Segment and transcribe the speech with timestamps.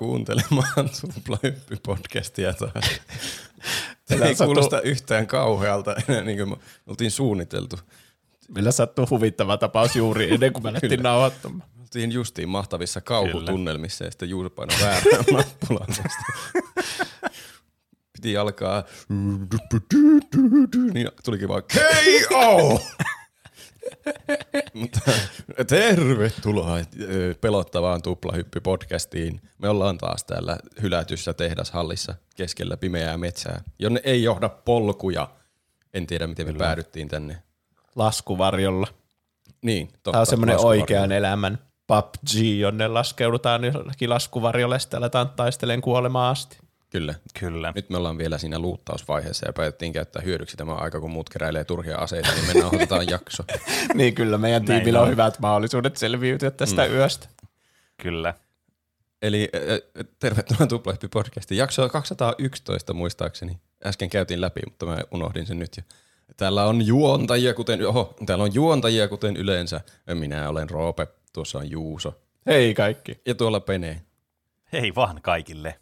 [0.00, 0.64] Kuuntelemaan
[1.00, 3.00] Tuplahyppy-podcastia taas.
[4.08, 5.94] Tämä ei sattuu- kuulosta yhtään kauhealta,
[6.24, 6.56] niin kuin me
[6.86, 7.78] oltiin suunniteltu.
[8.54, 11.68] Millä sattuu huvittava tapaus juuri ennen kuin me lähdettiin nauhoittamaan.
[11.76, 15.86] Me oltiin justiin mahtavissa kauhutunnelmissa ja sitten Juuso painoi väärään nappulaa.
[18.12, 18.84] Piti alkaa,
[20.92, 21.62] niin tulikin vaan
[22.28, 22.80] KO!
[24.74, 25.00] Mutta
[25.66, 29.40] tervetuloa ö, pelottavaan tuplahyppy-podcastiin.
[29.58, 35.28] Me ollaan taas täällä hylätyssä tehdashallissa keskellä pimeää metsää, jonne ei johda polkuja.
[35.94, 37.42] En tiedä, miten me päädyttiin tänne.
[37.96, 38.86] Laskuvarjolla.
[39.62, 40.10] Niin, totta.
[40.10, 40.80] Tämä on semmoinen laskuvarjo.
[40.80, 46.58] oikean elämän PUBG, jonne laskeudutaan jollakin laskuvarjolle ja sitten aletaan taistelemaan kuolemaan asti.
[46.90, 47.14] Kyllä.
[47.40, 47.72] Kyllä.
[47.76, 51.64] Nyt me ollaan vielä siinä luuttausvaiheessa ja päätettiin käyttää hyödyksi tämä aika, kun muut keräilee
[51.64, 53.42] turhia aseita, niin me nauhoitetaan jakso.
[53.94, 55.10] niin kyllä meidän Näin tiimillä on on.
[55.10, 56.94] hyvät mahdollisuudet selviytyä tästä mm.
[56.94, 57.28] yöstä.
[58.02, 58.34] Kyllä.
[59.22, 61.58] Eli äh, tervetuloa Tuplahyppi podcastiin.
[61.58, 63.60] Jakso 211 muistaakseni.
[63.86, 65.76] Äsken käytiin läpi, mutta mä unohdin sen nyt.
[65.76, 65.82] Ja
[66.36, 69.80] täällä on juontajia, kuten, oho, täällä on juontajia, kuten yleensä.
[70.14, 73.20] Minä olen Roope, tuossa on Juuso Hei kaikki.
[73.26, 74.02] ja tuolla Pene.
[74.72, 75.79] Hei vaan kaikille.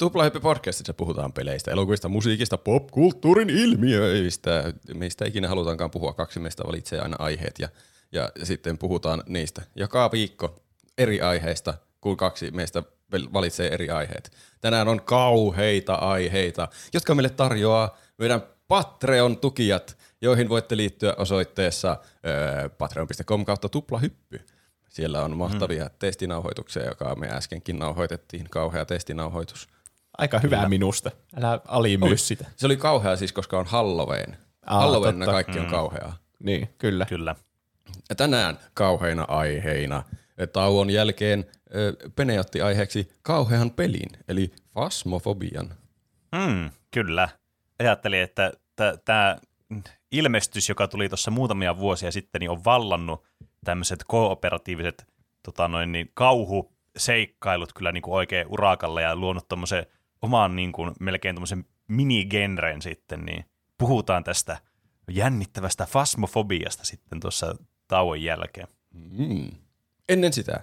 [0.00, 4.72] Tuplahyppi podcastissa puhutaan peleistä, elokuvista, musiikista, popkulttuurin ilmiöistä.
[4.94, 7.68] Mistä ikinä halutaankaan puhua, kaksi meistä valitsee aina aiheet ja,
[8.12, 10.62] ja sitten puhutaan niistä joka viikko
[10.98, 14.32] eri aiheista, kun kaksi meistä valitsee eri aiheet.
[14.60, 21.96] Tänään on kauheita aiheita, jotka meille tarjoaa meidän Patreon-tukijat, joihin voitte liittyä osoitteessa
[22.26, 24.40] öö, patreon.com kautta tuplahyppy.
[24.88, 25.90] Siellä on mahtavia mm.
[25.98, 29.68] testinauhoituksia, joka me äskenkin nauhoitettiin, kauhea testinauhoitus.
[30.18, 31.10] Aika hyvää minusta.
[31.36, 32.46] Älä alimyy sitä.
[32.56, 34.36] Se oli kauhea siis, koska on Halloween.
[34.66, 35.32] Aa, Halloweenina totta.
[35.32, 36.16] kaikki on kauheaa.
[36.38, 37.06] Niin, kyllä.
[37.06, 37.36] Kyllä.
[38.08, 40.02] Ja tänään kauheina aiheina
[40.52, 41.44] tauon jälkeen
[41.74, 45.74] ö, Pene otti aiheeksi kauhean pelin, eli fasmofobian.
[46.32, 47.28] Mm, kyllä.
[47.78, 48.52] Ajattelin, että
[49.04, 49.36] tämä
[50.12, 53.24] ilmestys, joka tuli tuossa muutamia vuosia sitten, niin on vallannut
[53.64, 55.06] tämmöiset kooperatiiviset
[55.42, 59.86] tota noin, niin kauhuseikkailut kyllä niin kuin oikein urakalle ja luonut tuommoisen
[60.22, 63.44] oman niin kuin, melkein tuommoisen minigenren sitten, niin
[63.78, 64.58] puhutaan tästä
[65.10, 67.56] jännittävästä fasmofobiasta sitten tuossa
[67.88, 68.68] tauon jälkeen.
[68.94, 69.50] Mm.
[70.08, 70.60] Ennen sitä,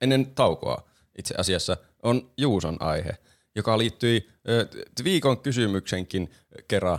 [0.00, 0.88] ennen taukoa
[1.18, 3.18] itse asiassa on Juuson aihe,
[3.54, 6.30] joka liittyi ö, t- viikon kysymyksenkin
[6.68, 6.98] kerran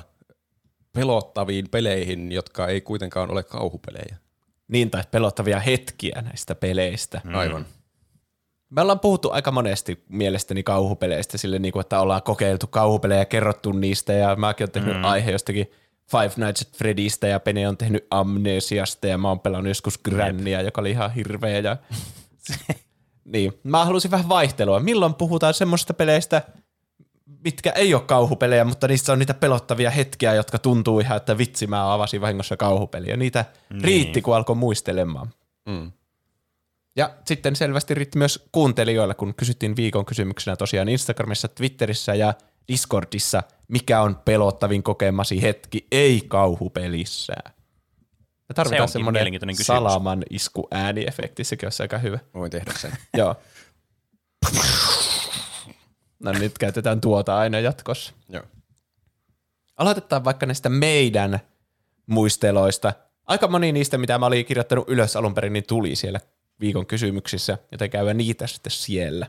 [0.93, 4.17] pelottaviin peleihin, jotka ei kuitenkaan ole kauhupelejä.
[4.67, 7.21] Niin, tai pelottavia hetkiä näistä peleistä.
[7.23, 7.35] Mm.
[7.35, 7.65] Aivan.
[8.69, 13.25] Me ollaan puhuttu aika monesti mielestäni kauhupeleistä sille, niin kuin, että ollaan kokeiltu kauhupelejä ja
[13.25, 15.05] kerrottu niistä, ja mäkin olen tehnyt mm.
[15.05, 15.71] aihe jostakin
[16.11, 20.61] Five Nights at Freddystä, ja Pene on tehnyt Amnesiasta, ja mä oon pelannut joskus Grannia,
[20.61, 21.59] joka oli ihan hirveä.
[21.59, 21.77] Ja...
[23.33, 24.79] niin, mä halusin vähän vaihtelua.
[24.79, 26.41] Milloin puhutaan semmoista peleistä,
[27.43, 31.67] mitkä ei ole kauhupelejä, mutta niissä on niitä pelottavia hetkiä, jotka tuntuu ihan, että vitsi,
[31.67, 33.17] mä avasin vahingossa kauhupeliä.
[33.17, 33.83] Niitä niin.
[33.83, 35.29] riitti, kun alkoi muistelemaan.
[35.65, 35.91] Mm.
[36.95, 42.33] Ja sitten selvästi riitti myös kuuntelijoilla, kun kysyttiin viikon kysymyksenä tosiaan Instagramissa, Twitterissä ja
[42.67, 47.33] Discordissa, mikä on pelottavin kokemasi hetki ei-kauhupelissä.
[48.49, 52.19] Me tarvitaan onkin semmoinen salaman isku ääniefekti, sekin olisi aika hyvä.
[52.33, 52.91] Voin tehdä sen.
[53.17, 53.35] Joo.
[56.19, 58.13] No nyt käytetään tuota aina jatkossa.
[58.29, 58.43] Joo.
[59.77, 61.39] Aloitetaan vaikka näistä meidän
[62.05, 62.93] muisteloista.
[63.27, 66.19] Aika moni niistä, mitä mä olin kirjoittanut ylös alun perin, niin tuli siellä
[66.59, 69.27] viikon kysymyksissä, joten käydään niitä sitten siellä.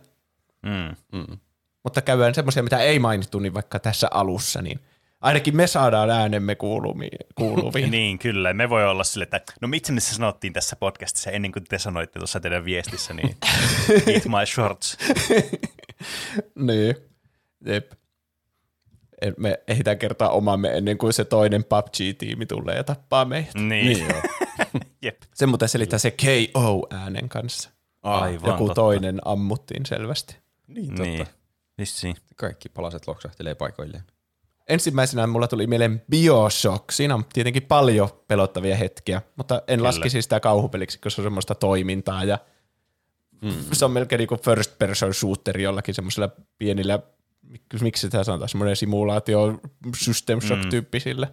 [0.62, 1.19] Mm.
[1.19, 1.38] Mm.
[1.82, 4.81] Mutta käydään semmoisia, mitä ei mainittu, niin vaikka tässä alussa, niin
[5.20, 7.19] ainakin me saadaan äänemme kuuluviin.
[7.34, 7.90] kuuluviin.
[7.96, 8.52] Niin, kyllä.
[8.52, 12.19] Me voi olla sille, että no miksi me sanottiin tässä podcastissa ennen kuin te sanoitte
[12.19, 13.37] tuossa teidän viestissä, niin
[14.12, 14.99] eat my shorts.
[16.69, 16.96] niin.
[17.67, 17.93] Jep.
[19.38, 23.55] Me ehditään kertoa omamme ennen kuin se toinen PUBG-tiimi tulee ja tappaa meidät.
[23.55, 23.69] Niin.
[23.69, 24.22] Niin joo.
[25.02, 25.23] Jep.
[25.34, 27.70] Se muuten selittää se KO-äänen kanssa.
[28.02, 28.75] Aivan Joku totta.
[28.75, 30.37] toinen ammuttiin selvästi.
[30.67, 31.02] Niin, totta.
[31.02, 31.26] Niin.
[31.78, 32.17] Vissiin.
[32.37, 34.02] Kaikki palaset loksahtelee paikoilleen.
[34.69, 36.90] Ensimmäisenä mulla tuli mieleen Bioshock.
[36.90, 39.87] Siinä on tietenkin paljon pelottavia hetkiä, mutta en Kyllä.
[39.88, 42.38] laskisi sitä kauhupeliksi, koska se on semmoista toimintaa ja
[43.43, 43.50] mm.
[43.72, 46.99] se on melkein niin kuin first person shooter jollakin semmoisella pienillä,
[47.52, 49.61] mik- miksi sitä sanotaan, semmoinen simulaatio
[49.96, 51.29] System Shock-tyyppisillä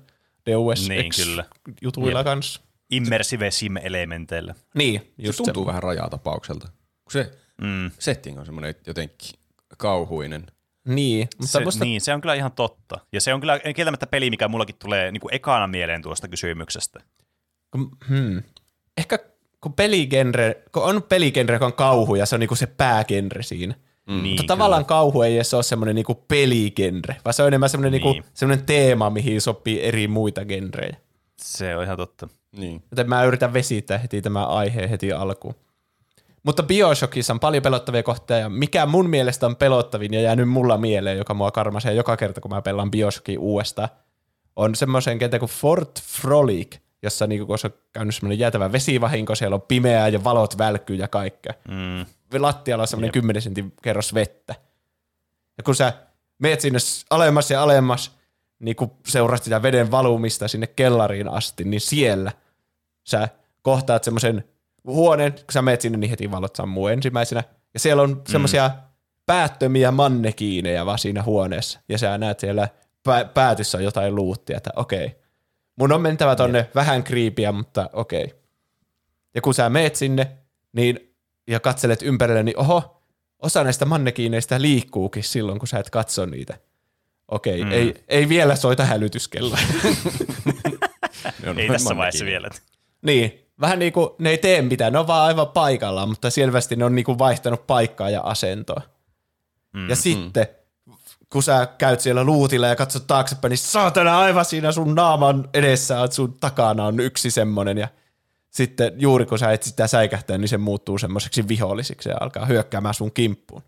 [0.46, 1.46] Deus Niin, Ex kyllä.
[1.82, 2.26] jutuilla Jep.
[2.26, 2.62] kanssa.
[2.96, 4.56] Immersive sim-elementeillä.
[4.76, 5.68] Niin, Se just tuntuu se.
[5.68, 6.68] vähän rajatapaukselta.
[7.10, 7.32] Se
[7.62, 7.92] Mm.
[8.00, 9.30] setting on semmoinen jotenkin
[9.78, 10.46] kauhuinen.
[10.88, 13.00] Niin, mutta Se, musta, Niin, se on kyllä ihan totta.
[13.12, 17.00] Ja se on kyllä kieltämättä peli, mikä mullakin tulee niin kuin ekana mieleen tuosta kysymyksestä.
[18.10, 18.44] hmm,
[18.98, 19.20] ehkä
[19.62, 23.76] kun peligenre, kun on peligenre, joka on kauhu ja se on niinku se päägenre siinä.
[24.08, 27.92] Niin, Mutta tavallaan kauhu ei edes ole semmoinen niinku peligenre, vaan se on enemmän semmoinen
[28.02, 28.14] Niin.
[28.14, 30.98] niinku, semmoinen teema, mihin sopii eri muita genrejä.
[31.42, 32.28] Se on ihan totta.
[32.58, 32.84] Niin.
[32.92, 35.56] Joten mä yritän vesittää heti tämä aihe heti alkuun.
[36.44, 40.78] Mutta Bioshockissa on paljon pelottavia kohtia, ja mikä mun mielestä on pelottavin ja jäänyt mulla
[40.78, 43.90] mieleen, joka mua karmasee joka kerta, kun mä pelaan Bioshockia uudestaan,
[44.56, 49.56] on semmoisen kentän kuin Fort Frolic, jossa niinku, kun on käynyt semmoinen jäätävä vesivahinko, siellä
[49.56, 51.54] on pimeää ja valot välkkyy ja kaikkea.
[51.68, 52.06] Mm.
[52.42, 54.56] Lattialla on semmoinen 10 sentin kerros vettä.
[55.58, 55.94] Ja kun sä
[56.40, 56.80] meet sinne
[57.10, 58.12] alemmas ja alemmas,
[58.60, 62.32] niin kun seuraat sitä veden valumista sinne kellariin asti, niin siellä
[63.04, 63.30] sä
[63.62, 64.44] kohtaat semmoisen
[64.86, 67.44] huoneen, kun sä meet sinne, niin heti valot sammuu ensimmäisenä.
[67.74, 68.72] Ja siellä on semmoisia
[69.26, 71.80] päättömiä mannekiineja vaan siinä huoneessa.
[71.90, 72.68] Ja sä näet siellä
[73.10, 75.16] pä- päätyssä on jotain luuttia, että okei.
[75.76, 78.34] Mun on mentävä tonne vähän kriipiä, mutta okei.
[79.36, 80.32] Ja kun sä meet sinne,
[80.74, 81.16] niin
[81.48, 83.02] ja katselet ympärille, niin oho,
[83.40, 86.58] osa näistä mannekiineistä liikkuukin silloin, kun sä et katso niitä.
[87.28, 87.72] Okei, mm.
[87.72, 89.58] ei, ei vielä soita hälytyskello.
[91.44, 92.50] Ne on Ei tässä vaiheessa vielä.
[93.04, 96.76] Niin, vähän niin kuin ne ei tee mitään, ne on vaan aivan paikallaan, mutta selvästi
[96.76, 98.82] ne on niin kuin vaihtanut paikkaa ja asentoa.
[99.74, 99.90] Mm.
[99.90, 100.48] Ja sitten,
[101.30, 106.02] kun sä käyt siellä luutilla ja katsot taaksepäin, niin saatana aivan siinä sun naaman edessä,
[106.02, 107.88] on sun takana on yksi semmonen ja
[108.50, 112.94] sitten juuri kun sä et sitä säikähtää, niin se muuttuu semmoiseksi vihollisiksi ja alkaa hyökkäämään
[112.94, 113.64] sun kimppuun.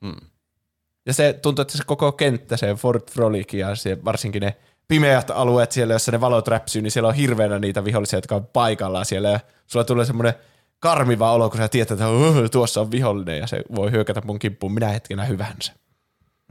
[0.00, 0.16] Mm.
[1.06, 4.56] Ja se tuntuu, että se koko kenttä, se Fort Frolic ja se, varsinkin ne
[4.88, 8.46] pimeät alueet siellä, jossa ne valot räpsyy, niin siellä on hirveänä niitä vihollisia, jotka on
[8.46, 9.28] paikallaan siellä.
[9.28, 10.34] Ja sulla tulee semmoinen
[10.80, 14.38] karmiva olo, kun sä tiedät, että "Oh, tuossa on vihollinen ja se voi hyökätä mun
[14.38, 15.72] kimppuun minä hetkenä hyvänsä.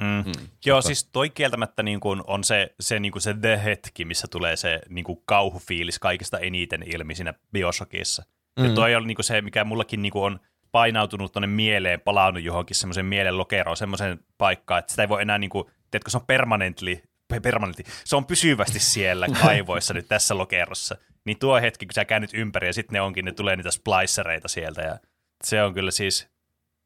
[0.02, 0.08] Mm.
[0.26, 4.28] Mm, Joo, siis toi kieltämättä niin kuin on se, se, niin kuin se the-hetki, missä
[4.32, 8.24] tulee se niin kuin kauhufiilis kaikista eniten ilmi siinä Bioshockissa.
[8.60, 8.66] Mm.
[8.66, 10.40] Ja toi on niin kuin se, mikä mullakin niin kuin on
[10.72, 15.38] painautunut tuonne mieleen, palannut johonkin semmoisen mielen lokeroon, semmoisen paikkaan, että sitä ei voi enää,
[15.38, 20.38] niin kuin, tiedätkö, se on permanently, pe- permanently, se on pysyvästi siellä kaivoissa nyt tässä
[20.38, 20.98] lokerossa.
[21.26, 24.48] Niin tuo hetki, kun sä käännyt ympäri ja sitten ne onkin, ne tulee niitä splicereita
[24.48, 24.98] sieltä ja
[25.44, 26.28] se on kyllä siis,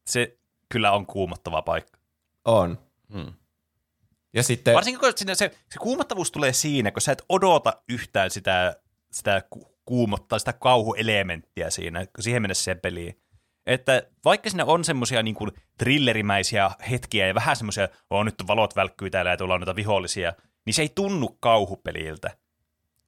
[0.08, 0.38] se
[0.70, 2.00] kyllä on kuumottava paikka.
[2.46, 2.80] On.
[3.14, 3.34] Hmm.
[4.34, 8.32] Ja sitten, Varsinkin kun siinä se, se kuumottavuus tulee siinä, kun sä et odota yhtään
[8.32, 8.76] sitä,
[9.12, 13.22] sitä ku- kuumottaa, sitä kauhuelementtiä siinä, kun siihen mennessä siihen peliin.
[13.70, 18.76] Että vaikka siinä on semmoisia niin kuin thrillerimäisiä hetkiä ja vähän semmoisia, on nyt valot
[18.76, 20.34] välkkyy täällä ja tuolla on noita vihollisia,
[20.66, 22.38] niin se ei tunnu kauhupeliltä.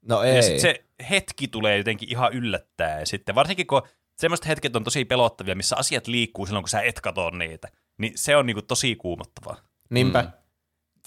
[0.02, 0.44] no Ja ei.
[0.44, 3.00] sitten se hetki tulee jotenkin ihan yllättää.
[3.00, 3.82] Ja sitten varsinkin kun
[4.18, 7.68] semmoiset hetket on tosi pelottavia, missä asiat liikkuu silloin, kun sä et katso niitä,
[7.98, 9.58] niin se on niin kuin tosi kuumottavaa.
[9.90, 10.22] Niinpä.
[10.22, 10.32] Mm.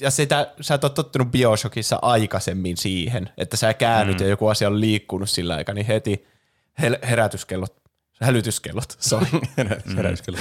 [0.01, 4.25] Ja sitä, sä et ole tottunut Bioshockissa aikaisemmin siihen, että sä käännyt mm.
[4.25, 6.27] ja joku asia on liikkunut sillä aikaa, niin heti
[7.09, 7.84] herätyskellot,
[8.21, 9.27] hälytyskellot, sorry.
[9.97, 10.39] Heräyskellä.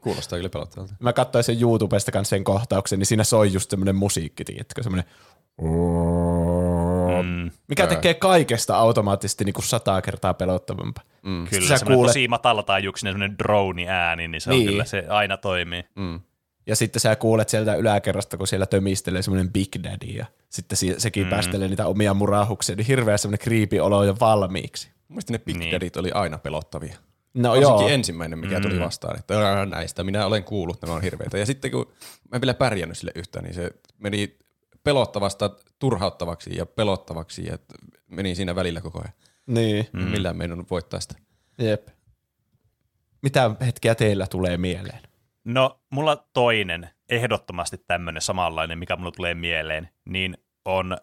[0.00, 0.94] Kuulostaa kyllä pelottavalta.
[1.00, 5.04] Mä katsoin sen YouTubesta kanssa sen kohtauksen, niin siinä soi just semmoinen musiikki, tiedätkö, semmoinen
[7.22, 7.50] Mm.
[7.68, 11.04] mikä tekee kaikesta automaattisesti niin kuin sataa kertaa pelottavampaa.
[11.50, 14.68] Kyllä, Sä semmoinen kuulet- tosi matala taajuuksinen semmoinen drone-ääni, niin se on Niin.
[14.68, 15.84] kyllä, se aina toimii.
[15.94, 16.20] Mm.
[16.66, 20.94] Ja sitten sä kuulet sieltä yläkerrasta, kun siellä tömistelee semmoinen Big Daddy ja sitten si-
[20.98, 21.30] sekin mm.
[21.30, 24.90] päästelee niitä omia murahuksia, niin hirveä semmoinen creepy olo jo valmiiksi.
[25.12, 25.72] Mielestäni ne Big Niin.
[25.72, 26.96] Daddit oli aina pelottavia.
[27.34, 31.02] No Varsinkin joo, ensimmäinen, mikä tuli vastaan, että "Ää, näistä minä olen kuullut, nämä on
[31.02, 31.38] hirveitä.
[31.38, 31.92] Ja sitten kun
[32.30, 34.38] mä en vielä pärjännyt sille yhtään, niin se meni
[34.84, 37.58] pelottavasta turhauttavaksi ja pelottavaksi ja
[38.08, 39.12] meni siinä välillä koko ajan.
[39.46, 40.02] niin, Mm.
[40.02, 41.14] Millään me ei ollut voittaa sitä.
[41.58, 41.88] jep.
[43.22, 45.00] Mitä hetkiä teillä tulee mieleen?
[45.44, 50.96] No, mulla toinen, ehdottomasti tämmöinen samanlainen, mikä mulla tulee mieleen, niin on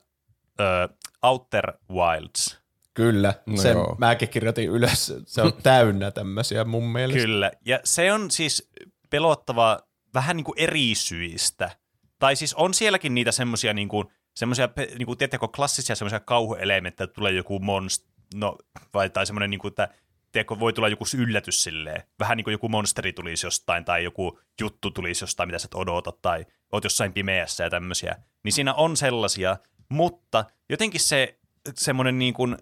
[0.59, 0.89] ö,
[1.23, 2.58] Outer Wilds.
[2.99, 3.95] Kyllä, No sen joo.
[3.97, 5.13] mäkin kirjoitin ylös.
[5.25, 7.21] Se on täynnä tämmöisiä mun mielestä.
[7.21, 8.69] Kyllä, ja se on siis
[9.09, 9.79] pelottava
[10.13, 11.71] vähän niin kuin eri syistä.
[12.19, 17.05] Tai siis on sielläkin niitä semmoisia niin kuin, semmoisia, niin kuin, tiedättekö, klassisia semmoisia kauhuelementtejä,
[17.05, 18.57] että tulee joku monst, no,
[18.93, 19.89] vai, tai semmoinen, niin kuin, että
[20.31, 22.03] tiedätkö, voi tulla joku yllätys silleen.
[22.19, 25.75] Vähän niin kuin joku monsteri tulisi jostain, tai joku juttu tulisi jostain, mitä sä et
[25.75, 28.15] odota, tai oot jossain pimeässä ja tämmöisiä.
[28.43, 29.57] Niin siinä on sellaisia,
[29.89, 31.39] mutta jotenkin se
[31.75, 32.57] semmoinen niin kuin,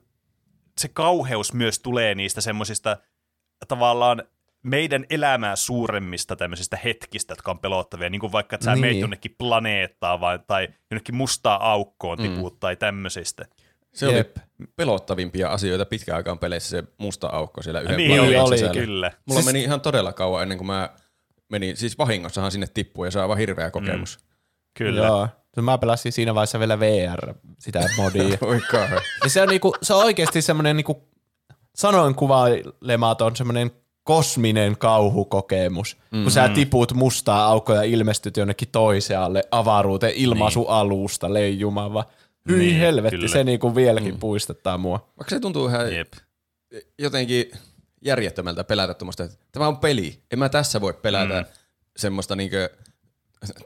[0.82, 2.98] se kauheus myös tulee niistä semmoisista
[3.68, 4.24] tavallaan
[4.64, 8.82] meidän elämää suuremmista tämmöisistä hetkistä, jotka on pelottavia, niin kuin vaikka, että sä niin.
[8.82, 12.60] Meet jonnekin planeettaan vai, tai jonnekin mustaa aukkoon tipuut mm.
[12.60, 13.46] tai tämmöisistä.
[13.94, 14.38] Se Jep.
[14.38, 18.74] oli pelottavimpia asioita pitkään aikaan peleissä, se musta aukko siellä yhden Niin planeetan oli, sisällä.
[18.82, 19.12] kyllä.
[19.26, 20.90] Mulla Siis- meni ihan todella kauan ennen kuin mä
[21.50, 24.20] menin, siis vahingossahan sinne tippui ja se on aivan hirveä kokemus.
[24.78, 25.06] Kyllä.
[25.06, 25.28] Joo.
[25.58, 28.38] No Mä pelasin siinä vaiheessa vielä VR, sitä modia.
[29.24, 31.08] Ja se on, niinku, se on oikeasti semmoinen, niinku,
[31.76, 33.72] sanoin kuvailematon semmoinen
[34.04, 36.24] kosminen kauhukokemus, mm-hmm.
[36.24, 42.06] kun sä tiput mustaa aukkoja ja ilmestyt jonnekin toisealle avaruuteen ilmaisualusta leijumava.
[42.50, 43.28] Hyi Niin, helvetti, kyllä.
[43.28, 44.20] se niinku vieläkin mm.
[44.20, 45.10] puistettaa mua.
[45.18, 46.14] Vaikka se tuntuu ihan Jep.
[47.00, 47.52] jotenkin
[48.06, 50.20] järjettömältä pelätä tuommoista, että tämä on peli.
[50.32, 51.46] En mä tässä voi pelätä mm.
[51.98, 52.70] semmoista niinkö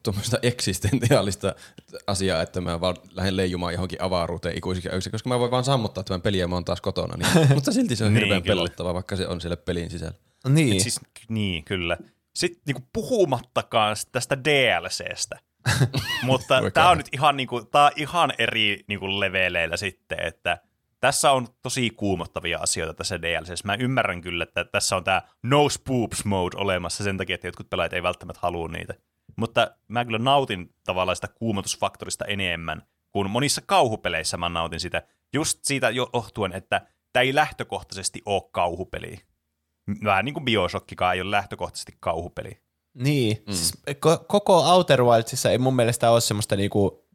[0.04, 1.56] tuommoista eksistentiaalista
[2.08, 6.22] asiaa, että mä vaan lähden leijumaan johonkin avaruuteen ikuisiksi koska mä voin vaan sammuttaa tämän
[6.22, 7.18] pelin ja mä oon taas kotona.
[7.18, 8.56] Niin, mutta silti se on Niin, hirveän kyllä.
[8.56, 10.13] pelottava, vaikka se on siellä pelin sisällä.
[10.50, 11.00] Niin, Et siis,
[11.30, 11.98] niin, kyllä.
[12.36, 15.40] Sitten niinku puhumattakaan tästä DLCstä.
[16.24, 20.58] Mutta tämä on nyt ihan, niinku, tää on ihan eri niinku leveleillä sitten, että
[21.00, 23.66] tässä on tosi kuumottavia asioita tässä DLCssä.
[23.66, 27.70] Mä ymmärrän kyllä, että tässä on tämä no spoops mode olemassa sen takia, että jotkut
[27.70, 28.94] pelaajat ei välttämättä halua niitä.
[29.36, 35.04] Mutta mä kyllä nautin tavallaan sitä kuumotusfaktorista enemmän, kuin monissa kauhupeleissä mä nautin sitä.
[35.34, 36.82] Just siitä johtuen, että
[37.14, 39.18] tämä ei lähtökohtaisesti ole kauhupeli.
[40.04, 42.62] Vähän niin kuin Bioshockikaan ei ole lähtökohtaisesti kauhupeli.
[42.94, 43.54] Niin, mm.
[43.54, 47.06] siis ko- koko Outer Wildsissa ei mun mielestä ole semmoista niinku,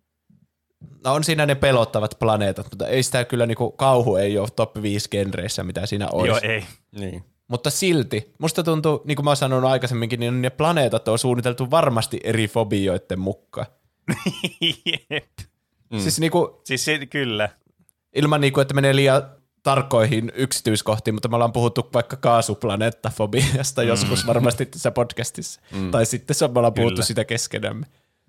[1.05, 4.83] no on siinä ne pelottavat planeetat, mutta ei sitä kyllä niinku, kauhu ei ole top
[4.83, 6.47] 5 genreissä, mitä siinä olisi.
[6.47, 6.65] Joo, ei.
[6.93, 7.25] Niin.
[7.49, 11.71] Mutta silti, musta tuntuu, niin kuin mä oon sanonut aikaisemminkin, niin ne planeetat on suunniteltu
[11.71, 13.67] varmasti eri fobioiden mukaan.
[15.11, 15.31] Jep.
[15.91, 15.99] Mm.
[15.99, 17.49] Siis niinku, Siis se, kyllä.
[18.15, 19.23] ilman niinku, että menee liian
[19.63, 23.89] tarkkoihin yksityiskohtiin, mutta me ollaan puhuttu vaikka kaasuplaneettafobiasta mm.
[23.89, 25.61] joskus varmasti tässä podcastissa.
[25.73, 25.91] Mm.
[25.91, 27.07] Tai sitten se, me ollaan puhuttu Kyllä.
[27.07, 27.87] sitä keskenämme.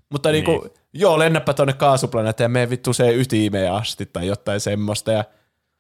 [0.09, 0.71] Mutta niinku, niin.
[0.93, 5.12] joo, lennäpä tuonne kaasuplaneettaan ja mene vittu se ytimeen asti tai jotain semmoista.
[5.12, 5.24] Ja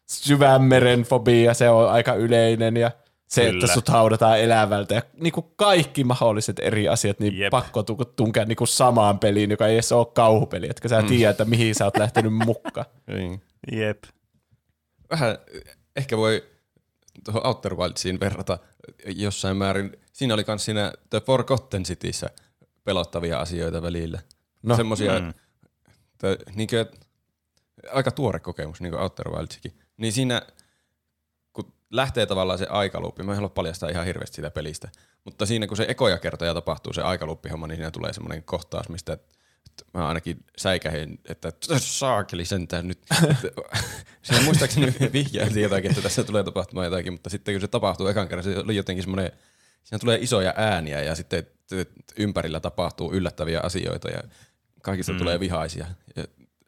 [0.05, 2.91] syvänmeren fobia, se on aika yleinen ja
[3.27, 3.65] se, Kyllä.
[3.65, 7.51] että sut haudataan elävältä ja niinku kaikki mahdolliset eri asiat, niin Jep.
[7.51, 11.07] Pakko tu- tunkea niinku samaan peliin, joka ei edes ole kauhupeli, etkä sä mm.
[11.07, 12.85] tiedä, että mihin sä oot lähtenyt mukaan.
[13.07, 13.41] niin.
[13.71, 14.03] Jep.
[15.11, 15.37] Vähän
[15.95, 16.43] ehkä voi
[17.23, 18.57] tuohon Outer Wildsiin verrata
[19.15, 19.97] jossain määrin.
[20.13, 22.29] Siinä oli myös siinä The Forgotten Cityssä
[22.83, 24.19] pelottavia asioita välillä.
[24.63, 24.75] No.
[24.75, 25.25] Semmoisia, Mm.
[25.25, 25.33] mm.
[26.55, 26.85] niinkö,
[27.91, 29.73] aika tuore kokemus, niin kuin Outer Wildsikin.
[29.97, 30.41] Niin siinä,
[31.91, 34.89] lähtee tavallaan se aikaluuppi, mä en halua paljastaa ihan hirveästi sitä pelistä,
[35.23, 39.17] mutta siinä kun se ekoja kertoja tapahtuu se aikaluuppihomma, niin siinä tulee semmoinen kohtaus, mistä
[39.93, 42.99] mä ainakin säikähin, että saakeli sentään nyt.
[44.21, 48.27] Siinä muistaakseni vihjailtiin jotakin, että tässä tulee tapahtumaan jotakin, mutta sitten kun se tapahtuu ekan
[48.27, 49.31] kerran, se oli jotenkin semmoinen,
[49.83, 51.47] siinä tulee isoja ääniä ja sitten
[52.17, 54.23] ympärillä tapahtuu yllättäviä asioita ja
[54.81, 55.17] kaikista mm.
[55.17, 55.85] tulee vihaisia.
[56.15, 56.25] Ja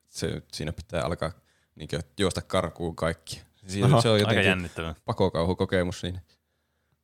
[0.09, 1.31] se, siinä pitää alkaa
[1.75, 3.41] niin juosta karkuun kaikki.
[3.69, 4.95] Siinä, Aha, se on Aika jotenkin jännittävää.
[5.05, 6.19] pakokauhukokemus siinä.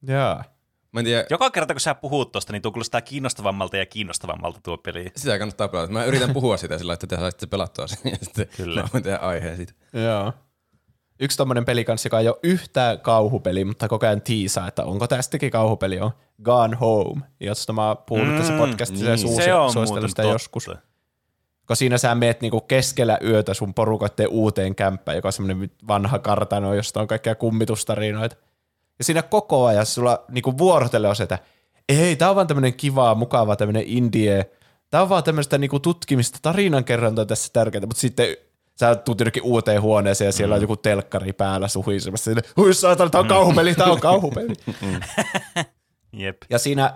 [0.08, 0.44] Jaa.
[0.92, 4.60] Mä en tiedä, Joka kerta, kun sä puhut tosta, niin tuo kuulostaa kiinnostavammalta ja kiinnostavammalta
[4.64, 5.12] tuo peli.
[5.16, 5.94] sitä kannattaa pelata.
[5.94, 8.82] Mä yritän puhua sitä sillä, että te saisitte pelattua sen ja sitten Kyllä.
[8.82, 9.74] mä voin tehdä aiheen siitä.
[9.94, 10.34] Joo.
[11.20, 15.08] Yksi tommonen peli kanssa, joka ei ole yhtään kauhupeli, mutta koko ajan tiisaa, että onko
[15.08, 16.12] tästäkin kauhupeli, on
[16.44, 19.20] Gone Home, josta mä oon puhunut mm, tässä podcastissa ja niin.
[19.28, 20.34] suusi, se on muuten suositellut sitä totta.
[20.36, 20.70] joskus.
[21.68, 26.20] Kun siinä sä meet niinku keskellä yötä sun porukoitteen uuteen kämppään, joka on semmoinen vanha
[26.20, 28.36] kartano, josta on kaikkia kummitustarinoita.
[29.00, 31.40] Ja siinä koko ajan sulla niinku vuorotelee on se, että
[31.90, 34.50] ei, tää on vaan tämmönen kiva, mukava tämmönen indie.
[34.90, 38.28] Tää on vaan tämmöistä niinku tutkimista, tarinankerrontaa tässä tärkeää, mutta sitten
[38.80, 40.58] sä tuut jonnekin uuteen huoneeseen ja siellä mm.
[40.58, 42.32] on joku telkkari päällä suhisemassa.
[42.58, 44.54] Hui saatana, tää on kauhupeli, tää on kauhupeli.
[46.14, 46.38] Jep.
[46.50, 46.94] Ja siinä,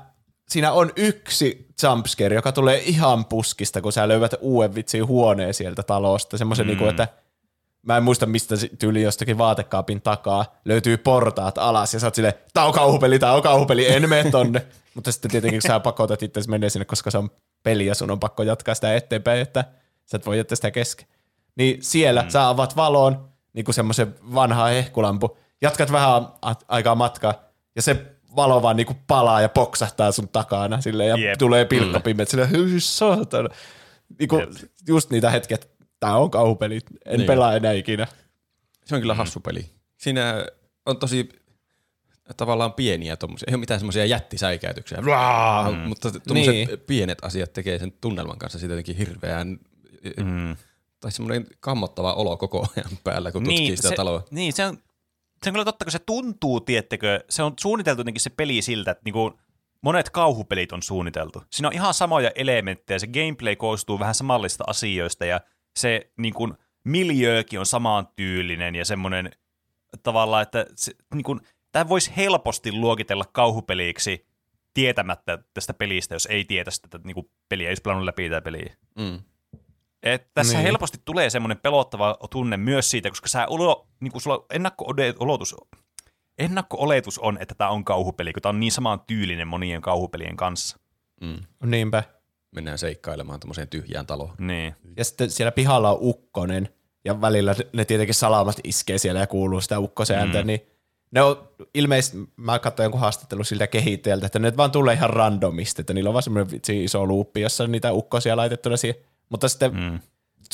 [0.51, 5.83] siinä on yksi jumpscare, joka tulee ihan puskista, kun sä löydät uuden vitsin huoneen sieltä
[5.83, 6.37] talosta.
[6.37, 6.67] Semmoisen, mm.
[6.67, 7.07] niinku, että
[7.81, 12.33] mä en muista mistä tyyli jostakin vaatekaapin takaa löytyy portaat alas ja sä oot silleen,
[12.53, 14.65] tää on kauhupeli, tää on kauhupeli, en mene tonne.
[14.95, 17.29] Mutta sitten tietenkin sä pakotat itse menee sinne, koska se on
[17.63, 19.65] peli ja sun on pakko jatkaa sitä eteenpäin, että
[20.05, 21.07] sä et voi jättää sitä kesken.
[21.55, 22.29] Niin siellä mm.
[22.29, 27.33] sä avaat valoon, niin kuin semmoisen vanha hehkulampu, jatkat vähän a- aikaa matkaa
[27.75, 28.05] ja se
[28.35, 31.37] valo vaan niinku palaa ja poksahtaa sun takana sille ja Jep.
[31.37, 33.49] Tulee pilkkapimeät sille, hyi saatana.
[34.19, 34.49] Niinku, Jep.
[34.87, 35.67] just niitä hetkiä, että
[35.99, 37.17] tää on kauhupeli, en Niin.
[37.17, 37.27] niin.
[37.27, 38.07] pelaa enää ikinä.
[38.85, 39.65] Se on kyllä hassu peli.
[39.97, 40.45] Siinä
[40.85, 41.29] on tosi
[42.37, 45.77] tavallaan pieniä tommosia, ei ole mitään semmoisia jättisäikäytyksiä, mm.
[45.87, 46.69] mutta tuommoiset Niin.
[46.87, 49.59] pienet asiat tekee sen tunnelman kanssa siitä jotenkin hirveän,
[50.17, 50.55] Mm.
[50.99, 54.23] tai semmoinen kammottava olo koko ajan päällä, kun tutkii sitä se, taloa.
[54.31, 54.77] Niin, se on,
[55.43, 58.91] se on kyllä totta, kun se tuntuu, tiettekö, se on suunniteltu jotenkin se peli siltä,
[58.91, 59.39] että niinku
[59.81, 61.43] monet kauhupelit on suunniteltu.
[61.51, 65.41] Siinä on ihan samoja elementtejä, se gameplay koostuu vähän samallista asioista ja
[65.75, 66.53] se niinku,
[66.83, 69.31] miljöökin on samaan tyylinen ja semmoinen
[70.03, 71.39] tavallaan, että se, niinku,
[71.71, 74.25] tämä voisi helposti luokitella kauhupeliksi
[74.73, 78.75] tietämättä tästä pelistä, jos ei tietäisi tätä niinku, peliä, ei olisi läpi tätä peliä.
[78.95, 79.19] Mm.
[80.03, 80.63] Et tässä Niin.
[80.63, 85.55] helposti tulee semmoinen pelottava tunne myös siitä, koska sä olo, niin kuin sulla on ennakko-odotus
[86.39, 90.79] ennakko-oletus on, että tämä on kauhupeli, kun tämä on niin samaan tyylinen monien kauhupelien kanssa.
[91.21, 91.37] Mm.
[91.65, 92.03] Niinpä.
[92.51, 94.33] Mennään seikkailemaan tuommoiseen tyhjään taloon.
[94.37, 94.75] Niin.
[94.97, 96.69] Ja sitten siellä pihalla on ukkonen,
[97.05, 100.47] ja välillä ne tietenkin salamat iskee siellä ja kuuluu sitä ukkosääntä, mm.
[100.47, 100.61] niin
[101.11, 105.81] ne on ilmeisesti, mä katsoin jonkun haastattelun siltä kehittäjältä, että ne vaan tulee ihan randomisti,
[105.81, 108.95] että niillä on vaan semmoinen iso luuppi, jossa on niitä ukkosia laitettuna siihen.
[109.29, 109.99] Mutta sitten mm.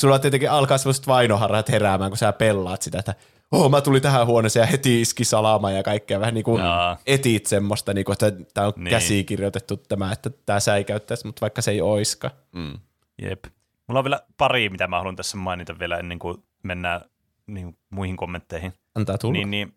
[0.00, 3.14] sulla tietenkin alkaa semmoiset vainoharrat heräämään, kun sä pelaat sitä, että
[3.52, 6.20] oh, mä tulin tähän huoneeseen ja heti iski salama ja kaikkea.
[6.20, 6.98] Vähän niin kuin Jaa.
[7.06, 8.90] etit semmoista, niin kuin, että tämä on niin.
[8.90, 12.30] käsikirjoitettu tämä, että tämä säikäyttäisi, mutta vaikka se ei oiska.
[12.52, 12.78] Mm.
[13.22, 13.44] Jep.
[13.86, 17.00] Mulla on vielä pari, mitä mä haluan tässä mainita vielä ennen kuin mennään
[17.46, 18.72] niin, muihin kommentteihin.
[18.94, 19.32] Antaa tulla.
[19.32, 19.74] Niin, niin,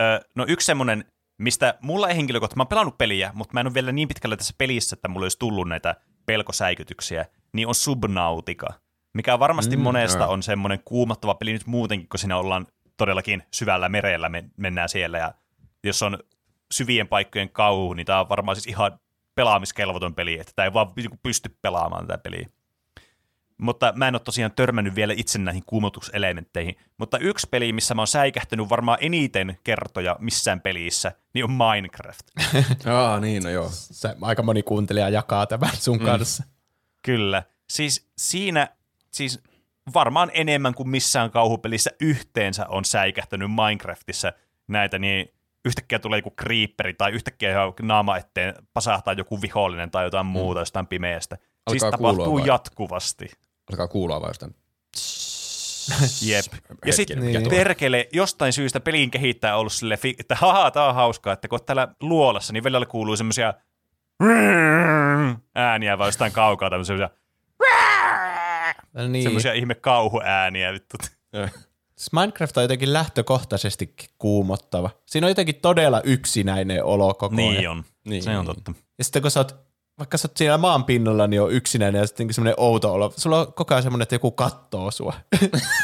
[0.00, 1.04] ö, no yksi semmoinen,
[1.38, 4.36] mistä mulla ei henkilökohtaisesti, mä oon pelannut peliä, mutta mä en ole vielä niin pitkällä
[4.36, 5.96] tässä pelissä, että mulla olisi tullut näitä
[6.26, 8.66] pelkosäikytyksiä, niin on Subnautica,
[9.14, 12.66] mikä varmasti mm, monesta on semmoinen kuumottava peli nyt muutenkin, kun siinä ollaan
[12.96, 15.34] todellakin syvällä merellä, me mennään siellä ja
[15.84, 16.18] jos on
[16.72, 19.00] syvien paikkojen kauhu, niin tämä on varmaan siis ihan
[19.34, 22.48] pelaamiskelvoton peli, että tämä ei vaan niinku pysty pelaamaan tätä peliä.
[23.60, 26.76] Mutta mä en ole tosiaan törmännyt vielä itse näihin kuumotuselementteihin.
[26.98, 32.20] Mutta yksi peli, missä mä oon säikähtänyt varmaan eniten kertoja missään pelissä, niin on Minecraft.
[32.94, 33.68] Aa, niin, no joo.
[33.72, 36.04] Se, aika moni kuuntelija jakaa tämän sun mm.
[36.04, 36.44] kanssa.
[37.02, 37.42] Kyllä.
[37.70, 38.68] Siis siinä,
[39.12, 39.42] siis
[39.94, 44.32] varmaan enemmän kuin missään kauhupelissä yhteensä on säikähtänyt Minecraftissa
[44.68, 45.32] näitä, niin
[45.64, 50.30] yhtäkkiä tulee joku creeperi tai yhtäkkiä naama eteen pasahtaa joku vihollinen tai jotain mm.
[50.30, 51.34] muuta jostain pimeästä.
[51.34, 52.46] Alkaa siis tapahtuu vai?
[52.46, 53.30] jatkuvasti.
[53.70, 54.54] Alkaa kuulua vai jostain
[56.28, 56.44] Jep.
[56.86, 57.48] Ja sitten niin.
[57.50, 61.88] perkele, jostain syystä pelin kehittää ollut sille, että haha, tää on hauskaa, että kun täällä
[62.00, 63.54] luolassa, niin välillä kuuluu semmoisia
[65.54, 67.10] ääniä vai jostain kaukaa tämmöisiä
[69.08, 69.22] niin.
[69.22, 70.96] semmoisia ihme kauhuääniä vittu.
[71.96, 74.90] Siis Minecraft on jotenkin lähtökohtaisesti kuumottava.
[75.06, 77.54] Siinä on jotenkin todella yksinäinen olo koko ajan.
[77.54, 78.22] Niin on, niin.
[78.22, 78.72] se on totta.
[78.98, 79.56] Ja sitten kun sä oot,
[79.98, 83.12] vaikka sä oot siellä maan pinnalla, niin on yksinäinen ja sitten semmoinen outo olo.
[83.16, 85.14] Sulla on koko ajan semmoinen, että joku kattoo sua.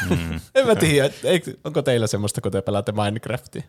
[0.09, 0.39] Mm.
[0.55, 1.09] en mä tiedä,
[1.63, 3.63] onko teillä semmoista, kun te pelaatte Minecraftia?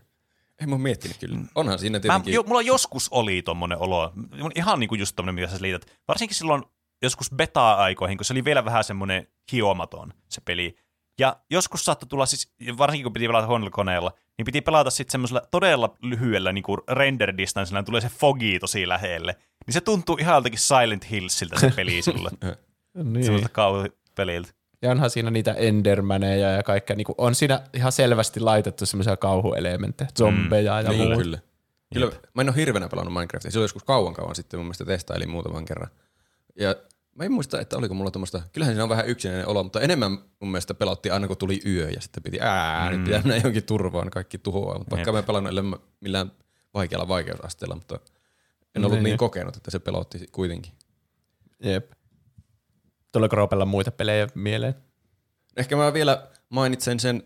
[0.63, 1.39] En mä oon miettinyt kyllä.
[1.55, 2.33] Onhan siinä tietenkin.
[2.33, 4.13] Mä, jo, mulla joskus oli tommonen olo.
[4.55, 5.87] Ihan niin kuin just tommonen, mitä sä liität.
[6.09, 6.63] Varsinkin silloin
[7.03, 10.77] joskus beta-aikoihin, kun se oli vielä vähän semmoinen hiomaton se peli.
[11.19, 15.13] Ja joskus saattoi tulla siis, varsinkin kun piti pelata huonolla koneella, niin piti pelata sitten
[15.13, 19.37] semmoisella todella lyhyellä niin kuin render distanceilla, tulee se fogi tosi lähelle.
[19.67, 22.39] Niin se tuntuu ihan jotenkin Silent Hillsiltä se peli silloin.
[23.13, 23.25] niin.
[23.25, 24.58] Semmoista kauhupeliltä.
[24.83, 26.97] Ja onhan siinä niitä endermaneja ja kaikkea.
[26.97, 30.87] Niin on siinä ihan selvästi laitettu semmoisia kauhuelementtejä, zombeja mm.
[30.87, 31.23] ja niin, muuta.
[31.23, 31.39] Kyllä.
[31.95, 32.13] Kyllä.
[32.35, 33.51] Mä en ole hirveänä pelannut Minecraftia.
[33.51, 35.91] Se oli joskus kauan kauan sitten mun mielestä testailin muutaman kerran.
[36.61, 36.75] Ja
[37.19, 40.11] Mä en muista, että oliko mulla tuommoista, kyllähän siinä on vähän yksinäinen olo, mutta enemmän
[40.11, 42.97] mun mielestä pelottiin aina kun tuli yö ja sitten piti ää, mm.
[42.97, 44.79] nyt pitää mennä johonkin turvaan, kaikki tuhoaa.
[44.79, 46.33] Mutta vaikka mä en pelannut millään
[46.75, 48.01] vaikealla vaikeusasteella, mutta
[48.75, 50.73] en ollut niin, niin kokenut, että se pelotti kuitenkin.
[51.63, 51.93] Jep.
[53.19, 54.75] Tuleeko Roopella muita pelejä mieleen?
[55.57, 57.23] Ehkä mä vielä mainitsen sen,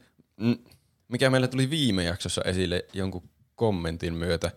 [1.08, 4.50] mikä meillä tuli viime jaksossa esille jonkun kommentin myötä.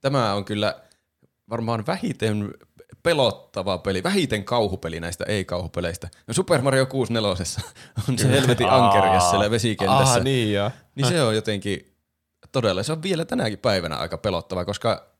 [0.00, 0.80] Tämä on kyllä
[1.50, 2.54] varmaan vähiten
[3.02, 6.08] pelottava peli, vähiten kauhupeli näistä ei-kauhupeleistä.
[6.26, 7.44] No Super Mario 64
[8.08, 10.14] on se helvetin ankerias siellä vesikentässä.
[10.14, 10.70] Ah, niin joo.
[10.94, 11.94] Niin se on jotenkin,
[12.52, 15.17] todella, se on vielä tänäkin päivänä aika pelottava, koska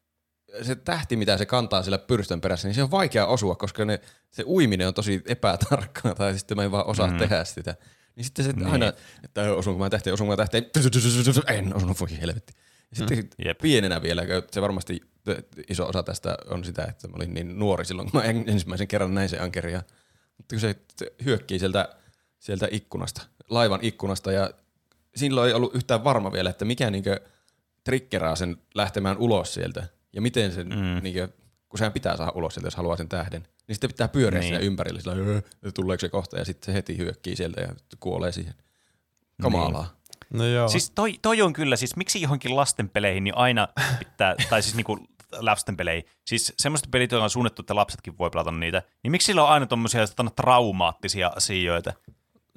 [0.62, 4.00] se tähti, mitä se kantaa siellä pyrstön perässä, niin se on vaikea osua, koska ne,
[4.30, 7.18] se uiminen on tosi epätarkkaa, tai sitten mä en vaan osaa mm.
[7.18, 7.74] tehdä sitä.
[8.16, 8.66] Niin sitten se niin.
[8.66, 8.92] aina,
[9.24, 10.66] että osunko mä tähteen, osunko mä tähteen,
[11.48, 12.52] en osunut, voi helvetti.
[12.90, 13.54] Ja sitten mm.
[13.62, 15.00] pienenä vielä, se varmasti
[15.68, 19.14] iso osa tästä on sitä, että mä olin niin nuori silloin, kun mä ensimmäisen kerran
[19.14, 19.82] näin se ankeria.
[20.37, 20.76] Mutta kun se
[21.24, 21.88] hyökkii sieltä,
[22.38, 24.50] sieltä ikkunasta, laivan ikkunasta ja
[25.16, 27.20] silloin ei ollut yhtään varma vielä, että mikä niinkö
[27.84, 31.02] triggeraa sen lähtemään ulos sieltä ja miten sen, mm.
[31.02, 31.28] niinkö,
[31.68, 34.60] kun sehän pitää saada ulos sieltä, jos haluaa sen tähden, niin sitten pitää pyöriä niin.
[34.60, 35.40] ympärillä, sillä öö,
[35.74, 37.68] tuleeko se kohta ja sitten se heti hyökkii sieltä ja
[38.00, 38.54] kuolee siihen.
[39.42, 39.82] Kamalaa.
[39.82, 39.98] Niin.
[40.30, 40.68] No joo.
[40.68, 43.68] Siis toi, toi on kyllä, siis miksi johonkin lastenpeleihin niin aina
[43.98, 44.98] pitää, tai siis niinku
[45.38, 49.42] lastenpeleihin, siis semmoista pelit, jotka on suunnittu, että lapsetkin voi pelata niitä, niin miksi sillä
[49.42, 51.92] on aina tommosia traumaattisia asioita?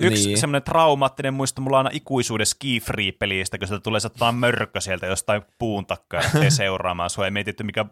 [0.02, 0.38] Yksi niin.
[0.38, 5.42] semmoinen traumaattinen muisto mulla on aina ikuisuuden ski-free-pelistä, kun sieltä tulee sattaa mörkö sieltä jostain
[5.60, 7.26] puun takkaa ja seuraamaan sua.
[7.26, 7.86] Ja mietitty, mikä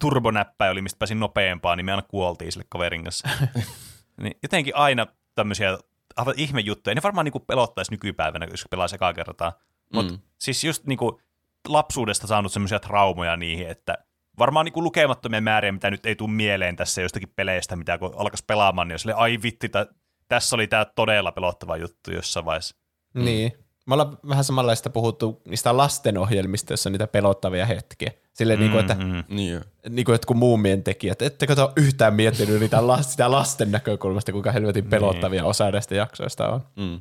[0.00, 3.28] turbonäppäi oli, mistä pääsin nopeampaan, niin me aina kuoltiin sille kaverin kanssa.
[4.22, 5.78] niin jotenkin aina tämmöisiä
[6.16, 6.94] aivan ihme juttuja.
[6.94, 9.52] Ne varmaan niinku pelottaisi nykypäivänä, jos pelaa sekaa kertaa.
[9.94, 10.20] Mutta mm.
[10.38, 11.20] siis just niinku
[11.68, 13.98] lapsuudesta saanut semmoisia traumoja niihin, että
[14.38, 18.44] varmaan niinku lukemattomia määriä, mitä nyt ei tule mieleen tässä jostakin peleistä, mitä kun alkaisi
[18.46, 19.86] pelaamaan, niin sille, ai vitti, tä,
[20.28, 22.76] tässä oli tämä todella pelottava juttu jossain vaiheessa.
[23.14, 23.24] Mm.
[23.24, 23.52] Niin.
[23.86, 28.10] Me ollaan vähän samanlaista puhuttu niistä lastenohjelmista, joissa on niitä pelottavia hetkiä.
[28.32, 31.22] Silleen, mm, niin kuin, että, Mm, Niin niin kuin jotkut muumien tekijät.
[31.22, 36.48] Ettekö te ole yhtään miettinyt niitä sitä lasten näkökulmasta, kuinka helvetin pelottavia osa näistä jaksoista
[36.48, 36.60] on.
[36.76, 37.00] Mm.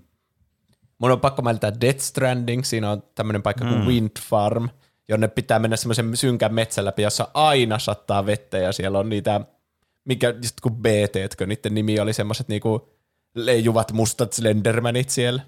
[1.00, 2.64] Mun on pakko mainita Death Stranding.
[2.64, 4.70] Siinä on tämmöinen paikka kuin Wind Farm,
[5.10, 9.42] jonne pitää mennä semmoisen synkän metsän läpi, jossa aina sattaa vettä ja siellä on niitä,
[10.06, 12.97] mikä just kuin BT, niiden nimi oli semmoiset niinku
[13.46, 15.42] leijuvat mustat Slendermanit siellä.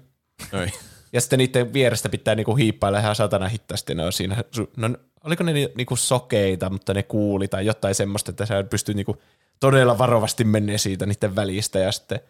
[0.52, 0.66] Oi.
[1.12, 3.94] Ja sitten niiden vierestä pitää niinku hiippailla ihan satana hittaasti.
[3.94, 4.36] Ne on siinä,
[4.76, 4.88] no,
[5.24, 9.22] oliko ne ni- niinku sokeita, mutta ne kuuli tai jotain semmoista, että sä pystyy niinku
[9.60, 12.20] todella varovasti menee siitä niiden välistä ja sitten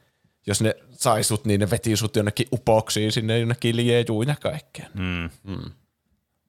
[0.46, 4.86] jos ne sai sut, niin ne veti sut jonnekin upoksiin sinne jonnekin liejuun ja kaikkea.
[4.94, 5.30] Mm.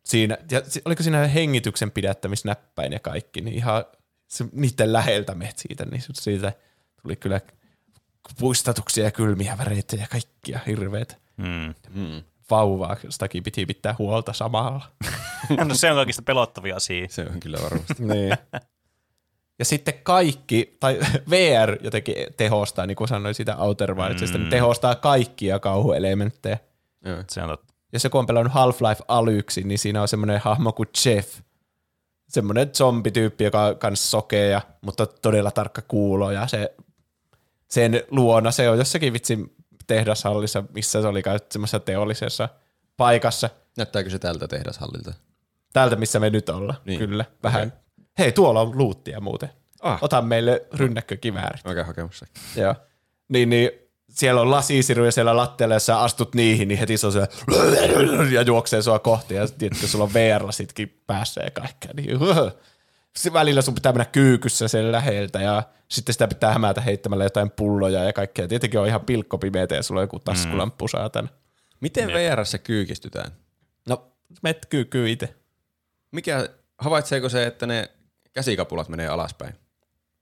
[0.06, 3.86] Siinä, ja oliko siinä hengityksen pidättämisnäppäin ja kaikki, niin ihan
[4.28, 6.54] se, niiden läheltä meet siitä, niin siitä
[7.02, 7.42] tuli kyllä
[8.40, 11.74] puistatuksia ja kylmiä väreitä ja kaikkia hirveitä Mm.
[11.94, 12.24] Mm.
[12.50, 14.82] vauvaa, jostakin piti pitää huolta samalla.
[15.68, 17.08] No se on kaikista pelottavia asia.
[17.10, 17.94] Se on kyllä varmasti.
[18.00, 18.38] niin.
[19.60, 24.42] Ja sitten kaikki, tai VR jotenkin tehostaa, niin kuin sanoin sitä Outer Wildsista, mm.
[24.42, 26.58] niin tehostaa kaikkia kauhuelementtejä.
[27.06, 27.24] Joo.
[27.30, 27.74] Se on totta.
[27.94, 31.40] Ja se kun on pelannut Half-Life alyksi, niin siinä on semmoinen hahmo kuin Jeff.
[32.30, 36.32] Semmoinen zombityyppi, joka on kans sokea, mutta todella tarkka kuulo.
[36.32, 36.76] Ja se,
[37.72, 39.56] sen luona, se on jossakin vitsin
[39.88, 42.50] tehdashallissa, missä se oli semmoisessa teollisessa
[42.98, 43.50] paikassa.
[43.78, 45.14] Näyttääkö se tältä tehdashallilta?
[45.74, 46.78] Täältä, missä me nyt ollaan.
[46.86, 47.00] Niin.
[47.00, 47.74] Kyllä, vähän.
[48.20, 49.50] Hei, tuolla on luuttia muuten.
[49.82, 50.00] Ah.
[50.02, 51.66] Ota meille rynnäkkökiväärit.
[51.66, 52.26] Mä käyn hakemassa.
[52.56, 52.76] Joo.
[53.30, 53.72] Niin, niin
[54.10, 57.28] siellä on lasisiruja siellä lattialla, jos sä astut niihin, niin heti se on se
[58.32, 62.20] ja juoksee sua kohti, ja tiedätkö, sulla on VR-lasitkin päässä ja kaikkea, niin
[63.18, 67.52] se välillä sun pitää mennä kyykyssä sen läheltä, ja sitten sitä pitää hämätä heittämällä jotain
[67.52, 68.48] pulloja ja kaikkea.
[68.48, 71.28] Tietenkin on ihan pilkkopimeitä, ja sulla on joku taskulamppu saatana.
[71.80, 73.32] Miten VRssä kyykistytään?
[73.90, 75.36] No, meet kyykkyy itse.
[76.12, 77.90] Mikä, havaitseeko se, että ne
[78.34, 79.56] käsikapulat menee alaspäin?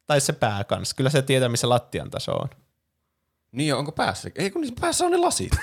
[0.08, 0.95] Tai se pää kanssa.
[0.95, 2.49] Kyllä se tietää, missä lattian taso on.
[3.52, 4.30] Niin onko päässä?
[4.36, 5.52] Ei kun päässä on ne lasit.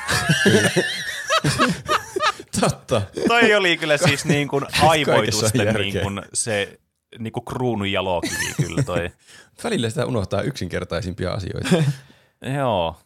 [2.61, 3.03] Totta.
[3.29, 6.79] Toi oli kyllä siis niin kuin aivoitusten niin kuin se
[7.19, 9.11] niin kuin kruunun jalokivi kyllä toi.
[9.65, 11.69] Välillä sitä unohtaa yksinkertaisimpia asioita.
[12.57, 12.97] Joo.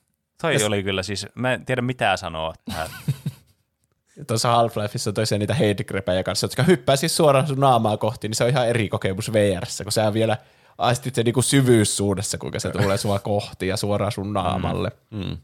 [0.41, 2.89] Toi oli kyllä siis, mä en tiedä mitä sanoa tähän.
[4.27, 8.45] Tuossa Half-Lifeissa on niitä headgrepejä kanssa, jotka hyppää siis suoraan sun naamaa kohti, niin se
[8.45, 10.37] on ihan eri kokemus VRssä, kun sä vielä
[10.79, 14.91] aistit sen niinku syvyyssuudessa, kuinka se tulee sua kohti ja suoraan sun naamalle.
[15.11, 15.37] Mm.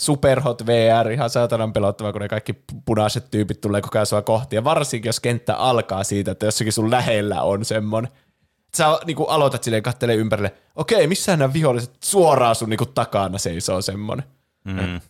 [0.00, 4.56] Superhot VR, ihan saatanan pelottava, kun ne kaikki punaiset tyypit tulee koko ajan sua kohti.
[4.56, 8.12] Ja varsinkin, jos kenttä alkaa siitä, että jossakin sun lähellä on semmonen.
[8.76, 13.82] Sä niinku aloitat silleen kattelee ympärille, okei, missä nämä viholliset suoraan sun niinku takana seisoo
[13.82, 14.24] semmonen.
[14.64, 15.00] Mm.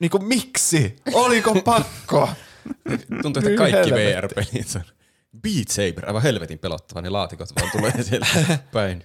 [0.00, 0.96] Niinku miksi?
[1.12, 2.28] Oliko pakko?
[3.22, 4.16] Tuntuu, että kaikki helvetti.
[4.16, 4.82] VR-pelit on
[5.42, 9.04] Beat Saber, aivan helvetin pelottava, ne laatikot vaan tulee sieltä päin.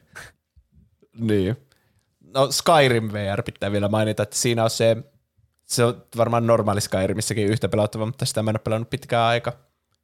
[1.19, 1.57] Niin.
[2.21, 4.97] No Skyrim VR pitää vielä mainita, että siinä on se,
[5.65, 9.53] se on varmaan normaali Skyrimissäkin yhtä pelottava, mutta sitä mä en ole pelannut pitkään aika.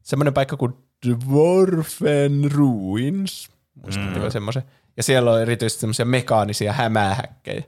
[0.03, 0.73] Semmoinen paikka kuin
[1.07, 4.31] Dwarfen Ruins, muistatteko mm.
[4.31, 4.63] semmoisen?
[4.97, 7.63] Ja siellä on erityisesti semmoisia mekaanisia hämähäkkejä.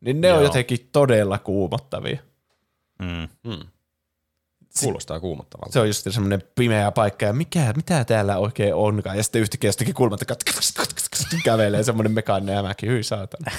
[0.00, 0.36] Niin ne Joo.
[0.36, 2.18] on jotenkin todella kuumottavia.
[3.02, 3.50] Mm.
[3.50, 3.66] Mm.
[4.80, 5.72] Kuulostaa kuumottavalta.
[5.72, 9.16] Se on just semmoinen pimeä paikka, ja mikä, mitä täällä oikein onkaan.
[9.16, 10.24] Ja sitten yhtäkkiä jostakin kulmalta
[11.44, 13.52] kävelee semmoinen mekaaninen hämäki, hyi saatana.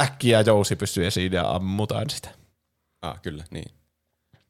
[0.00, 2.45] Äkkiä jousi pysyy esiin ja ammutaan sitä.
[3.10, 3.74] Ah, kyllä, niin.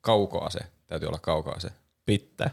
[0.01, 0.61] Kaukoase.
[0.87, 1.71] Täytyy olla kaukoase.
[2.07, 2.51] Pitää.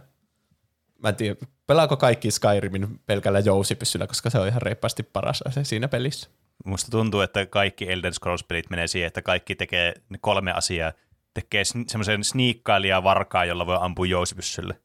[1.04, 1.36] Mä en tiedä,
[1.68, 6.30] pelaako kaikki Skyrimin pelkällä jousipyssyllä, koska se on ihan reippaasti paras ase siinä pelissä.
[6.66, 10.92] Musta tuntuu, että kaikki Elden Scrolls-pelit menee siihen, että kaikki tekee ne kolme asiaa.
[11.34, 14.80] Tekee semmoisen sniikkailija varkaa, jolla voi ampua jousipyssylle.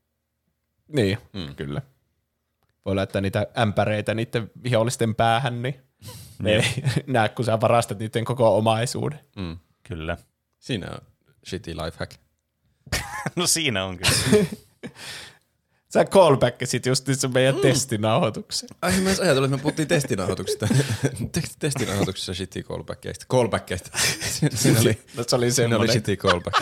[0.88, 1.54] Niin, mm.
[1.54, 1.82] kyllä.
[2.84, 5.74] Voi laittaa niitä ämpäreitä niiden vihollisten päähän, niin
[6.42, 6.62] ne ei
[7.06, 9.20] näe, kun sä varastat niiden koko omaisuuden.
[9.36, 9.58] Mm.
[9.82, 10.16] Kyllä.
[10.58, 10.98] Siinä on
[11.48, 12.14] shitty lifehack.
[13.36, 14.46] No siinä on kyllä.
[15.92, 17.60] Sä callbackisit just niissä meidän mm.
[17.60, 18.70] testinauhoitukseen.
[18.82, 20.68] Ai mä edes ajatellut, että me puhuttiin testinauhoituksesta.
[21.32, 23.26] Te- testinauhoituksessa shitty callbackeista.
[23.30, 23.90] Callbackeista.
[24.30, 26.56] Siinä siinä oli, No, se oli siinä oli shitty callback.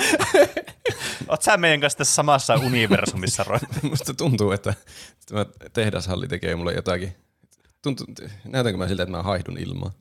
[1.28, 3.58] Oot sä meidän kanssa tässä samassa universumissa, Roy?
[3.82, 4.74] Musta tuntuu, että
[5.26, 7.16] tämä tehdashalli tekee mulle jotakin.
[7.82, 8.06] Tuntuu,
[8.44, 9.92] näytänkö mä siltä, että mä haihdun ilmaan?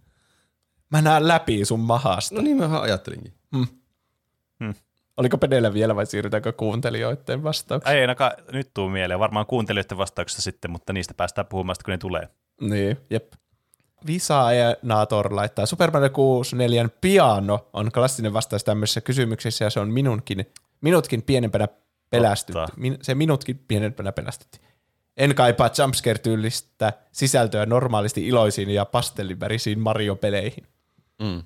[0.89, 2.35] Mä näen läpi sun mahasta.
[2.35, 3.33] No niin mä ajattelinkin.
[5.17, 7.95] Oliko Pedellä vielä vai siirrytäänkö kuuntelijoiden vastauksiin?
[7.95, 9.19] Ei ainakaan nyt tuu mieleen.
[9.19, 12.29] Varmaan kuuntelijoiden vastauksesta sitten, mutta niistä päästään puhumaan sitten, kun ne tulee.
[12.61, 13.33] Niin, jep.
[14.07, 19.79] Visa ja Naator laittaa Super Mario 64 piano on klassinen vastaus tämmöisissä kysymyksissä ja se
[19.79, 20.45] on minunkin
[20.81, 21.67] Minutkin pienempänä
[22.09, 22.53] pelästytti.
[22.53, 22.73] Totta.
[22.77, 24.59] Min, se minutkin pienempänä pelästytti.
[25.17, 30.67] En kaipaa jumpscare-tyylistä sisältöä normaalisti iloisiin ja pastellivärisiin Mario-peleihin.
[31.21, 31.43] Mm.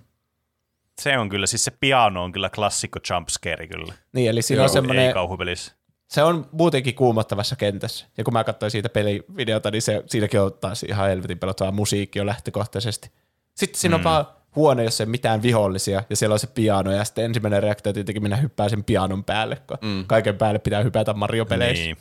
[0.99, 3.93] Se on kyllä, siis se piano on kyllä klassikko jumpscare kyllä.
[4.13, 5.71] Niin, eli siinä Joo, on semmoinen, Ei kauhupelissä.
[6.07, 8.05] se on muutenkin kuumottavassa kentässä.
[8.17, 12.19] Ja kun mä katsoin siitä pelivideota, niin se, siinäkin on taas ihan helvetin pelottava musiikki
[12.19, 13.11] jo lähtökohtaisesti.
[13.55, 16.91] Sitten siinä on vaan huone, jossa ei ole mitään vihollisia, ja siellä on se piano,
[16.91, 20.05] ja sitten ensimmäinen reaktio tietenkin mennä hyppää sen pianon päälle, kun mm.
[20.07, 21.83] kaiken päälle pitää hypätä Mario-peleissä.
[21.83, 21.97] Niin,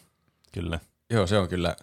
[0.53, 0.81] kyllä.
[1.11, 1.77] Joo, se on kyllä,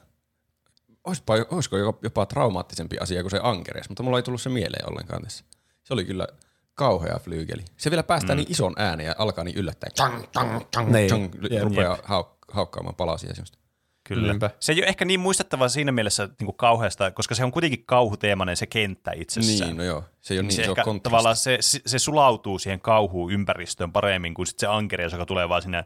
[1.04, 4.90] oispa, olisiko jopa, jopa traumaattisempi asia kuin se ankeres, mutta mulla ei tullut se mieleen
[4.92, 5.46] ollenkaan tässä.
[5.84, 6.28] Se oli kyllä
[6.76, 7.66] kauhea flyygeli.
[7.78, 8.38] Se vielä päästää mm.
[8.38, 9.92] niin ison äänen ja alkaa niin yllättäen.
[9.96, 11.10] Tang, tang, tang, Niin.
[11.10, 11.64] tang, Jep.
[11.64, 13.58] rupeaa hauk- haukkaamaan palasia semmoista.
[14.04, 14.28] Kyllä.
[14.28, 14.50] Niinpä.
[14.60, 17.86] Se ei ole ehkä niin muistettava siinä mielessä niin kuin kauheasta, koska se on kuitenkin
[17.86, 19.70] kauhuteemainen se kenttä itsessään.
[19.70, 20.04] Niin, no joo.
[20.22, 21.04] Se ei ole niin se, iso ehkä, kontrasti.
[21.04, 25.50] tavallaan se, se, se sulautuu siihen kauhuun ympäristöön paremmin kuin sit se ankeri, joka tulee
[25.50, 25.86] vaan sinne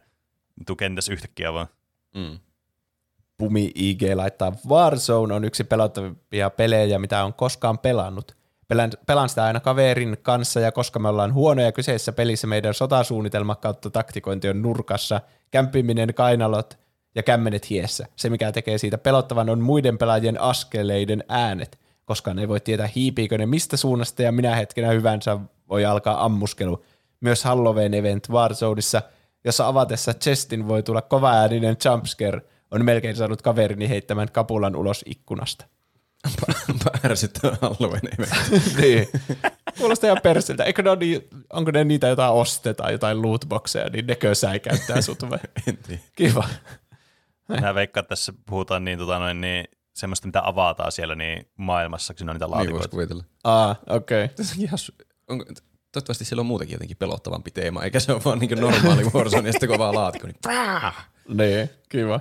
[0.77, 1.67] kentässä yhtäkkiä vaan.
[2.15, 2.39] Mm.
[3.37, 8.38] Pumi IG laittaa Warzone on yksi pelottavimpia pelejä, mitä on koskaan pelannut.
[8.69, 13.55] Pelän, pelaan sitä aina kaverin kanssa ja koska me ollaan huonoja kyseisessä pelissä, meidän sotasuunnitelma
[13.55, 16.79] kautta taktikointi on nurkassa, kämpiminen kainalot
[17.15, 18.05] ja kämmenet hiessä.
[18.15, 23.37] Se, mikä tekee siitä pelottavan, on muiden pelaajien askeleiden äänet, koska ne voi tietää hiipiikö
[23.37, 26.83] ne mistä suunnasta ja minä hetkenä hyvänsä voi alkaa ammuskelu.
[27.21, 29.01] Myös Halloween event Warzoneissa,
[29.43, 35.03] jossa avatessa chestin voi tulla kova ääninen jumpscare, on melkein saanut kaverini heittämään kapulan ulos
[35.07, 35.65] ikkunasta.
[37.05, 38.31] Ärsyttävä Halloween event.
[38.81, 39.07] niin.
[39.77, 40.63] Kuulostaa ihan persiltä.
[40.63, 41.21] Eikö ne niin,
[41.53, 45.39] onko ne niitä jotain ostetaan, jotain lootboxeja, niin nekö säikäyttää sut vai?
[45.67, 46.01] en tiedä.
[46.15, 46.47] Kiva.
[47.61, 52.13] Mä veikkaan, että tässä puhutaan niin, tota noin, niin semmoista, mitä avataan siellä niin maailmassa,
[52.13, 52.87] kun on niitä Niin voisi laatikoita.
[52.87, 53.23] kuvitella.
[53.43, 54.25] Aa, okei.
[54.25, 54.35] Okay.
[55.29, 55.45] Onko,
[55.91, 59.53] toivottavasti siellä on muutenkin jotenkin pelottavampi teema, eikä se ole vaan niin normaali Warzone ja
[59.53, 60.37] sitten kun on vaan laatikko, niin
[61.27, 62.19] Niin, kiva.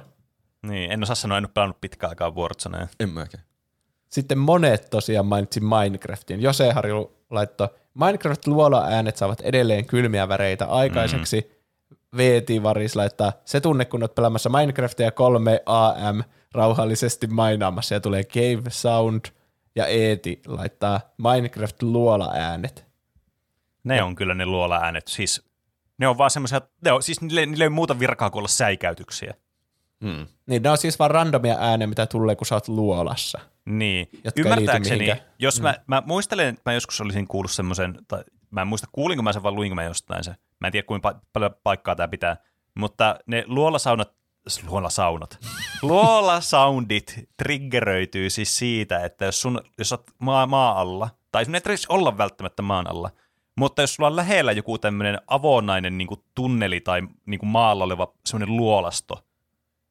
[0.66, 2.88] Niin, en osaa sanoa, en ole pelannut pitkään aikaa Warzonea.
[3.00, 3.47] en mäkään.
[4.10, 6.42] Sitten monet tosiaan mainitsi Minecraftin.
[6.42, 11.50] Jose Harju laittoi, Minecraft-luola-äänet saavat edelleen kylmiä väreitä aikaiseksi.
[11.50, 11.88] Mm.
[12.16, 18.24] VT Varis laittaa, se tunne kun olet pelaamassa Minecraftia 3 AM rauhallisesti mainaamassa ja tulee
[18.24, 19.20] Cave Sound.
[19.76, 22.86] Ja Eeti laittaa Minecraft-luola-äänet.
[23.84, 25.08] Ne on kyllä ne luola-äänet.
[25.08, 25.48] Siis
[25.98, 29.34] ne on vaan semmoisia, ne on, siis niille, niille ei muuta virkaa kuin olla säikäytyksiä.
[30.04, 30.26] Hmm.
[30.46, 33.40] Niin ne on siis vaan randomia ääniä, mitä tulee, kun sä oot luolassa.
[33.68, 34.08] Niin.
[34.24, 38.66] Jotka Ymmärtääkseni, jos mä, mä muistelen, että mä joskus olisin kuullut semmoisen, tai mä en
[38.66, 40.34] muista kuulinko mä sen vai luinko mä jostain se.
[40.60, 42.36] Mä en tiedä kuinka pa- paljon paikkaa tämä pitää.
[42.74, 44.12] Mutta ne luolasaunat,
[44.66, 45.38] luolasaunat,
[45.82, 51.60] luolasoundit triggeröityy siis siitä, että jos, sun, jos oot maa, maa alla, tai sun ei
[51.60, 53.10] tarvitse olla välttämättä maan alla,
[53.56, 58.14] mutta jos sulla on lähellä joku tämmöinen avonainen niin tunneli tai niin kuin maalla oleva
[58.26, 59.24] semmoinen luolasto,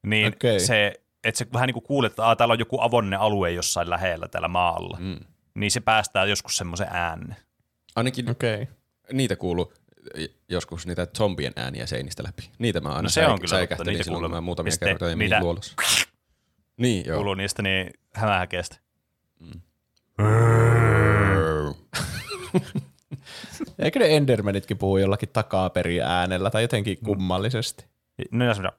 [0.06, 0.60] niin Okei.
[0.60, 4.28] se, että se vähän niin kuin kuulet, että täällä on joku avoinen alue jossain lähellä
[4.28, 5.06] täällä maalla, mm.
[5.06, 5.18] Mm.
[5.54, 7.36] niin se päästää joskus semmoisen äänen.
[7.96, 8.62] Ainakin Okei.
[8.62, 8.66] Okay.
[9.12, 9.72] niitä kuuluu
[10.48, 12.50] joskus niitä zombien ääniä seinistä läpi.
[12.58, 14.36] Niitä mä aina No se on säik- kyllä totta, säikähtelin niitä silloin, kun kuulemma.
[14.36, 15.74] mä muutamia Ja sitten kertoja niitä- luolossa.
[16.76, 17.16] Niin, joo.
[17.16, 18.76] Kuuluu niistä niin hämähäkeestä.
[23.78, 27.86] Eikö ne Endermanitkin puhu jollakin takaperin äänellä tai jotenkin kummallisesti?
[28.30, 28.78] No ja semmoinen,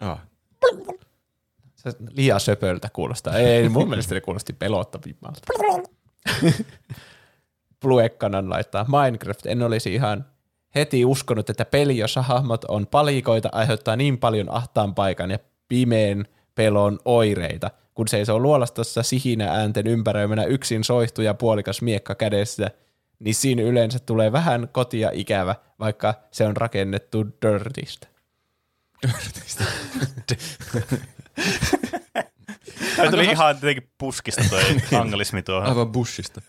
[0.00, 0.18] Ah,
[1.76, 3.34] Se liian söpöltä kuulostaa.
[3.36, 5.40] Ei, mun mielestä ne kuulosti pelottavimmalta.
[7.80, 9.46] Pluekkanan laittaa Minecraft.
[9.46, 10.24] En olisi ihan
[10.74, 16.24] heti uskonut, että peli, jossa hahmot on palikoita, aiheuttaa niin paljon ahtaan paikan ja pimeän
[16.54, 22.70] pelon oireita, kun seisoo luolastossa sihinä äänten ympäröimänä yksin soihtu ja puolikas miekka kädessä,
[23.18, 28.08] niin siinä yleensä tulee vähän kotia ikävä, vaikka se on rakennettu dirtistä.
[32.96, 34.62] Tämä tuli ihan jotenkin puskista toi
[35.00, 35.68] anglismi tuohon.
[35.68, 36.40] aivan bushista.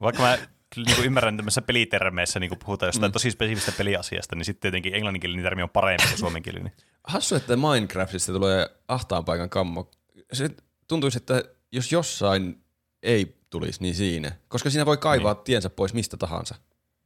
[0.00, 0.38] Vaikka mä
[0.76, 3.12] niin ymmärrän tämmöisissä pelitermeissä, niin kun puhutaan jostain mm.
[3.12, 6.72] tosi spesifistä peliasiasta, niin sitten jotenkin englanninkielinen termi on parempi kuin suomenkielinen.
[7.04, 9.90] Hassu, että Minecraftista tulee ahtaan paikan kammo.
[10.32, 10.50] Se
[10.88, 12.64] tuntuisi, että jos jossain
[13.02, 14.32] ei tulisi, niin siinä.
[14.48, 15.44] Koska siinä voi kaivaa niin.
[15.44, 16.54] tiensä pois mistä tahansa.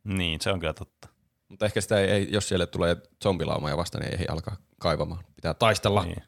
[0.04, 1.08] Niin, se on kyllä totta.
[1.52, 5.24] Mutta ehkä sitä ei, ei jos siellä tulee zombilaumoja vastaan, niin ei alkaa kaivamaan.
[5.34, 6.04] Pitää taistella.
[6.04, 6.22] Niin.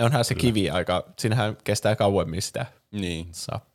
[0.00, 3.28] Onhan se kivi aika, siinähän kestää kauemmin sitä Niin.
[3.32, 3.66] saa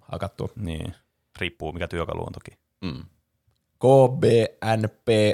[0.00, 0.48] hakattua.
[0.56, 0.94] niin.
[1.38, 2.58] Riippuu mikä työkalu on toki.
[2.84, 3.04] Mm.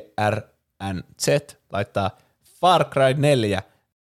[0.01, 2.11] KBNPRNZ laittaa
[2.61, 3.63] Far Cry 4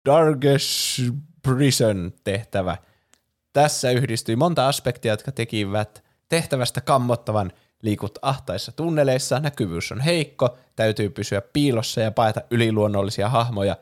[0.04, 0.98] Darkest
[1.42, 2.76] Prison tehtävä.
[3.52, 7.52] Tässä yhdistyi monta aspektia, jotka tekivät tehtävästä kammottavan.
[7.82, 13.76] Liikut ahtaissa tunneleissa, näkyvyys on heikko, täytyy pysyä piilossa ja paeta yliluonnollisia hahmoja,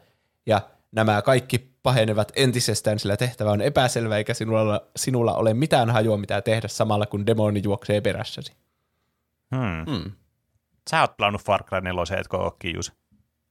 [0.47, 0.61] ja
[0.93, 6.43] nämä kaikki pahenevat entisestään, sillä tehtävä on epäselvä, eikä sinulla, sinulla ole mitään hajua, mitä
[6.43, 8.53] tehdä samalla, kun demoni juoksee perässäsi.
[9.57, 9.93] Hmm.
[9.95, 10.13] Mm.
[10.91, 12.93] Sä oot pelannut Far Cry 4, etkö ole Kius?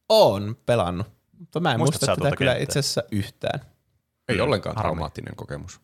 [0.10, 1.08] Oon pelannut,
[1.39, 3.62] mutta mä en Muistatko muista tätä tuota kyllä itse asiassa yhtään.
[4.27, 4.88] Ei Mm, ollenkaan harmi.
[4.88, 5.82] traumaattinen kokemus.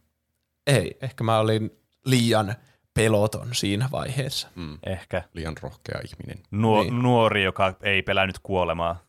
[0.67, 1.71] Ei, ehkä mä olin
[2.05, 2.55] liian
[2.97, 4.47] peloton siinä vaiheessa.
[4.55, 4.77] Mm.
[4.85, 5.23] Ehkä.
[5.33, 6.43] Liian rohkea ihminen.
[6.51, 7.01] Nuo, Niin.
[7.03, 8.99] Nuori, joka ei pelännyt kuolemaa.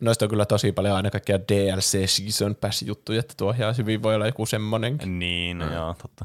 [0.00, 4.14] Noista on kyllä tosi paljon aina kaikkia DLC Season Pass-juttuja, että tuo ihan hyvin voi
[4.14, 5.18] olla joku semmonenkin.
[5.18, 5.72] Niin, Mm.
[5.72, 6.24] joo, totta.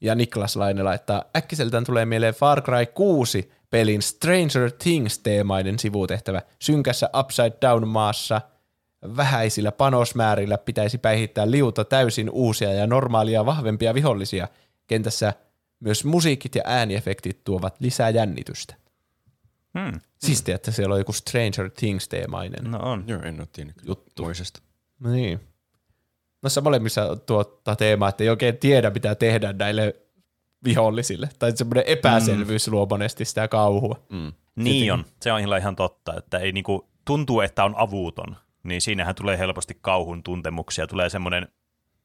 [0.00, 6.42] Ja Niklas Laine laittaa, äkkiseltään tulee mieleen Far Cry 6 pelin Stranger Things-teemainen sivutehtävä.
[6.58, 8.40] Synkässä Upside Down maassa
[9.16, 14.48] vähäisillä panosmäärillä pitäisi päihittää liuta täysin uusia ja normaalia vahvempia vihollisia.
[14.86, 15.32] Kentässä
[15.82, 18.74] myös musiikit ja ääniefektit tuovat lisää jännitystä.
[19.78, 20.00] Hmm.
[20.18, 23.04] Siistiä, että siellä on joku Stranger Things-teemainen No on.
[23.06, 24.12] Joo, en ole tiennyt juttu.
[24.14, 24.60] toisesta.
[25.00, 25.40] No niin.
[26.42, 29.94] Noissa molemmissa tuota teemaa, että ei oikein tiedä, mitä tehdä näille
[30.64, 31.28] vihollisille.
[31.38, 34.02] Tai semmoinen epäselvyys luo monesti sitä kauhua.
[34.10, 34.32] Mm.
[34.54, 35.04] Niin on.
[35.20, 38.36] Se on ihan, ihan totta, että ei niinku, tuntuu, että on avuuton.
[38.62, 40.86] Niin siinähän tulee helposti kauhun tuntemuksia.
[40.86, 41.48] Tulee semmoinen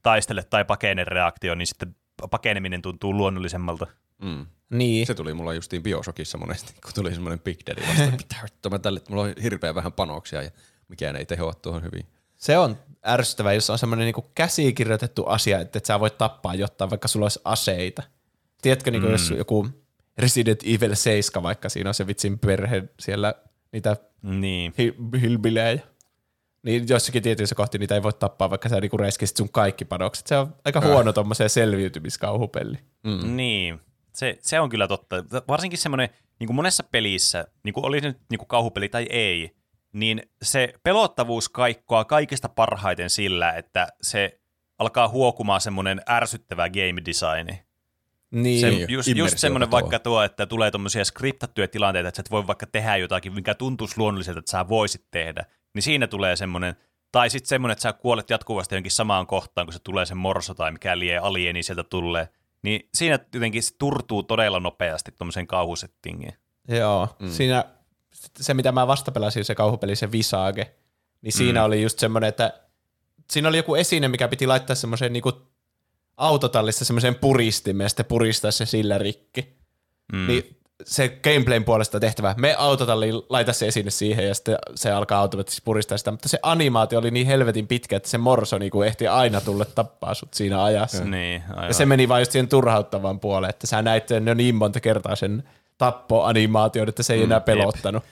[0.04, 1.96] taistele tai pakene reaktio, niin sitten
[2.32, 3.88] pakeneminen tuntuu luonnollisemmalta.
[4.21, 4.45] Mm.
[4.69, 5.08] Niin.
[5.08, 8.17] Se tuli mulla justiin Bioshockissa monesti, kun tuli semmoinen Big Daddy vasta.
[8.43, 10.51] Vittua mä tälle, että mulla on hirveän vähän panoksia ja
[10.88, 12.06] mikään ei tehoa tuohon hyvin.
[12.38, 12.77] Se on
[13.08, 17.23] ärsyttävää, jos on semmoinen niinku käsikirjoitettu asia, että et sä voit tappaa jotain, vaikka sulla
[17.25, 18.03] olisi aseita.
[18.62, 19.67] Tiedätkö, niinku, jos joku
[20.17, 23.34] Resident Evil 7, vaikka siinä on se vitsin perhe siellä
[23.71, 24.73] niitä Niin.
[24.77, 25.80] hi- hilbilejä.
[26.67, 30.27] Niin jossakin tietyissä kohti niitä ei voi tappaa, vaikka sä niinku räiskisit sun kaikki panokset.
[30.27, 32.77] Se on aika huono tommoseen selviytymiskauhupeli.
[33.03, 33.36] Mm.
[33.36, 33.80] Niin,
[34.13, 35.15] se, se on kyllä totta.
[35.47, 39.08] Varsinkin semmoinen, niin kuin monessa pelissä, niin kuin oli se nyt niin kuin kauhupeli tai
[39.10, 39.56] ei,
[39.93, 44.39] niin se pelottavuus kaikkoa kaikista parhaiten sillä, että se
[44.80, 47.63] alkaa huokumaan semmoinen ärsyttävä game designi.
[48.32, 48.62] Niin.
[48.62, 52.32] Se, Niin, just, just semmoinen vaikka tuo, että tulee tuommoisia skriptattuja tilanteita, että sä et
[52.32, 56.75] voi vaikka tehdä jotakin, mikä tuntuisi luonnolliselta, että sä voisit tehdä, niin siinä tulee semmoinen,
[57.12, 60.53] tai sitten semmoinen, että sä kuolet jatkuvasti jonkin samaan kohtaan, kun se tulee se morso
[60.53, 62.30] tai mikä lie alieni sieltä tulee,
[62.62, 66.34] niin siinä jotenkin se turtuu todella nopeasti tuommoiseen kauhusettingiin.
[66.67, 67.30] Joo, mm.
[67.30, 67.65] siinä
[68.39, 70.75] se mitä mä vastapelasin, se kauhupeli, se Visage,
[71.21, 71.65] niin siinä mm.
[71.65, 72.62] oli just semmoinen, että
[73.32, 75.32] siinä oli joku esine, mikä piti laittaa semmoiseen niinku
[76.17, 79.58] autotallissa semmoiseen puristimeen ja sitten puristaa se sillä rikki.
[80.13, 80.27] Mm.
[80.27, 85.20] Niin se gameplayn puolesta tehtävä, me autotalliin, laita se esine siihen ja sitten se alkaa
[85.20, 89.08] automaattisesti puristaa sitä, mutta se animaatio oli niin helvetin pitkä, että se morso niinku ehti
[89.08, 91.04] aina tulla tappaa sut siinä ajassa.
[91.06, 91.68] Niin, aivan.
[91.68, 94.80] Ja se meni vaan just siihen turhauttavaan puoleen, että sä näit sen jo niin monta
[94.80, 95.44] kertaa sen
[95.78, 98.04] tappoanimaation, että se ei enää pelottanut.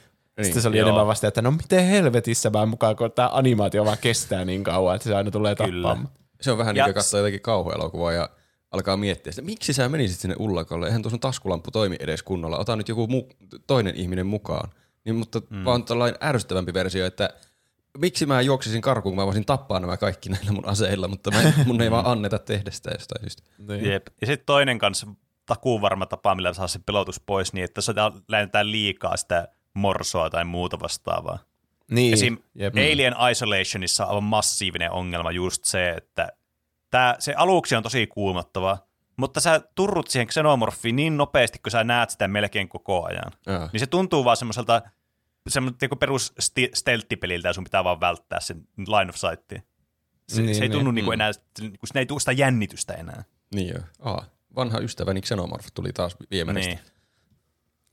[0.42, 0.88] Sitten se oli Joo.
[0.88, 4.96] enemmän vasta, että no miten helvetissä mä mukaan, kun tämä animaatio vaan kestää niin kauan,
[4.96, 5.88] että se aina tulee Kyllä.
[5.88, 6.10] tappaamaan.
[6.42, 8.30] Se on vähän Ja niin kuin katsoa jotakin kauhuelokuvaa ja
[8.72, 12.58] alkaa miettiä sitä, miksi sä menisit sinne ullakolle, eihän tuo sun taskulamppu toimi edes kunnolla,
[12.58, 14.70] ota nyt joku mu- toinen ihminen mukaan.
[15.06, 15.66] Niin, mutta mm.
[15.66, 17.30] vaan tällainen ärsyttävämpi versio, että
[17.98, 21.54] miksi mä juoksisin karkuun, kun mä voisin tappaa nämä kaikki näillä mun aseilla, mutta mä,
[21.66, 23.44] mun ei vaan anneta tehdä sitä jostain syystä.
[23.58, 23.86] Niin.
[23.86, 24.08] Jep.
[24.22, 25.08] Ja sitten toinen kanssa
[25.46, 27.82] takuun varma tapa, millä saa se pelotus pois, niin että
[28.28, 31.40] lähdetään liikaa sitä morsoa tai muuta vastaavaa.
[31.92, 32.14] Niin.
[32.14, 32.38] Esim.
[32.56, 32.74] Jep.
[32.76, 36.32] Alien Isolationissa on massiivinen ongelma just se, että
[36.92, 38.78] tää, se aluksi on tosi kuumottava,
[39.18, 43.32] mutta sä turrut siihen xenomorfiin niin nopeasti, kun sä näet sitä melkein koko ajan.
[43.46, 43.70] Jaa.
[43.74, 44.82] Niin se tuntuu vaan semmoiselta
[45.50, 49.62] semmoiselta niinku perus sti- stelttipeliltä, ja sun pitää vaan välttää sen line of sightia.
[50.30, 50.78] Se, Niin, se ei niin.
[50.78, 53.24] tunnu niinku enää, niinku, siinä ei tule sitä jännitystä enää.
[53.56, 53.84] Niin joo.
[54.02, 54.26] Aa,
[54.56, 56.70] vanha ystäväni Xenomorph tuli taas viemäristä.
[56.70, 56.80] Niin.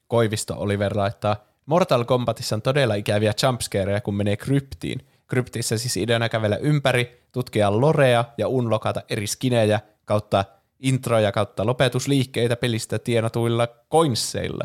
[0.06, 1.36] Koivisto Oliver laittaa,
[1.66, 5.06] Mortal Kombatissa on todella ikäviä jumpscareja, kun menee kryptiin.
[5.32, 10.44] Kryptissä siis ideana kävellä ympäri, tutkia lorea ja unlokata eri skinejä kautta
[10.80, 14.64] introja kautta lopetusliikkeitä pelistä tienatuilla coinsseilla.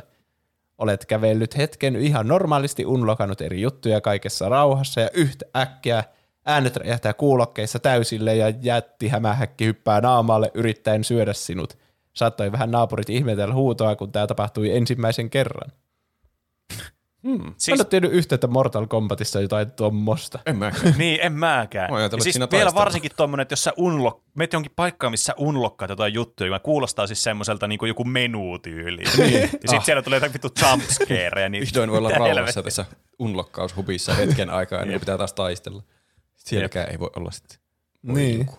[0.77, 6.03] Olet kävellyt hetken ihan normaalisti unlokannut eri juttuja kaikessa rauhassa ja yhtä äkkiä
[6.45, 11.77] äänet räjähtää kuulokkeissa täysille ja jätti hämähäkki hyppää naamalle yrittäen syödä sinut.
[12.13, 15.71] Saattoi vähän naapurit ihmetellä huutoa, kun tämä tapahtui ensimmäisen kerran.
[17.23, 17.53] Hmm.
[17.57, 17.67] Siis...
[17.67, 20.39] Mä en ole tiennyt että Mortal Kombatissa jotain tuommoista.
[20.45, 20.93] En mäkään.
[20.97, 21.93] Niin, en mäkään.
[21.93, 22.75] Mä ja siis vielä taistellaan.
[22.75, 27.07] varsinkin tuommoinen, että jos sä unlock, meet jonkin paikkaan, missä unlockkaat jotain juttuja, niin kuulostaa
[27.07, 29.03] siis semmoiselta niin kuin joku menutyyli.
[29.17, 29.33] niin.
[29.41, 31.49] Ja sitten siellä tulee jotain vittu jumpscareja.
[31.49, 32.85] Niin Vihdoin voi olla rauhassa tässä
[33.19, 35.83] unlokkaushubissa hetken aikaa, niin pitää taas taistella.
[36.35, 37.57] Sielläkään ei voi olla sitten.
[38.01, 38.49] Niin.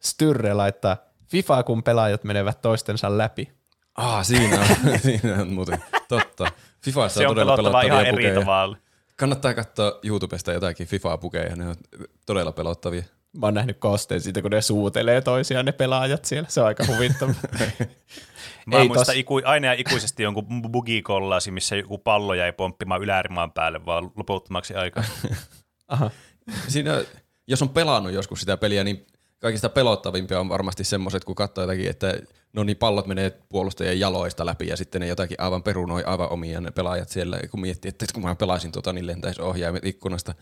[0.00, 3.50] Styrre laittaa, FIFA kun pelaajat menevät toistensa läpi.
[3.94, 4.66] Ah, siinä on,
[5.02, 5.82] siinä on muuten.
[6.08, 6.52] Totta.
[6.84, 8.40] Fifassa Se on on todella pelottavaa ihan pelottavia eri pukeja.
[8.40, 8.76] tavalla.
[9.16, 11.74] Kannattaa katsoa YouTubesta jotakin FIFA-pukeja, ne on
[12.26, 13.02] todella pelottavia.
[13.36, 16.48] Mä oon nähnyt koosteen siitä, kun ne suutelee toisiaan ne pelaajat siellä.
[16.48, 17.32] Se on aika huvittava.
[18.66, 22.52] Mä Ei Ei muistan tos- iku, aina ja ikuisesti jonkun bugikollasi, missä joku pallo jäi
[22.52, 25.04] pomppimaan ylärimaan päälle vaan loputtomaksi aikaa.
[25.88, 26.10] Aha.
[26.68, 27.04] Siinä,
[27.46, 29.06] jos on pelannut joskus sitä peliä, niin
[29.40, 32.14] kaikista pelottavimpia on varmasti semmoiset, kun katsoo jotakin, että
[32.52, 36.60] no niin pallot menee puolustajien jaloista läpi ja sitten ne jotakin aivan perunoi aivan omia
[36.60, 40.34] ne pelaajat siellä, ja kun miettii, että kun mä pelaisin tuota, niin lentäisi ohjaimet ikkunasta.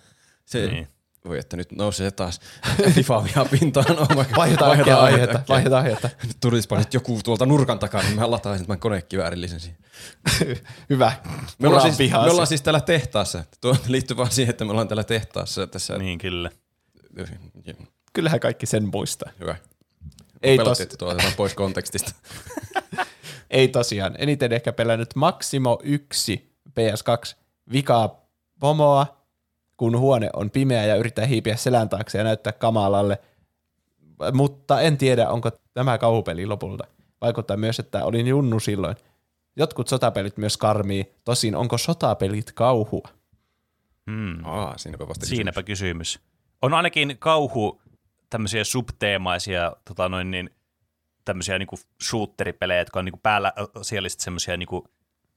[0.45, 0.89] Se, Niin.
[1.25, 2.41] voi että nyt nousee taas
[2.95, 3.99] FIFA viha pintaan.
[3.99, 4.09] Oh.
[4.37, 5.41] Vaihdetaan äkkiä aihetta.
[5.49, 6.11] Vaihdetaan aihetta.
[6.27, 9.79] Nyt tulispa nyt joku tuolta nurkan takaa, niin mä lataisin tämän konekiväärillisen siihen.
[10.91, 11.13] Hyvä.
[11.59, 13.45] Me ollaan, siis, me ollaan siis täällä tehtaassa.
[13.61, 15.99] Tuo liittyy vaan siihen, että me ollaan täällä tehtaassa tässä.
[15.99, 16.51] niin kyllä.
[18.19, 19.31] Kyllähän kaikki sen muistaa.
[19.41, 19.57] Hyvä.
[20.43, 22.13] Ei tos- tuo pois kontekstista.
[23.51, 24.15] Ei tosiaan.
[24.19, 27.37] Eniten ehkä pelännyt Maximo 1 PS2
[27.73, 28.21] vikaa
[28.61, 29.07] pomoa,
[29.77, 33.19] kun huone on pimeä ja yrittää hiipiä selän taakse ja näyttää kamalalle.
[34.33, 36.85] Mutta en tiedä, onko tämä kauhupeli lopulta.
[37.21, 38.97] Vaikuttaa myös, että olin junnu silloin.
[39.57, 41.13] Jotkut sotapelit myös karmii.
[41.25, 43.09] Tosin onko sotapelit kauhua?
[44.11, 44.45] Hmm.
[44.45, 46.21] Aa, siinäpä vasta Siinäpä kysymys.
[46.63, 47.81] On ainakin kauhu
[48.31, 50.51] tämmöisiä subteemaisia tota noin niin,
[51.25, 54.89] tämmöisiä niinku shooteripelejä, jotka on niinku päällä asiallisesti semmoisia niinku,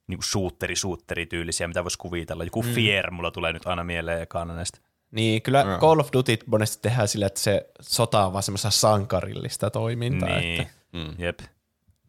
[0.06, 2.44] niinku shooteri shooteri tyylisiä, mitä voisi kuvitella.
[2.44, 2.68] Joku mm.
[2.68, 4.78] Fear mulla tulee nyt aina mieleen ekana näistä.
[5.10, 5.78] Niin, kyllä Joo.
[5.78, 10.60] Call of Duty monesti tehdään sillä, että se sota on vaan semmoista sankarillista toimintaa, niin,
[10.60, 11.14] että Mm.
[11.18, 11.40] jep,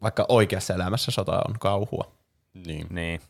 [0.02, 2.12] vaikka oikeassa elämässä sota on kauhua.
[2.66, 2.86] Niin.
[2.90, 3.20] niin.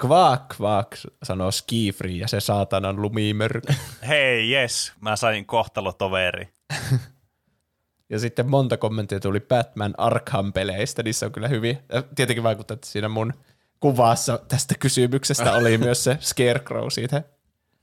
[0.00, 3.74] Kvaak, kvaak, sanoo Skifri ja se saatanan lumimörkö.
[4.08, 6.48] Hei, yes, mä sain kohtalotoveri.
[8.10, 11.78] ja sitten monta kommenttia tuli Batman Arkham-peleistä, niissä on kyllä hyvin.
[11.92, 13.32] Ja Tietenkin vaikuttaa, että siinä mun
[13.80, 17.22] kuvassa tästä kysymyksestä oli myös se Scarecrow siitä,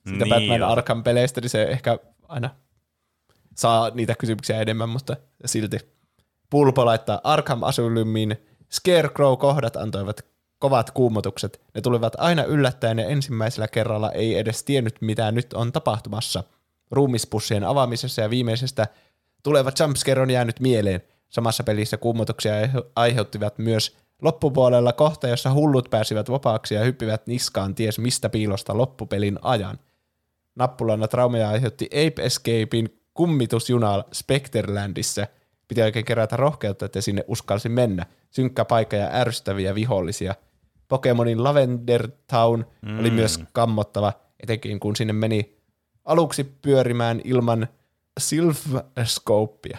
[0.07, 0.69] siitä Niin Batman.
[0.69, 1.97] Arkham-peleistä, niin se ehkä
[2.27, 2.49] aina
[3.55, 5.15] saa niitä kysymyksiä enemmän, mutta
[5.45, 5.77] silti.
[6.49, 8.37] Pulpo laittaa Arkham Asylumin
[8.73, 10.25] Scarecrow-kohdat antoivat
[10.59, 11.61] kovat kuumotukset.
[11.75, 16.43] Ne tulivat aina yllättäen ja ensimmäisellä kerralla ei edes tiennyt, mitä nyt on tapahtumassa.
[16.91, 18.87] Ruumispussien avaamisessa ja viimeisestä
[19.43, 21.01] tuleva jumpscare on jäänyt mieleen.
[21.29, 27.75] Samassa pelissä kuumotuksia aihe- aiheuttivat myös loppupuolella kohta, jossa hullut pääsivät vapaaksi ja hyppivät niskaan
[27.75, 29.79] ties mistä piilosta loppupelin ajan.
[30.55, 35.27] Nappulana traumeja aiheutti Ape Escapein kummitusjuna Specterlandissa.
[35.67, 38.05] Piti oikein kerätä rohkeutta, että sinne uskalsi mennä.
[38.29, 40.35] Synkkä paikka ja ärsyttäviä vihollisia.
[40.87, 42.99] Pokemonin Lavender Town mm.
[42.99, 44.13] oli myös kammottava,
[44.43, 45.57] etenkin kun sinne meni
[46.05, 47.67] aluksi pyörimään ilman
[48.19, 49.77] Sylph-scopea,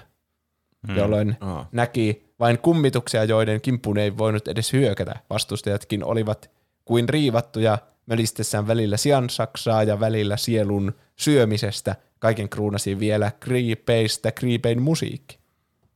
[0.89, 0.97] mm.
[0.97, 1.69] jolloin Aa.
[1.73, 5.15] näki vain kummituksia, joiden kimppuun ei voinut edes hyökätä.
[5.31, 6.51] Vastustajatkin olivat
[6.85, 11.97] kuin riivattuja mölistessään välillä siansaksaa ja välillä sielun syömisestä.
[12.19, 15.39] Kaiken kruunasi vielä kriipeistä kriipein musiikki.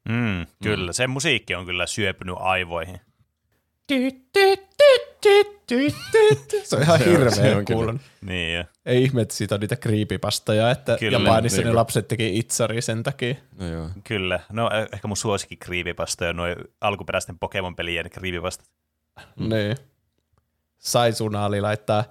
[0.09, 3.01] Mm, kyllä, se musiikki on kyllä syöpynyt aivoihin.
[6.65, 7.77] Se on ihan Se hirveä se on kyllä.
[7.79, 8.01] kuulon.
[8.27, 8.65] Niin, jo.
[8.87, 11.77] Ei ihme, että siitä on niitä kriipipastoja, että Kyllä, Japanissa ne niinpä.
[11.79, 13.35] lapset teki itsari sen takia.
[13.59, 13.89] No joo.
[14.05, 14.41] kyllä.
[14.53, 18.65] No eh- ehkä mun suosikki kriipipasta on noin alkuperäisten Pokemon-pelien kriipipasta.
[19.37, 19.49] Mm.
[19.49, 19.77] Niin.
[20.79, 22.05] Saisunaali laittaa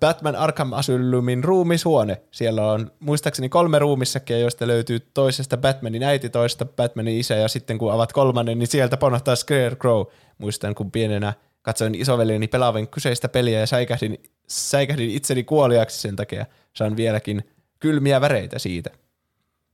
[0.00, 2.22] Batman Arkham Asylumin ruumishuone.
[2.30, 7.78] Siellä on muistaakseni kolme ruumissäkin, joista löytyy toisesta Batmanin äiti, toista Batmanin isä, ja sitten
[7.78, 10.06] kun avat kolmannen, niin sieltä ponahtaa Scarecrow.
[10.38, 11.32] Muistan, kun pienenä
[11.64, 16.46] katsoin isoveljeni pelaavan kyseistä peliä ja säikähdin, säikähdin itseni kuoliaksi sen takia.
[16.72, 18.90] Saan vieläkin kylmiä väreitä siitä.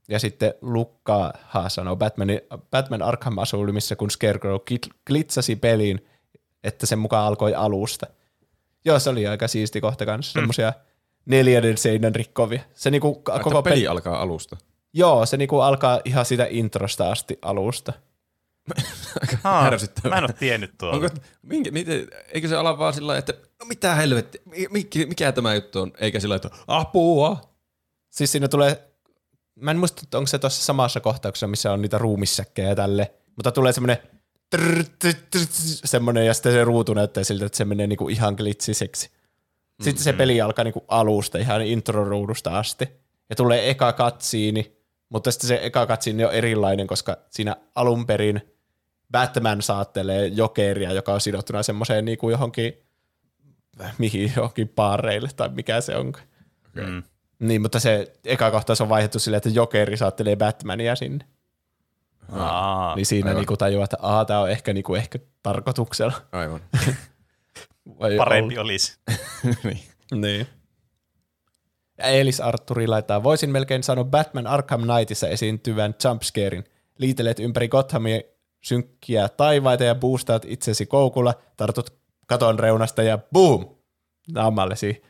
[0.09, 1.33] Ja sitten Lukka
[1.67, 4.55] sanoo Batmanin, Batman Arkham Asylumissa, kun Scarecrow
[5.07, 6.05] glitsasi peliin,
[6.63, 8.07] että sen mukaan alkoi alusta.
[8.85, 10.73] Joo, se oli aika siisti kohta kanssa, semmoisia
[11.25, 12.61] neljännen seinän rikkovia.
[12.73, 14.57] Se niinku Koko peli peli, alkaa alusta.
[14.93, 17.93] joo, se niinku alkaa ihan siitä introsta asti alusta.
[19.43, 20.09] Aa, Ärsyttävää.
[20.09, 20.95] Mä en ole tiennyt tuolla.
[20.95, 21.09] Onko,
[21.41, 25.81] minkä, miten, eikö se ala vaan sillä että no mitä helvetti, mikä, mikä tämä juttu
[25.81, 27.41] on, eikä sillä että apua.
[28.09, 28.91] Siis siinä tulee,
[29.55, 33.51] mä en muista, että onko se tuossa samassa kohtauksessa, missä on niitä ruumissäkkejä tälle, mutta
[33.51, 33.97] tulee semmoinen
[35.85, 39.09] semmoinen, ja sitten se ruutu näyttää siltä, että se menee niinku ihan glitsiseksi.
[39.81, 42.87] Sitten se peli alkaa niinku alusta, ihan intro-ruudusta asti.
[43.29, 44.80] Ja tulee eka katsiini,
[45.11, 48.41] mutta sitten se eka katsiini on erilainen, koska siinä alun perin
[49.11, 52.73] Batman saattelee jokeria, joka on sidottuna semmoiseen niinku johonkin,
[53.97, 56.25] mihin johonkin paareille tai mikä se onkaan.
[56.73, 57.03] Mm.
[57.39, 61.25] Niin, mutta se eka kohtaus on vaihdettu silleen, että Jokeri saattelee Batmania sinne.
[62.31, 63.39] Aa, Niin siinä aivan.
[63.39, 66.13] niinku tajuaa, että aah, tämä on ehkä, niinku, ehkä tarkoituksella.
[66.31, 66.61] Aivan.
[67.99, 68.57] parempi Vai ollut.
[68.57, 68.97] olisi.
[69.63, 69.79] niin.
[70.15, 70.47] Niin.
[72.01, 76.63] Ja Elis Arturi laittaa, voisin melkein sanoa Batman Arkham Knightissa esiintyvän jumpscarein.
[76.97, 78.21] Liitelet ympäri Gothamia
[78.61, 81.93] synkkiä taivaita ja boostaat itsesi koukulla, tartut
[82.27, 83.65] katon reunasta ja boom!
[84.33, 85.03] Naamallesi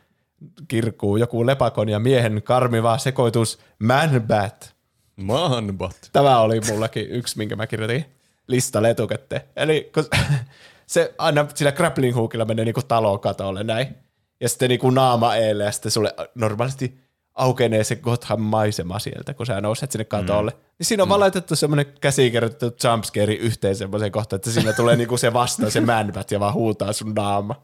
[0.68, 4.74] kirkuu joku lepakon ja miehen karmiva sekoitus Man-Bat.
[5.16, 5.96] Manbat.
[6.12, 8.04] Tämä oli mullakin yksi, minkä mä kirjoitin
[8.48, 9.42] listalle etukäteen.
[9.56, 10.04] Eli kun
[10.86, 13.96] se aina sillä grappling hookilla menee niinku talon katolle näin,
[14.42, 16.98] ja sitten niinku naama eelle, ja sitten sulle normaalisti
[17.34, 20.50] aukenee se Gotham maisema sieltä, kun sä nouset sinne katolle.
[20.50, 20.56] Mm.
[20.78, 25.16] Niin siinä on vaan laitettu semmoinen käsikirjoitettu jumpscare yhteen semmoiseen kohtaan, että siinä tulee niinku
[25.16, 27.62] se vastaan se manbat ja vaan huutaa sun naama.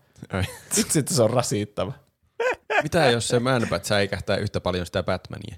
[0.73, 1.93] Sitten se on rasittava.
[2.83, 5.57] Mitä jos se Manbat säikähtää yhtä paljon sitä Batmania?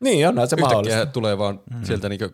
[0.00, 1.06] Niin, onhan se Yhtäkkiä mahdollista.
[1.06, 1.84] tulee vaan mm.
[1.84, 2.28] sieltä niinku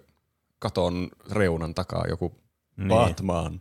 [0.59, 2.35] katon reunan takaa joku
[2.77, 2.89] niin.
[2.89, 3.59] Batman.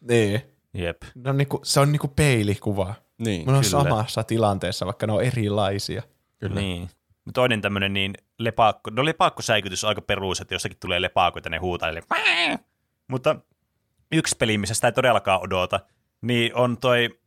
[0.00, 0.42] Niin.
[0.74, 1.02] Jep.
[1.14, 2.94] No, niinku, se on niinku peilikuva.
[3.18, 3.70] Niin, Mun on kyllä.
[3.82, 6.02] samassa tilanteessa, vaikka ne on erilaisia.
[6.38, 6.54] kyllä.
[6.60, 6.90] Niin.
[7.34, 11.88] Toinen tämmöinen niin lepakko, no lepakkosäikytys on aika perus, että jossakin tulee lepaakoita, ne huutaa,
[11.88, 12.58] eli "Pää!"
[13.08, 13.36] Mutta
[14.12, 15.80] yksi peli, missä sitä ei todellakaan odota,
[16.20, 17.18] niin on toi,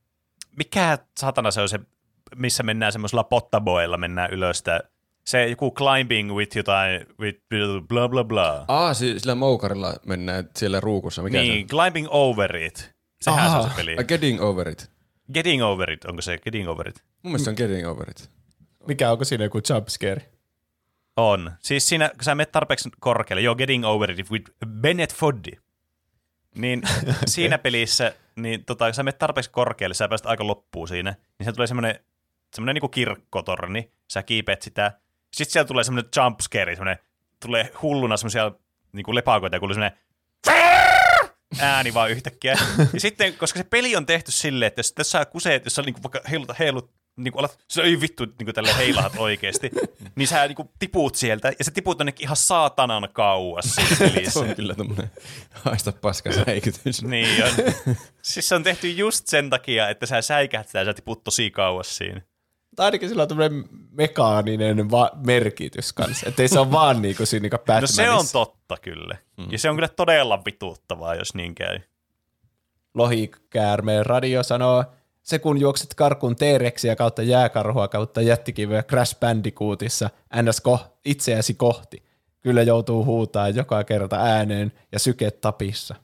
[0.58, 1.80] mikä satana se on se,
[2.36, 4.80] missä mennään semmoisella pottaboilla, mennään ylös sitä,
[5.26, 7.40] se joku climbing with jotain, with
[7.88, 8.66] blah blah blah.
[8.68, 11.24] Aa, si- sillä moukarilla mennään siellä ruukussa.
[11.24, 12.92] Mikä niin, climbing over it.
[13.22, 13.76] Sehän se on se Aha.
[13.78, 13.92] peli.
[13.92, 14.04] se on?
[14.04, 14.92] A getting over it.
[15.34, 17.04] Getting over it, onko se getting over it?
[17.24, 18.30] Mun mielestä se on getting over it.
[18.88, 20.22] Mikä onko siinä joku jumpscare?
[21.18, 21.52] On.
[21.60, 25.52] Siis siinä, kun sä menet tarpeeksi korkealle, joo, Getting Over It with Bennett Foddy,
[26.56, 26.82] niin
[27.26, 31.46] siinä pelissä, niin tota, kun sä menet tarpeeksi korkealle, sä pääset aika loppuun siinä, niin
[31.46, 32.00] se tulee semmoinen,
[32.56, 34.92] semmoinen niinku kirkkotorni, sä kiipeät sitä,
[35.34, 36.98] sitten siellä tulee semmoinen jumpscare, semmoinen,
[37.40, 38.52] tulee hulluna semmoisia
[38.92, 40.00] niinku lepakoita ja kuuluu semmoinen
[41.60, 42.58] ääni vaan yhtäkkiä.
[42.94, 45.82] Ja sitten, koska se peli on tehty silleen, että jos, jos sä kuseet, jos sä
[45.82, 49.72] niinku vaikka heilut, heilut niin kuin alat, se ei vittu niin tälle heilahat oikeasti,
[50.16, 54.40] niin sä niin tipuut sieltä, ja se tiput jonnekin ihan saatanan kauas siinä pelissä.
[54.40, 55.12] on kyllä tommonen
[55.52, 57.04] haista paska säikytys.
[57.04, 57.52] niin on.
[58.22, 61.98] Siis se on tehty just sen takia, että sä säikähtää ja sä tiput tosi kauas
[61.98, 62.22] siinä.
[62.76, 66.30] Tai ainakin sillä on tämmöinen mekaaninen va- merkitys kanssa.
[66.30, 68.04] Että ei se ole vaan niinku siinä niinku No Batmanissa.
[68.04, 69.18] se on totta kyllä.
[69.52, 71.80] Ja se on kyllä todella vituuttavaa, jos niin käy.
[72.94, 74.84] Lohikäärmeen radio sanoo,
[75.24, 80.10] se kun juokset karkuun T-reksiä kautta jääkarhua kautta jättikiveä Crash Bandicootissa
[80.42, 80.62] ns.
[80.70, 82.04] Ko- itseäsi kohti.
[82.42, 85.96] Kyllä joutuu huutaa joka kerta ääneen ja sykeet tapissa.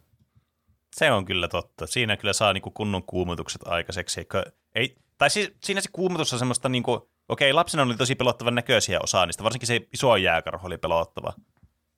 [0.96, 1.88] Se on kyllä totta.
[1.88, 4.28] Siinä kyllä saa niinku kunnon kuumotukset aikaiseksi.
[4.76, 9.00] Ei, tai siis, siinä se kuumotus on semmoista, niinku, okei, lapsena oli tosi pelottavan näköisiä
[9.04, 11.34] osaa niistä, varsinkin se iso jääkarho oli pelottava.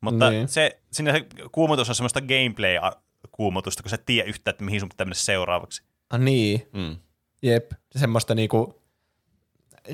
[0.01, 0.47] Mutta Niin.
[0.47, 4.89] se, siinä se kuumotus on semmoista gameplay-kuumotusta, kun sä et tiedä yhtään, että mihin sun
[4.89, 5.83] pitää mennä seuraavaksi.
[6.09, 6.95] Ah niin, Mm.
[7.41, 7.71] jep.
[7.95, 8.81] Semmoista niinku,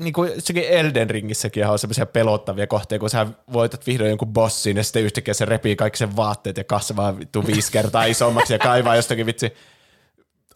[0.00, 4.84] niinku sekin Elden Ringissäkin on semmoisia pelottavia kohteita, kun sä voitat vihdoin jonkun bossin ja
[4.84, 8.96] sitten yhtäkkiä se repii kaikki sen vaatteet ja kasvaa vittu viisi kertaa isommaksi ja kaivaa
[8.96, 9.52] jostakin vitsi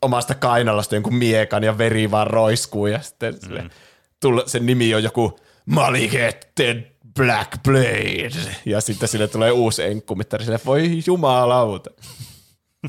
[0.03, 3.41] omasta kainalosta jonkun miekan ja veri vaan roiskuu ja sitten mm.
[3.41, 3.71] sille,
[4.21, 8.31] tulla, sen nimi on joku Malikette Black Blade
[8.67, 11.91] ja sitten sille tulee uusi enkkumittari sille, voi jumalauta.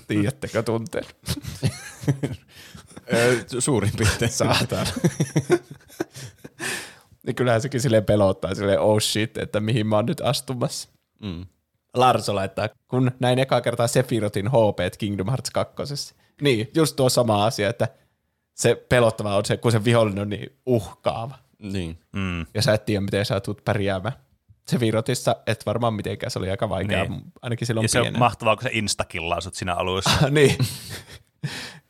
[0.08, 1.06] Tiedättekö tunteen?
[3.60, 4.32] Suurin piirtein.
[4.32, 4.86] Saatana.
[7.26, 10.90] niin kyllähän sekin silleen pelottaa, silleen oh shit, että mihin mä oon nyt astumassa.
[11.20, 11.46] Mm.
[11.94, 16.16] Larso laittaa, kun näin eka kertaa Sephirotin HP Kingdom Hearts 2.
[16.42, 17.88] Niin, just tuo sama asia, että
[18.56, 21.36] se pelottava on se, kun se vihollinen on niin uhkaava.
[21.60, 22.00] Niin.
[22.12, 22.46] Mm.
[22.54, 24.16] Ja sä et tiedä, miten sä tulet pärjäämään.
[24.68, 27.22] Sephirotissa et varmaan mitenkään, se oli aika vaikeaa, Niin.
[27.42, 28.20] ainakin silloin Ja se on pienenä.
[28.20, 30.30] mahtavaa, kun se instakillaa sut siinä alussa.
[30.30, 30.58] niin.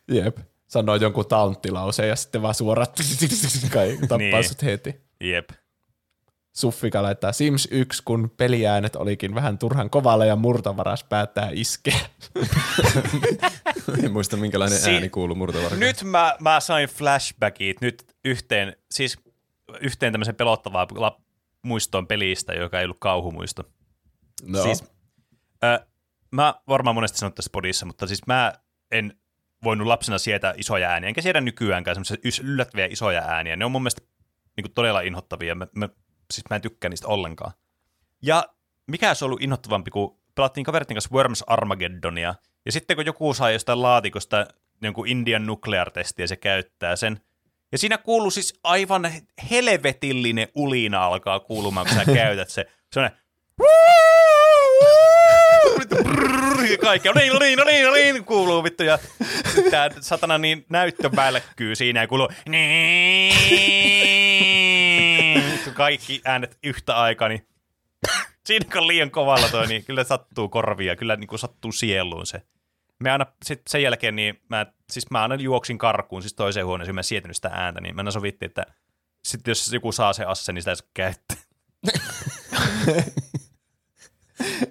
[0.08, 0.38] Jep.
[0.66, 2.86] Sanoo jonkun taunttilauseen ja sitten vaan suoraan
[3.72, 4.44] kai tappaa Niin.
[4.48, 5.00] sut heti.
[5.20, 5.50] Jep.
[6.52, 12.00] Suffika laittaa Sims 1, kun peliäänet olikin vähän turhan kovalla ja murtavaras päättää iskeä.
[14.04, 15.80] En muista minkälainen Si- ääni kuuluu murtovarkaan.
[15.80, 19.18] Nyt mä, mä sain flashbackit nyt yhteen, siis
[19.80, 21.20] yhteen tämmöisen pelottavaa la-
[21.62, 23.64] muistoon pelistä, joka ei ollut kauhumuisto.
[24.42, 24.62] No.
[24.62, 24.84] Siis,
[25.64, 25.86] ö,
[26.30, 28.52] mä varmaan monesti sanonut tässä podissa, mutta siis mä
[28.90, 29.16] en
[29.64, 33.56] voinut lapsena sietää isoja ääniä, enkä siedä nykyäänkään semmoisia yllättäviä isoja ääniä.
[33.56, 34.02] Ne on mun mielestä
[34.56, 35.54] niin kuin todella inhottavia.
[35.54, 35.88] Mä, mä,
[36.32, 37.52] siis mä en tykkää niistä ollenkaan.
[38.22, 38.44] Ja
[38.86, 43.34] mikä se on ollut inhottavampi, kun pelattiin kaveritten kanssa Worms Armageddonia, ja sitten kun joku
[43.34, 44.46] saa jostain laatikosta
[44.82, 47.20] jonkun Indian nuclear-testiä, se käyttää sen,
[47.72, 49.12] ja siinä kuuluu siis aivan
[49.50, 52.66] helvetillinen ulina alkaa kuulumaan, kun sä käytät se.
[52.92, 53.18] Sellainen
[56.70, 58.98] ja kaikki, no niin, no niin, no niin, no niin, kuuluu vittu, ja
[59.70, 62.28] tää satana niin näyttö välkkyy siinä ja kuuluu,
[65.34, 67.46] niin, kaikki äänet yhtä aikaa, niin
[68.46, 72.26] siinä kun on liian kovalla toi, niin kyllä sattuu korvia, kyllä niin kuin sattuu sieluun
[72.26, 72.42] se.
[72.98, 76.94] Me aina sit sen jälkeen, niin mä, siis mä aina juoksin karkuun, siis toiseen huoneeseen,
[76.94, 78.66] mä en sietänyt sitä ääntä, niin mä aina sovittiin, että
[79.24, 81.36] sitten jos joku saa se asse, niin sitä ei saa käyttää.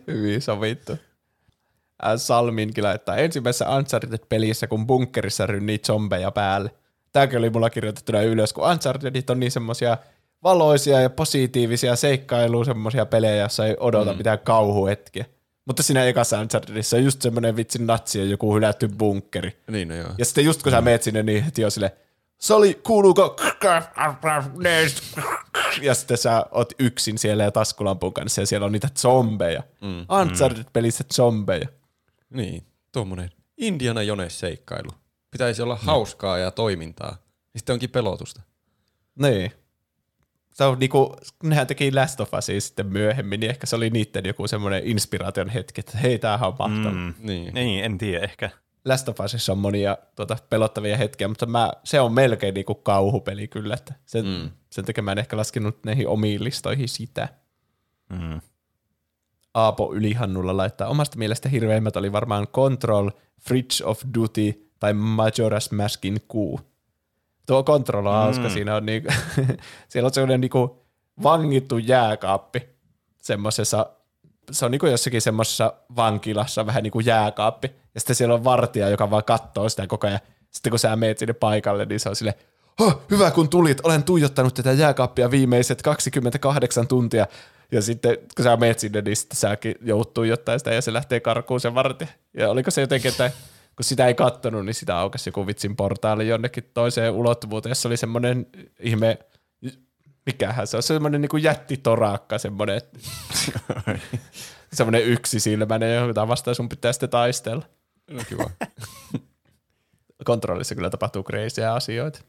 [0.08, 0.98] Hyvin sovittu.
[2.06, 6.76] Ä, Salminkin laittaa ensimmäisessä Uncharted-pelissä, kun bunkkerissa rynnii zombeja päälle.
[7.12, 9.98] Tämäkin oli mulla kirjoitettuna ylös, kun Unchartedit on niin semmosia
[10.44, 14.18] valoisia ja positiivisia seikkailuja, semmosia pelejä, joissa ei odota mm.
[14.18, 15.26] mitään kauhuhetkiä.
[15.66, 19.58] Mutta siinä ekassa Unchartedissa on just semmoinen vitsin natsi ja joku hylätty bunkkeri.
[19.72, 20.10] Niin, no joo.
[20.18, 21.96] Ja sitten just kun sä meet sinne, niin heti on sille,
[22.38, 23.36] Sali, kuuluuko?
[25.82, 29.64] Ja sitten sä oot yksin siellä ja taskulampun kanssa ja siellä on niitä zombeja.
[29.82, 30.06] Mm.
[30.22, 31.68] Uncharted-pelissä zombeja.
[32.30, 34.90] Niin, tuommoinen Indiana Jones seikkailu.
[35.32, 37.18] Pitäisi olla hauskaa ja toimintaa.
[37.54, 38.42] Ja sitten onkin pelotusta.
[39.20, 39.52] Niin.
[40.62, 44.26] Se on niinku, nehän teki Last of Usia sitten myöhemmin, niin ehkä se oli niiden
[44.26, 46.92] joku semmoinen inspiraation hetki, että hei, tämähän on mahtavaa.
[46.92, 47.14] Mm.
[47.20, 47.54] Niin.
[47.54, 48.50] Niin, en tiedä ehkä.
[48.86, 53.48] Last of Usissa on monia tuota, pelottavia hetkiä, mutta mä, se on melkein niinku kauhupeli
[53.48, 54.50] kyllä, että sen, mm.
[54.70, 57.30] sen takia mä en ehkä laskenut näihin omiin listoihin sitä.
[58.10, 58.42] Mm.
[59.54, 63.10] Aapo Ylihannulla laittaa omasta mielestä hirveimmät oli varmaan Control,
[63.40, 66.60] Fridge of Duty tai Majora's Maskin kuu.
[67.46, 69.10] Tuo Control on hauska, siinä on niinku,
[69.90, 70.86] siellä on sellainen niinku
[71.24, 72.70] vangittu jääkaappi
[73.18, 73.86] semmoisessa,
[74.52, 78.90] se on niinku jossakin semmoisessa vankilassa vähän niin kuin jääkaappi, ja sitten siellä on vartija,
[78.90, 80.20] joka vaan katsoo sitä koko ajan.
[80.52, 82.36] Sitten kun sä meet sinne paikalle, niin se on sille,
[82.80, 87.28] oh, hyvä kun tulit, olen tuijottanut tätä jääkaappia viimeiset 28 tuntia.
[87.72, 91.20] Ja sitten kun sä meet sinne, niin sitten säkin joudut tuijottaa sitä ja se lähtee
[91.20, 92.10] karkuun sen vartija.
[92.34, 93.32] Ja oliko se jotenkin, että
[93.76, 97.98] kun sitä ei kattonut, niin sitä aukasi joku vitsin portaali jonnekin toiseen ulottuvuuteen, jossa oli
[97.98, 98.48] semmoinen
[98.80, 99.20] ihme,
[100.26, 102.82] mikähän se on, semmoinen niin kuin jättitorakka, semmoinen,
[104.74, 107.66] semmoinen yksisilmäinen, jota vastaan sun pitää sitten taistella.
[108.12, 108.50] No kiva.
[110.26, 112.20] Kontrollissa kyllä tapahtuu kreisiä asioita.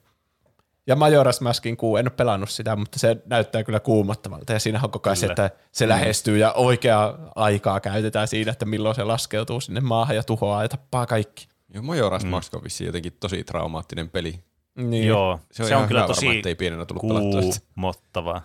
[0.86, 4.52] Ja Majora's Maskin kuu, en ole pelannut sitä, mutta se näyttää kyllä kuumottavalta.
[4.52, 8.64] Ja siinä on koko ajan se, että se lähestyy ja oikeaa aikaa käytetään siinä, että
[8.64, 11.48] milloin se laskeutuu sinne maahan ja tuhoaa ja tappaa kaikki.
[11.74, 14.40] Joo, Majora's Mask on vissiin jotenkin tosi traumaattinen peli.
[14.74, 15.08] Niin.
[15.08, 17.02] Joo, Se on se on kyllä tosi varmaan, ettei pienenä tullut
[17.74, 18.42] kuumottavaa.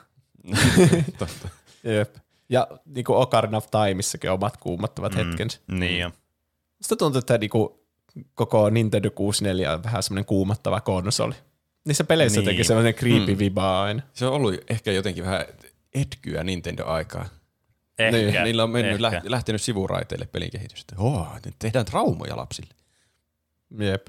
[1.20, 1.50] Totta.
[1.84, 2.16] Jep.
[2.50, 5.18] Ja niin kuin Ocarina of Timeissakin on omat kuumottavat mm.
[5.18, 5.60] hetkensä.
[5.72, 6.12] Niin jo.
[6.78, 7.70] Musta tuntuu, että niin kuin
[8.36, 11.36] koko Nintendo 64 on vähän semmoinen kuumottava konsoli.
[11.88, 12.46] Niissä peleissä Niin.
[12.46, 13.40] teki semmoinen creepy mm.
[13.40, 14.02] viba aina.
[14.14, 15.46] Se on ollut ehkä jotenkin vähän
[15.96, 17.26] etkyä Nintendo-aikaa.
[18.00, 18.18] Ehkä.
[18.18, 19.02] Niin, Niillä on mennyt, ehkä.
[19.02, 20.96] läht, lähtenyt sivuraiteille pelin kehitystä.
[20.98, 21.28] Oh,
[21.60, 22.74] tehdään traumoja lapsille.
[23.80, 24.08] Jep.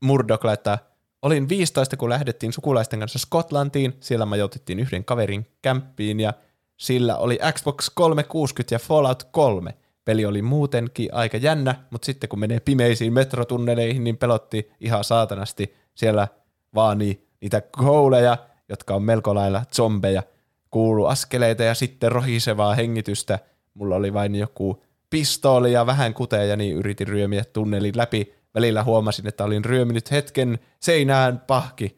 [0.00, 0.78] Murdoch laittaa,
[1.22, 3.96] olin 15, kun lähdettiin sukulaisten kanssa Skotlantiin.
[4.00, 6.32] Siellä majoitettiin yhden kaverin kämppiin ja
[6.76, 9.74] sillä oli Xbox 360 ja Fallout 3.
[10.04, 15.74] Peli oli muutenkin aika jännä, mutta sitten kun menee pimeisiin metrotunneleihin, niin pelotti ihan saatanasti.
[15.94, 16.28] Siellä
[16.74, 18.36] vaani niitä kouleja,
[18.68, 20.22] jotka on melko lailla zombeja.
[20.70, 23.38] Kuulu askeleita ja sitten rohisevaa hengitystä.
[23.74, 28.34] Mulla oli vain joku pistooli ja vähän kuteja, niin yritin ryömiä tunnelin läpi.
[28.54, 31.96] Välillä huomasin, että olin ryöminyt hetken seinään pahki.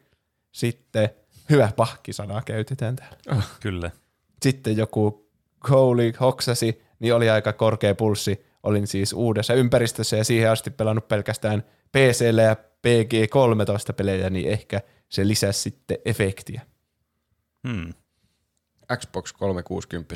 [0.51, 1.09] Sitten,
[1.49, 3.43] hyvä pahki-sanaa käytetään täällä.
[3.59, 3.91] Kyllä.
[4.41, 8.45] Sitten joku kouli hoksasi, niin oli aika korkea pulssi.
[8.63, 12.55] Olin siis uudessa ympäristössä ja siihen asti pelannut pelkästään PCllä ja
[12.87, 16.61] PG-13 pelejä, niin ehkä se lisäsi sitten efektiä.
[17.67, 17.93] Hmm.
[18.97, 20.15] Xbox 360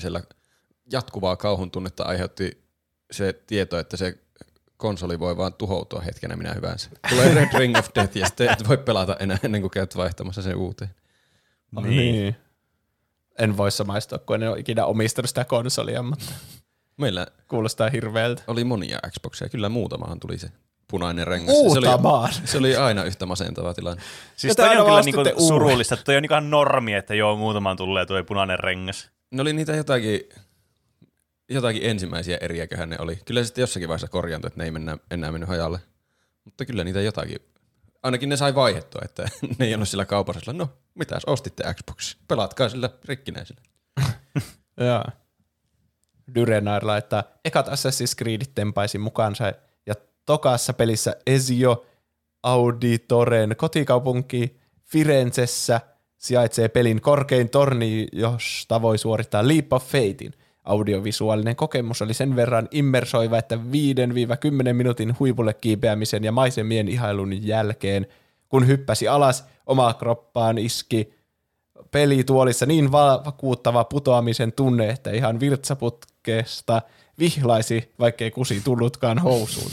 [0.92, 2.64] jatkuvaa kauhun tunnetta aiheutti
[3.12, 4.18] se tieto, että se
[4.78, 6.90] konsoli voi vaan tuhoutua hetkenä minä hyvänsä.
[7.10, 10.42] Tulee Red Ring of Death ja sitten et voi pelata enää ennen kuin käyt vaihtamassa
[10.42, 10.96] sen uuteen.
[11.82, 12.36] Niin.
[13.40, 16.26] En voi samaistua, kun en ole ikinä omistanut sitä konsolia, mutta
[16.98, 18.44] Meillä kuulostaa hirveältä.
[18.48, 20.52] oli monia Xboxia, kyllä muutamahan tuli se
[20.92, 21.56] punainen rengas.
[21.56, 24.04] Se oli, se oli aina yhtä masentava tilanne.
[24.36, 25.48] Siis Ja toi on kyllä niinku uuden.
[25.48, 29.10] surullista, että toi on niinku ihan normi, että joo, muutamaan tulee tuo punainen rengas.
[29.32, 30.20] Ne oli niitä jotakin,
[31.50, 33.16] jotakin ensimmäisiä eriäköhän ne oli.
[33.26, 35.80] Kyllä se sitten jossakin vaiheessa korjantui, että ne ei mennä, enää mennyt hajalle.
[36.46, 37.38] Mutta kyllä niitä jotakin,
[38.04, 39.24] ainakin ne sai vaihettua, että
[39.60, 40.40] ne ei ollut sillä kaupassa.
[40.40, 42.16] sillä, No, mitäs ostitte Xbox?
[42.28, 43.62] Pelatkaa sillä rikkinäisellä.
[44.88, 45.04] Joo.
[46.36, 49.54] Dyrenair laittaa, ekat Assassin's Creedit tempaisi mukaansa
[50.28, 51.86] tokassa pelissä Ezio
[52.44, 55.82] Auditoren kotikaupunki Firenzessä
[56.18, 60.34] sijaitsee pelin korkein torni, josta voi suorittaa Leap of Fatein.
[60.64, 63.56] Audiovisuaalinen kokemus oli sen verran immersoiva, että
[64.70, 68.08] 5-10 minuutin huipulle kiipeämisen ja maisemien ihailun jälkeen,
[68.50, 71.14] kun hyppäsi alas, omaa kroppaan iski
[71.92, 76.82] pelituolissa niin va- vakuuttava putoamisen tunne, että ihan virtsaputkesta
[77.20, 79.72] vihlaisi, vaikkei kusi tullutkaan housuun.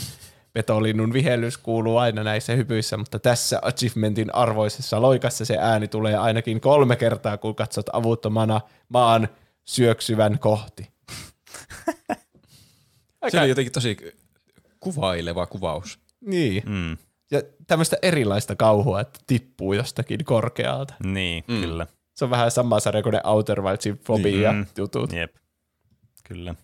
[0.55, 6.61] Petolinnun vihellys kuuluu aina näissä hypyissä, mutta tässä achievementin arvoisessa loikassa se ääni tulee ainakin
[6.61, 9.29] kolme kertaa, kun katsot avuttomana maan
[9.65, 10.89] syöksyvän kohti.
[13.29, 13.97] Se oli jotenkin tosi
[14.79, 15.99] kuvaileva kuvaus.
[16.21, 16.63] Niin.
[16.65, 16.97] Mm.
[17.31, 20.93] Ja tämmöistä erilaista kauhua, että tippuu jostakin korkealta.
[21.03, 21.61] Niin, mm.
[21.61, 21.87] kyllä.
[22.13, 24.65] Se on vähän sama sarja kuin ne Outer Wildsin fobia Mm.
[24.77, 25.13] jutut.
[25.13, 25.35] Jep.
[26.23, 26.55] Kyllä.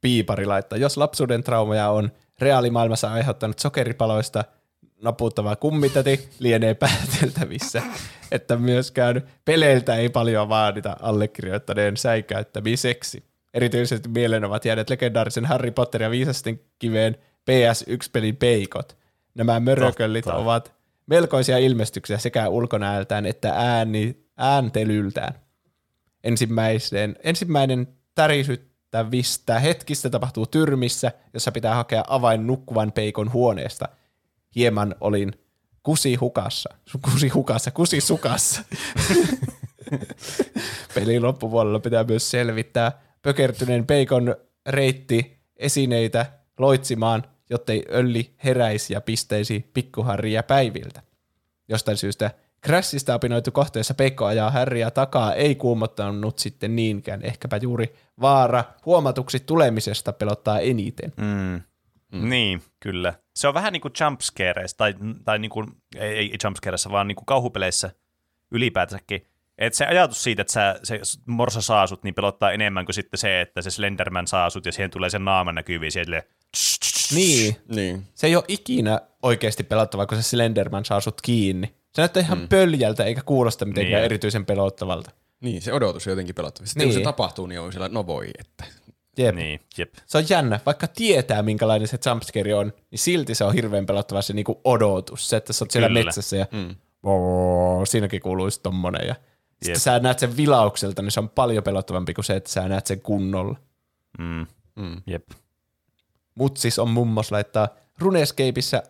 [0.00, 4.44] Piipari laittaa, jos lapsuuden traumaja on reaalimaailmassa aiheuttanut sokeripaloista
[5.02, 7.82] naputtava kummitäti, lienee pääteltävissä,
[8.32, 13.24] että myöskään peleiltä ei paljon vaadita allekirjoittaneen säikäyttämiseksi.
[13.54, 17.16] Erityisesti mieleen ovat jääneet legendaarisen Harry Potter ja viisasten kiveen
[17.50, 18.96] PS1-pelin peikot.
[19.34, 20.38] Nämä mörököllit Totta.
[20.38, 20.72] ovat
[21.06, 25.34] melkoisia ilmestyksiä sekä ulkonäöltään että ääni, ääntelyltään.
[26.24, 27.88] Ensimmäisen, ensimmäinen
[28.90, 33.88] tärisyttävistä hetkistä tapahtuu tyrmissä, jossa pitää hakea avain nukkuvan peikon huoneesta.
[34.54, 35.32] Hieman olin
[35.82, 38.62] kusi hukassa, kusi hukassa, kusi sukassa.
[40.94, 46.26] Pelin loppupuolella pitää myös selvittää pökertyneen peikon reitti esineitä
[46.58, 51.02] loitsimaan, jottei ölli heräisi ja pisteisi pikkuharria päiviltä.
[51.68, 52.30] Jostain syystä
[52.66, 57.22] Crashista opinoitu kohteessa Peikko ajaa Harrya takaa ei kuumottanut sitten niinkään.
[57.22, 61.12] Ehkäpä juuri vaara huomatuksi tulemisesta pelottaa eniten.
[61.16, 61.60] Mm.
[62.12, 62.28] Mm.
[62.28, 63.14] Niin, kyllä.
[63.36, 64.94] Se on vähän niin kuin jumpscareissa, tai,
[65.24, 67.90] tai niin kuin, ei, ei jumpscareissa, vaan niin kuin kauhupeleissä
[68.50, 69.26] ylipäätänsäkin.
[69.58, 73.18] Että se ajatus siitä, että sä, se morsa saa sut, niin pelottaa enemmän kuin sitten
[73.18, 76.22] se, että se Slenderman saa sut ja siihen tulee sen naama näkyviin siellä.
[77.14, 78.06] Niin, Niin.
[78.14, 81.74] se ei ole ikinä oikeasti pelottavaa, kun se Slenderman saa sut kiinni.
[81.96, 82.48] Se näyttää ihan mm.
[82.48, 84.04] pöljältä eikä kuulosta mitenkään Niin.
[84.04, 85.10] erityisen pelottavalta.
[85.40, 86.66] Niin, se odotus on jotenkin pelottava.
[86.66, 87.00] Sitten kun Niin.
[87.00, 88.64] se tapahtuu, niin on siellä, no voi, että.
[89.18, 89.34] Jep.
[89.34, 89.94] Niin, jep.
[90.06, 94.22] Se on jännä, vaikka tietää minkälainen se jumpscare on, niin silti se on hirveän pelottava
[94.22, 95.28] se niinku odotus.
[95.28, 96.04] Se, että sä oot siellä Kyllä.
[96.04, 96.74] metsässä ja Mm.
[97.02, 99.08] Oo, siinäkin kuuluisi tommonen.
[99.08, 99.14] Ja
[99.62, 102.86] sitten sä näet sen vilaukselta, niin se on paljon pelottavampi kuin se, että sä näet
[102.86, 103.56] sen kunnolla.
[104.18, 104.46] Mm.
[104.76, 105.02] Mm.
[105.06, 105.28] Jep.
[106.34, 107.68] Mut siis on mummos laittaa
[107.98, 108.82] Runescapeissa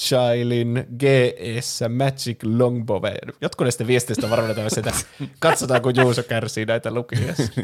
[0.00, 3.02] Alchailin GS Magic Longbow.
[3.40, 5.04] Jotkut näistä viesteistä on varmaan tämmöisiä, että
[5.38, 7.42] katsotaan kun Juuso kärsii näitä lukiessa.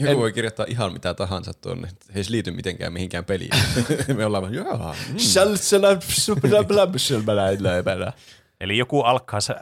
[0.00, 1.88] Joku En- voi kirjoittaa ihan mitä tahansa tuonne.
[2.14, 3.50] Ei se liity mitenkään mihinkään peliin.
[4.16, 4.94] Me ollaan vaan, jaa.
[5.08, 5.18] mm.
[8.60, 9.54] Eli joku alkaa se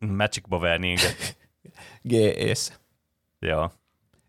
[0.00, 1.14] Magic Bovea niin kuin,
[2.10, 2.72] GS.
[3.42, 3.70] joo.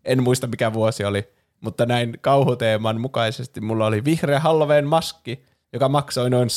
[0.04, 1.28] En muista mikä vuosi oli,
[1.60, 6.48] mutta näin kauhuteeman mukaisesti mulla oli vihreä Halloween maski, joka maksoi noin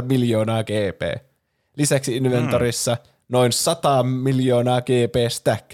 [0.00, 1.02] 120-150 miljoonaa GP.
[1.76, 2.96] Lisäksi inventorissa
[3.28, 5.70] noin 100 miljoonaa GP stack.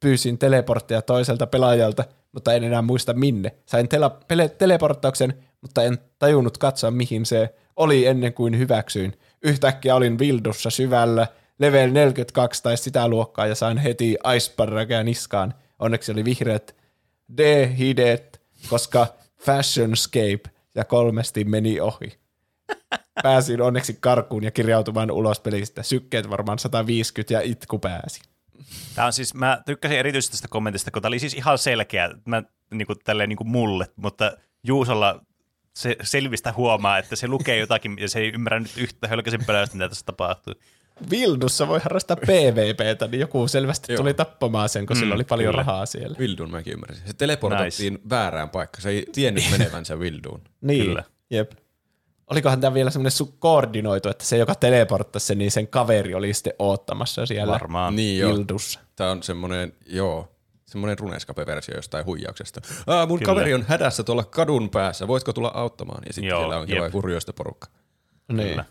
[0.00, 3.52] Pyysin teleporttia toiselta pelaajalta, mutta en enää muista minne.
[3.66, 9.18] Sain tela- pele- teleporttauksen, mutta en tajunnut katsoa mihin se oli ennen kuin hyväksyin.
[9.42, 11.26] Yhtäkkiä olin vildussa syvällä,
[11.58, 15.54] level 42 tai sitä luokkaa ja sain heti Icebarragia niskaan.
[15.78, 16.76] Onneksi oli vihreät
[17.38, 18.40] D-hidet,
[18.70, 19.06] koska
[19.40, 22.18] Fashionscape ja kolmesti meni ohi.
[23.22, 25.82] Pääsin onneksi karkuun ja kirjautumaan ulos pelistä.
[25.82, 28.20] Sykkeet varmaan 150 ja itku pääsi.
[28.94, 32.42] Tämä on siis, mä tykkäsin erityisesti tästä kommentista, kun tämä oli siis ihan selkeä, mä,
[32.70, 34.32] niin kuin, tälleen, niin kuin mulle, mutta
[34.62, 35.20] Juusolla
[35.76, 39.76] se selvistä huomaa, että se lukee jotakin ja se ei ymmärrä nyt yhtä hölkäisen pelästä,
[39.76, 40.54] mitä tässä tapahtuu.
[41.10, 43.96] Vildussa voi harrastaa PvPtä, niin joku selvästi Joo.
[43.96, 45.62] tuli tappamaan sen, kun sillä Mm, oli paljon kyllä.
[45.64, 46.16] rahaa siellä.
[46.18, 47.06] Vildun mäkin ymmärsin.
[47.06, 48.08] Se teleportattiin nice.
[48.10, 48.82] väärään paikkaan.
[48.82, 50.40] Se ei tiennyt menevänsä Vilduun.
[50.60, 51.04] Niin, Kyllä.
[51.30, 51.52] jep.
[52.30, 56.34] Olikohan tämä vielä semmoinen su- koordinoitu, että se, joka teleporttasi sen, niin sen kaveri oli
[56.34, 57.96] sitten oottamassa siellä Varmaan.
[57.96, 58.26] Niin.
[58.28, 58.80] Vildussa.
[58.96, 60.28] Tämä on semmoinen, joo,
[60.66, 62.60] semmoinen runescape-versio jostain huijauksesta.
[62.86, 63.30] Aa, mun Kyllä.
[63.32, 66.02] kaveri on hädässä tuolla kadun päässä, voitko tulla auttamaan?
[66.06, 66.80] Ja sitten Joo, siellä onkin jep.
[66.82, 67.68] vain hurjoista porukka.
[68.32, 68.48] Niin.
[68.48, 68.64] Kyllä.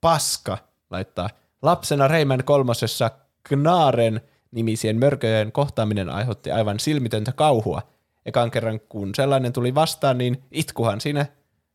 [0.00, 0.58] Paska
[0.92, 1.30] laittaa.
[1.62, 3.10] Lapsena Reiman kolmosessa
[3.42, 4.20] Knaaren
[4.50, 7.82] nimisien mörköjen kohtaaminen aiheutti aivan silmitöntä kauhua.
[8.26, 11.26] Ekan kerran kun sellainen tuli vastaan, niin itkuhan siinä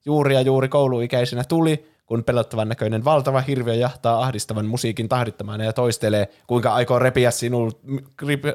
[0.05, 5.73] juuri ja juuri kouluikäisenä tuli, kun pelottavan näköinen valtava hirviö jahtaa ahdistavan musiikin tahdittamana ja
[5.73, 7.71] toistelee, kuinka aikoo repiä, sinul,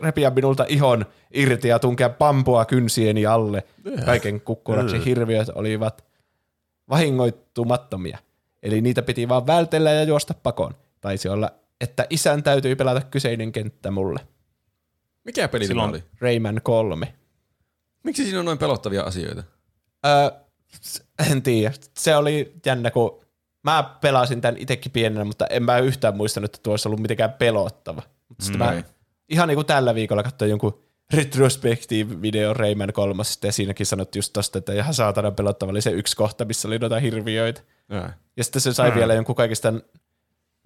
[0.02, 3.64] repiä minulta ihon irti ja tunkea pampua kynsieni alle.
[4.04, 6.04] Kaiken kukkuraksi hirviöt olivat
[6.90, 8.18] vahingoittumattomia.
[8.62, 10.74] Eli niitä piti vaan vältellä ja juosta pakoon.
[11.00, 11.50] Taisi olla,
[11.80, 14.20] että isän täytyi pelata kyseinen kenttä mulle.
[15.24, 16.04] Mikä peli Silloin- oli?
[16.20, 17.14] Rayman 3.
[18.04, 19.42] Miksi siinä on noin pelottavia asioita?
[20.06, 20.30] Öö,
[21.30, 21.74] en tiedä.
[21.98, 23.20] Se oli jännä, kun
[23.64, 28.02] mä pelasin tämän itsekin pienenä, mutta en mä yhtään muistanut, että tuossa ollut mitenkään pelottava.
[28.28, 28.82] Mutta sitten mä
[29.28, 30.82] ihan niin kuin tällä viikolla katsoin jonkun
[31.14, 36.16] retrospektiiv-video Rayman 3, ja siinäkin sanottiin just tosta, että ihan saatana pelottava oli se yksi
[36.16, 37.60] kohta, missä oli noita hirviöitä.
[37.90, 38.18] Ää.
[38.36, 38.98] Ja sitten se sai hmm.
[38.98, 39.72] vielä jonkun kaikista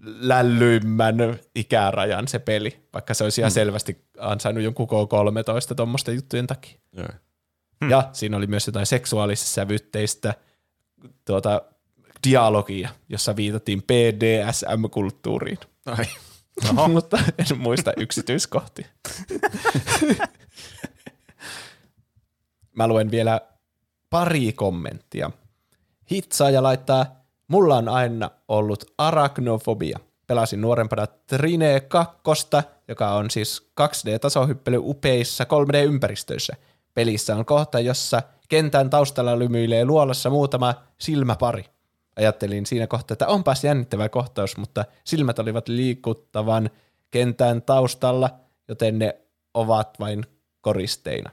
[0.03, 1.17] lällyimmän
[1.55, 6.79] ikärajan se peli, vaikka se olisi ihan selvästi ansainnut jonkun K13 tuommoisten juttujen takia.
[6.93, 7.09] Joo.
[7.81, 7.91] Hmm.
[7.91, 10.35] Ja siinä oli myös jotain seksuaalissävytteistä
[11.25, 11.63] tuota,
[12.29, 15.59] dialogia, jossa viitattiin BDSM-kulttuuriin.
[15.87, 16.05] Ai.
[16.93, 18.87] Mutta en muista yksityiskohtia.
[22.73, 23.41] Mä luen vielä
[24.11, 25.31] pari kommenttia.
[26.11, 29.99] Hitsaaja laittaa, mulla on aina ollut arachnofobia.
[30.27, 32.47] Pelasin nuorempana Trine 2,
[32.89, 36.57] joka on siis 2D-tasohyppely upeissa 3D-ympäristöissä.
[36.95, 41.65] Pelissä on kohta, jossa kentän taustalla lymyilee luolassa muutama silmäpari.
[42.17, 46.71] Ajattelin siinä kohtaa, että onpas jännittävä kohtaus, mutta silmät olivat liikuttavan
[47.11, 48.31] kentän taustalla,
[48.69, 49.17] joten ne
[49.55, 50.25] ovat vain
[50.61, 51.31] koristeina.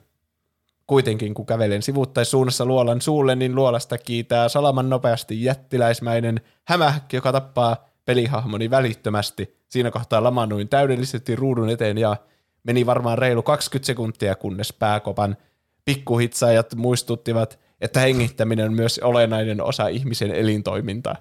[0.88, 7.89] Kuitenkin kun kävelen sivuttaissuunnassa luolan suulle, niin luolasta kiitää salaman nopeasti jättiläismäinen hämähäkki, joka tappaa
[8.05, 9.57] pelihahmoni välittömästi.
[9.69, 12.15] Siinä kohtaa lamaannuin täydellisesti ruudun eteen ja
[12.63, 15.38] meni varmaan reilu 20 sekuntia, kunnes pääkopan
[15.86, 21.15] pikkuhitsaajat muistuttivat, että hengittäminen on myös olennainen osa ihmisen elintoimintaa.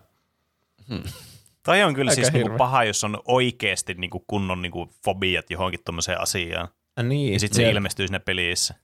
[1.64, 5.80] Toi on kyllä Aika siis niinku paha, jos on oikeasti niinku kunnon niinku fobiat johonkin
[5.84, 6.68] tuommoiseen asiaan.
[6.96, 7.72] Ja, niin, Ja sitten se Jep.
[7.72, 8.74] ilmestyy sinne pelissä.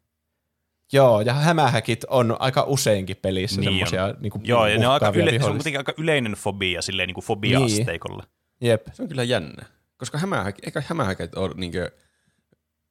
[0.93, 4.93] Joo, ja hämähäkit on aika useinkin pelissä Niin niin semmoisia niin Joo, ja ne on
[4.93, 8.25] aika yle, se on kuitenkin aika yleinen fobia silleen niinku fobia-asteikolla.
[8.61, 8.87] Jep.
[8.93, 9.65] Se on kyllä jännä.
[9.97, 11.91] Koska hämähäk, eikä hämähäkät ole niinkö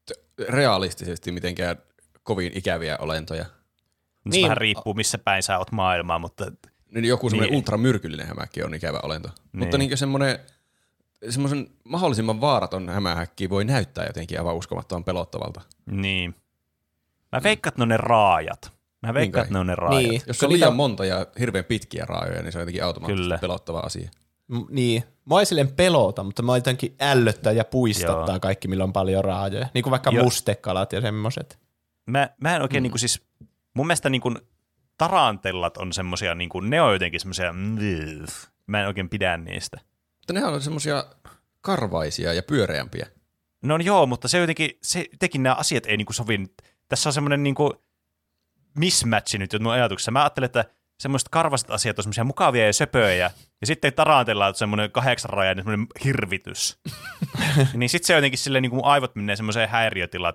[0.05, 1.77] t- realistisesti mitenkään
[2.23, 3.45] kovin ikäviä olentoja.
[4.27, 4.33] Niin.
[4.33, 4.43] Se Niin.
[4.45, 6.51] vähän riippuu, missä päin sä oot maailmaa, mutta
[6.91, 7.57] Niin joku semmoinen Niin.
[7.57, 9.27] ultramyrkyllinen hämähäkki on ikävä olento.
[9.27, 9.37] Niin.
[9.59, 9.79] Mutta Niin.
[9.79, 10.39] niinkö semmoinen
[11.29, 15.61] semmoisen mahdollisimman vaaraton hämähäkki voi näyttää jotenkin aivan uskomattoman pelottavalta.
[15.91, 16.35] niin.
[17.31, 18.71] Mä veikkaan, että ne on ne raajat.
[19.07, 20.09] Mä veikkaan, että ne on ne raajat.
[20.11, 20.21] Niin.
[20.27, 23.37] Jos on liian monta ja hirveän pitkiä raajoja, niin se on jotenkin automaattisesti Kyllä.
[23.37, 24.09] pelottava asia.
[24.47, 25.03] M- niin.
[25.29, 28.39] Mä ei silleen pelota, mutta mä jotenkin ällöttää ja puistattaa Joo.
[28.39, 29.67] kaikki, millä on paljon raajoja.
[29.73, 30.23] Niin kuin vaikka Joo.
[30.23, 31.59] mustekalat ja semmoset.
[32.05, 32.83] Mä, mä en oikein mm.
[32.83, 33.21] niinku siis,
[33.77, 34.33] mun mielestä niinku
[34.97, 37.53] tarantellat on semmosia, niinku, ne on jotenkin semmosia,
[38.67, 39.77] mä en oikein pidä niistä.
[40.17, 41.05] Mutta nehän on semmoisia
[41.61, 43.07] karvaisia ja pyöreämpiä.
[43.63, 46.45] No on joo, mutta se jotenkin, se jotenkin nämä asiat ei niinku sovi.
[46.89, 47.83] Tässä on semmoinen niinku
[48.77, 50.11] mismatchi nyt mun ajatuksessa.
[50.11, 50.65] Mä ajattelen, että
[50.99, 55.57] semmoiset karvaset asiat on semmoisia mukavia ja söpöjä, ja sitten tarantella on semmoinen kahdeksan rajan
[55.57, 56.79] semmoinen hirvitys.
[57.73, 60.33] niin sitten se jotenkin silleen, niin kuin mun aivot menee semmoiseen häiriötilaan,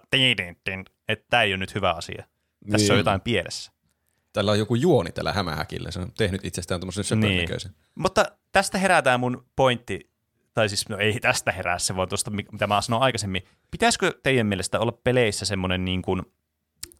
[1.09, 2.25] että tämä ei ole nyt hyvä asia.
[2.71, 2.93] Tässä Niin.
[2.93, 3.73] on jotain pielessä.
[4.33, 5.91] Tällä on joku juoni tällä hämähäkillä.
[5.91, 7.49] Se on tehnyt itsestään tämmöisen söpön Niin.
[7.95, 10.11] Mutta tästä herätään mun pointti,
[10.55, 13.43] tai siis no ei tästä herää se, vaan tuosta, mi- mitä mä sanoin aikaisemmin.
[13.71, 16.23] Pitäisikö teidän mielestä olla peleissä semmoinen niin kuin,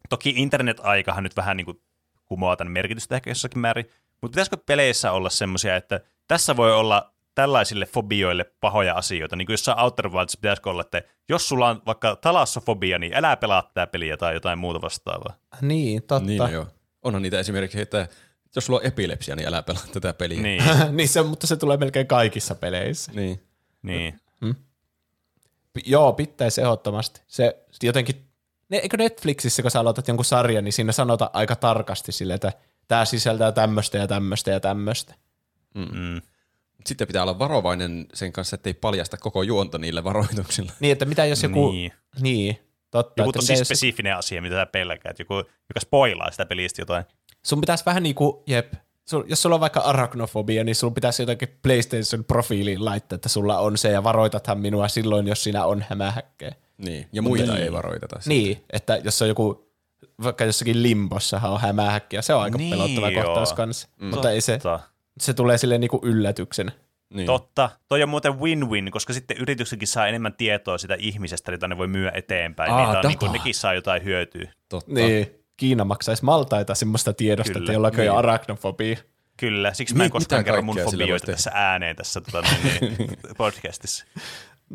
[0.09, 1.83] toki internet-aikahan nyt vähän niin kuin
[2.27, 3.85] kumoaa tämän merkitystä ehkä jossakin määrin,
[4.21, 9.55] mutta pitäisikö peleissä olla semmoisia, että tässä voi olla tällaisille fobioille pahoja asioita, niin kuin
[9.55, 13.87] jossain Outer Wilds pitäisikö olla, että jos sulla on vaikka talassofobia, niin älä pelaa tätä
[13.87, 15.37] peliä tai jotain muuta vastaavaa.
[15.61, 16.27] Niin, totta.
[16.27, 16.67] Niin no joo.
[17.03, 18.09] Onhan niitä esimerkiksi, että
[18.57, 20.43] jos sulla on epilepsia, niin älä pelaa tätä peliä.
[20.43, 20.63] Niin,
[20.97, 23.13] niin se, mutta se tulee melkein kaikissa peleissä.
[23.13, 23.43] niin.
[23.83, 24.23] niin.
[25.73, 27.23] P- joo, pitäisi ehdottomasti.
[27.27, 28.25] Se jotenkin,
[28.69, 32.53] ne, eikö Netflixissä, kun sä aloitat jonkun sarjan, niin siinä sanotaan aika tarkasti sille, että
[32.89, 35.15] tämä sisältää tämmöistä ja tämmöistä ja tämmöistä.
[35.75, 36.21] Mm.
[36.87, 40.73] Sitten pitää olla varovainen sen kanssa, ettei paljasta koko juonta niillä varoituksilla.
[40.81, 41.71] Niin, että mitä jos joku...
[41.71, 41.93] Niin.
[42.21, 42.59] Niin,
[42.91, 43.23] totta.
[43.23, 47.05] Joku tosi jos- spesifinen asia, mitä sä pelkäät, joku, joka spoilaa sitä pelistä jotain.
[47.47, 48.73] sun pitäisi vähän niin kuin, jep,
[49.09, 53.79] sul, jos sulla on vaikka arachnofobia, niin sun pitäisi jotakin PlayStation-profiiliin laittaa, että sulla on
[53.79, 56.55] se, ja varoitathan minua silloin, jos siinä on hämähäkkejä.
[56.79, 57.07] Niin.
[57.13, 57.63] Ja muita niin.
[57.63, 58.21] ei varoiteta.
[58.27, 59.73] Niin, että jos on joku,
[60.23, 63.25] vaikka jossakin limbossahan on hämähäkkiä, se on aika Niin, pelottava joo.
[63.25, 63.89] kohtaus kanssa.
[64.01, 64.07] Mm.
[64.07, 64.59] Mutta ei se.
[65.21, 66.73] Se tulee silleen niin kuin yllätyksenä.
[67.15, 67.27] Niin.
[67.27, 67.71] Totta.
[67.89, 71.89] Toi on muuten win-win, koska sitten yrityksetkin saa enemmän tietoa sitä ihmisestä, jota ne voi
[71.89, 72.73] myyä eteenpäin.
[72.73, 73.09] Aa, Niitä on, dataa.
[73.11, 74.53] niin kuin, nekin saa jotain hyötyä.
[74.69, 74.93] Totta.
[74.93, 78.19] Niin, Kiina maksaisi maltaita semmoista tiedosta, Kyllä, että jollakin on niin.
[78.19, 78.97] arachnofobia.
[79.37, 84.05] Kyllä, siksi mä en koskaan kerro mun fobioita tässä ääneen tässä tota, niin, niin, podcastissa.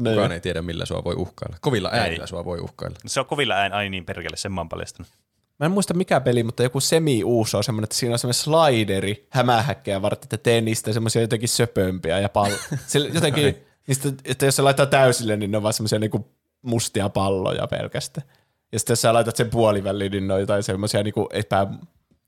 [0.04, 1.58] Kukaan ei tiedä, millä sua voi uhkailla.
[1.62, 2.00] Kovilla Ei.
[2.00, 2.98] äänillä sua voi uhkailla.
[3.06, 5.12] Se on kovilla ään, ai niin perkele, sen mä oon paljastanut.
[5.60, 9.28] Mä en muista mikä peli, mutta joku semi-uuso on semmoinen, että siinä on semmoinen slideri
[9.30, 12.52] hämähäkkejä varten, että tee niistä semmoisia jotenkin söpömpiä ja pal...
[12.88, 16.28] Sillä jotenkin, niistä, että jos se laittaa täysille, niin ne on vaan semmoisia niinku
[16.62, 18.28] mustia palloja pelkästään.
[18.72, 21.68] Ja sitten jos sä laitat sen puoliväliin, niin ne on jotain semmoisia niinku epä,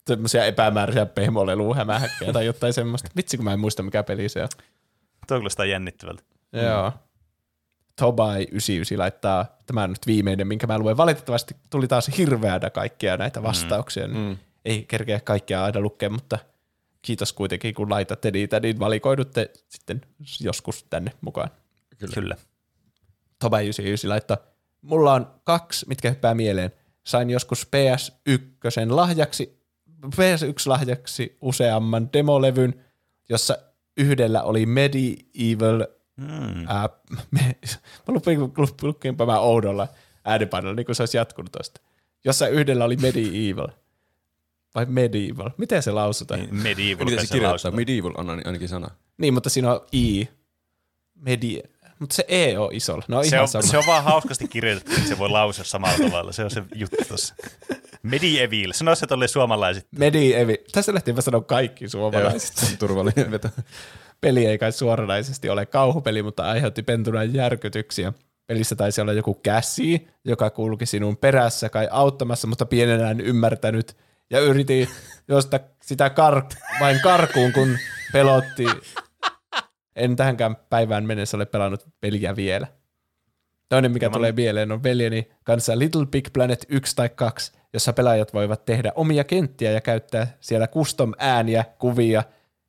[0.08, 3.10] semmoisia epämääräisiä pehmoleluhämähäkkejä tai jotain semmoista.
[3.16, 4.50] Vitsi, kun mä en muista, mikä peli se on.
[5.28, 6.24] Tuo kuulostaa jännittävältä.
[6.52, 7.09] Mm.
[8.00, 10.97] Tobai 99 laittaa, tämä on nyt viimeinen, minkä mä luen.
[10.97, 14.08] Valitettavasti tuli taas hirveänä kaikkia näitä vastauksia.
[14.08, 14.18] Mm.
[14.18, 14.38] Mm.
[14.66, 16.39] Ei kerkeä kaikkia aina lukea, mutta
[17.02, 20.02] kiitos kuitenkin, kun laitatte niitä, niin valikoidutte sitten
[20.39, 21.50] joskus tänne mukaan.
[21.97, 22.14] Kyllä.
[22.14, 22.36] Kyllä.
[23.39, 24.38] Tobai 99 laittaa,
[24.82, 26.72] mulla on kaksi, mitkä hyppää mieleen.
[27.04, 29.64] Sain joskus PS1 lahjaksi,
[30.06, 32.86] PS1-lahjaksi useamman demolevyn,
[33.30, 33.58] jossa
[33.97, 35.86] yhdellä oli Medieval
[36.20, 36.66] Mm.
[36.68, 36.90] Ää,
[37.32, 37.56] me,
[38.08, 38.14] mä
[38.82, 39.88] lukin mä oudolla
[40.26, 41.82] äänipainolla, niin kuin se olisi jatkunut tosta.
[42.26, 43.68] Jossa yhdellä oli Medieval.
[44.76, 45.50] Vai Medieval?
[45.58, 46.40] Miten se lausutaan?
[46.40, 47.06] Niin, medieval.
[47.06, 47.72] Miten se kirjoittaa?
[47.72, 48.88] Medieval on ainakin sana.
[49.18, 50.28] Niin, mutta siinä on I.
[51.16, 51.60] Medi.
[52.00, 53.04] Mutta se E on isolla.
[53.08, 53.62] No, se, ihan on, sama.
[53.62, 56.32] se on vaan hauskasti kirjoitettu, että se voi lausua samalla tavalla.
[56.32, 57.36] Se on se juttu tuossa.
[58.04, 58.72] Medieval.
[58.74, 59.88] Sano se tuolle suomalaiset.
[59.98, 60.56] Medieval.
[60.72, 62.76] Tässä lähtien mä sanon kaikki suomalaiset.
[62.80, 63.50] Turvallinen veto.
[64.22, 68.14] Peli ei kai suoranaisesti ole kauhupeli, mutta aiheutti pentunan järkytyksiä.
[68.48, 73.98] Pelissä taisi olla joku käsi, joka kulki sinun perässä kai auttamassa, mutta pienenä en ymmärtänyt.
[74.30, 74.88] Ja yritin
[75.28, 77.78] josta sitä kar- vain karkuun, kun
[78.14, 78.66] pelotti.
[79.96, 82.68] En tähänkään päivään mennessä ole pelannut peliä vielä.
[83.70, 87.52] Toinen, mikä Ja mä- tulee mieleen, on veljeni kanssa Little Big Planet 1 tai 2,
[87.74, 92.24] jossa pelaajat voivat tehdä omia kenttiä ja käyttää siellä custom ääniä, kuvia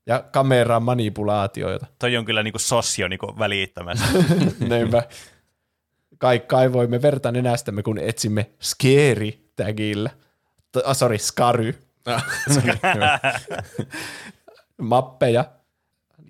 [0.07, 1.87] ja kameran manipulaatioita.
[1.99, 4.05] Toi on kyllä niinku sosio niinku välittämässä.
[4.69, 5.03] Näinpä.
[6.19, 10.11] Kai kaivoimme verta nenästämme, kun etsimme Scary-tagillä.
[10.73, 11.75] T- ah, sorry, Scary.
[14.81, 15.45] Mappeja.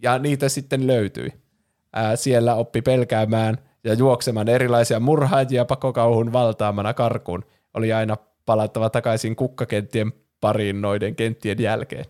[0.03, 1.33] Ja niitä sitten löytyi.
[1.93, 7.45] Ää, siellä oppi pelkäämään ja juoksemaan erilaisia murhaajia pakokauhun valtaamana karkuun.
[7.75, 8.17] Oli aina
[8.47, 12.05] palattava takaisin kukkakenttien pariin noiden kenttien jälkeen.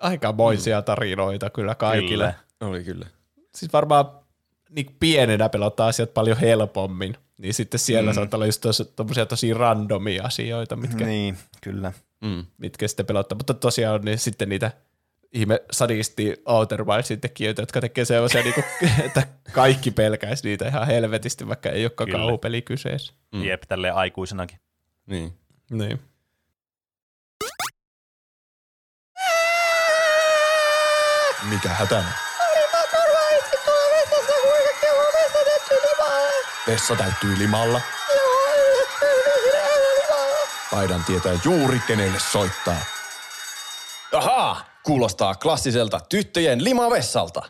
[0.00, 2.34] Aikamoisia tarinoita kyllä kaikille.
[2.58, 2.70] Kyllä.
[2.70, 3.06] Oli kyllä.
[3.54, 4.06] siis varmaan
[4.70, 7.16] niin pienenä pelottaa asiat paljon helpommin.
[7.38, 8.14] Niin sitten siellä mm.
[8.14, 11.10] saattaa olla just tos, tommosia tosi randomia asioita, mitkä, mm.
[11.10, 11.92] niin, kyllä.
[12.20, 12.46] Mm.
[12.58, 13.38] mitkä sitten pelottaa.
[13.38, 14.70] Mutta tosiaan on niin sitten niitä
[15.32, 18.62] ihme sadisti Outer Wildsin tekijöitä, jotka tekee sellaisia, niinku,
[19.06, 19.22] että
[19.52, 22.18] kaikki pelkäisi niitä ihan helvetisti, vaikka ei olekaan Kyllä.
[22.18, 23.14] kauhupeli kyseessä.
[23.32, 23.44] Mm.
[23.44, 24.58] Jep, tälleen aikuisenakin.
[25.06, 25.32] Niin.
[25.70, 26.00] Niin.
[31.42, 32.12] Mikä hätänä?
[36.66, 37.80] Vessa täyttyy limalla.
[40.70, 42.76] Taidan tietää juuri kenelle soittaa.
[44.14, 47.42] Ahaa, kuulostaa klassiselta tyttöjen limavessalta.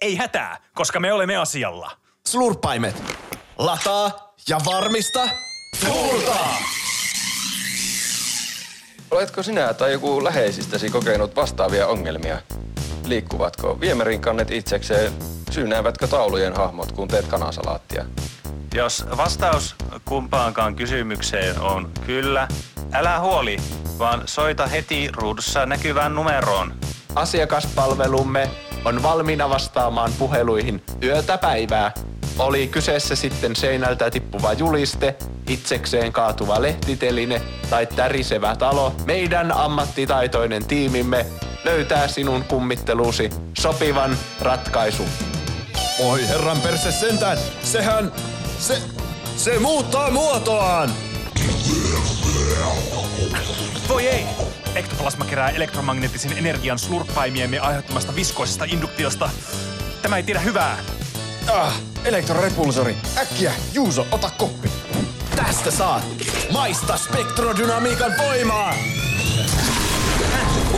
[0.00, 1.90] Ei hätää, koska me olemme asialla.
[2.28, 3.02] Slurppaimet.
[3.58, 5.28] Lataa ja varmista.
[5.86, 6.58] Tuultaa!
[9.10, 12.42] Oletko sinä tai joku läheisistäsi kokenut vastaavia ongelmia?
[13.08, 15.12] Liikkuvatko viemärin kannet itsekseen?
[15.50, 18.04] Syynäävätkö taulujen hahmot, kun teet kanasalaattia?
[18.74, 22.48] Jos vastaus kumpaankaan kysymykseen on kyllä,
[22.92, 23.56] älä huoli,
[23.98, 26.74] vaan soita heti ruudussa näkyvään numeroon.
[27.14, 28.50] Asiakaspalvelumme
[28.84, 31.92] on valmiina vastaamaan puheluihin yötä päivää.
[32.38, 35.16] Oli kyseessä sitten seinältä tippuva juliste,
[35.48, 41.26] itsekseen kaatuva lehtiteline tai tärisevä talo, meidän ammattitaitoinen tiimimme
[41.64, 45.08] löytää sinun kummitteluusi sopivan ratkaisun.
[46.04, 48.12] Oi herran perse sentään, sehän,
[48.58, 48.82] se,
[49.36, 50.90] se muuttaa muotoaan!
[53.88, 54.24] Voi ei!
[54.78, 59.30] Ektoplasma kerää elektromagneettisen energian slurppaimiemme aiheuttamasta viskoisesta induktiosta.
[60.02, 60.78] Tämä ei tiedä hyvää.
[61.52, 62.96] Ah, elektrorepulsori.
[63.18, 64.70] Äkkiä, Juuso, ota koppi.
[65.36, 66.02] Tästä saat
[66.52, 68.74] maista spektrodynamiikan voimaa!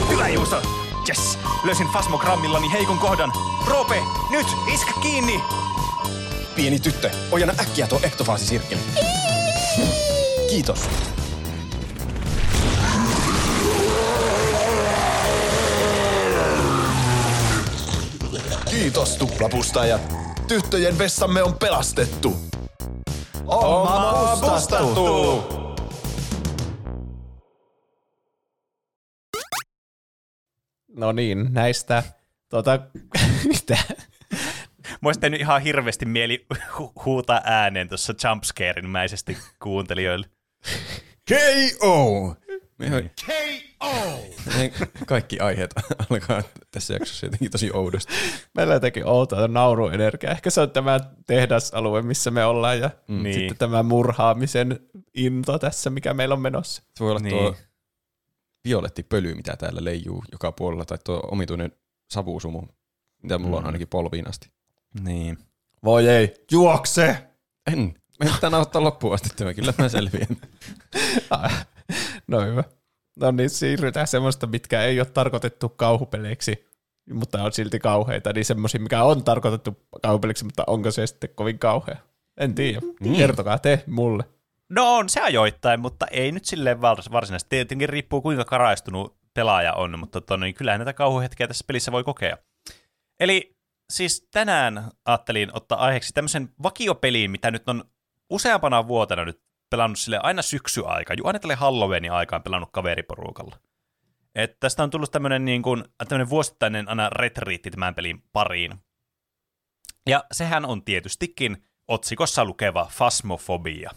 [0.09, 0.63] Hyvä Juuso!
[1.09, 1.39] Yes!
[1.65, 3.33] Löysin fasmogrammillani heikon kohdan.
[3.67, 4.47] Roope, nyt!
[4.75, 5.41] Iskä kiinni!
[6.57, 8.81] Pieni tyttö, ojenna äkkiä tuo ektofaasisirkkeli.
[10.51, 10.89] Kiitos.
[18.81, 20.01] Kiitos tuplapustajat.
[20.49, 22.37] Tyttöjen vessamme on pelastettu.
[23.47, 25.45] Oma pustattu!
[30.97, 32.03] No niin, näistä,
[32.49, 32.81] tota,
[33.49, 33.79] mitä?
[34.91, 40.27] Mä olisi tehnyt ihan hirveästi mieli hu- huutaa ääneen tuossa jumpscarein-mäisesti kuuntelijoille.
[41.29, 42.35] K.O.
[42.79, 43.11] Niin.
[43.27, 43.70] K.O.
[44.57, 44.73] Ne
[45.07, 45.75] kaikki aiheet
[46.11, 48.13] alkaa tässä jaksossa jotenkin tosi oudosti.
[48.55, 50.31] Meillä on jotenkin outoa nauruenergia.
[50.31, 53.23] Ehkä se on tämä tehdasalue, missä me ollaan, ja mm.
[53.23, 53.35] Niin.
[53.35, 54.81] sitten tämä murhaamisen
[55.15, 56.83] into tässä, mikä meillä on menossa.
[56.95, 57.37] Se voi olla Niin.
[57.37, 57.55] tuo
[58.65, 61.73] violetti pöly, mitä täällä leijuu joka puolella, tai tuo omituinen
[62.11, 62.63] savusumu,
[63.23, 63.67] mitä mulla on Mm.
[63.67, 64.51] ainakin polviin asti.
[65.01, 65.39] Niin.
[65.85, 67.17] Voi ei, juokse!
[67.73, 67.95] En.
[68.25, 70.37] Me pitää ottaa loppuun asti tämä, kyllä mä selviän.
[72.27, 72.65] No hyvä.
[73.17, 76.67] No niin, siirrytään semmoista, mitkä ei ole tarkoitettu kauhupeleiksi,
[77.13, 81.59] mutta on silti kauheita, niin semmoisia, mikä on tarkoitettu kauhupeleiksi, mutta onko se sitten kovin
[81.59, 81.97] kauhea?
[82.41, 82.81] En tiedä.
[82.81, 83.17] Mm.
[83.17, 84.25] Kertokaa te mulle.
[84.69, 87.49] No on se ajoittain, mutta ei nyt silleen vars- varsinaisesti.
[87.49, 92.05] Tietenkin riippuu kuinka karaistunut pelaaja on, mutta tota, niin kyllähän näitä kauhuhetkiä tässä pelissä voi
[92.05, 92.39] kokea.
[93.21, 93.57] Eli
[93.93, 97.85] siis tänään ajattelin ottaa aiheeksi tämmöisen vakiopeliin, mitä nyt on
[98.31, 103.57] useampana vuotena nyt pelannut sille aina syksyaika, ju aina tälle Halloweenin aikaan pelannut kaveriporukalla.
[104.35, 108.75] Et tästä on tullut tämmöinen niin kuin, tämmöinen vuosittainen aina retriitti tämän pelin pariin.
[110.07, 113.91] Ja sehän on tietystikin otsikossa lukeva Fasmofobia.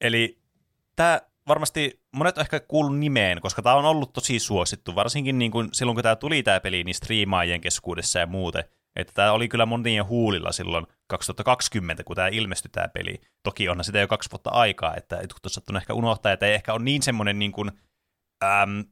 [0.00, 0.40] Eli
[0.96, 5.50] tämä varmasti monet on ehkä kuullut nimeen, koska tämä on ollut tosi suosittu, varsinkin niin
[5.50, 8.64] kuin silloin kun tämä tuli tämä peli, niin striimaajien keskuudessa ja muuten.
[8.96, 13.20] Että tämä oli kyllä monien huulilla silloin 2020, kun tämä ilmestyi tämä peli.
[13.42, 16.54] Toki onhan sitä jo kaksi vuotta aikaa, että et tuossa sattunut ehkä unohtaa, että ei
[16.54, 17.70] ehkä ole niin semmoinen niin kuin,
[18.44, 18.84] äm,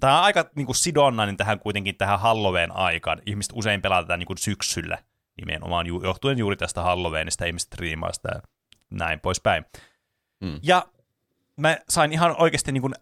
[0.00, 3.22] Tämä on aika niin kuin sidonnainen tähän kuitenkin tähän Halloween aikaan.
[3.26, 4.98] Ihmiset usein tätä niin kuin syksyllä
[5.36, 8.42] nimenomaan johtuen juuri tästä Halloweenista, ihmiset striimaista ja
[8.90, 9.64] näin poispäin.
[10.40, 10.60] Mm.
[10.62, 10.86] Ja
[11.56, 12.94] mä sain ihan oikeasti, niin kuin,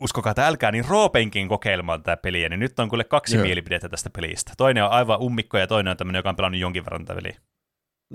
[0.00, 3.44] uskokaa tai älkää, niin Roopenkin kokeilemaan tätä peliä, niin nyt on kyllä kaksi Joo.
[3.44, 4.52] mielipidettä tästä pelistä.
[4.56, 7.40] Toinen on aivan ummikko ja toinen on tämmöinen, joka on pelannut jonkin verran tätä peliä.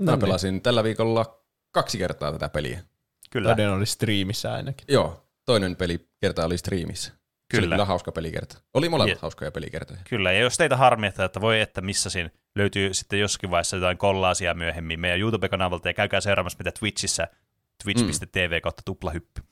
[0.00, 0.20] Mä niin.
[0.20, 2.80] pelasin tällä viikolla kaksi kertaa tätä peliä.
[3.30, 4.84] Kyllä, Toinen oli striimissä ainakin.
[4.88, 7.08] Joo, toinen peli kerta oli striimissä.
[7.10, 7.74] Se oli Kyllä.
[7.74, 8.58] kyllä hauska pelikerta.
[8.74, 10.00] Oli molemmat Je- hauskoja pelikertoja.
[10.08, 10.32] kyllä.
[10.32, 14.54] Ja jos teitä harmi, että, voi että missä siinä löytyy sitten jossakin vaiheessa jotain kollaasia
[14.54, 17.28] myöhemmin meidän YouTube-kanavalta ja käykää seuraamassa mitä Twitchissä,
[17.84, 19.42] twitch.tv kautta tuplahyppy.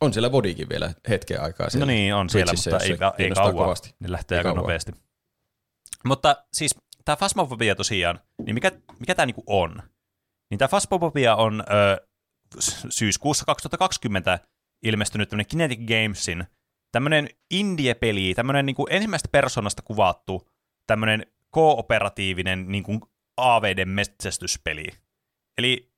[0.00, 1.66] On siellä Vodikin vielä hetken aikaa.
[1.66, 3.64] No siellä niin, on siellä, Twitchissä, mutta ei, ei kiinnostaa kauan.
[3.64, 3.94] kovasti.
[4.00, 4.62] Ne lähtee Ei aika kauan.
[4.62, 4.92] nopeasti.
[6.04, 6.74] Mutta siis
[7.04, 9.82] tämä Phasmophobia tosiaan, niin mikä, mikä tämä niinku on?
[10.50, 12.06] Niin tämä Phasmophobia on ö,
[12.90, 14.38] syyskuussa 2020
[14.84, 16.44] ilmestynyt tämmöinen Kinetic Gamesin
[16.92, 20.48] tämmöinen indie-peli, tämmöinen niinku ensimmäistä persoonasta kuvattu
[20.86, 23.00] tämmöinen kooperatiivinen niinku
[23.36, 24.86] AVDn metsästyspeli.
[25.58, 25.92] Eli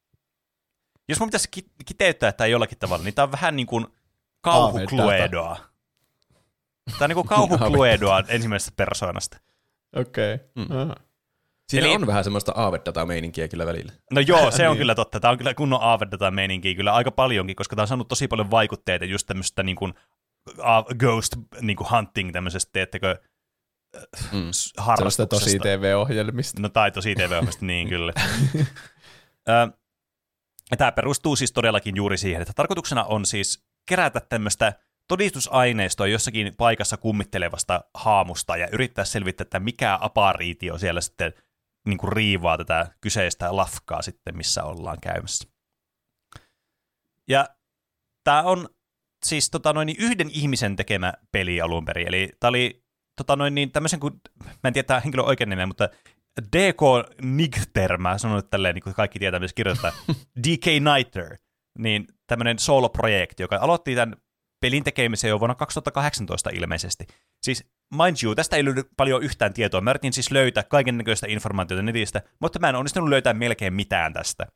[1.10, 3.86] jos mun pitäisi ki- kiteyttää tämä jollakin tavalla, niin tämä on vähän niin kuin
[4.40, 5.56] kauhukluedoa.
[6.86, 9.40] Tämä on niin kuin kauhukluedoa ensimmäisestä persoonasta.
[9.96, 10.34] Okei.
[10.34, 10.46] Okay.
[10.56, 10.62] Mm.
[10.88, 10.94] Mm.
[11.70, 13.92] Siinä Eli- on vähän semmoista aavedata-meininkiä kyllä välillä.
[14.12, 14.78] No joo, se on Niin.
[14.78, 15.20] kyllä totta.
[15.20, 18.50] Tämä on kyllä kunnon aavedata meininkiä kyllä aika paljonkin, koska tämä on saanut tosi paljon
[18.50, 19.94] vaikutteita just tämmöistä niin kuin,
[20.58, 23.16] uh, ghost niin kuin hunting tämmöisestä, teettekö,
[23.96, 24.02] Mm.
[24.02, 25.44] s- Sellaista harrastuksesta.
[25.46, 26.60] tosi TV-ohjelmista.
[26.62, 28.12] No tai tosi tv niin kyllä.
[29.48, 29.72] Ö,
[30.78, 34.72] Tämä perustuu siis todellakin juuri siihen, että tarkoituksena on siis kerätä tämmöistä
[35.08, 41.32] todistusaineistoa jossakin paikassa kummittelevasta haamusta ja yrittää selvittää, että mikä apariitio siellä sitten
[41.86, 45.48] niin kuin riivaa tätä kyseistä lafkaa sitten, missä ollaan käymässä.
[47.28, 47.48] Ja
[48.24, 48.68] tämä on
[49.26, 52.84] siis tota noin, yhden ihmisen tekemä peli alun perin, eli tämä oli
[53.16, 55.88] tota noin, niin tämmöisen kuin, mä en tiedä tämä henkilön oikein nimeä, mutta
[56.42, 59.92] DK Nigter, mä sanon nyt tälleen, niin kuin kaikki tietää, missä kirjoittaa,
[60.44, 61.36] DK Nighter,
[61.78, 64.16] niin tämmöinen solo-projekti, joka aloitti tämän
[64.60, 67.06] pelin tekemisen jo vuonna 2018 ilmeisesti.
[67.42, 67.64] Siis
[67.94, 69.80] mind you, tästä ei löydy paljon yhtään tietoa.
[69.80, 74.12] Mä yritin siis löytää kaiken näköistä informaatiota netistä, mutta mä en onnistunut löytää melkein mitään
[74.12, 74.46] tästä.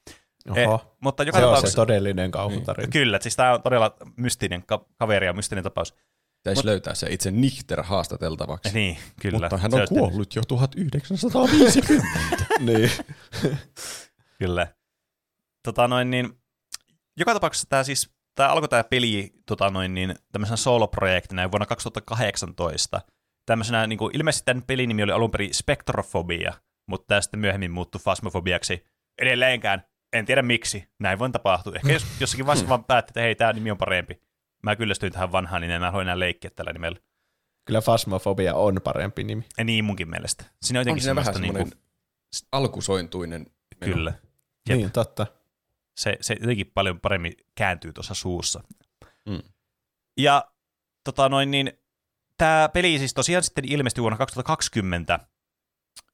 [0.51, 0.61] Oho.
[0.61, 2.91] Eh, mutta joka se on se tapauksessa, todellinen kauhutarina.
[2.91, 5.95] kyllä, siis tämä on todella mystinen ka- kaveri ja mystinen tapaus.
[6.45, 8.75] Pitäisi Mut- löytää se itse Nichter haastateltavaksi.
[8.75, 9.39] Niin, kyllä.
[9.39, 12.47] Mutta hän on kuollut jo 1950.
[12.67, 12.91] niin.
[14.39, 14.67] Kyllä.
[15.63, 16.39] Tota noin niin,
[17.17, 23.01] joka tapauksessa tämä siis, tämä alkoi tämä peli tota noin niin, tämmöisenä solo-projektina vuonna 2018.
[23.47, 26.55] Tämmöisenä, niin kuin, ilmeisesti tämän pelin nimi oli alun perin Spectrophobia,
[26.89, 28.85] mutta tämä sitten myöhemmin muuttui Phasmophobiaksi.
[29.19, 31.73] Edelleenkään, en tiedä miksi, näin voi tapahtua.
[31.77, 34.21] Ehkä jos, jossakin vaiheessa vaan päätti, että hei, tämä nimi on parempi.
[34.65, 36.99] Mä kyllästyin tähän vanhaan, niin en halua enää leikkiä tällä nimellä.
[37.65, 39.45] Kyllä Fasmofobia on parempi nimi.
[39.59, 40.45] Ja niin munkin mielestä.
[40.63, 41.73] Siinä on on jotenkin siinä vähän niin
[42.53, 44.13] alkusointuinen kuin, kyllä.
[44.69, 44.79] Jep.
[44.79, 45.27] Niin, totta.
[45.97, 48.63] se, se jotenkin paljon paremmin kääntyy tuossa suussa.
[49.29, 49.43] Mm.
[50.19, 50.45] Ja
[51.05, 51.73] tota noin, niin,
[52.39, 55.19] tämä peli siis tosiaan sitten ilmestyi vuonna 2020,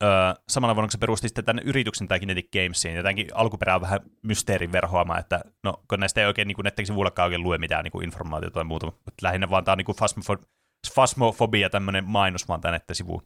[0.03, 0.11] öö,
[0.49, 3.81] samalla vuonna kun se perusti sitten tämän yrityksen, tämä Kinetic Gamesiin, ja tämänkin alkuperä on
[3.81, 7.59] vähän mysteerin verhoama, että no, kun näistä ei oikein niin kuin, nettekin sivuillakaan oikein lue
[7.59, 10.47] mitään niin kuin informaatiota tai muuta, mutta lähinnä vaan tämä on niin kuin Phasmopho-
[10.95, 13.23] Phasmophobia tämmöinen mainos vaan tänne sivuun.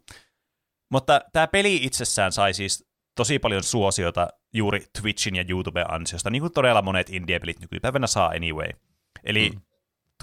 [0.91, 6.43] Mutta tämä peli itsessään sai siis tosi paljon suosiota juuri Twitchin ja YouTuben ansiosta, niin
[6.43, 8.69] kuin todella monet indie-pelit nykypäivänä saa anyway.
[9.25, 9.61] Eli mm.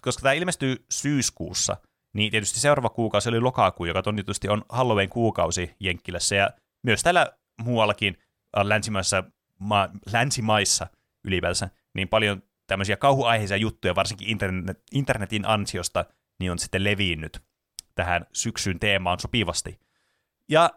[0.02, 1.78] koska tämä ilmestyy syyskuussa,
[2.14, 6.50] niin tietysti seuraava kuukausi oli lokakuu, joka tonnitusti on Halloween kuukausi Jenkkilässä, ja
[6.84, 7.32] myös täällä
[7.62, 8.18] muuallakin
[8.58, 9.24] äh, länsimaissa,
[9.60, 10.88] ma, länsimaissa
[11.24, 16.06] ylipäänsä, niin paljon tämmöisiä kauhuaiheisia juttuja, varsinkin internet, internetin ansiosta,
[16.40, 17.42] niin on sitten levinnyt
[17.96, 19.80] tähän syksyn teemaan sopivasti.
[20.50, 20.70] Ja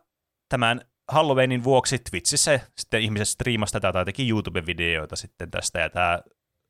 [0.48, 6.20] tämän Halloweenin vuoksi Twitchissä sitten ihmiset striimasi tätä tai teki YouTube-videoita sitten tästä, ja tämä,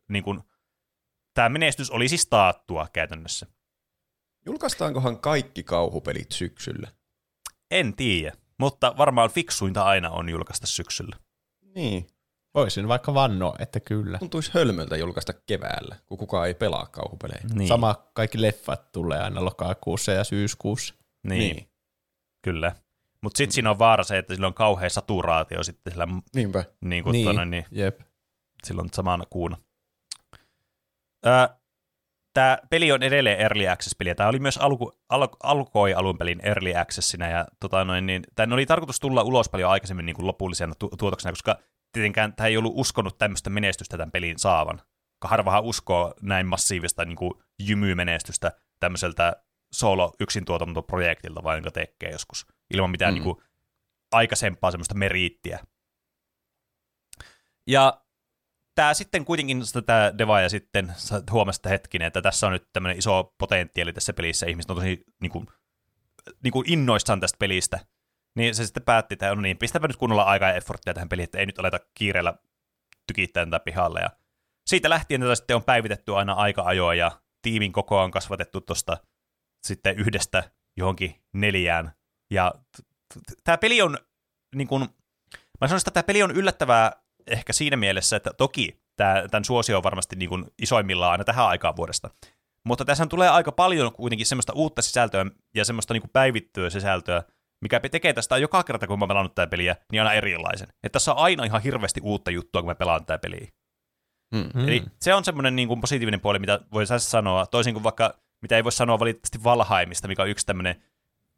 [0.08, 0.40] niin kuin,
[1.34, 3.46] tämä menestys oli siis taattua käytännössä.
[4.46, 6.88] Julkaistaankohan kaikki kauhupelit syksyllä?
[7.70, 11.16] En tiedä, mutta varmaan fiksuinta aina on julkaista syksyllä.
[11.74, 12.06] Niin.
[12.54, 14.18] Voisin vaikka vannoa, että kyllä.
[14.18, 17.40] Tuntuisi hölmöltä julkaista keväällä, kun kukaan ei pelaa kauhupelejä.
[17.54, 17.68] Niin.
[17.68, 20.94] Sama kaikki leffat tulee aina lokakuussa ja syyskuussa.
[21.22, 21.68] Niin, niin.
[22.42, 22.76] kyllä.
[23.22, 26.64] Mutta sitten siinä on vaara se, että sillä on kauhea saturaatio sitten sillä, Niinpä.
[26.80, 28.00] niin kuin Niin, tuonne, niin jep.
[28.64, 29.56] silloin samana kuuna.
[32.34, 36.76] Tämä peli on edelleen Early Access-peli, tämä oli myös alku, al, alkoi alun pelin Early
[36.76, 40.74] Accessina, ja tota noin, niin, tämän oli tarkoitus tulla ulos paljon aikaisemmin niin kuin lopullisena
[40.78, 41.58] tu- tuotoksena, koska
[41.92, 44.80] tietenkään tämä ei ollut uskonut tämmöistä menestystä tämän pelin saavan.
[45.24, 49.36] Harvahan uskoo näin massiivista niin kuin jymymenestystä tämmöiseltä
[49.72, 53.14] solo yksin tuotantoprojektilta, vaan jonka tekee joskus, ilman mitään mm.
[53.14, 53.44] niin kuin,
[54.12, 55.58] aikaisempaa semmoista meriittiä.
[57.66, 58.03] Ja
[58.74, 60.94] tämä sitten kuitenkin tämä Devaja sitten
[61.30, 65.04] huomasi että hetkinen, että tässä on nyt tämmöinen iso potentiaali tässä pelissä, ihmiset on tosi
[65.20, 65.46] niin kuin,
[66.42, 67.80] niin kuin innoissaan tästä pelistä,
[68.36, 71.24] niin se sitten päätti, että no niin, pistäpä nyt kunnolla aikaa ja efforttia tähän peliin,
[71.24, 72.34] että ei nyt aleta kiireellä
[73.06, 74.00] tykittää tätä pihalle.
[74.00, 74.10] Ja
[74.66, 78.96] siitä lähtien tätä sitten on päivitetty aina aika ajoa ja tiimin kokoa on kasvatettu tuosta
[79.66, 81.92] sitten yhdestä johonkin neljään.
[82.30, 82.54] Ja
[83.44, 83.98] tämä peli on,
[84.54, 84.82] niin kuin,
[85.60, 89.76] mä sanoisin, että tämä peli on yllättävää ehkä siinä mielessä, että toki tää, tämän suosio
[89.76, 92.10] on varmasti niin kuin isoimmillaan aina tähän aikaan vuodesta.
[92.64, 97.22] Mutta tässä tulee aika paljon kuitenkin semmoista uutta sisältöä ja semmoista niin kuin päivittyä sisältöä,
[97.60, 100.68] mikä tekee tästä joka kerta, kun mä oon pelannut tätä peliä, niin aina erilaisen.
[100.68, 103.48] Että tässä on aina ihan hirveästi uutta juttua, kun mä pelaan tätä peliä.
[104.34, 104.50] Mm.
[104.54, 104.68] Mm.
[104.68, 108.14] Eli se on semmoinen niin kuin positiivinen puoli, mitä voi tässä sanoa, toisin kuin vaikka,
[108.42, 110.82] mitä ei voi sanoa valitettavasti Valhaimista, mikä on yksi tämmöinen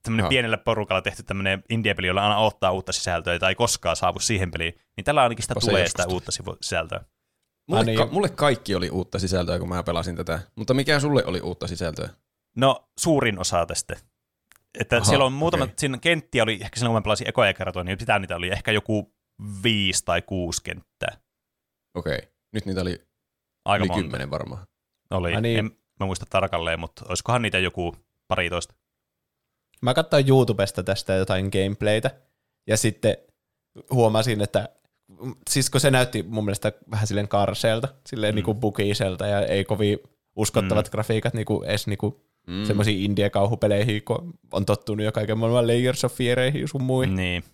[0.07, 0.28] tämmöinen Aha.
[0.31, 4.51] pienellä porukalla tehty tämmöinen indie-peli, jolla aina ottaa uutta sisältöä tai ei koskaan saavu siihen
[4.51, 7.01] peliin, niin tällä ainakin sitä Onpa se tulee joskus sitä uutta sivu- sisältöä.
[7.69, 7.99] Mulle, niin.
[7.99, 10.41] ka- mulle kaikki oli uutta sisältöä, kun mä pelasin tätä.
[10.57, 12.09] Mutta mikä sulle oli uutta sisältöä?
[12.57, 13.97] No, suurin osa tästä.
[14.81, 15.74] Että Aha, siellä on muutama, okei.
[15.78, 18.73] siinä kenttiä oli, ehkä silloin kun mä pelasin ekoja kertoa, niin sitä niitä oli ehkä
[18.73, 19.15] joku
[19.62, 21.16] viisi tai kuusi kenttää.
[21.95, 22.19] Okei.
[22.53, 23.03] Nyt niitä oli
[23.65, 24.03] Aika yli monta.
[24.03, 24.66] kymmenen varmaan.
[25.11, 25.35] Oli.
[25.35, 25.59] Ai niin.
[25.59, 25.70] En
[26.01, 27.97] mä muista tarkalleen, mutta olisikohan niitä joku
[28.28, 28.74] paritoista.
[29.82, 32.11] Mä katsoin YouTubesta tästä jotain gameplaytä,
[32.66, 33.16] ja sitten
[33.90, 34.69] huomasin, että
[35.51, 38.36] siis kun se näytti mun mielestä vähän silleen karseelta, silleen mm.
[38.36, 39.98] niinku bukiselta, ja ei kovin
[40.36, 40.90] uskottavat mm.
[40.90, 42.65] grafiikat niinku edes niinku mm.
[42.65, 47.16] semmoisiin indie-kauhupeleihin, kun on tottunut jo kaiken maailman Layers of Feareihin sun muihin.
[47.16, 47.44] Niin.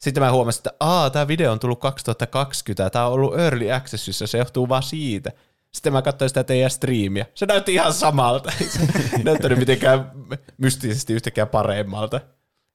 [0.00, 4.26] Sitten mä huomasin, että aa, tämä video on tullut 2020, tämä on ollut Early Accessissa,
[4.26, 5.32] se johtuu vaan siitä.
[5.74, 7.26] Sitten mä katsoin sitä teidän striimiä.
[7.34, 8.52] Se näytti ihan samalta.
[9.18, 10.12] Ei näyttänyt mitenkään
[10.58, 12.20] mystisesti yhtäkään paremmalta.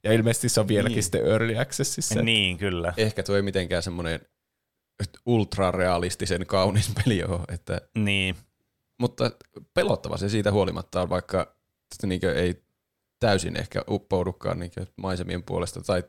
[0.03, 1.03] Ja ilmeisesti se on vieläkin niin.
[1.03, 2.21] sitten Early Accessissa.
[2.21, 2.93] Niin, kyllä.
[2.97, 4.19] Ehkä tuo ei mitenkään semmoinen
[5.26, 8.35] ultrarealistisen kaunis peli ole, että, Niin.
[8.97, 9.31] mutta
[9.73, 11.41] pelottava se siitä huolimatta on, vaikka
[11.95, 12.63] että niinkö ei
[13.19, 16.03] täysin ehkä uppoudukaan niinkö maisemien puolesta tai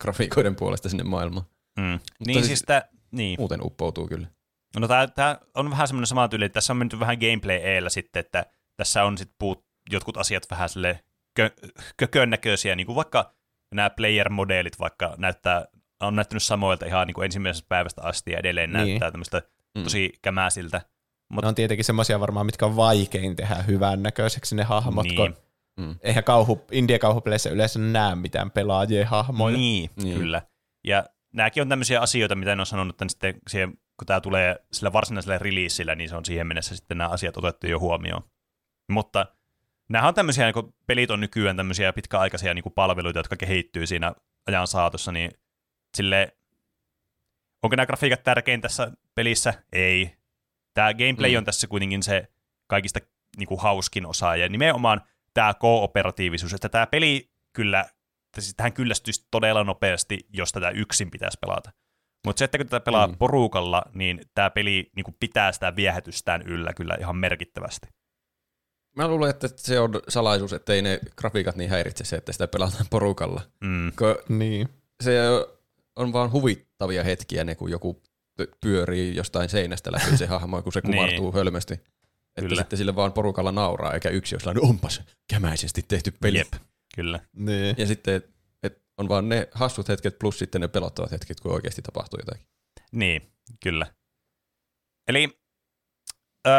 [0.00, 1.46] grafiikoiden puolesta sinne maailmaan.
[1.78, 1.98] Mm.
[2.26, 3.40] Niin siis- siis tää, niin.
[3.40, 4.26] Muuten uppoutuu kyllä.
[4.80, 7.90] No tää, tää on vähän semmoinen sama tyyli, että tässä on menty vähän gameplay eellä
[7.90, 11.00] sitten, että tässä on sitten puut jotkut asiat vähän sille
[11.34, 11.50] kö,
[11.96, 13.32] kökön näköisiä, niin kuin vaikka
[13.74, 15.64] nämä player-modeelit vaikka näyttää,
[16.00, 18.86] on näyttänyt samoilta ihan niin kuin ensimmäisestä päivästä asti ja edelleen Niin.
[18.88, 19.42] näyttää tämmöistä
[19.78, 19.84] Mm.
[19.84, 20.80] tosi kämäsiltä.
[21.32, 25.16] Mut, Ne on tietenkin semmoisia varmaan, mitkä on vaikein tehdä hyvän näköiseksi ne hahmot, niin.
[25.16, 25.36] Kun
[25.80, 25.94] Mm.
[26.02, 29.56] eihän kauhu, indie-kauhupeleissä yleensä näe mitään pelaajien hahmoja.
[29.56, 30.18] Niin, Niin.
[30.18, 30.42] kyllä.
[30.84, 34.56] Ja nämäkin on tämmöisiä asioita, mitä ne on sanonut, että sitten siihen, kun tämä tulee
[34.72, 38.22] sillä varsinaisella releasillä, niin se on siihen mennessä sitten nämä asiat otettu jo huomioon.
[38.90, 39.26] Mutta
[39.88, 44.12] nämä on tämmöisiä, kun pelit on nykyään tämmöisiä pitkäaikaisia niin kuin palveluita, jotka kehittyy siinä
[44.46, 45.30] ajan saatossa, niin
[45.96, 46.36] sille
[47.62, 49.54] onko nämä grafiikat tärkein tässä pelissä?
[49.72, 50.16] Ei.
[50.74, 51.38] Tämä gameplay Mm.
[51.38, 52.28] on tässä kuitenkin se
[52.66, 53.00] kaikista
[53.36, 55.00] niin kuin hauskin osa, ja nimenomaan
[55.34, 57.84] tämä kooperatiivisuus, että tämä peli kyllä,
[58.38, 61.72] siis tähän kyllästyisi todella nopeasti, jos tätä yksin pitäisi pelata.
[62.24, 63.16] Mutta se, että kun tätä pelaa Mm.
[63.18, 67.88] porukalla, niin tämä peli niin kuin pitää sitä viehätystään yllä kyllä ihan merkittävästi.
[68.96, 72.48] Mä luulen, että se on salaisuus, että ei ne grafiikat niin häiritse se, että sitä
[72.48, 73.40] pelataan porukalla.
[73.60, 73.92] Mm.
[73.92, 74.68] Ko Niin.
[75.02, 75.20] se
[75.96, 78.02] on vaan huvittavia hetkiä ne, kun joku
[78.42, 80.92] py- pyörii jostain seinästä läpi se hahmo, kun se Niin.
[80.94, 81.74] kumartuu hölmösti.
[81.74, 82.56] Että Kyllä.
[82.62, 86.38] sitten sille vaan porukalla nauraa, eikä yksi jos no onpas kämäisesti tehty peli.
[86.38, 86.52] Jep,
[86.94, 87.20] kyllä.
[87.32, 87.74] Niin.
[87.78, 88.22] Ja sitten
[88.98, 92.46] on vaan ne hassut hetket plus sitten ne pelottavat hetket, kun oikeasti tapahtuu jotakin.
[92.92, 93.32] Niin,
[93.62, 93.86] kyllä.
[95.08, 95.40] Eli
[96.46, 96.50] ö,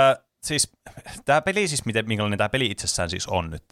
[0.43, 0.71] siis
[1.25, 3.63] tämä peli, siis miten, minkälainen tämä peli itsessään siis on nyt,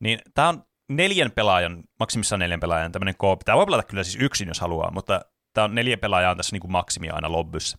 [0.00, 3.40] niin tämä on neljän pelaajan, maksimissaan neljän pelaajan tämmöinen koop.
[3.44, 5.20] Tämä voi pelata kyllä siis yksin, jos haluaa, mutta
[5.52, 7.78] tämä on neljä pelaajaa tässä niin kuin maksimia aina lobbyssä.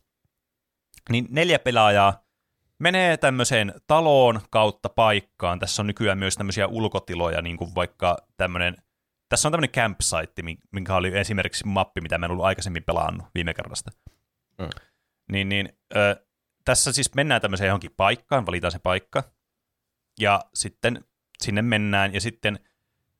[1.10, 2.24] Niin neljä pelaajaa
[2.80, 5.60] menee tämmöiseen taloon kautta paikkaan.
[5.60, 8.83] Tässä on nykyään myös tämmöisiä ulkotiloja, niin kuin vaikka tämmöinen,
[9.34, 13.28] tässä on tämmöinen campsite, mi- minkä oli esimerkiksi mappi, mitä mä en ollut aikaisemmin pelannut
[13.36, 13.92] viime kerrasta.
[14.60, 14.70] Mm.
[15.32, 16.26] Niin, niin ö,
[16.66, 19.24] tässä siis mennään tämmöiseen johonkin paikkaan, valitaan se paikka,
[20.20, 21.06] ja sitten
[21.44, 22.60] sinne mennään, ja sitten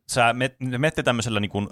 [0.08, 1.70] sä met, menette tämmöisellä niin kuin,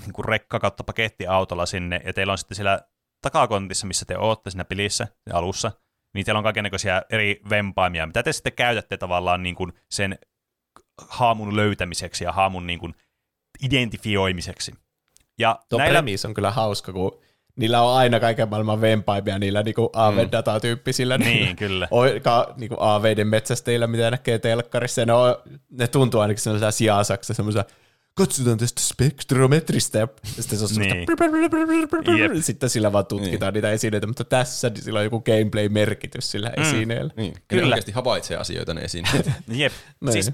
[0.00, 2.80] niin kuin rekka kautta pakettiautolla sinne, ja teillä on sitten siellä
[3.20, 5.72] takakontissa, missä te ootte siinä pelissä alussa,
[6.14, 10.18] niin teillä on kaikenlaisia eri vempaimia, mitä te sitten käytätte tavallaan niin kuin sen
[11.08, 12.94] haamun löytämiseksi ja haamun niin kuin
[13.62, 14.74] identifioimiseksi.
[15.38, 17.20] Ja Tuo näillä, premis on kyllä hauska, kun
[17.56, 21.18] niillä on aina kaiken maailman vempaimia niillä niinku AV-datatyyppisillä.
[21.18, 21.88] Niin, kyllä.
[21.90, 25.06] Oika, niinku AViden metsästeillä, mitä näkee telkkarissa.
[25.06, 25.36] Ne, on,
[25.70, 27.64] ne tuntuu ainakin sellaisella sijasaksa, semmoisella
[28.14, 31.06] katsotaan tästä spektrometristä ja sitten se on Niin.
[32.18, 32.32] Jep.
[32.40, 37.12] sitten sillä vaan tutkitaan niitä esineitä, mutta tässä niin sillä on joku gameplay-merkitys sillä esineellä.
[37.16, 37.34] Niin.
[37.48, 37.62] Kyllä.
[37.62, 39.30] ne oikeasti havaitsee asioita ne esineet.
[39.48, 39.72] Jep.
[40.00, 40.12] Niin.
[40.12, 40.30] Siis,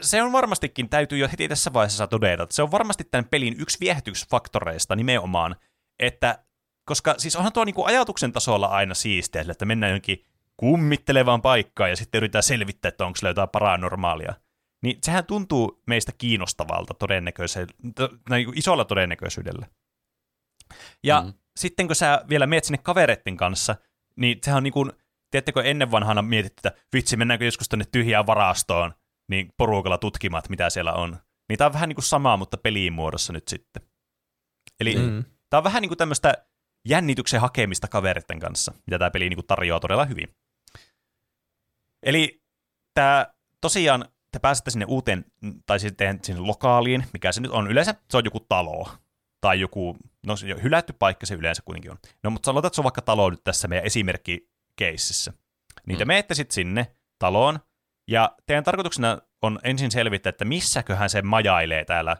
[0.00, 3.60] se on varmastikin, täytyy jo heti tässä vaiheessa todeta, että se on varmasti tämän pelin
[3.60, 5.56] yksi viehätysfaktoreista nimenomaan,
[5.98, 6.44] että
[6.84, 10.24] koska siis onhan tuo niinku ajatuksen tasolla aina siistiä, että mennään jonkin
[10.56, 14.34] kummittelevaan paikkaan ja sitten yritetään selvittää, että onko jotain paranormaalia.
[14.82, 19.66] Niin sehän tuntuu meistä kiinnostavalta todennäköisellä, to, niin kuin isolla todennäköisyydellä.
[21.02, 21.32] Ja mm.
[21.56, 23.76] sitten kun sä vielä meet sinne kavereitten kanssa,
[24.16, 24.92] niin sehän on niin kuin,
[25.30, 28.94] tiedättekö ennen vanhana mietitty, että vitsi, mennäänkö joskus tänne tyhjään varastoon,
[29.28, 31.18] niin porukalla tutkimaan, että mitä siellä on.
[31.48, 33.82] Niin tää on vähän niin kuin samaa, mutta peliin muodossa nyt sitten.
[34.80, 35.24] Eli Mm.
[35.50, 36.34] tää on vähän niin kuin tämmöistä
[36.88, 40.28] jännityksen hakemista kavereiden kanssa, mitä tämä peli niin kuin tarjoaa todella hyvin.
[42.02, 42.42] Eli
[42.94, 43.26] tämä
[43.60, 45.24] tosiaan, te pääsette sinne uuteen,
[45.66, 47.70] tai sitten sinne lokaaliin, mikä se nyt on.
[47.70, 48.88] Yleensä se on joku talo,
[49.40, 49.96] tai joku,
[50.26, 51.98] no se hylätty paikka se yleensä kuitenkin on.
[52.22, 55.32] No mutta sanotaan, että se on vaikka talo nyt tässä meidän esimerkkikeississä.
[55.86, 56.08] Niin te Mm.
[56.08, 57.58] menette sitten sinne taloon,
[58.08, 62.16] ja teidän tarkoituksena on ensin selvittää, että missäköhän se majailee täällä,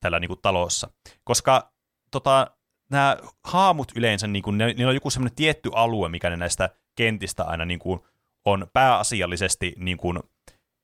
[0.00, 0.90] täällä niinku talossa.
[1.24, 1.72] Koska
[2.10, 2.50] tota,
[2.90, 6.70] nämä haamut yleensä, niin kuin, ne, niillä on joku semmoinen tietty alue, mikä ne näistä
[6.96, 8.00] kentistä aina niin kuin,
[8.44, 10.18] on pääasiallisesti niin kuin,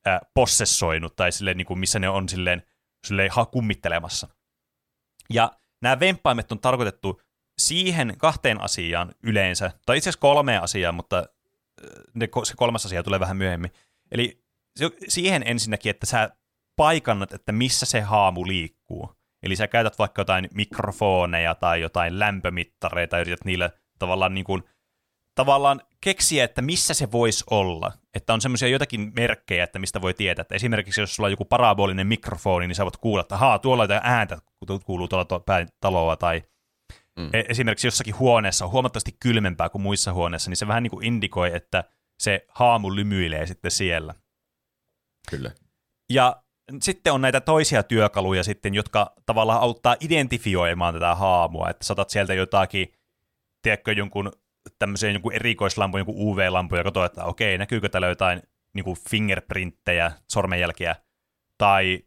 [0.07, 2.63] äh, possessoinut, tai silleen, niin kuin, missä ne on silleen,
[3.07, 4.29] silleen ha- kummittelemassa.
[5.31, 5.53] Ja
[5.83, 7.21] nämä vempaimet on tarkoitettu
[7.59, 11.25] siihen kahteen asiaan yleensä, tai itse asiassa kolmeen asiaan, mutta äh,
[12.15, 13.71] ne, se kolmas asia tulee vähän myöhemmin.
[14.15, 14.45] Eli
[15.09, 16.31] siihen ensinnäkin, että sä
[16.77, 19.13] paikannat, että missä se haamu liikkuu.
[19.43, 24.63] Eli sä käytät vaikka jotain mikrofoneja tai jotain lämpömittareita ja yrität niillä tavallaan, niin kuin,
[25.35, 27.93] tavallaan keksiä, että missä se voisi olla.
[28.15, 30.43] Että on semmoisia jotakin merkkejä, että mistä voi tietää.
[30.43, 33.85] Että esimerkiksi jos sulla on joku parabolinen mikrofoni, niin sä voit kuulla, että haa, tuolla
[33.85, 36.17] jotain ääntä kun kuuluu tuolla to- päin taloa.
[36.17, 36.43] Tai
[37.19, 37.31] Mm.
[37.33, 41.07] e- esimerkiksi jossakin huoneessa on huomattavasti kylmempää kuin muissa huoneissa, niin se vähän niin kuin
[41.07, 41.85] indikoi, että
[42.25, 44.15] se haamu lymyilee sitten siellä.
[45.31, 45.51] Kyllä.
[46.13, 46.43] Ja
[46.81, 52.35] sitten on näitä toisia työkaluja sitten, jotka tavallaan auttaa identifioimaan tätä haamua, että saatat sieltä
[52.35, 52.93] jotakin,
[53.63, 54.33] tiedätkö, jonkun
[54.79, 58.43] tämmöisen jonkun erikoislampun, jonkun UV-lampun, ja katsoo, että okei, näkyykö täällä jotain
[58.75, 60.97] niin fingerprinttejä, sormenjälkiä,
[61.59, 62.03] tai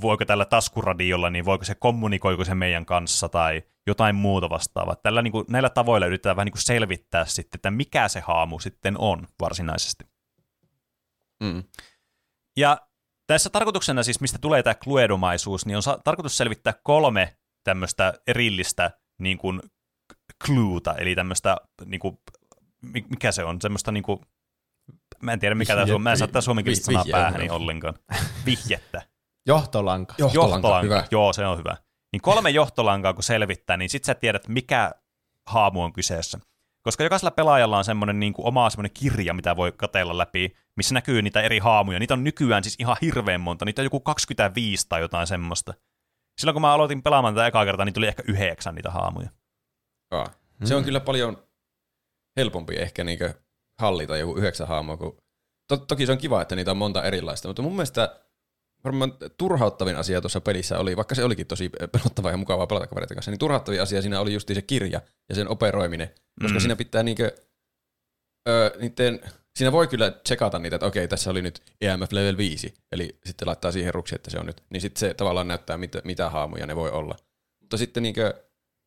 [0.00, 4.96] voiko tällä taskuradiolla, niin voiko se kommunikoiko se meidän kanssa, tai jotain muuta vastaavaa.
[4.96, 8.58] Tällä, niin kuin, näillä tavoilla yritetään vähän niin kuin selvittää sitten, että mikä se haamu
[8.58, 10.04] sitten on varsinaisesti.
[11.42, 11.62] Mm.
[12.56, 12.80] Ja
[13.26, 18.90] tässä tarkoituksena siis, mistä tulee tämä cluedomaisuus, niin on sa- tarkoitus selvittää kolme tämmöistä erillistä
[19.18, 19.60] niin kuin
[20.46, 22.18] clueta, eli tämmöistä, niin kuin,
[22.82, 24.20] mi- mikä se on, semmoista niin kuin,
[25.22, 27.54] mä en tiedä mikä tämä on, mä en saa tätä suomenkielistä sanaa hyvä.
[27.54, 27.94] ollenkaan.
[28.46, 29.02] Vihjettä.
[29.48, 30.14] Johtolanka.
[30.18, 31.04] Johtolanka, hyvä.
[31.10, 31.76] Joo, se on hyvä.
[32.12, 34.92] Niin kolme johtolankaa kun selvittää, niin sit sä tiedät, mikä
[35.46, 36.40] haamu on kyseessä.
[36.82, 40.94] Koska jokaisella pelaajalla on semmoinen niin kuin oma semmoinen kirja, mitä voi katella läpi, missä
[40.94, 41.98] näkyy niitä eri haamuja.
[41.98, 43.64] Niitä on nykyään siis ihan hirveän monta.
[43.64, 45.74] Niitä on joku 25 tai jotain semmoista.
[46.40, 49.28] Silloin kun mä aloitin pelaamaan tätä ekaa kertaa, niin tuli ehkä yhdeksän niitä haamuja.
[50.10, 50.26] Aa.
[50.64, 51.42] Se on kyllä paljon
[52.36, 53.34] helpompi ehkä niinkö
[53.80, 55.16] hallita joku yhdeksän haamua kuin
[55.68, 58.20] to, toki se on kiva, että niitä on monta erilaista, mutta mun mielestä
[58.84, 63.16] varmaan turhauttavin asia tuossa pelissä oli, vaikka se olikin tosi pelottavaa ja mukavaa pelata kavereiden
[63.16, 66.10] kanssa, niin turhauttavin asia siinä oli just se kirja ja sen operoiminen,
[66.42, 66.60] koska mm.
[66.60, 67.32] siinä pitää niinkö,
[68.48, 69.20] öö, niiden,
[69.56, 73.48] siinä voi kyllä tsekata niitä, että okei, tässä oli nyt EMF level 5, eli sitten
[73.48, 76.66] laittaa siihen ruksi, että se on nyt, niin sitten se tavallaan näyttää, mitä, mitä haamuja
[76.66, 77.16] ne voi olla.
[77.60, 78.34] Mutta sitten niinkö,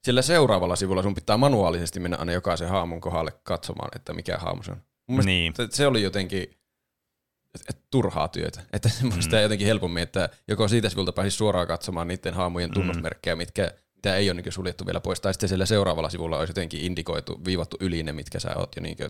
[0.05, 4.63] sillä seuraavalla sivulla sun pitää manuaalisesti mennä aina jokaisen haamun kohdalle katsomaan, että mikä haamu
[4.63, 4.81] se on.
[5.07, 5.53] Mun Niin.
[5.69, 6.60] se oli jotenkin
[7.69, 8.61] et, turhaa työtä.
[8.73, 9.21] Että mm.
[9.21, 14.15] sitä jotenkin helpommin, että joko siitä sivulta pääsisi suoraan katsomaan niiden haamujen tunnusmerkkejä, mitkä mitä
[14.15, 17.77] ei ole niin suljettu vielä pois, tai sitten siellä seuraavalla sivulla olisi jotenkin indikoitu, viivattu
[17.79, 19.09] yli ne, mitkä sä oot jo niin kuin,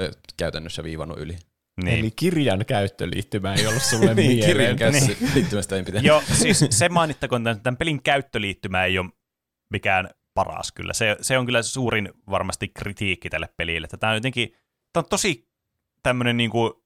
[0.00, 1.36] ö, käytännössä viivannut yli.
[1.84, 1.98] Niin.
[1.98, 4.46] Eli kirjan käyttöliittymä ei ollut sulle niin, mieleen.
[4.46, 6.06] kirjan käsi liittymästä ei pitänyt.
[6.06, 9.10] Joo, siis se mainittakoon, että tämän pelin käyttöliittymä ei ole
[9.70, 10.92] mikään paras kyllä.
[10.92, 13.84] Se, se on kyllä suurin varmasti kritiikki tälle pelille.
[13.84, 14.48] Että tämä on jotenkin,
[14.92, 15.48] tämä on tosi
[16.02, 16.81] tämmöinen niinku,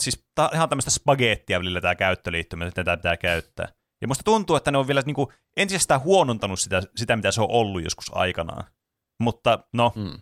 [0.00, 3.68] siis tää on ihan tämmöistä spagettia välillä tämä käyttöliittymä, että tätä pitää käyttää.
[4.00, 7.50] Ja musta tuntuu, että ne on vielä niinku entisestään huonontanut sitä, sitä, mitä se on
[7.50, 8.64] ollut joskus aikanaan.
[9.20, 10.18] Mutta no, Mm.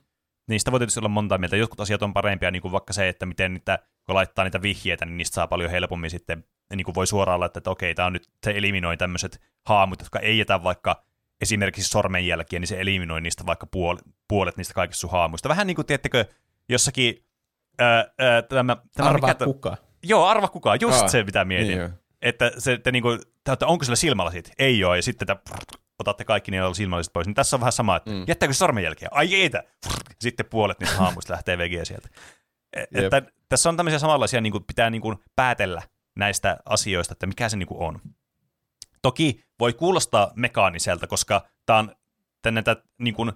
[0.49, 1.57] niistä voi tietysti olla monta mieltä.
[1.57, 5.05] Jotkut asiat on parempia, niin kuin vaikka se, että miten niitä, kun laittaa niitä vihjeitä,
[5.05, 6.45] niin niistä saa paljon helpommin sitten,
[6.77, 10.19] niin kuin voi suoraan laittaa, että okei, tämä on nyt, se eliminoi tämmöiset haamut, jotka
[10.19, 11.05] ei jätä vaikka
[11.41, 15.49] esimerkiksi sormenjälkiä, niin se eliminoi niistä vaikka puolet, puolet niistä kaikista sun haamuista.
[15.49, 16.25] Vähän niin kuin, tiedättekö,
[16.69, 17.25] jossakin,
[17.81, 19.77] ää, tämä, tämä Arvaa mikä, kuka.
[20.03, 21.79] Joo, arva kuka, just Aa, se, mitä mietin.
[21.79, 23.09] Niin että se, että niinku,
[23.53, 24.51] että onko sillä silmälasit?
[24.59, 25.55] Ei ole, ja sitten että
[25.99, 27.27] otatte kaikki niillä silmälasit pois.
[27.27, 28.25] Niin tässä on vähän sama, että mm.
[28.29, 29.09] jättääkö sormenjälkiä?
[29.11, 29.65] Ai eitä!
[30.21, 32.09] Sitten puolet niistä haamuista lähtee vegiä sieltä.
[32.73, 35.83] E- Että tässä on tämmöisiä samanlaisia, niin kuin pitää niin kuin päätellä
[36.17, 38.01] näistä asioista, että mikä se niin kuin on.
[39.03, 41.95] Toki voi kuulostaa mekaaniselta, koska tämä on
[42.51, 43.33] näitä niin kuin,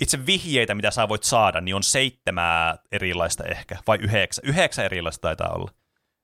[0.00, 4.44] itse vihjeitä, mitä sä voit saada, niin on seitsemää erilaista ehkä, vai yhdeksän.
[4.48, 5.70] Yhdeksän erilaista taitaa olla.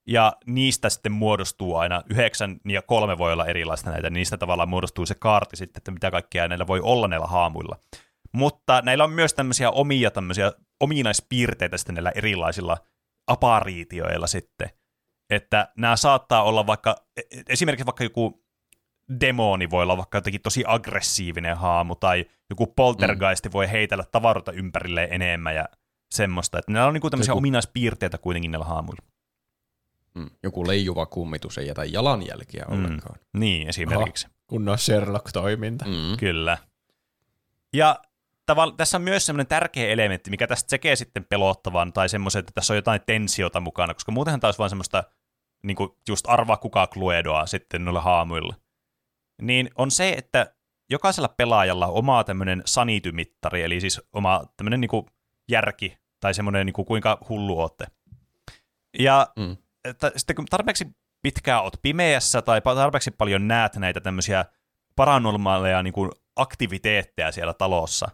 [0.07, 4.69] Ja niistä sitten muodostuu aina, yhdeksän ja kolme voi olla erilaista näitä, niin niistä tavallaan
[4.69, 7.77] muodostuu se kaarti sitten, että mitä kaikkea näillä voi olla näillä haamuilla.
[8.31, 12.77] Mutta näillä on myös tämmöisiä omia tämmöisiä ominaispiirteitä sitten näillä erilaisilla
[13.27, 14.69] apariitioilla sitten.
[15.29, 18.42] Että nämä saattaa olla vaikka, e- esimerkiksi vaikka joku
[19.21, 25.07] demoni voi olla vaikka jotenkin tosi aggressiivinen haamu, tai joku poltergeisti voi heitellä tavaroita ympärille
[25.11, 25.65] enemmän ja
[26.11, 26.59] semmoista.
[26.59, 29.05] Että nämä on niinku tämmöisiä Joku- ominaispiirteitä kuitenkin näillä haamuilla.
[30.15, 30.29] Mm.
[30.43, 33.19] Joku leijuva kummitus ei jätä jalanjälkiä ollenkaan.
[33.33, 33.39] Mm.
[33.39, 34.27] Niin, esimerkiksi.
[34.47, 35.85] Kunnon Sherlock-toiminta.
[35.85, 36.17] Mm.
[36.17, 36.57] Kyllä.
[37.73, 37.99] Ja
[38.45, 42.51] tavalla, tässä on myös semmoinen tärkeä elementti, mikä tästä tekee sitten pelottavan, tai semmoisen, että
[42.55, 45.03] tässä on jotain tensiota mukana, koska muutenhan taas vaan semmoista
[45.63, 48.55] niin kuin just arvaa kuka Cluedoa sitten noilla haamuilla.
[49.43, 50.53] Niin on se, että
[50.89, 55.05] jokaisella pelaajalla on oma tämmöinen sanitymittari, eli siis oma tämmöinen niin kuin
[55.47, 57.85] järki, tai semmoinen niin kuin kuinka hullu ootte.
[58.99, 59.57] Ja Mm.
[59.83, 60.87] että sitten kun tarpeeksi
[61.21, 64.45] pitkään oot pimeässä tai tarpeeksi paljon näet näitä tämmöisiä
[64.95, 68.07] paranormaaleja niin kuin aktiviteetteja siellä talossa,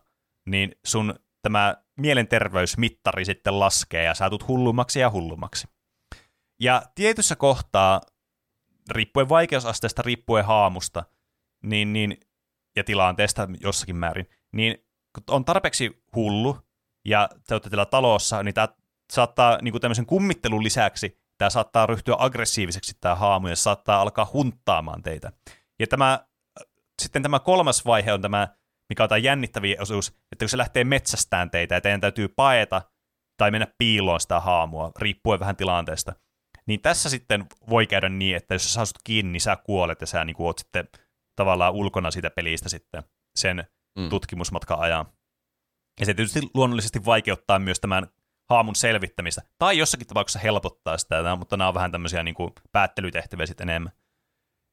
[0.45, 5.67] niin sun tämä mielenterveysmittari sitten laskee ja tulet hullummaksi ja hullummaksi.
[6.59, 8.01] Ja tietyssä kohtaa,
[8.91, 11.03] riippuen vaikeusasteesta, riippuen haamusta
[11.63, 12.17] niin, niin,
[12.75, 14.77] ja tilanteesta jossakin määrin, niin
[15.15, 16.57] kun on tarpeeksi hullu
[17.05, 18.67] ja te olette täällä talossa, niin tämä
[19.13, 24.29] saattaa niin kuin tämmöisen kummittelun lisäksi, tämä saattaa ryhtyä aggressiiviseksi tämä haamu ja saattaa alkaa
[24.33, 25.31] hunttaamaan teitä.
[25.79, 26.25] Ja tämä,
[27.01, 28.47] sitten tämä kolmas vaihe on tämä,
[28.89, 32.81] mikä on tämä jännittävin osuus, että kun se lähtee metsästään teitä ja teidän täytyy paeta
[33.37, 36.13] tai mennä piiloon sitä haamua, riippuen vähän tilanteesta,
[36.65, 40.01] niin tässä sitten voi käydä niin, että jos sä saat sut kiinni, niin sä kuolet
[40.01, 40.87] ja sä niin oot sitten
[41.39, 43.03] tavallaan ulkona siitä pelistä sitten
[43.35, 43.63] sen
[43.99, 44.09] Mm.
[44.09, 45.05] tutkimusmatkan ajan.
[45.99, 48.07] Ja se tietysti luonnollisesti vaikeuttaa myös tämän
[48.49, 49.41] haamun selvittämistä.
[49.57, 53.91] Tai jossakin tapauksessa helpottaa sitä, mutta nämä on vähän tämmöisiä niin kuin päättelytehtäviä sitten enemmän.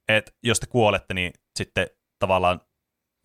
[0.08, 1.86] Et jos te kuolette, niin sitten
[2.18, 2.60] tavallaan,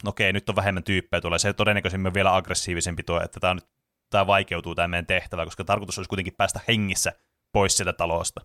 [0.04, 1.40] no okei, nyt on vähemmän tyyppejä tulee.
[1.40, 3.70] Se todennäköisemmin vielä aggressiivisempi tuo, että tämä, nyt,
[4.10, 7.12] tämä vaikeutuu tämä meidän tehtävä, koska tarkoitus olisi kuitenkin päästä hengissä
[7.52, 8.42] pois sieltä talosta.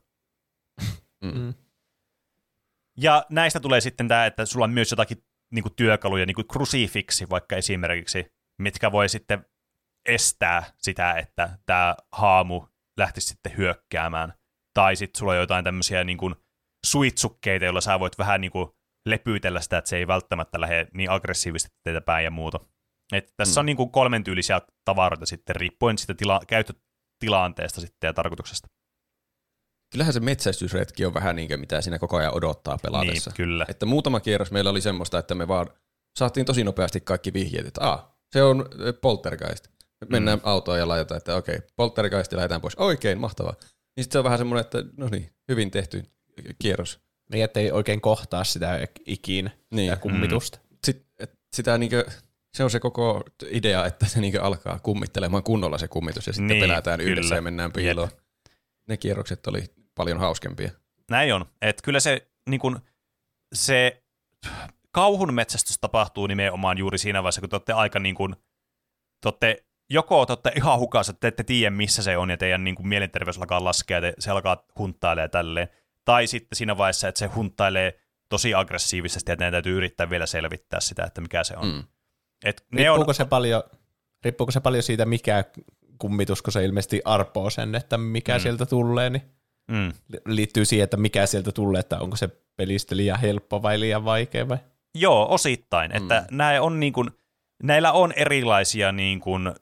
[1.24, 1.55] Mm.
[2.97, 6.48] Ja näistä tulee sitten tämä, että sulla on myös jotakin niin kuin työkaluja, niin kuin
[6.48, 8.32] krusifiksi vaikka esimerkiksi,
[8.62, 9.47] mitkä voi sitten
[10.09, 12.66] estää sitä, että tämä haamu
[12.98, 14.35] lähtisi sitten hyökkäämään.
[14.74, 16.35] Tai sitten sulla on jotain tämmöisiä niin kuin
[16.86, 18.70] suitsukkeita, joilla sä voit vähän niin kuin
[19.06, 22.60] lepyytellä sitä, että se ei välttämättä lähde niin aggressiivisesti teitä päin ja muuta.
[23.12, 23.62] Et tässä Mm.
[23.62, 28.68] on niin kuin kolmen tyylisiä tavaroita sitten, riippuen siitä tila- käyttötilanteesta sitten ja tarkoituksesta.
[29.97, 33.31] Kyllähän se metsästysretki on vähän niin kuin mitä siinä koko ajan odottaa pelaatessa.
[33.31, 33.66] Niin, kyllä.
[33.68, 35.66] Että muutama kierros meillä oli semmoista, että me vaan
[36.16, 38.68] saatiin tosi nopeasti kaikki vihjeet, että ah, se on
[39.01, 39.68] poltergeist.
[40.01, 42.74] Me mennään autoon ja laitetaan, että okei, poltergeist lähdetään pois.
[42.74, 43.55] Oikein, mahtavaa.
[43.97, 46.05] Niin sit se on vähän semmoinen, että no niin, hyvin tehty
[46.59, 47.01] kierros.
[47.32, 49.86] Niin, ettei oikein kohtaa sitä ikinä, Niin.
[49.86, 50.59] ja kummitusta.
[50.85, 52.05] Sit, et sitä niinkö,
[52.56, 56.47] se on se koko idea, että se niinkö alkaa kummittelemaan kunnolla se kummitus ja sitten
[56.47, 57.36] Niin, pelätään yhdessä kyllä.
[57.36, 58.09] ja mennään piiloon.
[58.89, 59.64] Ne kierrokset oli
[59.97, 60.70] paljon hauskempia.
[61.10, 61.47] Näin on.
[61.62, 62.81] Että kyllä se, niin kun,
[63.55, 64.02] se
[64.90, 68.36] kauhun metsästys tapahtuu nimenomaan juuri siinä vaiheessa, kun te olette aika niin kun,
[69.20, 72.36] te olette, joko te olette ihan hukassa, että te ette tiedä missä se on ja
[72.36, 75.68] teidän niin kun, mielenterveys alkaa laskea ja te, se alkaa hunttailee ja tälleen.
[76.05, 80.81] Tai sitten siinä vaiheessa, että se hunttailee tosi aggressiivisesti ja teidän täytyy yrittää vielä selvittää
[80.81, 81.66] sitä, että mikä se on.
[81.66, 81.85] Mm.
[82.44, 83.62] Et ne on Riippuuko, se paljon,
[84.24, 85.44] riippuuko se paljon siitä, mikä
[85.98, 88.40] kummitus, kun se ilmeisesti arpoo sen, että mikä mm.
[88.40, 89.36] sieltä tulee, niin
[89.71, 89.93] mm,
[90.27, 94.49] liittyy siihen, että mikä sieltä tulee, että onko se pelistä liian helppo vai liian vaikea
[94.49, 94.59] vai?
[94.95, 95.91] Joo, osittain.
[95.91, 95.97] Mm.
[95.97, 97.11] Että nämä on niin kuin,
[97.63, 99.53] näillä on erilaisia niin kuin,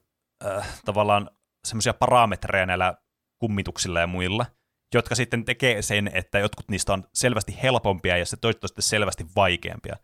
[0.46, 1.30] äh, tavallaan
[1.66, 2.94] semmoisia parametreja näillä
[3.38, 4.46] kummituksilla ja muilla,
[4.94, 8.82] jotka sitten tekee sen, että jotkut niistä on selvästi helpompia ja se toiset on sitten
[8.82, 9.96] selvästi vaikeampia.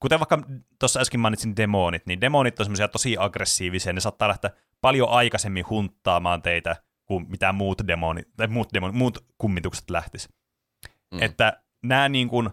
[0.00, 0.38] Kuten vaikka
[0.78, 4.50] tuossa äsken mainitsin demonit, niin demonit on semmoisia tosi aggressiivisia, ne saattaa lähteä
[4.80, 6.76] paljon aikaisemmin hunttaamaan teitä
[7.12, 10.28] kuin mitä muut demonit, tai muut, demonit, muut kummitukset lähtis.
[11.14, 11.22] Mm.
[11.22, 12.50] Että nämä niin kuin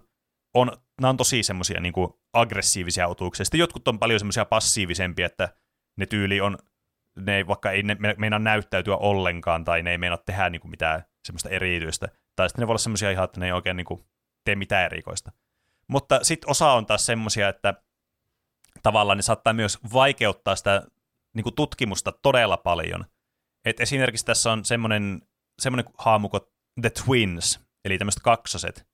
[0.53, 0.71] on,
[1.01, 1.93] nämä on tosi semmoisia niin
[2.33, 3.45] aggressiivisia otuksia.
[3.45, 5.49] Sitten jotkut on paljon semmoisia passiivisempia, että
[5.97, 6.57] ne tyyli on,
[7.19, 10.61] ne ei, vaikka ei ne me- meinaa näyttäytyä ollenkaan, tai ne ei meinaa tehdä niin
[10.61, 12.07] kuin mitään semmoista erityistä.
[12.35, 14.05] Tai sitten ne voi olla semmoisia ihan, että ne ei oikein niin kuin
[14.45, 15.31] tee mitään erikoista.
[15.87, 17.73] Mutta sitten osa on taas semmoisia, että
[18.83, 20.83] tavallaan ne saattaa myös vaikeuttaa sitä
[21.33, 23.05] niin kuin tutkimusta todella paljon.
[23.65, 25.21] Et esimerkiksi tässä on semmoinen,
[25.61, 26.41] semmoinen haamu kuin
[26.81, 28.87] The Twins, eli tämmöiset kaksoset.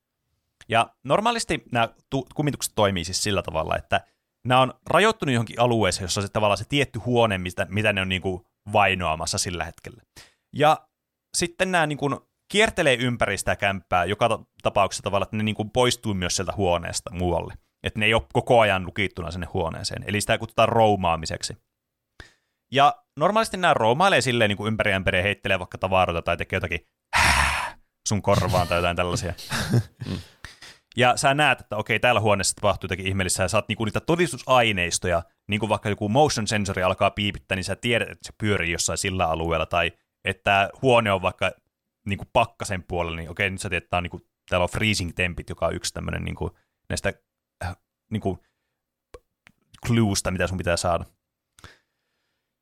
[0.69, 4.01] Ja normaalisti nämä tu- kummitukset toimii siis sillä tavalla, että
[4.45, 8.01] nämä on rajoittunut johonkin alueeseen, jossa on se tavallaan se tietty huone, mitä, mitä ne
[8.01, 8.41] on niin kuin
[8.73, 10.01] vainoamassa sillä hetkellä.
[10.53, 10.87] Ja
[11.37, 12.17] sitten nämä niin kuin
[12.51, 16.53] kiertelee ympäri sitä kämppää joka ta- tapauksessa tavalla, että ne niin kuin poistuu myös sieltä
[16.57, 17.53] huoneesta muualle.
[17.83, 20.03] Että ne ei ole koko ajan lukittuna sinne huoneeseen.
[20.07, 21.57] Eli sitä kutsutaan roumaamiseksi.
[22.71, 26.79] Ja normaalisti nämä roumailee silleen niin kuin ympäri ja heittelee vaikka tavaroita tai tekee jotakin
[28.07, 29.33] sun korvaan tai jotain tällaisia.
[30.97, 35.23] Ja sä näet, että okei, täällä huoneessa tapahtuu jotakin ihmeellistä, ja saat niinku niitä todistusaineistoja,
[35.47, 38.97] niin kuin vaikka joku motion sensori alkaa piipittää, niin sä tiedät, että se pyörii jossain
[38.97, 39.91] sillä alueella, tai
[40.25, 41.51] että huone on vaikka
[42.05, 45.49] niinku pakkasen puolella, niin okei, nyt sä tiedät, että on niinku, täällä on freezing tempit,
[45.49, 46.57] joka on yksi tämmöinen niinku,
[46.89, 47.13] näistä
[47.63, 47.75] äh,
[48.11, 48.43] niinku,
[49.87, 51.05] cluesta, mitä sun pitää saada.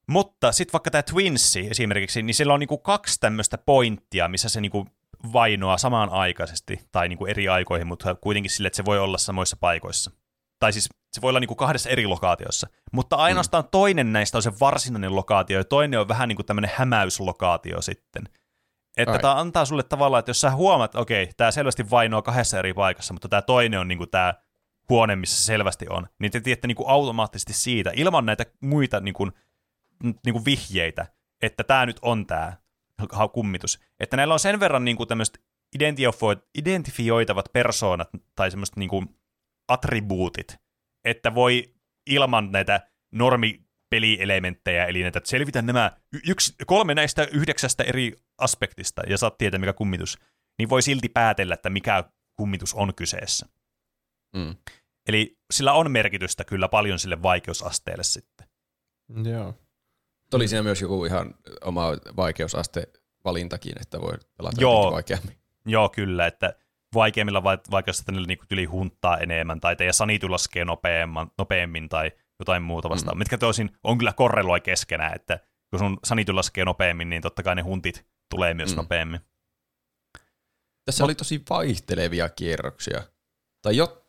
[0.07, 4.61] Mutta sitten vaikka tämä Twinssi esimerkiksi, niin sillä on niinku kaksi tämmöistä pointtia, missä se
[4.61, 4.87] niinku
[5.33, 9.57] vainoa samaan aikaisesti, tai niinku eri aikoihin, mutta kuitenkin sille, että se voi olla samoissa
[9.59, 10.11] paikoissa.
[10.59, 12.67] Tai siis se voi olla niinku kahdessa eri lokaatiossa.
[12.91, 13.69] Mutta ainoastaan mm.
[13.71, 18.23] toinen näistä on se varsinainen lokaatio, ja toinen on vähän niinku tämmöinen hämäyslokaatio sitten.
[18.97, 19.19] Että Ai.
[19.19, 22.73] tämä antaa sulle tavallaan, että jos sä huomaat, että okei, tämä selvästi vainoa kahdessa eri
[22.73, 24.33] paikassa, mutta tämä toinen on niinku tämä
[24.89, 29.31] huone, missä se selvästi on, niin te tiedätte niinku automaattisesti siitä, ilman näitä muita niinku,
[30.25, 31.07] niinku vihjeitä,
[31.41, 32.57] että tämä nyt on tämä
[33.33, 33.79] kummitus.
[33.99, 35.41] Että näillä on sen verran niinku tämmöiset
[35.77, 39.03] identifio- identifioitavat persoonat tai semmoiset niinku
[39.67, 40.57] attribuutit,
[41.05, 41.73] että voi
[42.09, 45.91] ilman näitä normipelielementtejä, eli näitä, että selvitän nämä
[46.27, 50.17] yksi, kolme näistä yhdeksästä eri aspektista, ja saat tietää, mikä kummitus,
[50.59, 52.03] niin voi silti päätellä, että mikä
[52.35, 53.45] kummitus on kyseessä.
[54.35, 54.55] Mm.
[55.07, 58.47] Eli sillä on merkitystä kyllä paljon sille vaikeusasteelle sitten.
[59.31, 59.62] Joo.
[60.33, 62.87] Oli siinä myös joku ihan oma vaikeusaste
[63.25, 64.91] valintakin, että voi pelata Joo.
[64.91, 65.37] vaikeammin.
[65.65, 66.53] Joo, kyllä, että
[66.93, 72.63] vaikeimmilla vai- vaikeusasteilla niinku tyli hunttaa enemmän, tai teidän sanity laskee nopeammin, nopeammin tai jotain
[72.63, 73.19] muuta vastaan, mm.
[73.19, 75.39] mitkä toisin on kyllä korreloi keskenään, että
[75.69, 78.73] kun sun sanity laskee nopeammin, niin totta kai ne huntit tulee myös Mm.
[78.73, 78.77] mm.
[78.77, 79.19] nopeammin.
[80.85, 83.03] Tässä oli tosi vaihtelevia kierroksia.
[83.61, 84.05] Tai jo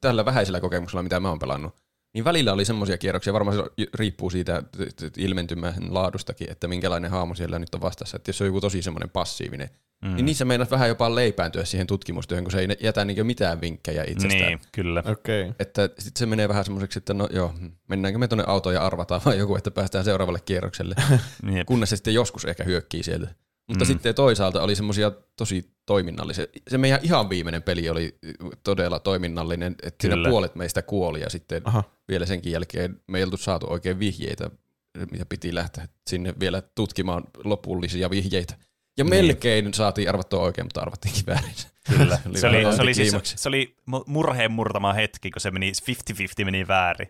[0.00, 1.76] tällä vähäisellä kokemuksella, mitä mä oon pelannut,
[2.14, 4.62] niin välillä oli semmoisia kierroksia, varmaan se riippuu siitä
[5.16, 8.16] ilmentymän laadustakin, että minkälainen haamu siellä nyt on vastassa.
[8.16, 9.70] Että jos se on joku tosi semmoinen passiivinen,
[10.04, 10.14] mm.
[10.14, 14.04] niin niissä meinaat vähän jopa leipääntyä siihen tutkimustyöhön, kun se ei jätä niin mitään vinkkejä
[14.08, 14.46] itsestään.
[14.46, 15.02] Niin, kyllä.
[15.06, 15.42] Okei.
[15.42, 15.54] Okay.
[15.58, 17.54] Että sitten se menee vähän semmoiseksi, että no joo,
[17.88, 20.94] mennäänkö me tuonne autoon ja arvataan vai joku, että päästään seuraavalle kierrokselle.
[21.42, 23.34] Niin, kunnes se sitten joskus ehkä hyökkii sieltä.
[23.70, 23.88] Mutta Mm.
[23.88, 26.46] sitten toisaalta oli semmoisia tosi toiminnallisia.
[26.68, 28.18] Se meidän ihan viimeinen peli oli
[28.64, 30.28] todella toiminnallinen, että siinä Kyllä.
[30.28, 31.84] puolet meistä kuoli ja sitten Aha.
[32.08, 34.50] vielä senkin jälkeen me ei oltu saatu oikein vihjeitä,
[35.10, 38.54] mitä piti lähteä sinne vielä tutkimaan lopullisia vihjeitä.
[38.98, 39.10] Ja Niin.
[39.26, 41.54] melkein saatiin arvattua oikein, mutta arvattiinkin väärin.
[41.98, 42.18] kyllä.
[42.34, 45.72] se, oli, vähän se, oli siis, se oli mu- murheen murtama hetki, kun se meni
[45.86, 47.08] 50-50 meni väärin.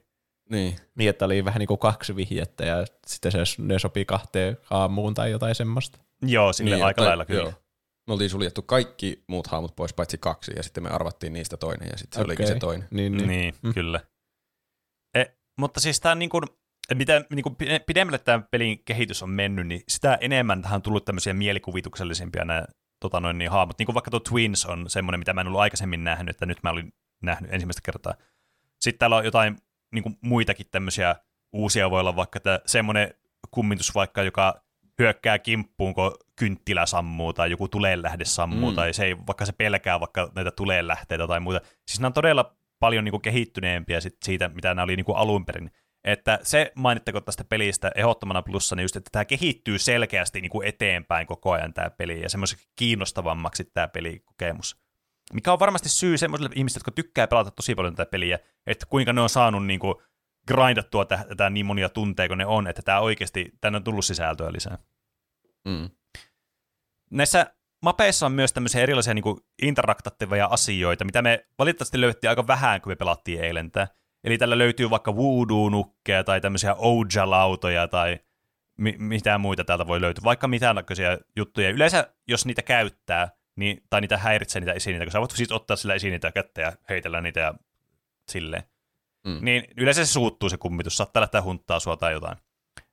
[0.50, 0.76] Niin.
[0.94, 5.14] Niin, että oli vähän niin kuin kaksi vihjettä ja sitten se, ne sopii kahteen aamuun
[5.14, 5.98] tai jotain semmoista.
[6.22, 7.42] Joo, sille Niin, aika lailla kyllä.
[7.42, 7.52] joo.
[8.06, 11.88] me oltiin suljettu kaikki muut hahmot pois paitsi kaksi, ja sitten me arvattiin niistä toinen,
[11.92, 12.28] ja sitten se Okei.
[12.28, 12.88] olikin se toinen.
[12.90, 13.28] Niin, niin.
[13.28, 13.74] Niin, mm.
[13.74, 14.00] kyllä.
[15.14, 15.24] E,
[15.58, 16.42] mutta siis tämä niin kuin,
[16.94, 17.56] mitä niin kuin
[17.86, 22.64] pidemmälle tämä pelin kehitys on mennyt, niin sitä enemmän tähän on tullut tämmöisiä mielikuvituksellisempia nämä
[23.00, 23.78] tota noin, niin, hahmot.
[23.78, 26.58] Niin kuin vaikka tuo Twins on semmoinen, mitä mä en ollut aikaisemmin nähnyt, että nyt
[26.62, 28.14] mä olin nähnyt ensimmäistä kertaa.
[28.80, 29.56] Sitten täällä on jotain
[29.92, 31.16] niin kuin muitakin tämmöisiä
[31.52, 33.14] uusia, voi olla vaikka tämä semmoinen
[33.50, 34.62] kummitus vaikka, joka
[34.98, 38.76] hyökkää kimppuun, kun kynttilä sammuu tai joku tuleenlähde sammuu, mm.
[38.76, 41.60] tai se ei, vaikka se pelkää vaikka näitä tuleenlähteitä tai muuta.
[41.86, 45.16] Siis nämä on todella paljon niin kuin kehittyneempiä sit siitä, mitä nämä oli niin kuin
[45.16, 45.70] alun perin.
[46.04, 51.26] Että se mainittako tästä pelistä ehdottomana plussana just, että tämä kehittyy selkeästi niin kuin eteenpäin
[51.26, 54.76] koko ajan tämä peli, ja semmoiseksi kiinnostavammaksi tämä pelikokemus.
[55.32, 59.12] Mikä on varmasti syy semmoisille ihmisille, jotka tykkää pelata tosi paljon tätä peliä, että kuinka
[59.12, 59.94] ne on saanut niin kuin
[60.46, 64.52] grindattua tätä niin monia tunteja kuin ne on, että tämä oikeasti, tänne on tullut sisältöä
[64.52, 64.78] lisää.
[65.64, 65.90] Mm.
[67.10, 72.80] Näissä mapeissa on myös tämmöisiä erilaisia niin interaktattavia asioita, mitä me valitettavasti löydettiin aika vähän,
[72.80, 73.88] kun me pelattiin eilen tää.
[74.24, 78.18] Eli tällä löytyy vaikka voodoo-nukkeja tai tämmöisiä Ouija-lautoja tai
[78.78, 81.70] mi- mitään muita täältä voi löytyä, vaikka mitään näköisiä juttuja.
[81.70, 83.28] Yleensä, jos niitä käyttää,
[83.60, 86.72] niin, tai niitä häiritsee niitä esineitä, kun sä voit siis ottaa sillä esineitä kättä ja
[86.88, 87.54] heitellä niitä ja
[88.30, 88.62] silleen.
[89.26, 89.38] Mm.
[89.40, 92.36] Niin yleensä se suuttuu se kummitus, saattaa lähteä hunttaa sua tai jotain.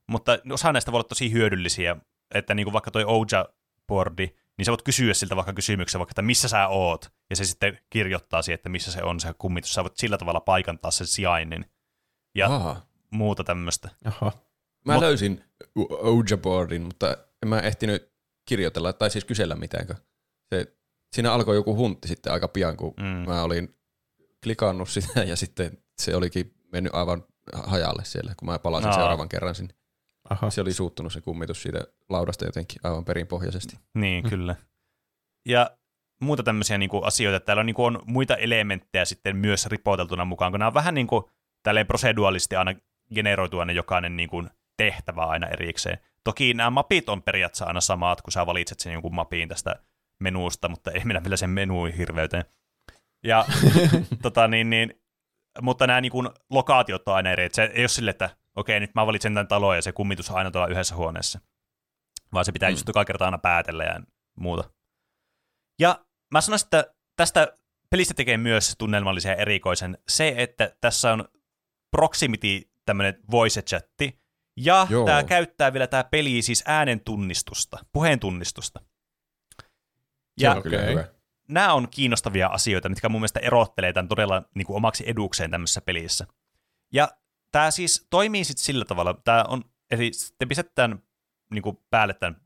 [0.08, 1.96] Mutta osa näistä voi olla tosi hyödyllisiä,
[2.36, 4.28] että niin kuin vaikka toi Ouija-boardi,
[4.58, 7.80] niin sä voit kysyä siltä vaikka kysymyksen, vaikka, että missä sä oot, ja se sitten
[7.90, 9.74] kirjoittaa siihen, että missä se on se kummitus.
[9.74, 11.66] Sä voit sillä tavalla paikantaa sen sijainnin
[12.36, 12.82] ja Aha.
[13.12, 13.90] muuta tämmöistä.
[14.06, 14.32] Oho.
[14.86, 15.44] Mä Mut- löysin
[15.76, 18.12] Ouija boardin, mutta en mä ehtinyt
[18.46, 19.88] kirjoitella tai siis kysellä mitään.
[20.56, 20.76] Se,
[21.16, 23.06] siinä alkoi joku huntti sitten aika pian, kun Mm.
[23.06, 23.76] mä olin
[24.44, 28.96] klikannut sitä ja sitten se olikin mennyt aivan hajalle siellä, kun mä palasin Aa.
[28.96, 29.74] seuraavan kerran sinne.
[30.30, 30.50] Aha.
[30.50, 31.80] Se oli suuttunut se kummitus siitä
[32.10, 33.78] laudasta jotenkin aivan perinpohjaisesti.
[33.94, 34.30] Niin, Mm.
[34.30, 34.56] kyllä.
[35.46, 35.78] Ja
[36.22, 37.46] muuta tämmöisiä niin kuin, asioita.
[37.46, 40.94] Täällä on, niin kuin, on muita elementtejä sitten myös ripoteltuna mukaan, kun nämä on vähän
[40.96, 41.24] niin kuin,
[41.64, 42.74] tälleen proseduaalisesti aina
[43.16, 45.98] generoitu aina jokainen niin kuin, tehtävä aina erikseen.
[46.24, 49.76] Toki nämä mapit on periaatteessa aina samat, kun sä valitset sen jonkun mapin tästä
[50.20, 52.46] menusta, mutta ei mennä vielä sen menuun hirveyteen.
[53.24, 53.46] Ja,
[54.24, 55.02] tota, niin, niin,
[55.62, 57.46] mutta nämä niin kuin, lokaatiot on aina eri.
[57.46, 60.30] Et se ei ole sille, että okei, nyt mä valitsen tämän talon ja se kummitus
[60.30, 61.40] on aina tuolla yhdessä huoneessa.
[62.34, 62.74] Vaan se pitää mm.
[62.74, 64.02] just joka kerta aina päätellä ja
[64.40, 64.70] muuta.
[65.80, 67.58] Ja mä sanoisin, että tästä
[67.90, 71.28] pelistä tekee myös tunnelmallisen ja erikoisen se, että tässä on
[71.92, 74.20] proximity tämmöinen voice chatti,
[74.58, 75.06] ja Joo.
[75.06, 78.80] tämä käyttää vielä tämä peli siis äänen tunnistusta, puheen tunnistusta.
[80.38, 80.92] Se Ja on kyllä Okei.
[80.92, 81.06] hyvä.
[81.48, 85.82] nämä on kiinnostavia asioita, mitkä mun mielestä erottelee tämän todella niin kuin omaksi edukseen tämmöisessä
[85.82, 86.28] pelissä.
[86.94, 87.10] Ja
[87.52, 90.90] tämä siis toimii sitten sillä tavalla, tämä on, eli te pistätte
[91.52, 92.42] niin kuin päälle tämän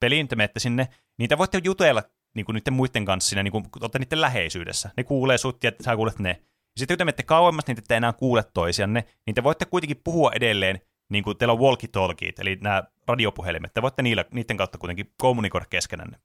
[0.00, 0.88] pelin, te menette sinne,
[1.18, 2.02] niin te voitte jutella
[2.34, 4.90] niin kuin niiden muiden kanssa siinä, niin kuin, kun olette niiden läheisyydessä.
[4.96, 6.28] Ne kuulee sut ja sä kuulet ne.
[6.30, 9.64] Ja sitten kun te menette kauemmas, niin te ette enää kuule toisianne, niin te voitte
[9.64, 13.74] kuitenkin puhua edelleen, niin kuin teillä on walkie-talkiet, eli nämä radiopuhelimet.
[13.74, 16.18] Te voitte niillä, niiden kautta kuitenkin kommunikoida keskenänne.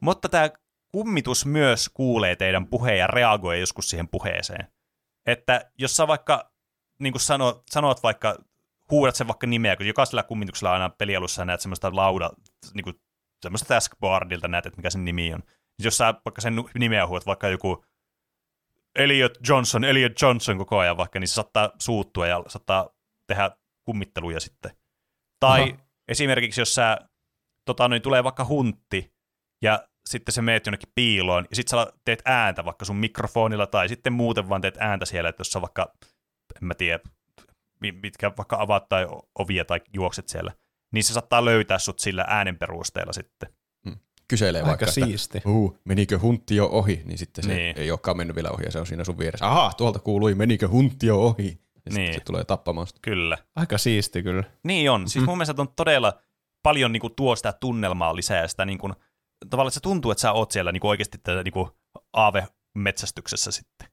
[0.00, 0.50] Mutta tämä
[0.92, 4.66] kummitus myös kuulee teidän puheen ja reagoi joskus siihen puheeseen.
[5.26, 6.52] Että jos sä vaikka
[6.98, 8.38] niin kuin sanot, sanot vaikka,
[8.90, 12.30] huudat sen vaikka nimeä, kun jokaisella kummituksella aina pelialussa näet semmoista lauda,
[12.74, 13.00] niin kuin,
[13.42, 15.40] semmoista taskboardilta näet, että mikä sen nimi on.
[15.40, 17.84] Niin jos sä vaikka sen nimeä huudat, vaikka joku
[18.94, 22.88] Elliot Johnson, Elliot Johnson koko ajan vaikka, niin se saattaa suuttua ja saattaa
[23.26, 23.50] tehdä
[23.84, 24.70] kummitteluja sitten.
[25.40, 25.78] Tai Aha.
[26.08, 26.98] esimerkiksi jos sä,
[27.64, 29.12] tota, niin tulee vaikka huntti,
[29.62, 33.88] ja sitten se meet jonnekin piiloon, ja sitten sä teet ääntä vaikka sun mikrofonilla, tai
[33.88, 35.92] sitten muuten vaan teet ääntä siellä, että jos sä vaikka,
[36.62, 37.00] en mä tiedä,
[37.80, 39.06] mi- mitkä vaikka avaat tai
[39.38, 40.52] ovia tai juokset siellä,
[40.92, 43.50] niin se saattaa löytää sut sillä äänen perusteella sitten.
[44.28, 45.40] Kyselee Aika vaikka, että siisti.
[45.46, 47.78] uh, menikö huntti jo ohi, niin sitten se Niin.
[47.78, 49.46] ei olekaan mennyt vielä ohi ja se on siinä sun vieressä.
[49.46, 51.60] Aha, tuolta kuului, menikö huntti jo ohi?
[51.86, 52.14] Ja Niin.
[52.14, 52.98] se tulee tappamaan sitä.
[53.02, 53.38] Kyllä.
[53.56, 54.44] Aika siisti kyllä.
[54.64, 55.08] Niin on.
[55.08, 56.18] Siis mun mielestä on todella
[56.62, 58.92] paljon niin kuin, tuo sitä tunnelmaa lisää ja sitä niin kuin,
[59.50, 61.70] tavallaan että se tuntuu, että sä oot siellä niin kuin, oikeasti tätä niin kuin,
[62.12, 63.88] aave-metsästyksessä sitten.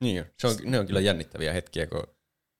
[0.00, 0.24] Niin.
[0.38, 2.02] Se on, ne on kyllä jännittäviä hetkiä, kun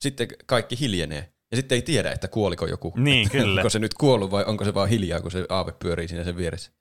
[0.01, 1.33] sitten kaikki hiljenee.
[1.51, 2.93] Ja sitten ei tiedä, että kuoliko joku.
[2.97, 3.61] Niin, että kyllä.
[3.61, 6.37] Onko se nyt kuollut vai onko se vaan hiljaa, kun se aave pyörii siinä sen
[6.37, 6.73] vieressä.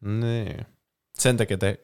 [0.00, 0.66] Niin.
[1.18, 1.80] Sen takia te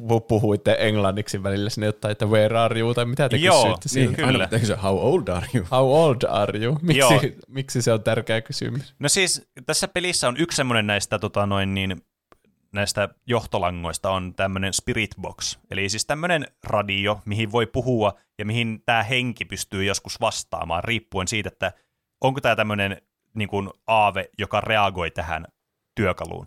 [0.00, 3.88] pu- puhuitte englanniksi välillä sinne jotain, että where are you, tai mitä te Joo, kysyitte
[3.94, 4.16] niin, siltä.
[4.16, 4.44] kyllä.
[4.44, 5.66] Aina kysyä, how old are you?
[5.70, 6.78] How old are you?
[6.94, 7.10] Joo.
[7.10, 8.94] Miksi, miksi se on tärkeä kysymys?
[8.98, 12.02] No siis tässä pelissä on yksi semmoinen näistä, tota, noin, niin,
[12.72, 18.82] näistä johtolangoista on tämmöinen spirit box, eli siis tämmöinen radio, mihin voi puhua ja mihin
[18.86, 21.72] tämä henki pystyy joskus vastaamaan, riippuen siitä, että
[22.20, 23.02] onko tämä tämmöinen
[23.34, 25.46] niin kuin aave, joka reagoi tähän
[25.94, 26.46] työkaluun.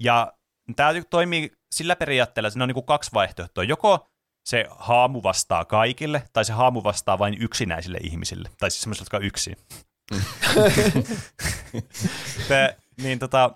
[0.00, 0.32] Ja
[0.76, 3.64] tämä toimii sillä periaatteella, että siinä on niin kuin kaksi vaihtoehtoa.
[3.64, 4.06] Joko
[4.44, 9.16] se haamu vastaa kaikille, tai se haamu vastaa vain yksinäisille ihmisille, tai siis semmoisille, jotka
[9.16, 9.56] on yksin.
[12.48, 13.50] te, niin tota,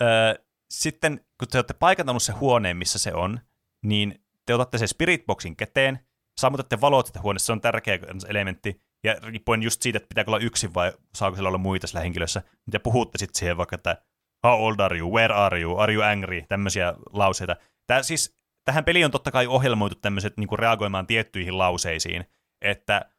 [0.00, 3.40] ö, sitten kun te olette paikantanut se huoneen, missä se on,
[3.82, 5.98] niin te otatte sen spiritboxin käteen,
[6.40, 10.38] sammutatte valot sitä huoneessa, se on tärkeä elementti, ja riippuen just siitä, että pitääkö olla
[10.38, 12.42] yksin vai saako siellä olla muita sillä henkilössä,
[12.72, 13.96] ja puhutte sitten siihen vaikka, että
[14.46, 17.56] how old are you, where are you, are you angry, tämmöisiä lauseita.
[17.86, 22.24] Tää siis, tähän peliin on totta kai ohjelmoitu tämmöiset niin reagoimaan tiettyihin lauseisiin,
[22.60, 23.10] että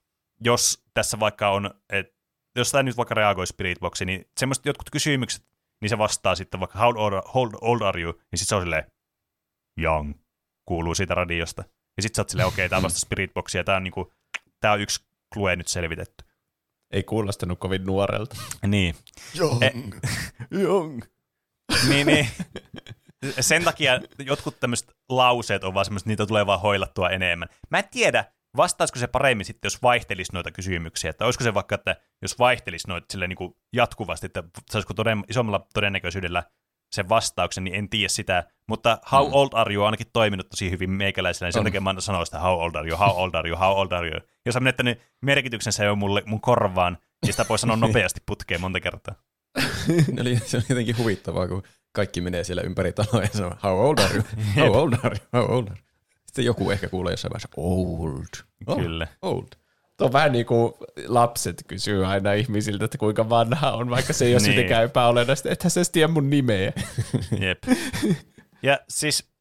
[0.41, 2.13] jos tässä vaikka on, että
[2.55, 5.52] jos tämä nyt vaikka reagoi Spiritboxiin, niin semmoiset jotkut kysymykset,
[5.83, 8.61] niin se vastaa sitten vaikka how old, how old are you, niin sitten se on
[8.61, 8.91] silleen
[9.81, 10.13] young,
[10.65, 11.63] kuuluu siitä radiosta.
[11.97, 14.13] Ja sitten sä oot silleen, okei, okay, tämä vasta Spiritboxia, tämä on, niinku,
[14.59, 16.25] tää on yksi klue nyt selvitetty.
[16.91, 18.35] Ei kuulostanut kovin nuorelta.
[18.67, 18.95] Niin.
[19.39, 19.63] Young.
[19.63, 19.71] E-
[20.61, 21.01] young.
[21.87, 22.27] niin, niin.
[23.39, 27.49] Sen takia jotkut tämmöiset lauseet on vaan semmoiset, niitä tulee vaan hoilattua enemmän.
[27.69, 28.25] Mä en tiedä,
[28.57, 32.87] vastaisiko se paremmin sitten, jos vaihtelisi noita kysymyksiä, että olisiko se vaikka, että jos vaihtelisi
[32.87, 36.43] noita sille niin kuin jatkuvasti, että saisiko toden, isommalla todennäköisyydellä
[36.95, 39.33] sen vastauksen, niin en tiedä sitä, mutta how mm.
[39.33, 42.39] old are you on ainakin toiminut tosi hyvin meikäläisellä, niin sen takia mä sanon sitä
[42.39, 44.19] how old are you, how old are you, how old are you.
[44.45, 48.79] Jos on menettänyt merkityksensä jo mulle, mun korvaan, niin sitä voi sanoa nopeasti putkeen monta
[48.79, 49.15] kertaa.
[50.17, 51.63] Eli se on jotenkin huvittavaa, kun
[51.95, 54.23] kaikki menee siellä ympäri taloa ja sanoo, how old are you,
[54.55, 55.92] how old are you, how old are you.
[56.33, 58.45] Sitten joku ehkä kuulee jossain vaiheessa, old.
[58.67, 59.07] Oh, Kyllä.
[59.21, 59.47] Old.
[59.97, 60.73] Tuo on vähän niin kuin
[61.07, 64.49] lapset kysyy aina ihmisiltä, että kuinka vanha on, vaikka se ei ole Niin.
[64.51, 65.49] mitenkään epäolennaista.
[65.49, 66.73] Ethän sä edes tiedä mun nimeä.
[67.39, 67.63] Jep.
[68.63, 69.31] Ja siis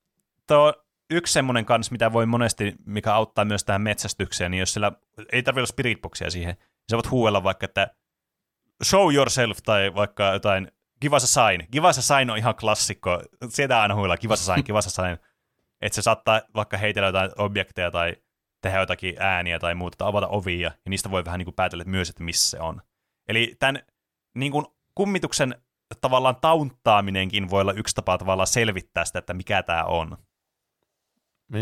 [0.47, 0.74] tuo
[1.10, 4.93] yksi semmoinen kans, mitä voi monesti, mikä auttaa myös tähän metsästykseen, niin jos siellä
[5.32, 7.90] ei tarvitse olla spiritboxia siihen, niin sä voit huuella vaikka, että
[8.85, 10.69] show yourself tai vaikka jotain
[11.02, 11.69] give us a sign.
[11.73, 13.23] Give us a sign on ihan klassikko.
[13.48, 15.19] Sieltä aina huuella give us a sign, give us a sign.
[15.83, 18.17] Että se saattaa vaikka heitellä jotain objekteja tai
[18.63, 21.85] tehdä jotakin ääniä tai muuta, tai avata ovia, ja niistä voi vähän niin kuin päätellä
[21.85, 22.83] myös, että missä se on.
[23.29, 23.79] Eli tämän
[24.35, 25.55] niin kuin kummituksen
[26.01, 30.17] tavallaan tauntaaminenkin voi olla yksi tapa tavallaan selvittää sitä, että mikä tämä on.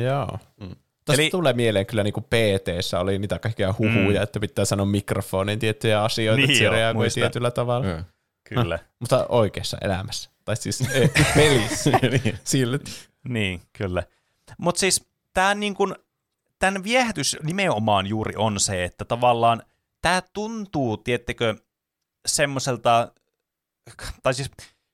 [0.04, 0.38] Joo.
[0.60, 0.76] Mm.
[1.04, 4.22] Tuosta Eli- tulee mieleen kyllä niin kuin PT-ssä oli niitä kaikkia huhuja, Mm.
[4.22, 7.86] että pitää sanoa mikrofonin tiettyjä asioita, Niin että se reagoi tietyllä tavalla.
[7.86, 8.00] Joo.
[8.48, 8.78] Kyllä.
[8.98, 10.30] Mutta oikeassa elämässä.
[10.44, 10.82] Tai siis
[11.36, 11.90] pelissä.
[12.44, 13.09] Silti.
[13.28, 14.02] Niin, kyllä.
[14.58, 15.76] Mutta siis tämä niin
[16.84, 19.62] viehätys nimenomaan juuri on se, että tavallaan
[20.02, 21.54] tämä tuntuu, tiettekö,
[22.26, 23.12] semmoiselta,
[24.22, 24.50] tai siis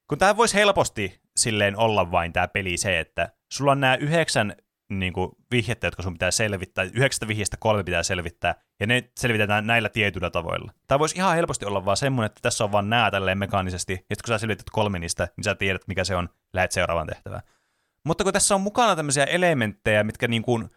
[0.09, 4.57] kun tämä voisi helposti silleen olla vain tämä peli se, että sulla on nämä yhdeksän
[4.89, 9.67] niin kuin, vihjettä, jotka sun pitää selvittää, yhdeksästä vihjestä kolme pitää selvittää, ja ne selvitetään
[9.67, 10.73] näillä tietyillä tavoilla.
[10.87, 13.99] Tämä voisi ihan helposti olla vaan semmoinen, että tässä on vaan nämä tälleen mekaanisesti, ja
[13.99, 17.43] sitten kun sä selvität kolme niistä, niin sä tiedät, mikä se on, lähet seuraavaan tehtävään.
[18.07, 20.71] Mutta kun tässä on mukana tämmöisiä elementtejä, mitkä niin kuin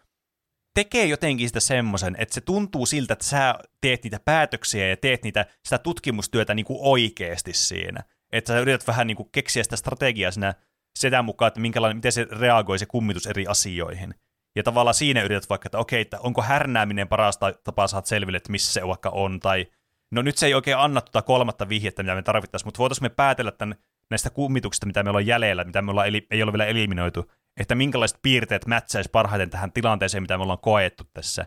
[0.74, 5.22] tekee jotenkin sitä semmoisen, että se tuntuu siltä, että sä teet niitä päätöksiä ja teet
[5.22, 8.04] niitä, sitä tutkimustyötä niin kuin oikeasti siinä.
[8.32, 10.54] Että sä yrität vähän niin kuin keksiä sitä strategiaa siinä
[10.98, 14.14] sitä mukaan, että minkälainen, miten se reagoi se kummitus eri asioihin.
[14.56, 18.36] Ja tavallaan siinä yrität vaikka, että okei, että onko härnääminen paras ta- tapa saada selville,
[18.36, 19.66] että missä se vaikka on, tai
[20.10, 23.08] no nyt se ei oikein anna tuota kolmatta vihjettä, mitä me tarvittaisiin, mutta voitaisiin me
[23.08, 23.74] päätellä tämän,
[24.10, 27.30] näistä kummituksista, mitä meillä on jäljellä, mitä me ollaan eli, ei ole vielä eliminoitu,
[27.60, 31.46] että minkälaiset piirteet mätsäisi parhaiten tähän tilanteeseen, mitä me ollaan koettu tässä.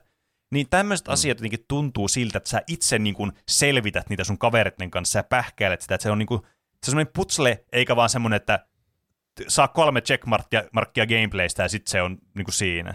[0.52, 1.14] Niin tämmöiset mm.
[1.14, 5.24] asiat jotenkin tuntuu siltä, että sä itse niin kuin selvität niitä sun kavereiden kanssa ja
[5.24, 8.66] pähkäilet sitä, että se on niin kuin, se on semmoinen putsle, eikä vaan semmoinen, että
[9.48, 12.94] saa kolme checkmarkkia markkia gameplaystä ja sitten se on niin kuin siinä.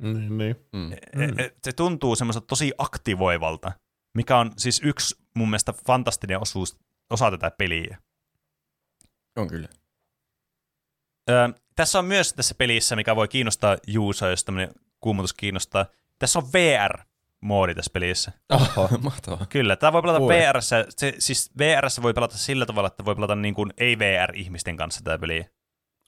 [0.00, 0.56] Niin, niin.
[0.72, 0.80] Mm.
[0.80, 1.36] Mm.
[1.64, 3.72] Se tuntuu semmoiselta tosi aktivoivalta,
[4.14, 6.78] mikä on siis yksi mun mielestä fantastinen osuus,
[7.10, 7.98] osa tätä peliä.
[9.36, 9.68] On kyllä.
[11.30, 15.86] Öö, tässä on myös tässä pelissä, mikä voi kiinnostaa Juusoa, jos tämmöinen kuumutus kiinnostaa.
[16.18, 18.32] Tässä on VR-moodi tässä pelissä.
[18.52, 19.46] Oho, mahtavaa.
[19.48, 20.34] Kyllä, tämä voi pelata Ui.
[20.34, 25.00] VR, se, siis VR voi pelata sillä tavalla, että voi pelata niin kuin ei-VR-ihmisten kanssa
[25.04, 25.46] tämä peli.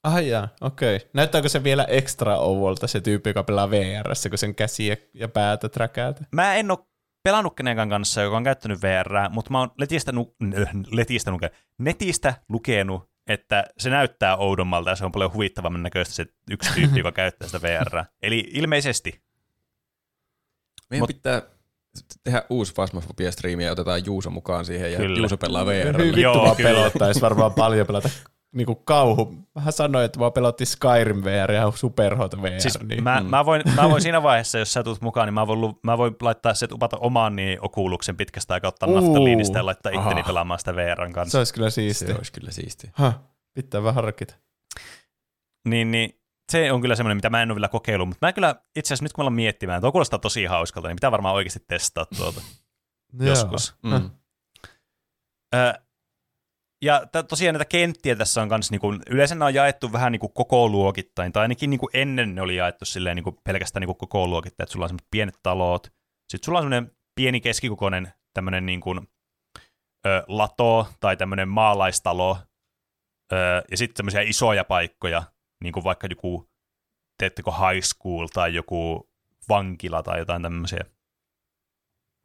[0.02, 0.96] Ah jaa, okei.
[0.96, 1.08] Okay.
[1.14, 5.68] Näyttääkö se vielä extra ovolta se tyyppi, joka pelaa VR, kun sen käsiä ja päätä
[5.68, 6.24] träkäätä?
[6.32, 6.78] Mä en ole
[7.22, 10.36] pelannut kenenkään kanssa, joka on käyttänyt VR, mutta mä oon letistä, nu-
[10.90, 11.32] letistä,
[11.78, 16.98] netistä lukenut, että se näyttää oudommalta ja se on paljon huvittavamman näköistä se yksi tyyppi,
[16.98, 18.04] joka käyttää sitä VR.
[18.22, 19.22] Eli ilmeisesti.
[20.90, 21.42] Meidän Mut- pitää
[22.24, 25.18] tehdä uusi Fasmofobia-striimi ja otetaan Juuso mukaan siihen ja Kyllä.
[25.18, 25.86] Juuso pelaa VR.
[25.86, 28.08] Hyvin vittu Joo, vaan varmaan paljon pelata
[28.56, 29.34] niinku kauhu.
[29.54, 32.60] Vähän sanoin, että vaan pelotti Skyrim VR ja Superhot VR.
[32.60, 33.04] Siis niin.
[33.04, 35.98] mä, mä, voin, mä voin siinä vaiheessa, jos sä tulet mukaan, niin mä voin, mä
[35.98, 39.00] voin laittaa se upata omaan niin okuuluksen pitkästä aikaa ottaa Uu.
[39.00, 40.26] naftaliinista ja laittaa itteni Aha.
[40.26, 41.32] pelaamaan sitä VRn kanssa.
[41.32, 42.16] Se olisi kyllä Se siistiä.
[42.16, 42.90] olisi kyllä siistiä.
[42.98, 43.12] Huh.
[43.54, 44.34] Pitää vähän harkita.
[45.68, 46.20] Niin, niin
[46.52, 49.04] se on kyllä semmoinen, mitä mä en ole vielä kokeillut, mutta mä kyllä itse asiassa
[49.04, 52.40] nyt kun mä miettimään, tuo kuulostaa tosi hauskalta, niin pitää varmaan oikeasti testaa tuota
[53.20, 53.74] joskus.
[53.82, 54.10] Mm.
[55.54, 55.74] Ö,
[56.82, 60.68] ja tosiaan näitä kenttiä tässä on kanssa, niinku, yleensä ne on jaettu vähän niinku koko
[60.68, 64.72] luokittain, tai ainakin niinku ennen ne oli jaettu silleen niinku pelkästään niinku koko luokittain, että
[64.72, 65.86] sulla on semmoiset pienet talot,
[66.28, 68.94] sitten sulla on semmoinen pieni keskikokoinen tämmöinen niinku,
[70.26, 72.38] lato tai tämmöinen maalaistalo,
[73.32, 73.36] ö,
[73.70, 75.22] ja sitten semmoisia isoja paikkoja,
[75.62, 76.50] niin kuin vaikka joku,
[77.18, 79.10] teettekö high school tai joku
[79.48, 80.84] vankila tai jotain tämmöisiä.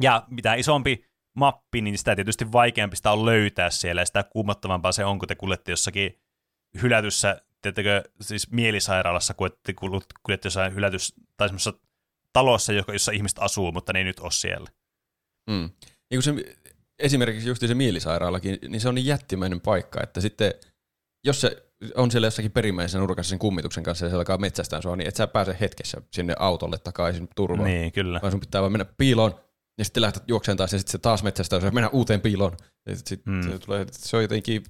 [0.04, 4.92] Ja mitä isompi mappi, niin sitä tietysti vaikeampi sitä on löytää siellä, ja sitä kuumottavampaa
[4.92, 6.20] se on, kun te kuljette jossakin
[6.82, 11.74] hylätyssä, teettekö siis mielisairaalassa, kun te kuljette jossain hylätys, tai semmoisessa
[12.34, 14.70] talossa, jossa ihmiset asuu, mutta ne ei nyt ole siellä.
[15.50, 15.70] Mm.
[16.12, 16.56] Niin kuin se,
[17.00, 20.54] esimerkiksi just se mielisairaalakin, niin se on niin jättimäinen paikka, että sitten
[21.24, 24.96] jos se on siellä jossakin perimmäisessä nurkassa sen kummituksen kanssa ja se alkaa metsästään sua,
[24.96, 27.70] niin et sä pääse hetkessä sinne autolle takaisin turvaan.
[27.70, 28.20] Niin, kyllä.
[28.22, 29.40] Vaan sun pitää vaan mennä piiloon
[29.78, 32.58] ja sitten lähteä juokseen taas ja sitten se taas metsästää ja mennä uuteen piiloon.
[32.86, 33.42] Ja sit, sit Mm.
[33.52, 34.64] se, tulee, se on jotenkin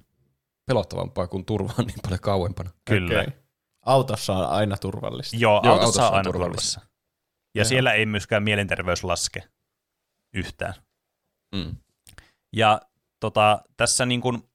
[0.66, 2.70] pelottavampaa, kun turva on niin paljon kauempana.
[2.84, 3.20] Kyllä.
[3.20, 3.32] Okei.
[3.86, 5.36] Autossa on aina turvallista.
[5.36, 6.80] Joo, Joo, autossa, autossa on aina turvallista.
[6.80, 6.92] turvassa.
[7.54, 9.42] Ja siellä ei myöskään mielenterveys laske
[10.34, 10.74] yhtään.
[11.54, 11.76] Mm.
[12.56, 12.80] Ja
[13.20, 14.48] tota, tässä niin kun,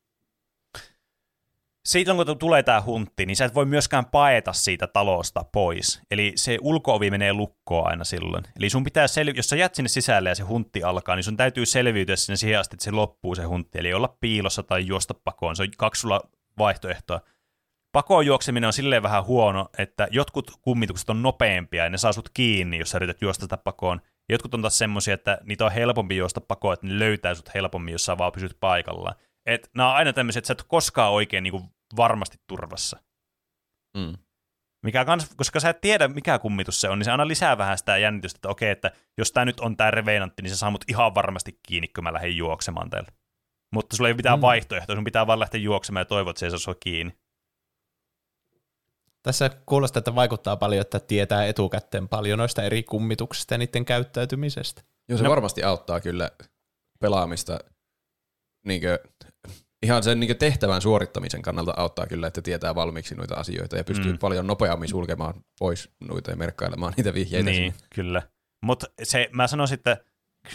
[1.88, 6.02] siitä kun tulee tämä huntti, niin sä et voi myöskään paeta siitä talosta pois.
[6.12, 8.44] Eli se ulkoovi menee lukkoon aina silloin.
[8.60, 11.38] Eli sun pitää, sel- jos sä jät sinne sisälle ja se huntti alkaa, niin sun
[11.38, 13.80] täytyy selviytyä sinne siihen asti, että se loppuu se huntti.
[13.80, 15.56] Eli olla piilossa tai juosta pakoon.
[15.56, 16.22] Se on kaksi sulla
[16.58, 17.22] vaihtoehtoa.
[17.92, 22.30] Pakoon juokseminen on silleen vähän huono, että jotkut kummitukset on nopeampia ja ne saa sut
[22.34, 24.02] kiinni, jos sä yrität juosta sitä pakoon.
[24.30, 27.92] Jotkut on taas semmoisia, että niitä on helpompi juosta pakoon, että ne löytää sut helpommin,
[27.92, 29.16] jos sä vaan pysyt paikallaan.
[29.46, 31.64] Et nämä on aina tämmöisiä, että sä et koskaan oikein niin kuin
[31.98, 33.00] varmasti turvassa.
[33.98, 34.14] Mm.
[34.84, 37.78] Mikä kans, koska sä et tiedä, mikä kummitus se on, niin se aina lisää vähän
[37.78, 40.84] sitä jännitystä, että okei, että jos tämä nyt on tämä revenantti, niin se saa mut
[40.88, 43.12] ihan varmasti kiinni, kun mä lähden juoksemaan tällä.
[43.74, 44.42] Mutta sulla ei ole mitään mm.
[44.42, 47.14] Vaihtoehtoa, sun pitää vaan lähteä juoksemaan ja toivot, että se ei saa kiinni.
[49.24, 54.82] Tässä kuulostaa, että vaikuttaa paljon, että tietää etukäteen paljon noista eri kummituksista ja niiden käyttäytymisestä.
[55.10, 55.30] Joo, se No.
[55.30, 56.32] varmasti auttaa kyllä
[57.00, 57.60] pelaamista
[58.66, 59.00] niinkö,
[59.84, 64.06] ihan sen niinkö tehtävän suorittamisen kannalta auttaa kyllä, että tietää valmiiksi noita asioita ja pystyy
[64.12, 64.12] Mm.
[64.12, 64.20] mm.
[64.20, 67.50] paljon nopeammin sulkemaan pois noita ja merkkailemaan niitä vihjeitä.
[67.50, 67.88] Niin, sinne.
[67.96, 68.22] kyllä.
[68.64, 69.98] Mutta se, mä sanoisin, että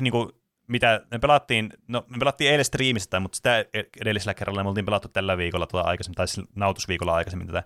[0.00, 0.32] niinku,
[0.68, 3.64] mitä me pelattiin, no me pelattiin eilen striimistä, mutta sitä
[4.00, 6.26] edellisellä kerralla me oltiin pelattu tällä viikolla tuota aikaisemmin, tai
[6.56, 7.62] nautusviikolla aikaisemmin tätä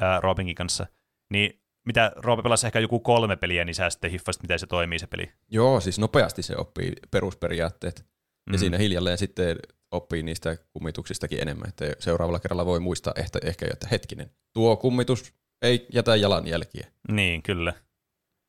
[0.00, 0.86] ää, Robinkin kanssa.
[1.32, 4.98] Niin mitä Roope pelasi ehkä joku kolme peliä, niin sä sitten hiffasit, miten se toimii
[4.98, 5.32] se peli.
[5.48, 8.04] Joo, siis nopeasti se oppii perusperiaatteet
[8.46, 8.52] Mm.
[8.52, 9.56] ja siinä hiljalleen sitten
[9.92, 15.34] oppii niistä kummituksistakin enemmän, että seuraavalla kerralla voi muistaa ehkä, ehkä että hetkinen, tuo kummitus
[15.62, 16.86] ei jätä jalanjälkiä.
[17.10, 17.72] Niin, kyllä.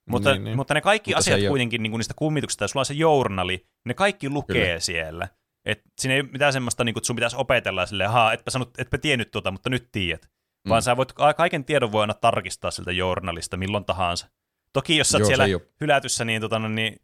[0.10, 0.56] Mutta, Niin, niin.
[0.58, 3.66] mutta ne kaikki Mutta asiat kuitenkin niin kuin niistä kummituksista, jos sulla on se journali,
[3.86, 4.80] ne kaikki lukee Kyllä.
[4.80, 5.28] siellä.
[5.66, 8.70] Et siinä ei mitään semmoista, niin kuin, että sun pitäisi opetella silleen, haa, etpä, sanot,
[8.80, 10.22] etpä tiennyt tuota, mutta nyt tiedät.
[10.66, 10.70] Mm.
[10.70, 10.84] Vaan Mm.
[10.84, 14.28] sä voit, ka- kaiken tiedon voi aina tarkistaa siltä journalista milloin tahansa.
[14.74, 15.46] Toki jos sä oot Joo, siellä
[15.82, 17.00] hylätyssä niin, tota, no, niin,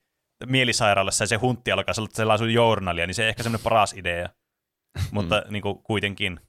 [0.45, 4.30] mielisairaalassa ja se huntti alkaa sellainen sun journalia, niin se ei ehkä semmoinen paras idea.
[5.11, 6.39] mutta niin kuin, kuitenkin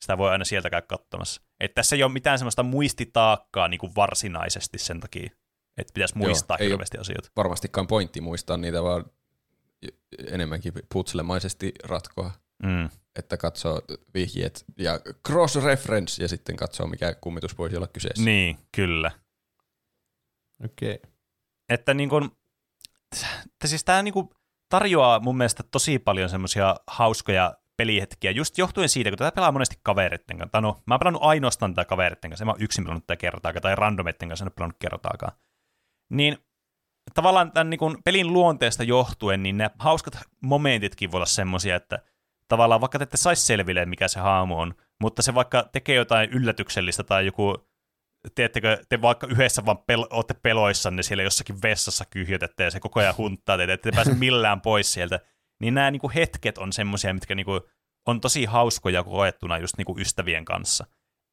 [0.00, 1.42] sitä voi aina sieltä käydä katsomassa.
[1.60, 5.30] Et tässä ei ole mitään semmoista muistitaakkaa niin kuin varsinaisesti sen takia,
[5.76, 7.30] että pitäisi Joo, muistaa ei oo- hirveästi asioita.
[7.36, 9.04] Varmastikaan pointti muistaa niitä, vaan
[10.26, 12.30] enemmänkin putslemaisesti ratkoa.
[12.62, 12.88] Mm.
[13.18, 13.82] että katsoo
[14.14, 18.24] vihjeet ja cross-reference ja sitten katsoo, mikä kummitus voisi olla kyseessä.
[18.24, 19.10] Niin, kyllä.
[20.64, 20.94] Okei.
[20.94, 21.10] Okay.
[21.68, 22.36] Että niin kuin, että
[23.64, 24.28] siis tämä niin kuin
[24.68, 29.76] tarjoaa mun mielestä tosi paljon semmoisia hauskoja pelihetkiä, just johtuen siitä, kun tätä pelaa monesti
[29.82, 30.60] kavereiden kanssa.
[30.60, 33.62] No, mä oon pelannut ainoastaan tätä kavereiden kanssa, en mä oon yksin pelannut tätä kertaakaan,
[33.62, 35.32] tai randomeiden kanssa en ole pelannut kertaakaan.
[36.10, 36.38] Niin
[37.14, 41.98] tavallaan tämän niin pelin luonteesta johtuen, niin ne hauskat momentitkin voi olla semmoisia, että
[42.48, 46.30] tavallaan vaikka te ette saisi selville, mikä se haamu on, mutta se vaikka tekee jotain
[46.30, 47.68] yllätyksellistä tai joku
[48.34, 53.00] tiedättekö, te vaikka yhdessä vaan pel- olette peloissanne siellä jossakin vessassa kyhjötätte ja se koko
[53.00, 55.20] ajan hunttaa teitä, ette te pääse millään pois sieltä,
[55.60, 57.60] niin nämä niinku hetket on semmoisia, mitkä niinku
[58.06, 60.86] on tosi hauskoja koettuna just niinku ystävien kanssa.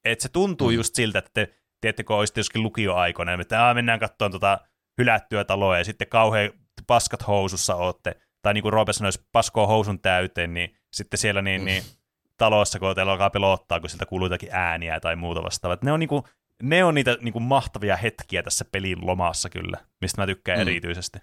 [0.05, 0.75] Et se tuntuu mm.
[0.75, 4.59] just siltä, että te, tiedättekö, olisitte joskin lukioaikoina, että Aa, mennään katsomaan tota
[4.97, 6.51] hylättyä taloa ja sitten kauhean
[6.87, 11.41] paskat housussa ootte, tai niin kuin Roope sanoi, jos paskoo housun täyteen, niin sitten siellä
[11.41, 11.83] niin, niin
[12.37, 15.77] talossa, kun teillä alkaa pelottaa, kun sieltä kuuluu jotakin ääniä tai muuta vastaavaa.
[15.81, 16.27] Ne on, niinku,
[16.63, 20.65] ne on niitä niinku mahtavia hetkiä tässä pelin lomassa kyllä, mistä mä tykkään Mm.
[20.65, 20.67] mm.
[20.67, 21.19] erityisesti.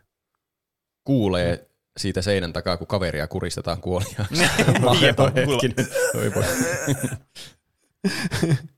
[1.04, 4.18] Kuulee siitä seinän takaa, kun kaveria kuristetaan kuolia.
[4.40, 5.86] Jep, Mahdoton kuule- hetkinen.
[6.14, 6.42] Oi voi.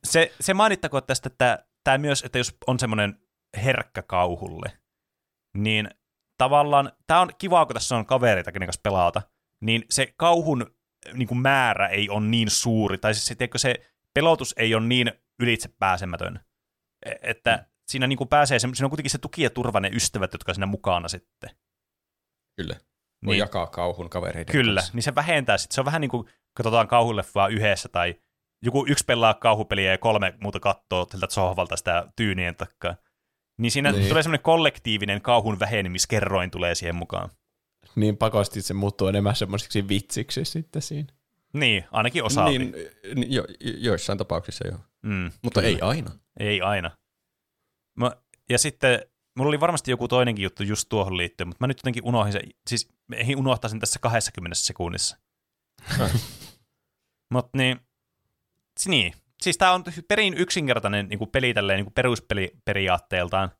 [0.04, 3.18] se, se mainittakoon tästä, että tämä myös, että jos on semmoinen
[3.64, 4.72] herkkä kauhulle,
[5.54, 5.90] niin
[6.38, 9.22] tavallaan, tämä on kiva, kun tässä on kavereita, kenen kanssa pelata,
[9.60, 10.66] niin se kauhun
[11.14, 13.74] niin kuin määrä ei ole niin suuri, tai siis se, tiedätkö, se
[14.14, 16.40] pelotus ei ole niin ylitse pääsemätön,
[17.22, 17.64] että mm.
[17.86, 20.54] siinä niin kuin pääsee, se- siinä on kuitenkin se tuki ja turva ne ystävät, jotka
[20.54, 21.50] siinä mukana sitten.
[22.56, 22.74] Kyllä.
[23.24, 23.38] Voi Niin.
[23.38, 24.94] jakaa kauhun kavereiden Kyllä, kanssa.
[24.94, 25.74] niin se vähentää sitten.
[25.74, 28.14] Se on vähän niin kuin katsotaan kauhuleffaa yhdessä tai
[28.62, 32.96] joku yksi pelaa kauhupeliä ja kolme muuta katsoo siltä sohvalta sitä tyynien takaa.
[33.58, 34.08] Niin siinä niin.
[34.08, 37.30] Tulee semmoinen kollektiivinen kauhun vähenemiskerroin tulee siihen mukaan.
[37.94, 41.12] Niin pakosti se muuttuu enemmän semmoisiksi vitsiksi sitten siinä.
[41.52, 42.44] Niin, ainakin osa.
[42.44, 42.74] Niin,
[43.26, 44.78] jo, joissain tapauksissa joo.
[45.02, 46.10] Mm, Mutta ei aina.
[46.40, 46.90] Ei aina.
[47.98, 48.10] Mä,
[48.50, 49.00] ja sitten
[49.38, 52.42] mulla oli varmasti joku toinenkin juttu just tuohon liittyen, mutta mä nyt jotenkin unohdin sen,
[52.66, 55.16] siis eihin unohtaisin tässä 20 sekunnissa.
[57.32, 57.80] Mutta niin,
[58.86, 63.50] niin, siis tää on perin yksinkertainen niin peli tälleen niin peruspeli periaatteeltaan,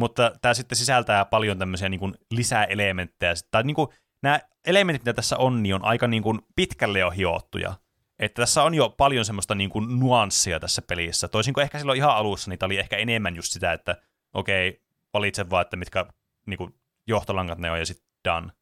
[0.00, 3.34] mutta tämä sitten sisältää paljon tämmöisiä niin lisäelementtejä.
[3.50, 3.76] Tai niin
[4.22, 7.74] nämä elementit, mitä tässä on, niin on aika niin kuin pitkälle jo hiottuja.
[8.22, 11.28] Että tässä on jo paljon semmoista niin kuin nuanssia tässä pelissä.
[11.28, 13.96] Toisin kuin ehkä silloin ihan alussa, niin tämä oli ehkä enemmän just sitä, että
[14.34, 14.82] okei,
[15.12, 16.06] valitse vaan, että mitkä
[16.46, 16.74] niin kuin
[17.06, 18.52] johtolangat ne on ja sitten done.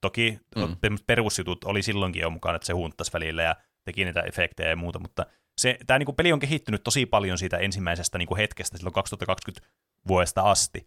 [0.00, 0.98] Toki Mm.
[1.06, 4.98] perusjutut oli silloinkin jo mukana, että se hunttasi välillä ja teki niitä efektejä ja muuta,
[4.98, 5.26] mutta
[5.58, 9.68] se, tämä niin peli on kehittynyt tosi paljon siitä ensimmäisestä niin kuin hetkestä silloin 2020
[10.08, 10.86] vuodesta asti.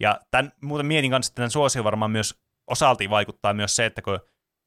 [0.00, 2.34] Ja tämän, muuten mietin kanssa, että tämän suosio varmaan myös
[2.66, 4.14] osalti vaikuttaa myös se, että kun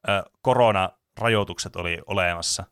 [0.09, 2.63] ö, koronarajoitukset oli olemassa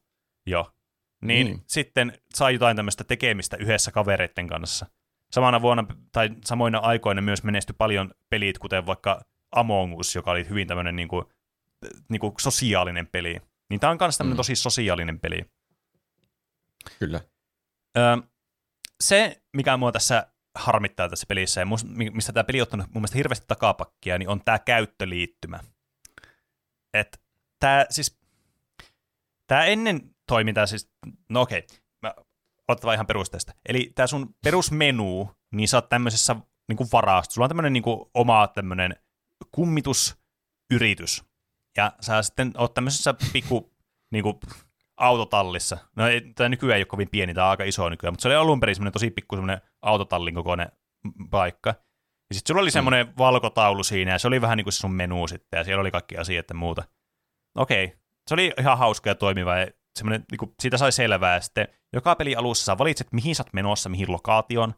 [0.48, 0.74] jo,
[1.22, 1.60] niin Mm.
[1.68, 4.86] sitten sai jotain tämmöistä tekemistä yhdessä kavereiden kanssa.
[5.32, 9.22] Samana vuonna tai samoina aikoina myös menestyi paljon pelit, kuten vaikka
[9.52, 11.26] Among Us, joka oli hyvin tämmöinen niin kuin,
[12.10, 13.42] niin kuin sosiaalinen peli.
[13.70, 14.38] Niin tämä on myös tämmöinen Mm.
[14.38, 15.42] tosi sosiaalinen peli.
[17.00, 17.22] Kyllä.
[17.98, 18.18] Öö,
[19.02, 21.68] se, mikä mua tässä harmittaa tässä pelissä, ja
[22.14, 25.60] mistä tämä peli on ottanut mun mielestä hirveästi takapakkia, niin on tämä käyttöliittymä.
[26.94, 27.22] Et
[27.60, 28.20] tämä siis,
[29.48, 30.90] tämä ennen toimintaa siis,
[31.30, 31.64] no okei,
[32.02, 32.14] mä
[32.68, 33.54] otetaan ihan perusteesta.
[33.70, 36.36] Eli tämä sun perusmenu, niin sä oot tämmöisessä
[36.68, 37.34] niin kuin varasto.
[37.34, 38.96] Sulla on tämmöinen niin kuin oma tämmöinen
[39.52, 41.24] kummitusyritys.
[41.78, 43.74] Ja sä sitten oot tämmöisessä pikku
[44.12, 44.40] niin kuin,
[44.98, 45.78] autotallissa.
[45.96, 48.28] No ei, tämä nykyään ei ole kovin pieni, tämä on aika iso nykyään, mutta se
[48.28, 50.72] oli alun perin semmoinen tosi pikku semmoinen autotallin kokoinen
[51.30, 51.70] paikka.
[52.30, 54.94] Ja sitten sulla oli semmoinen valkotaulu siinä, ja se oli vähän niin kuin se sun
[54.94, 56.84] menu sitten, ja siellä oli kaikki asiat ja muuta.
[57.56, 57.94] Okei,
[58.28, 59.68] se oli ihan hauska ja toimiva, ja
[59.98, 63.54] semmoinen, niin kuin, siitä sai selvää, sitten joka peli alussa sä valitset, mihin sä oot
[63.54, 64.74] menossa, mihin lokaatioon,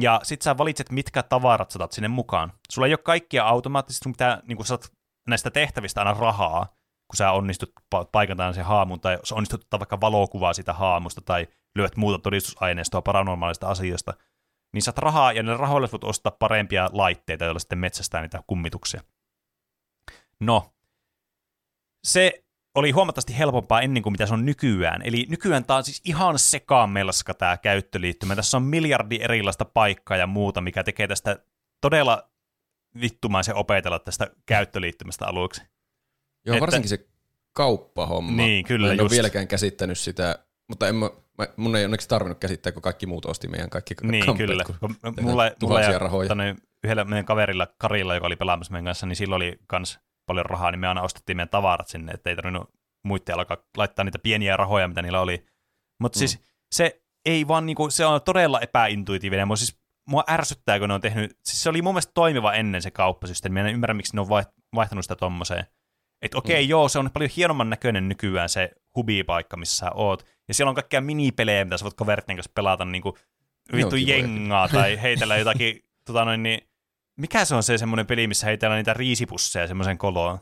[0.00, 2.52] ja sit sä valitset, mitkä tavarat sä sinne mukaan.
[2.70, 4.92] Sulla ei ole kaikkia automaattisesti, sun pitää, niin saat
[5.28, 6.66] näistä tehtävistä aina rahaa,
[7.08, 11.20] kun sä onnistut pa- paikantaan sen haamun, tai sä onnistut ottaa vaikka valokuvaa sitä haamusta,
[11.20, 14.14] tai lyöt muuta todistusaineistoa paranormaalista asioista,
[14.72, 19.00] niin saat rahaa, ja ne rahoilla voit ostaa parempia laitteita, joilla sitten metsästää niitä kummituksia.
[20.40, 20.74] No,
[22.04, 22.43] se
[22.74, 25.02] oli huomattavasti helpompaa ennen kuin mitä se on nykyään.
[25.04, 28.36] Eli nykyään tämä on siis ihan sekamelska tämä käyttöliittymä.
[28.36, 31.38] Tässä on miljardi erilaista paikkaa ja muuta, mikä tekee tästä
[31.80, 32.30] todella
[33.00, 35.62] vittumaisen opetella tästä käyttöliittymästä aluksi.
[36.46, 37.06] Joo, Että- varsinkin se
[37.52, 38.42] kauppahomma.
[38.42, 39.12] Niin, kyllä, Mä en ole just.
[39.14, 40.38] vieläkään käsittänyt sitä,
[40.68, 43.94] mutta en mä, mä, mun ei onneksi tarvinnut käsittää, kun kaikki muut osti meidän kaikki
[44.02, 44.64] Niin, kamppeet, kyllä.
[44.64, 46.28] kun Mulla, mulla ja rahoja.
[46.28, 50.46] tonne, yhdellä meidän kaverilla Karilla, joka oli pelaamassa meidän kanssa, niin silloin oli kans paljon
[50.46, 52.70] rahaa, niin me aina ostettiin meidän tavarat sinne, että ei tarvinnut
[53.04, 55.46] muiden alkaa laittaa niitä pieniä rahoja, mitä niillä oli.
[56.00, 56.18] Mutta Mm.
[56.18, 56.42] siis
[56.72, 59.46] se ei vaan niinku, se on todella epäintuitiivinen.
[59.46, 59.78] Mua, siis,
[60.08, 63.62] mua ärsyttää, kun ne on tehnyt, siis se oli mun mielestä toimiva ennen se kauppasysteemi.
[63.62, 65.66] Mä en ymmärrä, miksi ne on vaiht- vaihtanut sitä tommoseen.
[66.22, 66.68] Että okei, okay, Mm.
[66.70, 70.26] joo, se on paljon hienomman näköinen nykyään se hubipaikka, missä sä oot.
[70.48, 73.14] Ja siellä on kaikkia minipelejä, mitä sä voit kaveritten kanssa pelata, niin kuin
[73.76, 76.68] vittu jengaa tai heitellä jotakin, tota noin, niin,
[77.16, 80.38] mikä se on se semmoinen peli, missä heitellään niitä riisipusseja semmoisen koloon?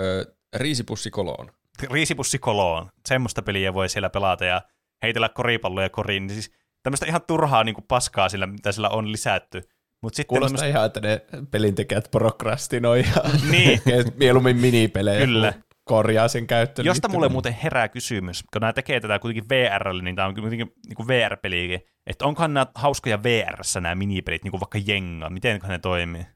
[0.00, 0.24] Öö,
[0.56, 1.50] riisipussi koloon.
[1.90, 2.90] Riisipussi koloon.
[3.08, 4.62] Semmoista peliä voi siellä pelata ja
[5.02, 6.26] heitellä koripalloja koriin.
[6.26, 6.52] Niin siis
[6.82, 9.62] tämmöistä ihan turhaa niin kuin paskaa sillä, mitä sillä on lisätty.
[10.02, 11.20] Mutta sitten Kuulostaa tämmöistä, ihan, että ne
[11.50, 13.82] pelintekijät prokrastinoi ja Niin.
[14.16, 15.54] mieluummin minipelejä, Kyllä.
[15.90, 16.86] Korjaa sen käyttöön.
[16.86, 20.72] Josta mulle muuten herää kysymys, kun nämä tekee tätä kuitenkin VRlle, niin tämä on kuitenkin
[20.88, 25.78] niin VR-peliäkin, että onkohan nämä hauskoja VRssä nämä minipelit, niin kuin vaikka Jenga, miten ne
[25.78, 26.26] toimii?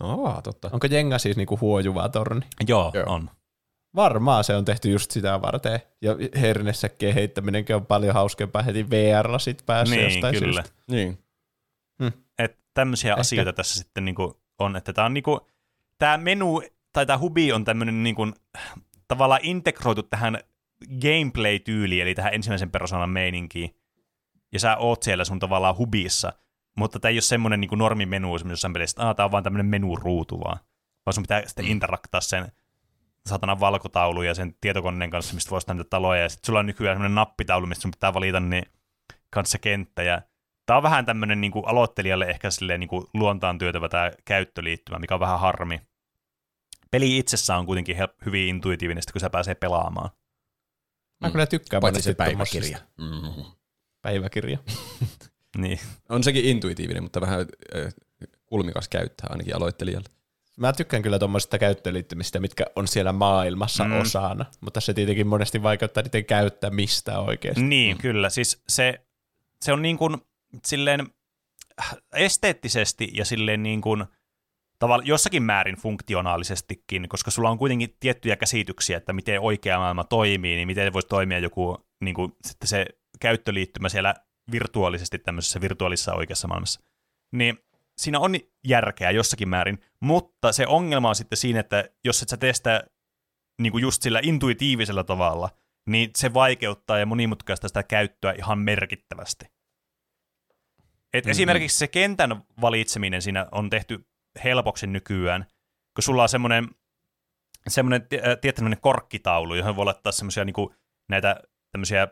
[0.00, 0.70] Aa, totta.
[0.72, 2.46] Onko Jenga siis niinku huojuva torni?
[2.68, 3.04] Joo, Joo.
[3.06, 3.30] on.
[3.94, 5.80] Varmaan se on tehty just sitä varten.
[6.02, 10.62] Ja hernesäkkien heittäminenkin on paljon hauskempaa heti VR sit päässä Niin, jostain kyllä.
[10.62, 10.82] syystä.
[10.90, 11.18] Niin.
[12.38, 13.20] Että tämmöisiä Ehkä.
[13.20, 15.40] asioita tässä sitten niinku on, että tämä on niinku,
[15.98, 16.62] tämä menu
[16.92, 18.26] tai tämä hubi on tämmöinen niinku,
[19.08, 20.38] tavallaan integroitu tähän
[21.00, 23.76] gameplay-tyyliin, eli tähän ensimmäisen persoonan meininkiin,
[24.52, 26.32] ja sä oot siellä sun tavallaan hubissa,
[26.76, 30.40] mutta tämä ei ole semmoinen niin normimenu jossain pelissä, että tämä on vaan tämmöinen menuruutu
[30.40, 30.58] vaan,
[31.06, 32.52] vaan sun pitää sitten interaktaa sen
[33.26, 36.94] satanan valkotaulu ja sen tietokoneen kanssa, mistä voisi näitä taloja, ja sitten sulla on nykyään
[36.94, 38.66] semmoinen nappitaulu, mistä sun pitää valita niin
[39.30, 40.22] kanssa kenttä, ja
[40.66, 45.20] tämä on vähän tämmöinen niin aloittelijalle ehkä silleen niin luontaan työtävä tämä käyttöliittymä, mikä on
[45.20, 45.80] vähän harmi.
[46.90, 50.10] Peli itsessään on kuitenkin hel- hyvin intuitiivinen, kun sä pääsee pelaamaan.
[51.20, 52.78] Mä kyllä tykkään Paitsi se päiväkirja.
[52.96, 53.44] Mm.
[54.02, 54.58] Päiväkirja.
[55.58, 55.80] Niin.
[56.08, 57.40] On sekin intuitiivinen, mutta vähän
[57.76, 57.94] äh,
[58.46, 60.08] kulmikas käyttää ainakin aloittelijalle.
[60.56, 63.90] Mä tykkään kyllä tuommoisista käyttöliittymistä, mitkä on siellä maailmassa Mm.
[63.90, 64.00] mm.
[64.00, 67.62] osana, mutta se tietenkin monesti vaikeuttaa niiden käyttämistä oikeasti.
[67.62, 68.00] Niin, mm.
[68.00, 68.30] kyllä.
[68.30, 69.00] Siis se,
[69.64, 70.16] se on niin kuin
[70.66, 71.00] silleen
[71.80, 74.04] äh, esteettisesti ja silleen niin kuin
[74.78, 80.56] tavalla, jossakin määrin funktionaalisestikin, koska sulla on kuitenkin tiettyjä käsityksiä, että miten oikea maailma toimii,
[80.56, 82.86] niin miten voisi toimia joku niin kuin, sitten se
[83.20, 84.14] käyttöliittymä siellä
[84.52, 86.80] virtuaalisesti tämmöisessä virtuaalisessa oikeassa maailmassa.
[87.32, 87.58] Niin
[87.98, 88.34] siinä on
[88.66, 92.84] järkeä jossakin määrin, mutta se ongelma on sitten siinä, että jos et sä tee sitä
[93.62, 95.50] niin kuin just sillä intuitiivisella tavalla,
[95.86, 99.44] niin se vaikeuttaa ja monimutkaista sitä käyttöä ihan merkittävästi.
[99.44, 101.30] Et mm-hmm.
[101.30, 104.06] Esimerkiksi se kentän valitseminen siinä on tehty
[104.44, 105.46] helpoksi nykyään,
[105.94, 106.68] kun sulla on semmoinen
[107.68, 108.06] semmoinen
[108.40, 110.74] tietty korkkitaulu, johon voi laittaa semmoisia niinku,
[111.08, 111.40] näitä
[111.72, 112.08] tämmöisiä,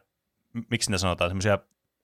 [0.71, 1.59] miksi ne sanotaan, semmoisia,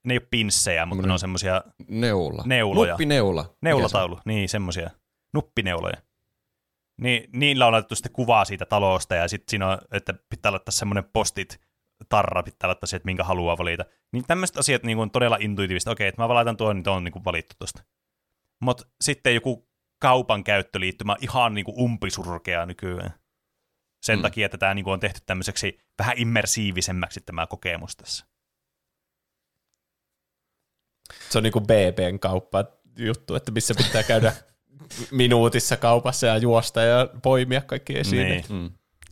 [0.05, 2.43] ne ei ole pinssejä, mutta ne ne- on semmoisia Neula.
[2.47, 2.93] Neuloja.
[2.93, 3.55] Nuppineula.
[3.61, 4.91] Neulataulu, niin semmoisia.
[5.35, 5.97] Nuppineuloja.
[7.01, 10.73] Niin, niillä on laitettu sitten kuvaa siitä talosta ja sitten siinä on, että pitää laittaa
[10.73, 11.61] semmoinen postit
[12.09, 13.85] tarra, pitää laittaa se, että minkä haluaa valita.
[14.13, 15.91] Niin tämmöiset asiat niin on todella intuitiivista.
[15.91, 17.83] Okei, että mä valitan tuon, niin tuo on niin valittu tosta.
[18.61, 19.69] Mutta sitten joku
[20.03, 23.15] kaupan käyttöliittymä ihan niin kuin umpisurkea nykyään.
[24.03, 24.23] Sen Mm.
[24.23, 28.27] takia, että tämä niin kuin on tehty tämmöiseksi vähän immersiivisemmäksi tämä kokemus tässä.
[31.31, 32.65] Se on niinku BBn kauppa
[32.99, 34.33] juttu, että missä pitää käydä
[35.11, 38.29] minuutissa kaupassa ja juosta ja poimia kaikki esiin.
[38.29, 38.45] Niin.
[38.49, 38.71] Mm.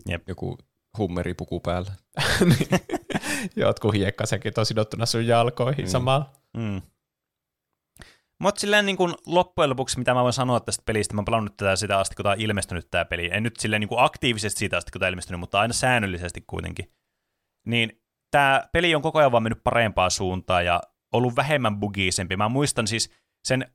[0.09, 0.29] Jep.
[0.29, 0.59] Joku
[0.99, 1.93] hummeripuku päällä.
[3.57, 5.89] Jotkut hiekkasäkit on sidottuna sun jalkoihin Mm.
[5.89, 5.91] mm.
[5.91, 6.31] samalla.
[6.57, 6.83] Mm.
[8.41, 11.57] Mutta silleen niin kuin loppujen lopuksi, mitä mä voin sanoa tästä pelistä, mä oon pelannut
[11.57, 13.31] tätä sitä asti, kun tää on ilmestynyt tää peli.
[13.33, 16.45] En nyt silleen niin kuin aktiivisesti siitä asti, kun tää on ilmestynyt, mutta aina säännöllisesti
[16.47, 16.93] kuitenkin.
[17.67, 20.81] Niin tämä peli on koko ajan vaan mennyt parempaan suuntaan ja
[21.13, 22.37] ollut vähemmän bugiisempi.
[22.37, 23.13] Mä muistan siis
[23.45, 23.67] sen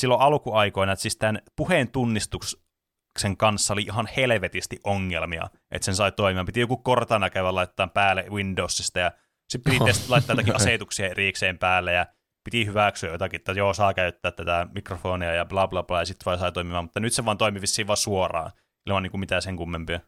[0.00, 6.12] silloin alkuaikoina, että siis tämän puheen tunnistuksen kanssa oli ihan helvetisti ongelmia, että sen sai
[6.12, 6.46] toimimaan.
[6.46, 9.12] Piti joku kortana käydä laittaa päälle Windowsista ja
[9.48, 12.06] sitten piti laittaa jotakin asetuksia erikseen päälle ja
[12.50, 16.24] piti hyväksyä jotakin, että joo, saa käyttää tätä mikrofonia ja bla bla bla, ja sitten
[16.26, 18.50] vaan sai toimimaan, mutta nyt se vaan toimi vissiin vaan suoraan,
[18.86, 20.00] ilman niin kuin mitään sen kummempia.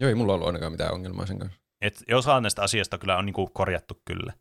[0.00, 1.60] Joo, ei mulla ollut ainakaan mitään ongelmaa sen kanssa.
[1.80, 4.32] Et osa näistä asioista kyllä on niin kuin korjattu kyllä.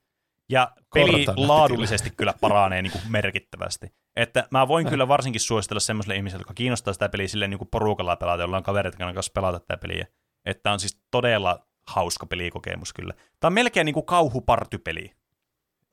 [0.49, 3.88] Ja peli Kortana laadullisesti kyllä paranee niin kuin merkittävästi.
[4.15, 7.69] Että mä voin kyllä varsinkin suositella semmoiselle ihmiselle, joka kiinnostaa sitä peliä silleen niin kuin
[7.72, 10.07] porukalla pelata, jolla on kaverit, kanssa pelata tätä peliä.
[10.45, 13.14] Että on siis todella hauska pelikokemus kyllä.
[13.14, 15.11] Tämä on melkein niin kuin kauhupartypeli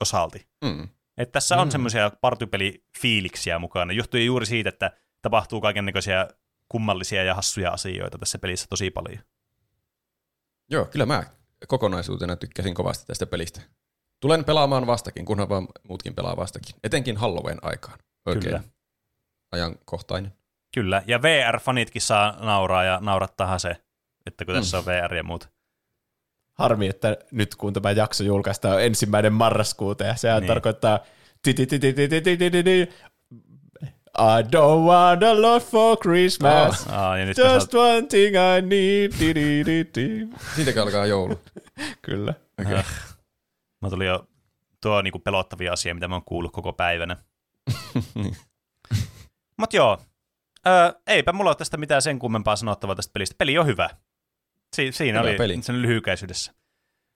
[0.00, 0.46] osalti.
[0.64, 0.88] Mm.
[1.18, 1.72] Että tässä on Mm.
[1.72, 3.92] semmoisia partypelifiiliksiä mukana.
[3.92, 4.90] Johtui juuri siitä, että
[5.22, 6.28] tapahtuu kaikennäköisiä
[6.68, 9.18] kummallisia ja hassuja asioita tässä pelissä tosi paljon.
[10.70, 11.24] Joo, kyllä mä
[11.68, 13.60] kokonaisuutena tykkäsin kovasti tästä pelistä.
[14.20, 16.76] Tulen pelaamaan vastakin, kunhan vaan muutkin pelaa vastakin.
[16.84, 17.98] Etenkin Halloween aikaan.
[18.26, 18.62] Oikein Kyllä.
[19.52, 20.32] ajankohtainen.
[20.74, 23.76] Kyllä, ja VR-fanitkin saa nauraa ja naurattaahan se,
[24.26, 24.60] että kun Mm.
[24.60, 25.48] tässä on VR ja muut
[26.62, 30.48] harmi, että nyt kun tämä jakso julkaistaan ensimmäinen marraskuuta ja sehän niin.
[30.48, 30.98] tarkoittaa
[34.18, 36.92] I don't want a lot for Christmas, oh.
[36.92, 37.74] Oh, just saat...
[37.74, 39.12] one thing I need.
[39.20, 40.80] Di, di, di, di.
[40.80, 41.40] Alkaa joulu.
[42.02, 42.34] Kyllä.
[42.60, 42.74] Okay.
[42.74, 42.78] Ah.
[42.78, 43.16] Äh.
[43.82, 44.26] Mä tulin jo,
[44.82, 47.16] tuo on niinku pelottavia asia, mitä mä oon kuullut koko päivänä.
[49.58, 49.98] Mut joo,
[50.66, 53.34] Öö, eipä mulla ole tästä mitään sen kummempaa sanottavaa tästä pelistä.
[53.38, 53.90] Peli on hyvä.
[54.76, 55.62] Si- siinä Hyvä oli peli.
[55.62, 56.52] sen lyhykäisyydessä.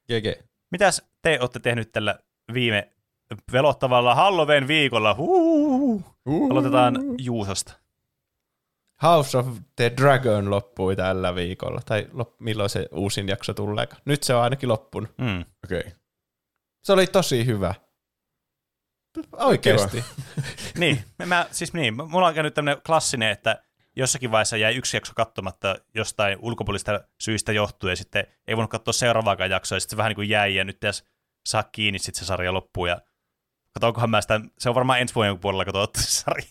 [0.06, 0.42] GG.
[0.70, 2.18] Mitäs te olette tehnyt tällä
[2.54, 2.92] viime
[3.52, 5.16] velottavalla Halloween viikolla?
[6.50, 7.72] Aloitetaan Juusosta.
[9.02, 9.46] House of
[9.76, 11.80] the Dragon loppui tällä viikolla.
[11.86, 13.88] Tai lop- milloin se uusin jakso tulee.
[14.04, 15.18] Nyt se on ainakin loppunut.
[15.18, 15.44] Mm.
[15.64, 15.80] Okei.
[15.80, 15.92] Okay.
[16.84, 17.74] Se oli tosi hyvä.
[19.32, 20.04] Oikeesti.
[20.78, 23.62] Niin, mä, siis niin, mulla on käynyt tämmöinen klassinen, että
[23.96, 28.92] jossakin vaiheessa jäi yksi jakso katsomatta jostain ulkopuolista syistä johtuen, ja sitten ei voinut katsoa
[28.92, 31.04] seuraavaakaan jaksoa, ja sitten se vähän niin kuin jäi, ja nyt pitäisi
[31.46, 33.00] saa kiinni sitten se sarja loppuun, ja
[33.72, 36.48] katsonkohan mä sitä, se on varmaan ensi vuoden puolella katsottu se sarja.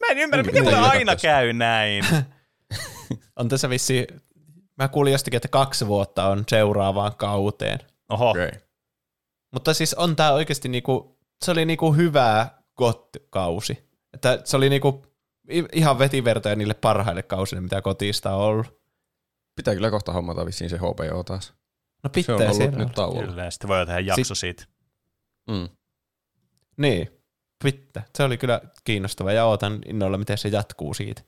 [0.00, 1.22] mä en ymmärrä, Niin, miten mulle mitä aina katsois?
[1.22, 2.04] käy näin.
[3.36, 4.06] On tässä vissi,
[4.78, 7.78] mä kuulin jostakin, että kaksi vuotta on seuraavaan kauteen.
[8.08, 8.30] Oho.
[8.30, 8.50] Okay.
[9.50, 12.46] Mutta siis on tää oikeasti niinku, se oli niinku hyvä
[12.76, 13.88] GOT-kausi.
[14.14, 15.06] Että se oli niinku
[15.72, 18.82] ihan vetivertoja niille parhaille kausille, mitä kotista on ollut.
[19.56, 21.54] Pitää kyllä kohta hommata vissiin se HBO taas.
[22.04, 22.90] No Se pitää on ollut nyt olla.
[22.94, 23.26] tauolla.
[23.26, 23.50] kyllä.
[23.50, 24.64] Sitten voi tehdä jakso siitä.
[25.50, 25.68] Mm.
[26.76, 27.10] Niin,
[27.64, 28.02] pitää.
[28.16, 31.22] Se oli kyllä kiinnostava ja ootan innolla, miten se jatkuu siitä.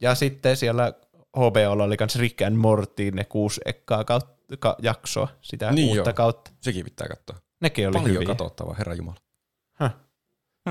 [0.00, 0.92] Ja sitten siellä
[1.36, 5.88] HBOlla oli myös Rick and Morty, ne kuusi ekkaa kautta, ka, jaksoa, sitä Niin niin
[5.98, 6.14] uutta joo.
[6.14, 6.50] kautta.
[6.60, 7.36] Sekin pitää katsoa.
[7.60, 8.26] Nekin oli Paljon hyviä.
[8.26, 9.20] katsottavaa, herra Jumala.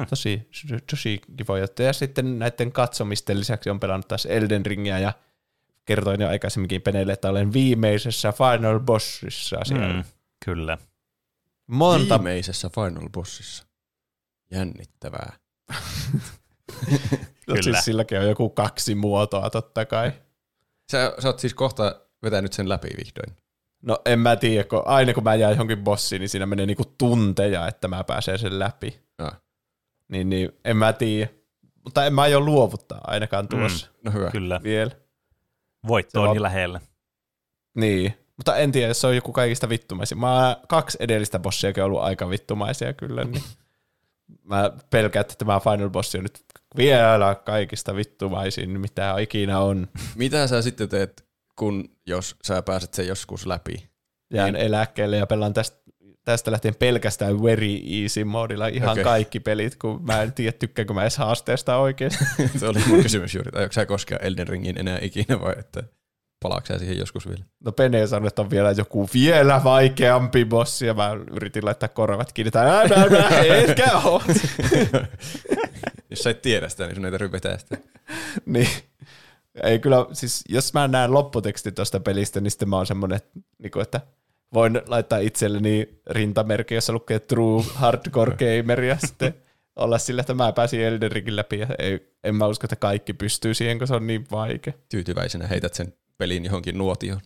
[0.05, 0.49] Tosi,
[0.89, 1.89] tosi kivoja juttuja.
[1.89, 5.13] Ja sitten näiden katsomisten lisäksi on pelannut taas Elden Ringia ja
[5.85, 9.93] kertoin jo aikaisemminkin Peneille, että olen viimeisessä Final Bossissa siellä.
[9.93, 10.03] Mm,
[10.45, 10.77] kyllä.
[11.67, 13.65] Monta, Viimeisessä Final Bossissa.
[14.51, 15.33] Jännittävää.
[17.45, 17.61] Kyllä.
[17.61, 20.11] siis silläkin on joku kaksi muotoa totta kai.
[20.91, 23.37] Sä, sä oot siis kohta vetänyt sen läpi vihdoin.
[23.81, 26.93] No en mä tiedä, kun aina kun mä jään johonkin bossiin, niin siinä menee niinku
[26.97, 29.06] tunteja, että mä pääsen sen läpi.
[30.07, 31.29] Niin, niin en mä tiedä.
[31.83, 34.31] Mutta en mä aio luovuttaa ainakaan tuossa No hyvä.
[34.31, 34.59] Kyllä.
[34.63, 34.91] vielä.
[35.87, 36.81] Voitto on niin lähellä.
[37.75, 40.17] Niin, mutta en tiedä, jos se on joku kaikista vittumaisin.
[40.17, 43.43] Mä oon kaksi edellistä bossiakin ollut aika vittumaisia kyllä, niin
[44.43, 46.43] mä pelkään, että tämä Final Bossi on nyt
[46.77, 49.87] vielä kaikista vittumaisin, mitä ikinä on.
[50.15, 51.25] Mitä sä sitten teet,
[51.55, 53.89] kun jos sä pääset sen joskus läpi?
[54.33, 54.65] Jään niin.
[54.65, 55.86] eläkkeelle ja pelaan tästä,
[56.27, 59.03] tästä lähtien pelkästään very easy modilla ihan okay.
[59.03, 62.25] kaikki pelit, kun mä en tiedä, tykkäänkö mä edes haasteesta oikeasti.
[62.59, 63.51] se oli mun kysymys juuri.
[63.55, 65.83] Onko sä koskaan Elden Ringin enää ikinä vai että
[66.39, 67.43] palaako siihen joskus vielä?
[67.63, 72.33] No Pene sanoi, että on vielä joku vielä vaikeampi bossi, ja mä yritin laittaa korvat
[72.33, 74.21] kiinni, tai älä, älä, etkä oo.
[76.09, 77.77] Jos sä et tiedä sitä, niin sun ei tarvitse vetää sitä.
[78.45, 78.69] niin.
[79.63, 83.19] Ei kyllä, siis jos mä näen lopputekstin tuosta pelistä, niin sitten mä oon semmonen,
[83.59, 84.01] niin kuin, että
[84.53, 89.33] voin laittaa itselleni rintamerkki, jossa lukee True Hardcore Gamer, ja sitten
[89.75, 93.13] olla sillä, että mä pääsin Elden Ringin läpi, ja ei, en mä usko, että kaikki
[93.13, 94.73] pystyy siihen, kun se on niin vaikea.
[94.89, 97.21] Tyytyväisenä heität sen pelin johonkin nuotioon.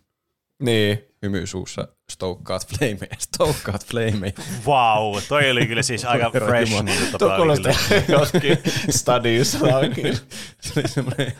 [0.63, 4.33] Niin, Hymy suussa, stoukkaat flameja, stoukkaat flameja.
[4.65, 6.83] Wow, toi oli kyllä siis aika fresh.
[6.83, 8.03] Niin, tuo tota, kuulostaa kyllä.
[8.07, 8.57] joskin
[8.89, 10.17] Stadiuslaakin.
[10.61, 11.33] Se oli semmoinen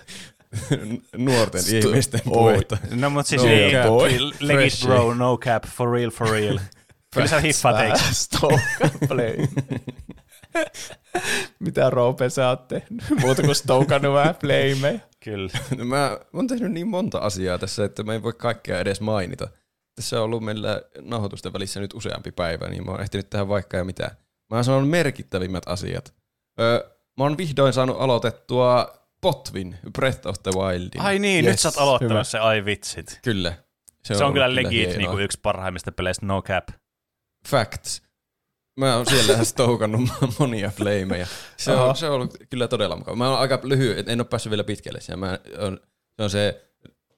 [1.17, 2.77] nuorten Sto- ihmisten puhetta.
[2.91, 4.09] No mut siis No niin, cap, boy.
[4.09, 4.31] boy.
[4.39, 4.85] leg it Fresh.
[4.85, 6.59] bro, no cap, for real, for real.
[7.13, 7.97] Kyllä sä hiffaat, eikö?
[9.07, 9.35] Play.
[11.59, 13.03] Mitä Roope sä oot tehnyt?
[13.21, 14.99] Muuta kuin stoukannut vähän flameja.
[15.23, 15.49] Kyllä.
[15.77, 19.47] No Mä oon tehnyt niin monta asiaa tässä, että mä en voi kaikkea edes mainita.
[19.95, 23.77] Tässä on ollut meillä nauhoitusten välissä nyt useampi päivä, niin mä oon ehtinyt tehdä vaikka
[23.77, 24.03] ja mitä.
[24.49, 26.13] Mä oon sanonut merkittävimmät asiat.
[26.59, 31.01] Öö, mä oon vihdoin saanut aloitettua Potvin Breath of the Wildin.
[31.01, 32.23] Ai niin, nyt Yes, sä oot aloittanut hyvä.
[32.23, 33.19] se, ai vitsit.
[33.23, 33.53] Kyllä.
[34.03, 34.97] Se on, ollut kyllä legit hienoa.
[34.97, 36.67] niinku yksi parhaimmista peleistä, no cap.
[37.47, 38.01] Facts.
[38.79, 40.01] Mä oon siellä stoukannut
[40.39, 41.27] monia flameja.
[41.57, 41.89] Se Oho.
[41.89, 43.15] on, se on ollut kyllä todella mukava.
[43.15, 45.25] Mä oon aika lyhyt, en ole päässyt vielä pitkälle siellä.
[45.25, 45.79] Mä on,
[46.15, 46.71] se on se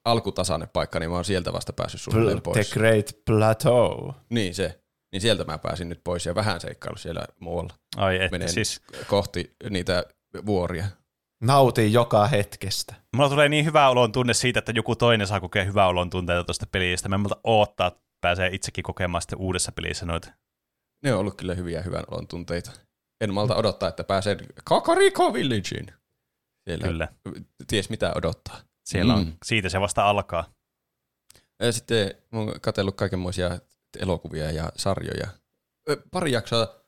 [0.05, 2.71] alkutasainen paikka, niin mä oon sieltä vasta päässyt suunnilleen The pois.
[2.73, 4.13] Great Plateau.
[4.29, 4.79] Niin se.
[5.11, 7.73] Niin sieltä mä pääsin nyt pois ja vähän seikkailu siellä muualla.
[7.97, 10.03] Ai että, Menen siis kohti niitä
[10.45, 10.85] vuoria.
[11.43, 12.95] Nautin joka hetkestä.
[13.15, 16.43] mulla tulee niin hyvä olon tunne siitä, että joku toinen saa kokea hyvää olon tunteita
[16.43, 17.09] tuosta pelistä.
[17.09, 20.31] Mä en malta oottaa, että pääsee itsekin kokemaan sitten uudessa pelissä noita.
[21.03, 22.71] Ne on ollut kyllä hyviä hyvän olon tunteita.
[23.21, 25.93] En malta odottaa, että pääsen Kakariko Villageen.
[26.69, 27.07] Siellä Kyllä.
[27.67, 28.57] ties mitä odottaa.
[28.85, 29.19] Siellä Mm.
[29.19, 30.53] on, siitä se vasta alkaa.
[31.59, 33.59] Ja sitten mä oon katsellut kaikenmoisia
[33.99, 35.27] elokuvia ja sarjoja.
[36.11, 36.82] Pari jaksoa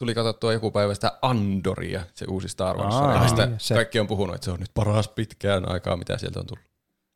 [0.00, 3.28] tuli katsottua joku päivä sitä Andoria, se uusi Star wars Aa,
[3.58, 6.64] se- Kaikki on puhunut, että se on nyt paras pitkään aikaa, mitä sieltä on tullut.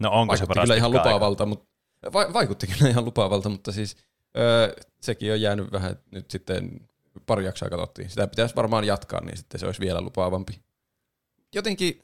[0.01, 1.67] No onko se Vaikutti paras kyllä ihan lupaavalta, mutta,
[2.13, 3.97] va- vaikutti kyllä ihan lupaavalta, mutta siis
[4.37, 6.89] ö, sekin on jäänyt vähän nyt sitten,
[7.27, 8.11] pari jaksoa katsottiin.
[8.11, 10.61] Sitä pitäisi varmaan jatkaa, niin sitten se olisi vielä lupaavampi.
[11.55, 12.03] Jotenkin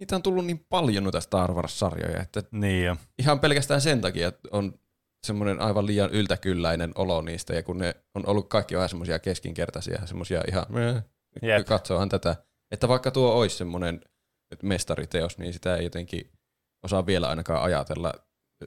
[0.00, 2.96] niitä on tullut niin paljon noita Star Wars-sarjoja, että Niin jo.
[3.18, 4.74] ihan pelkästään sen takia että on
[5.26, 10.06] semmoinen aivan liian yltäkylläinen olo niistä, ja kun ne on ollut kaikki vähän semmoisia keskinkertaisia,
[10.06, 10.66] semmoisia ihan,
[11.42, 11.42] Jep.
[11.42, 11.66] Jep.
[11.66, 12.36] katsoahan tätä,
[12.70, 14.00] että vaikka tuo olisi semmoinen
[14.62, 16.30] mestariteos, niin sitä ei jotenkin
[16.82, 18.12] osaa vielä ainakaan ajatella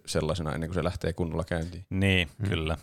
[0.05, 1.85] sellaisena ennen kuin se lähtee kunnolla käyntiin.
[1.89, 2.49] Niin, Hmm.
[2.49, 2.77] kyllä.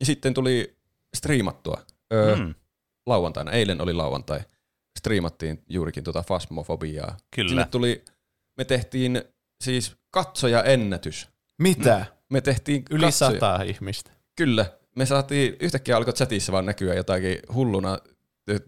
[0.00, 0.76] Ja sitten tuli
[1.16, 1.80] striimattua
[2.12, 2.54] öö, Mm,
[3.06, 4.40] lauantaina, eilen oli lauantai,
[4.98, 7.16] striimattiin juurikin tuota Fasmofobiaa.
[7.34, 7.48] kyllä.
[7.48, 8.04] Sinne tuli,
[8.56, 9.22] me tehtiin
[9.64, 11.28] siis katsoja ennätys.
[11.58, 12.06] Mitä?
[12.30, 13.30] Me tehtiin Yli katsoja.
[13.30, 14.10] sata ihmistä.
[14.36, 14.66] Kyllä.
[14.96, 17.98] Me saatiin, yhtäkkiä alkoi chatissa vaan näkyä jotakin hulluna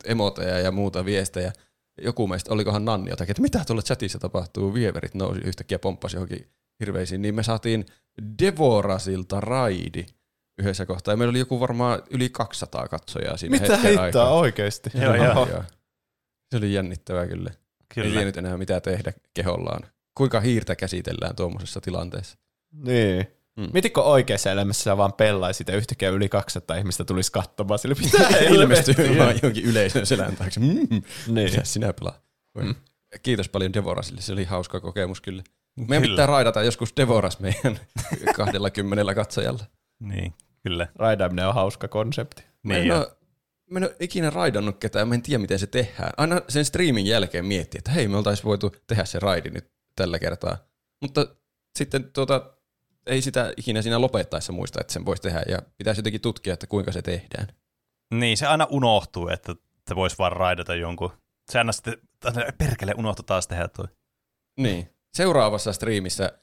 [0.05, 1.53] emoteja ja muuta viestejä.
[2.03, 6.51] Joku meistä, olikohan Nanni jotakin, että mitä tuolla chatissa tapahtuu, vieverit nousi yhtäkkiä pomppasi johonkin
[6.81, 7.87] hirveisiin, niin me saatiin
[8.43, 10.07] Devorasilta raidi
[10.59, 11.13] yhdessä kohtaa.
[11.13, 14.31] Ja meillä oli joku varmaan yli 200 katsojaa siinä Mitä aikaa.
[14.31, 14.91] oikeesti?
[14.95, 15.47] Joo, joo.
[15.51, 15.65] Joo.
[16.51, 17.51] Se oli jännittävää kyllä.
[17.51, 17.57] Ei
[17.95, 18.11] Kyllä.
[18.15, 19.83] tiennyt enää mitä tehdä kehollaan.
[20.15, 22.39] Kuinka hiirtä käsitellään tuommoisessa tilanteessa.
[22.85, 23.27] Niin.
[23.57, 23.69] Mm.
[23.73, 28.29] Mietitkö oikeassa elämässä sä vaan pellaisit ja yhtäkkiä yli 200 ihmistä tulisi katsomaan sille, mitä
[28.55, 30.61] Ilmestyy vaan jonkin yleisön selän taakse.
[30.61, 30.67] Mm.
[30.67, 31.51] Niin.
[31.51, 32.21] Mitä sinä pelaa?
[32.59, 32.75] Mm.
[33.23, 35.43] Kiitos paljon Devorasille, se oli hauska kokemus kyllä.
[35.77, 36.13] Meidän Kyllä.
[36.13, 37.81] pitää raidata joskus Devoras meidän
[38.37, 39.65] 20 katsojalla.
[40.01, 40.87] Niin, kyllä.
[40.95, 42.45] Raidaaminen on hauska konsepti.
[42.63, 43.07] Mä Niin, ole,
[43.71, 46.11] mä en ole ikinä raidannut ketään, mä en tiedä miten se tehdään.
[46.17, 50.19] Aina sen streamin jälkeen miettii, että hei me oltaisiin voitu tehdä se raidi nyt tällä
[50.19, 50.57] kertaa.
[51.03, 51.27] Mutta
[51.79, 52.56] sitten tuota,
[53.07, 56.67] ei sitä ikinä siinä lopettaessa muista, että sen voisi tehdä ja pitäisi jotenkin tutkia, että
[56.67, 57.49] kuinka se tehdään.
[58.15, 59.55] Niin, se aina unohtuu, että
[59.89, 61.13] se voisi vaan raidata jonkun.
[61.53, 61.95] Se aina sitten,
[62.59, 63.87] perkele, unohtu taas tehdä toi.
[64.61, 64.91] Niin.
[65.15, 66.39] Seuraavassa striimissä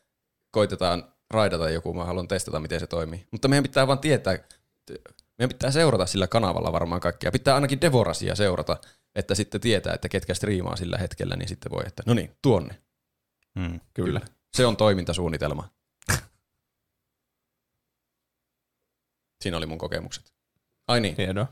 [0.52, 3.28] koitetaan raidata joku, mä haluan testata, miten se toimii.
[3.32, 4.38] Mutta meidän pitää vaan tietää,
[5.38, 7.32] meidän pitää seurata sillä kanavalla varmaan kaikkia.
[7.32, 8.78] Pitää ainakin Devorasia seurata,
[9.16, 12.82] että sitten tietää, että ketkä striimaa sillä hetkellä, niin sitten voi, että no niin, tuonne.
[13.60, 13.80] Hmm.
[13.94, 14.22] Kyllä.
[14.54, 15.70] Se on toimintasuunnitelma.
[19.44, 20.34] Siinä oli mun kokemukset.
[20.88, 21.16] Ai niin.
[21.18, 21.48] Hienoa.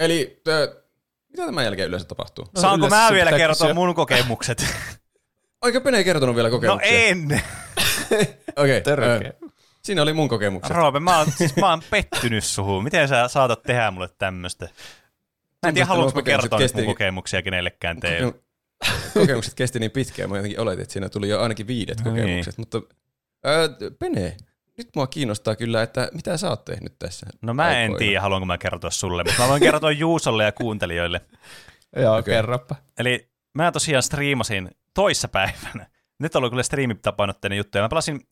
[0.00, 0.82] Eli tö,
[1.28, 2.44] mitä tämän jälkeen yleensä tapahtuu?
[2.54, 4.66] No, Saanko yleensä mä vielä kertoa kysyä- mun kokemukset?
[5.62, 6.90] Aika Pene ei kertonut vielä no kokemuksia.
[6.92, 7.28] en.
[8.56, 9.48] Okei, ö,
[9.82, 10.76] siinä oli mun kokemukset.
[10.76, 12.84] Roope, mä oon, siis mä oon pettynyt suhun.
[12.84, 14.64] Miten sä saatat tehdä mulle tämmöstä?
[15.62, 18.34] Mä en tiedä, haluanko nuo mä kertoa kesti- mun kokemuksia kenellekään teille.
[19.14, 22.22] kokemukset kesti niin pitkään, mä jotenkin oletin, että siinä tuli jo ainakin viidet No niin.
[22.24, 22.58] kokemukset.
[22.58, 22.82] Mutta
[23.44, 23.68] ää,
[23.98, 24.36] Pene,
[24.78, 27.98] nyt mua kiinnostaa kyllä, että mitä sä oot tehnyt tässä No mä en aikoina?
[27.98, 31.20] tiedä, haluanko mä kertoa sulle, mutta mä voin kertoa Juusolle ja kuuntelijoille.
[31.96, 32.34] Joo, okay.
[32.34, 32.76] kerropa.
[32.98, 35.86] Eli mä tosiaan striimasin toissapäivänä.
[36.20, 37.78] Nyt on ollut kyllä striimitapainotteinen juttu.
[37.78, 38.28] Ja mä pelasin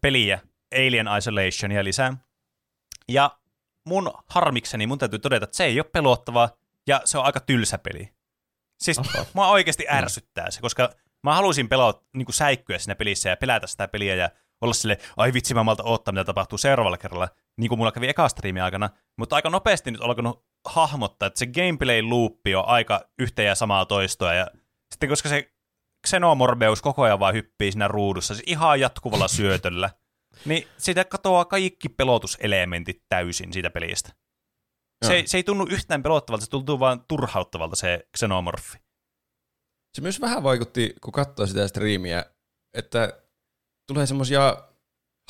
[0.00, 0.40] peliä
[0.74, 2.16] Alien Isolationia lisää.
[3.08, 3.38] Ja
[3.84, 6.50] mun harmikseni mun täytyy todeta, että se ei ole pelottavaa
[6.86, 8.12] ja se on aika tylsä peli.
[8.80, 9.26] Siis Oho.
[9.32, 10.90] mua oikeasti ärsyttää se, koska
[11.22, 14.30] mä haluaisin pelata niin säikkyä siinä pelissä ja pelätä sitä peliä ja
[14.60, 17.28] olla sille, ai vitsi mä malta odottaa, mitä tapahtuu seuraavalla kerralla,
[17.60, 18.90] niin kuin mulla kävi eka striimin aikana.
[19.18, 23.86] Mutta aika nopeasti nyt alkanut hahmottaa, että se gameplay loopi on aika yhtä ja samaa
[23.86, 24.46] toistoa ja
[24.92, 25.52] sitten koska se
[26.06, 29.90] Xenomorbeus koko ajan vaan hyppii siinä ruudussa, siis ihan jatkuvalla syötöllä,
[30.44, 34.12] niin siitä katoaa kaikki pelotuselementit täysin siitä pelistä.
[35.04, 38.78] Se, ei- se ei tunnu yhtään pelottavalta, se tuntuu vaan turhauttavalta se xenomorfi.
[39.94, 42.24] Se myös vähän vaikutti, kun katsoi sitä striimiä,
[42.74, 43.22] että
[43.86, 44.56] tulee semmoisia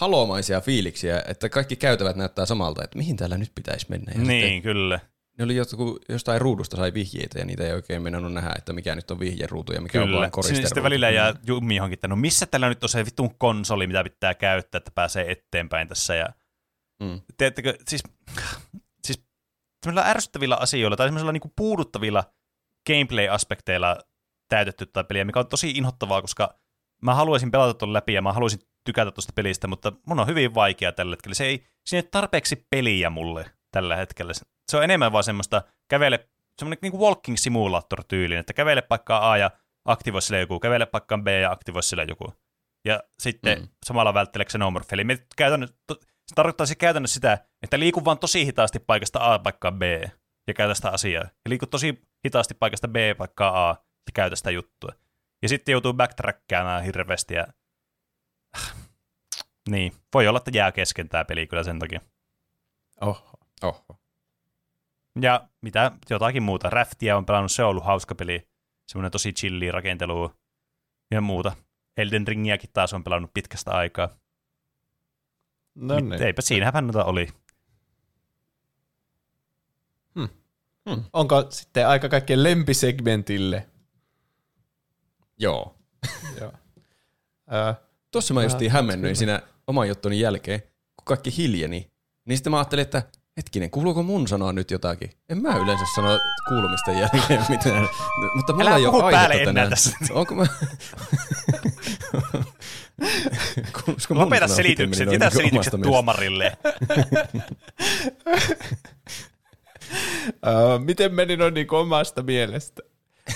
[0.00, 4.12] halomaisia fiiliksiä, että kaikki käytävät näyttää samalta, että mihin täällä nyt pitäisi mennä.
[4.12, 5.00] Ja Niin, sitten kyllä.
[5.38, 8.94] ne oli joku, jostain ruudusta sai vihjeitä ja niitä ei oikein mennä nähdä, että mikä
[8.94, 10.18] nyt on vihjeruutu ja mikä on Kyllä.
[10.18, 10.68] vaan koristeruutu.
[10.68, 14.04] Sitten välillä jää jummi johonkin, että no missä tällä nyt on se vitun konsoli, mitä
[14.04, 16.14] pitää käyttää, että pääsee eteenpäin tässä.
[16.14, 16.26] Ja
[17.02, 17.20] Mm.
[17.36, 18.02] Teettekö, siis,
[19.04, 19.22] siis
[19.98, 22.24] ärsyttävillä asioilla tai semmoisilla niinku puuduttavilla
[22.86, 23.96] gameplay-aspekteilla
[24.48, 26.58] täytetty tai peliä, mikä on tosi inhottavaa, koska
[27.02, 30.54] mä haluaisin pelata tuon läpi ja mä haluaisin tykätä tuosta pelistä, mutta mun on hyvin
[30.54, 31.34] vaikea tällä hetkellä.
[31.34, 34.32] Se ei, siinä ei ole tarpeeksi peliä mulle tällä hetkellä.
[34.70, 36.28] Se on enemmän vaan semmoista kävele,
[36.58, 39.50] semmoinen niinku walking simulator tyylin, että kävele paikkaa A ja
[39.84, 42.32] aktivoi sille joku, kävele paikkaan B ja aktivoi sille joku.
[42.84, 43.68] Ja sitten Mm.
[43.86, 44.94] samalla välttelee xenomorphi.
[44.94, 45.76] Eli me käytännössä,
[46.28, 49.82] se tarkoittaisi käytännössä sitä, että liikun vaan tosi hitaasti paikasta A paikkaan B
[50.48, 51.22] ja käytä sitä asiaa.
[51.22, 53.68] Ja liiku tosi hitaasti paikasta B paikkaan A
[54.06, 54.92] ja käytä sitä juttua.
[55.42, 57.46] Ja sitten joutuu backtrackkäämään hirveästi ja...
[59.70, 62.00] Niin, voi olla, että jää kesken tämä peli kyllä sen takia.
[63.00, 63.38] Oho.
[63.62, 64.00] Oho.
[65.20, 66.70] Ja mitä jotakin muuta.
[66.70, 68.48] Raftia on pelannut, se on ollut hauska peli.
[68.86, 70.32] Semmoinen tosi chilli rakentelu
[71.10, 71.56] ja muuta.
[71.96, 74.08] Elden Ringiäkin taas on pelannut pitkästä aikaa.
[75.74, 76.22] No Mit- niin.
[76.22, 77.28] Eipä siinähän noita oli.
[81.12, 83.66] Onko sitten aika kaikkien lempisegmentille?
[85.38, 85.74] Joo.
[86.40, 86.52] Joo.
[87.52, 87.74] Ö,
[88.10, 90.60] Tuossa mä justiin hämmennyin siinä oman juttuni jälkeen,
[90.96, 91.90] kun kaikki hiljeni.
[92.24, 93.02] Niin sitten mä ajattelin, että
[93.36, 95.10] hetkinen, kuuluuko mun sanoa nyt jotakin?
[95.28, 96.08] En mä yleensä sano
[96.48, 97.88] kuulumisten jälkeen mitään.
[98.36, 99.70] Mutta mulla Älä ei ole päälle aihetta tänään.
[99.70, 99.96] tässä.
[100.10, 100.46] Onko mä...
[104.10, 106.56] Lopeta selitykset, jätä selitykset tuomarille.
[110.84, 112.82] Miten meni noin niin omasta mielestä?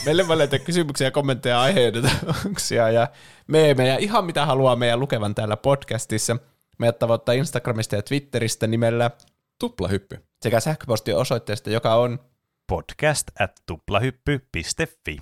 [0.07, 3.09] Meille voi löytää kysymyksiä, kommentteja, aiheehdotuksia ja
[3.47, 6.37] meemejä, ihan mitä haluaa meidän lukevan täällä podcastissa.
[6.79, 9.11] Meidät tavoittaa Instagramista ja Twitteristä nimellä
[9.59, 10.25] Tuplahyppy.
[10.43, 12.19] sekä sähköpostin osoitteesta, joka on
[12.67, 15.19] Podcast at tuplahyppy.fi.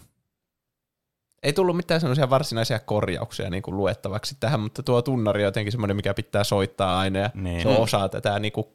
[1.42, 5.72] ei tullut mitään semmoisia varsinaisia korjauksia niin kuin luettavaksi tähän, mutta tuo tunnari on jotenkin
[5.72, 7.62] semmoinen, mikä pitää soittaa aina, ja Niin.
[7.62, 8.66] se on osa tätä, niin kuin,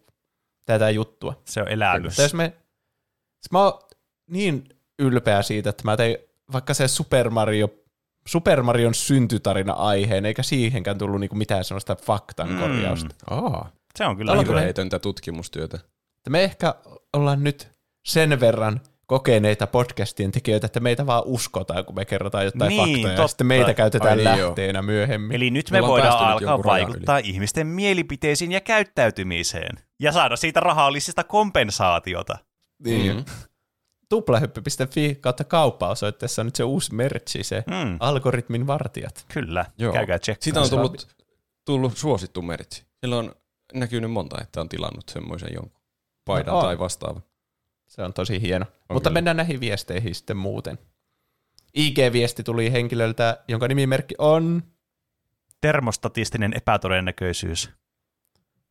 [0.65, 1.41] tätä juttua.
[1.45, 2.03] Se on elänyt.
[2.03, 2.53] Mutta jos me,
[3.41, 3.79] siis mä oon
[4.27, 4.63] niin
[5.03, 6.17] ylpeä siitä, että mä tein
[6.53, 7.69] vaikka se Super Mario,
[8.27, 12.59] Super Marion syntytarina aiheen, eikä siihenkään tullut niinku mitään sellaista faktan Mm.
[12.59, 13.15] korjausta.
[13.29, 15.77] Aa, Se on kyllä hirveetöntä tutkimustyötä.
[16.17, 16.75] Että me ehkä
[17.13, 17.67] ollaan nyt
[18.05, 23.11] sen verran kokeneita podcastien tekijöitä, että meitä vaan uskotaan, kun me kerrotaan jotain Niin, faktoja,
[23.13, 23.27] ja totta.
[23.27, 24.47] sitten meitä käytetään Ai niin, joo.
[24.47, 25.35] lähteenä myöhemmin.
[25.35, 29.75] Eli nyt Me me voidaan alkaa vaikuttaa ihmisten mielipiteisiin ja käyttäytymiseen.
[29.99, 32.37] Ja saada siitä rahallisesta kompensaatiota.
[32.83, 33.15] Niin.
[33.15, 33.23] Mm.
[34.13, 37.97] Tuplahyppy.fi kautta kauppa-osoitteessa on nyt se uusi merchi, se Mm.
[37.99, 39.25] algoritmin vartijat.
[39.33, 39.93] Kyllä, Joo.
[39.93, 40.43] käykää tsekkaa.
[40.43, 41.07] Siitä on tullut,
[41.65, 42.83] tullut suosittu merkki.
[43.01, 43.35] Sillä on
[43.73, 45.81] näkynyt monta, että on tilannut semmoisen jonkun
[46.25, 46.65] paidan No on.
[46.65, 47.23] tai vastaavan.
[47.87, 48.65] Se on tosi hieno.
[48.65, 49.13] On Mutta kyllä.
[49.17, 50.77] mennään näihin viesteihin sitten muuten.
[51.77, 54.63] IG-viesti tuli henkilöltä, jonka nimimerkki on
[55.61, 57.69] Termostatistinen epätodennäköisyys.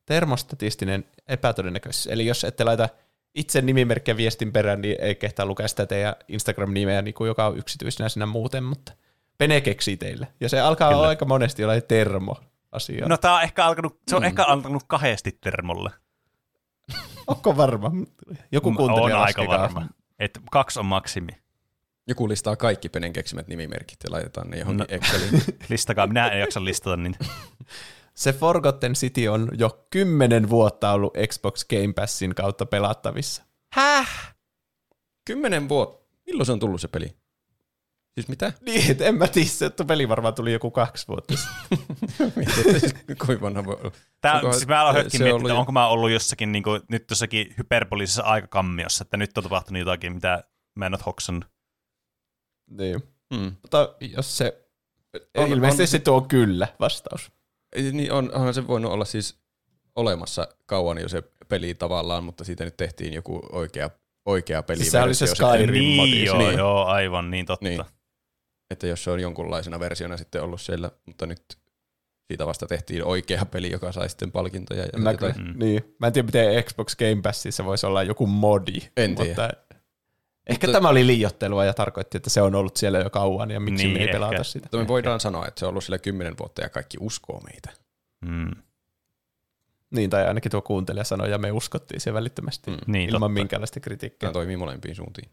[0.05, 2.07] termostatistinen epätodennäköisyys.
[2.07, 2.89] Eli jos ette laita
[3.35, 7.57] itse nimimerkkiä viestin perään, niin ei kehtaa lukea sitä teidän Instagram-nimeä, niin kuin joka on
[7.57, 8.93] yksityisenä siinä muuten, mutta
[9.37, 10.27] Pene keksii teille.
[10.39, 10.97] Ja se alkaa Kyllä.
[10.97, 13.07] olla aika monesti olla termo-asia.
[13.07, 15.89] No tää on ehkä alkanut, se on ehkä alkanut kahdesti termolle.
[17.27, 17.91] Onko varma?
[18.51, 19.87] Joku kuuntelija on aika varma.
[20.19, 21.31] Että kaksi on maksimi.
[22.07, 24.95] Joku listaa kaikki Penen keksimät nimimerkit ja laitetaan ne johonkin No.
[24.95, 25.43] Exceliin.
[25.69, 27.15] Listakaa, minä en jaksa listata niin.
[28.15, 33.43] Se Forgotten City on jo kymmenen vuotta ollut Xbox Game Passin kautta pelattavissa.
[33.73, 34.35] Häh?
[35.25, 36.03] Kymmenen vuotta.
[36.25, 37.15] Milloin se on tullut se peli?
[38.13, 38.53] Siis mitä?
[38.61, 41.77] Niin, et en mä tiedä, se peli varmaan tuli joku kaksi vuotta sitten.
[42.79, 42.95] Siis
[43.25, 43.91] kuinka vanha voi olla.
[44.21, 46.81] Tää, Onkohan siis mä aloin se hetki miettiä, ollut onko mä ollut jossakin niin kuin,
[46.89, 50.43] nyt jossakin hyperbolisessa aikakammiossa, että nyt on tapahtunut jotakin, mitä
[50.75, 51.45] mä en ole hoksannut.
[52.69, 53.03] niin.
[53.35, 53.55] Hmm.
[53.61, 54.67] Mutta jos se...
[55.37, 57.31] On- ilmeisesti on- se tuo kyllä vastaus.
[57.75, 59.37] Ei, Niin on, onhan se voinut olla siis
[59.95, 63.89] olemassa kauan jo se peli tavallaan, mutta siitä nyt tehtiin joku oikea,
[64.25, 64.77] oikea peli.
[64.77, 65.71] Siis sehän oli se Skyrim.
[65.71, 66.57] Niin, joo, niin.
[66.57, 67.69] joo, aivan, niin totta.
[67.69, 67.81] Niin.
[68.71, 71.43] Että jos se on jonkunlaisena versiona sitten ollut siellä, mutta nyt
[72.27, 74.85] siitä vasta tehtiin oikea peli, joka sai sitten palkintoja.
[74.93, 75.33] Ja Mä, jotain.
[75.33, 75.95] kyllä, niin.
[75.99, 78.79] mä en tiedä, miten Xbox Game Passissa voisi olla joku modi.
[78.97, 79.29] En tiedä.
[79.29, 79.49] Mutta
[80.47, 83.59] ehkä Mutta- tämä oli liiottelua ja tarkoitti, että se on ollut siellä jo kauan ja
[83.59, 84.13] miksi Niin, me ei ehkä.
[84.19, 84.65] pelata sitä.
[84.65, 87.69] Mutta me voidaan sanoa, että se on ollut siellä kymmenen vuotta ja kaikki uskoo meitä.
[88.25, 88.51] Mm.
[89.91, 92.77] Niin, tai ainakin tuo kuuntelija sanoi ja me uskottiin se välittömästi Mm.
[92.87, 93.39] Niin, ilman totta.
[93.39, 94.17] minkäänlaista kritiikkiä.
[94.19, 95.29] Tämä toimii molempiin suuntiin.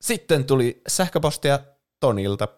[0.00, 1.58] Sitten tuli sähköpostia
[2.00, 2.48] Tonilta.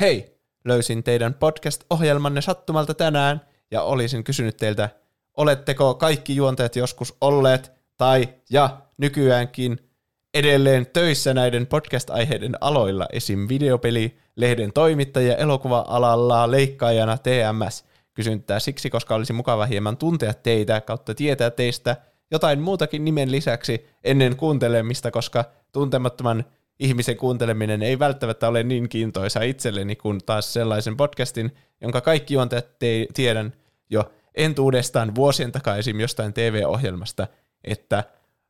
[0.00, 3.40] Hei, löysin teidän podcast-ohjelmanne sattumalta tänään
[3.70, 4.88] ja olisin kysynyt teiltä,
[5.36, 9.91] oletteko kaikki juontajat joskus olleet tai ja nykyäänkin
[10.34, 13.48] edelleen töissä näiden podcast-aiheiden aloilla, esim.
[13.48, 17.84] videopeli, lehden toimittaja, elokuva-alalla, leikkaajana, TMS.
[18.14, 21.96] Kysyn tätä siksi, koska olisi mukava hieman tuntea teitä kautta tietää teistä
[22.30, 26.44] jotain muutakin nimen lisäksi ennen kuuntelemista, koska tuntemattoman
[26.78, 32.78] ihmisen kuunteleminen ei välttämättä ole niin kiintoisa itselleni kuin taas sellaisen podcastin, jonka kaikki juontajat
[32.78, 33.52] te- tiedän
[33.90, 36.00] jo entuudestaan vuosien takaa esim.
[36.00, 37.26] jostain TV-ohjelmasta,
[37.64, 38.04] että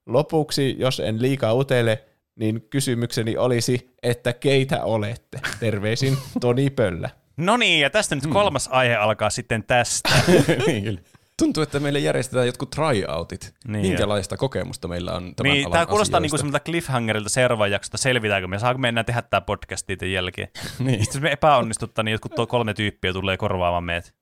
[0.06, 2.04] lopuksi, jos en liikaa utele,
[2.36, 5.40] niin kysymykseni olisi, että keitä olette?
[5.60, 7.10] Terveisin Toni Pöllä.
[7.36, 10.10] No niin, ja tästä nyt kolmas aihe alkaa sitten tästä.
[10.66, 11.00] niin, kyllä.
[11.38, 13.54] Tuntuu, että meille järjestetään jotkut tryoutit.
[13.68, 16.42] Niin, Minkälaista kokemusta meillä on tämän niin, alan tämä kuulostaa niinku asioista.
[16.42, 20.48] semmoilta cliffhangerilta seuraavan jaksosta, selvitäänkö me, saako me enää tehdä tämä podcast niiden jälkeen.
[20.78, 21.04] niin.
[21.04, 24.14] Sitten jos me epäonnistuttaa, niin jotkut tuo kolme tyyppiä tulee korvaamaan meidät.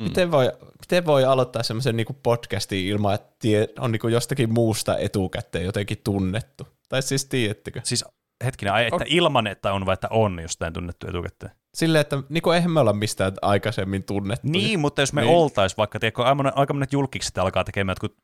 [0.00, 0.04] Mm.
[0.04, 4.98] Miten, voi, miten voi aloittaa semmoisen niinku podcastin ilman, että tie, on niinku jostakin muusta
[4.98, 6.68] etukäteen jotenkin tunnettu?
[6.88, 7.80] Tai siis tiedättekö?
[7.84, 8.04] Siis
[8.44, 9.02] hetkinen, ai, että On.
[9.06, 11.52] ilman, että on vai että on jostain tunnettu etukäteen.
[11.74, 14.48] Silleen, että niinku, eihän me olla mistään aikaisemmin tunnettu.
[14.48, 15.34] Niin, mutta jos me Niin.
[15.36, 18.16] oltais vaikka, tiedätkö, aika aika monet julkikset alkaa tekemään jotkut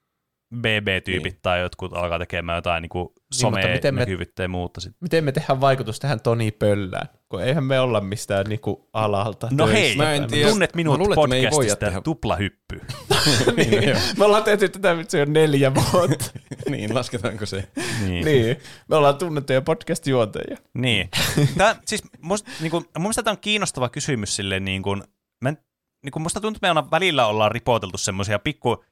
[0.55, 1.39] BB-tyypit niin.
[1.43, 3.21] tai jotkut alkaa tekemään jotain niin mutta
[3.69, 4.81] miten me- some-näkyvyyttä ja muuta.
[4.81, 4.93] Sit.
[5.01, 7.09] Miten me tehdään vaikutus tähän Toni Pöllään?
[7.29, 10.49] Kun eihän me olla mistään niinku alalta No töissä hei, Mä en tiedä.
[10.51, 12.81] tunnet Mä minut luulen, me podcastista tehdä- tuplahyppy.
[13.57, 13.97] niin.
[14.19, 16.25] Me ollaan tehty tätä nyt se on neljä vuotta.
[16.71, 17.69] niin, lasketaanko se?
[18.07, 18.25] niin.
[18.25, 18.57] niin,
[18.89, 20.57] me ollaan tunnettuja podcast-juontajia.
[20.75, 21.09] Niin.
[21.59, 25.03] Tää, siis musta, niin kuin, mun mielestä tämä on kiinnostava kysymys silleen, niin kuin,
[25.41, 25.59] mä en,
[26.05, 28.85] niin kuin musta tuntuu, että me on, välillä ollaan ripoteltu semmoisia pikku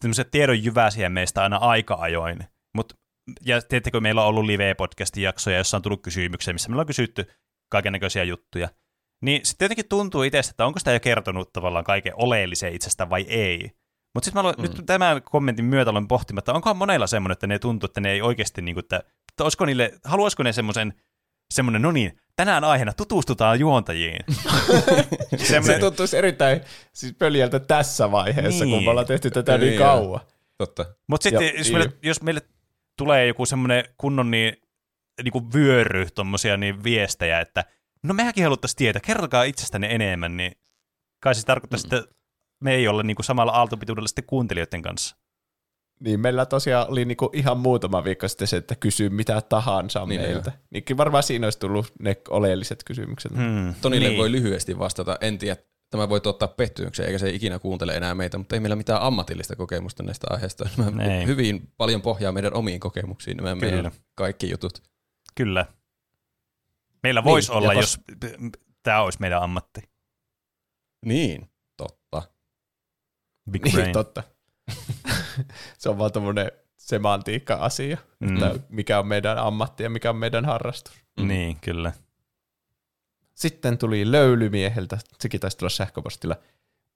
[0.00, 2.38] semmoisia tiedon jyväsiä meistä aina aika ajoin.
[2.74, 2.92] Mut,
[3.44, 7.26] ja tiedättekö, meillä on ollut live-podcastin jaksoja, jossa on tullut kysymyksiä, missä meillä on kysytty
[7.70, 8.68] kaikennäköisiä juttuja.
[9.22, 13.22] Niin sitten jotenkin tuntuu itsestä, että onko sitä jo kertonut tavallaan kaiken oleellisen itsestä vai
[13.28, 13.70] ei.
[14.14, 14.62] Mutta sitten mä aloin, mm.
[14.62, 18.10] nyt tämän kommentin myötä aloin pohtimaan, että onkohan monella semmoinen, että ne tuntuu, että ne
[18.10, 18.96] ei oikeasti, niin kuin, että,
[19.32, 20.94] että olisiko niille, haluaisiko ne semmoisen,
[21.54, 24.24] semmoinen, no niin, tänään aiheena tutustutaan juontajiin.
[25.36, 26.60] Se Semmoinen, tuntuisi erittäin
[26.92, 28.70] siis pöljältä tässä vaiheessa, niin.
[28.72, 28.84] kun Niin.
[28.84, 30.20] me ollaan tehty tätä niin Niin, kauan.
[30.58, 30.86] Totta.
[31.08, 32.40] mutta sitten Ja- jos, meille, jos meille
[32.98, 34.56] tulee joku semmoinen kunnon niin,
[35.22, 37.64] niin kuin vyöry tommosia niin viestejä, että
[38.02, 40.52] no mehän haluttaisiin tietää, kertokaa itsestänne enemmän, niin
[41.20, 41.96] kai se tarkoittaa, mm.
[41.98, 42.14] että
[42.60, 45.16] me ei olla niin kuin samalla aaltopituudella sitten kuuntelijoiden kanssa.
[46.00, 50.08] Niin meillä tosiaan oli niinku ihan muutama viikko sitten se, että kysy mitä tahansa Niin,
[50.08, 50.52] niin meiltä.
[50.70, 53.32] Niin varmaan siinä olisi tullut ne oleelliset kysymykset.
[53.32, 53.74] Hmm.
[53.80, 54.18] Tonille niin.
[54.18, 55.16] voi lyhyesti vastata.
[55.20, 55.56] En tiedä,
[55.90, 59.56] tämä voi tuottaa pettymyksen, eikä se ikinä kuuntele enää meitä, mutta ei meillä mitään ammatillista
[59.56, 60.68] kokemusta näistä aiheista.
[60.76, 61.26] Nämä Ei.
[61.26, 63.72] hyvin paljon pohjaa meidän omiin kokemuksiin, nämä Kyllä.
[63.72, 64.82] meidän kaikki jutut.
[65.34, 65.66] Kyllä.
[67.02, 68.00] Meillä voisi Niin, olla, jos
[68.82, 69.80] tämä olisi meidän ammatti.
[71.04, 72.22] Niin, totta.
[73.50, 73.92] Big Niin, brain.
[73.92, 74.22] totta.
[75.78, 78.36] se on vaan tämmöinen semantiikka-asia, Mm.
[78.36, 80.94] että mikä on meidän ammatti ja mikä on meidän harrastus.
[81.20, 81.92] Niin, kyllä.
[83.34, 86.36] Sitten tuli löylymieheltä, sekin taisi tulla sähköpostilla.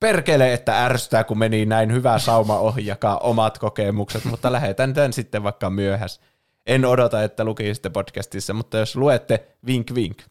[0.01, 5.13] Perkele, että ärsyttää, kun meni näin hyvä sauma ohi jakaa omat kokemukset, mutta lähetän tämän
[5.13, 6.21] sitten vaikka myöhäs.
[6.67, 10.23] En odota, että lukisitte podcastissa, mutta jos luette vink vink,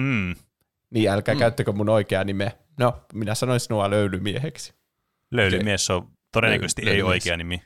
[0.00, 0.34] Hmm.
[0.90, 1.38] niin älkää mm.
[1.38, 2.52] käyttäkö mun oikeaa nimeä.
[2.78, 4.74] No, minä sanoin sinua löylymieheksi.
[5.30, 7.62] Löylymies on todennäköisesti ei oikea nimi.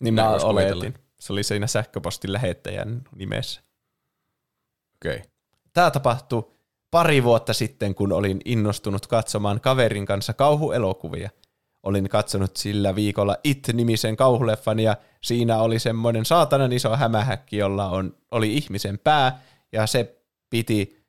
[0.00, 0.72] Niin mä oletin.
[0.72, 0.98] kuvitella.
[1.20, 3.62] Se oli siinä sähköpostin lähettäjän nimessä.
[4.94, 5.16] Okei.
[5.16, 5.30] Okay.
[5.72, 6.52] Tämä tapahtui
[6.90, 11.30] pari vuotta sitten, kun olin innostunut katsomaan kaverin kanssa kauhuelokuvia.
[11.82, 18.16] Olin katsonut sillä viikolla It-nimisen kauhuleffan ja siinä oli semmoinen saatanan iso hämähäkki, jolla on,
[18.30, 21.04] oli ihmisen pää ja se piti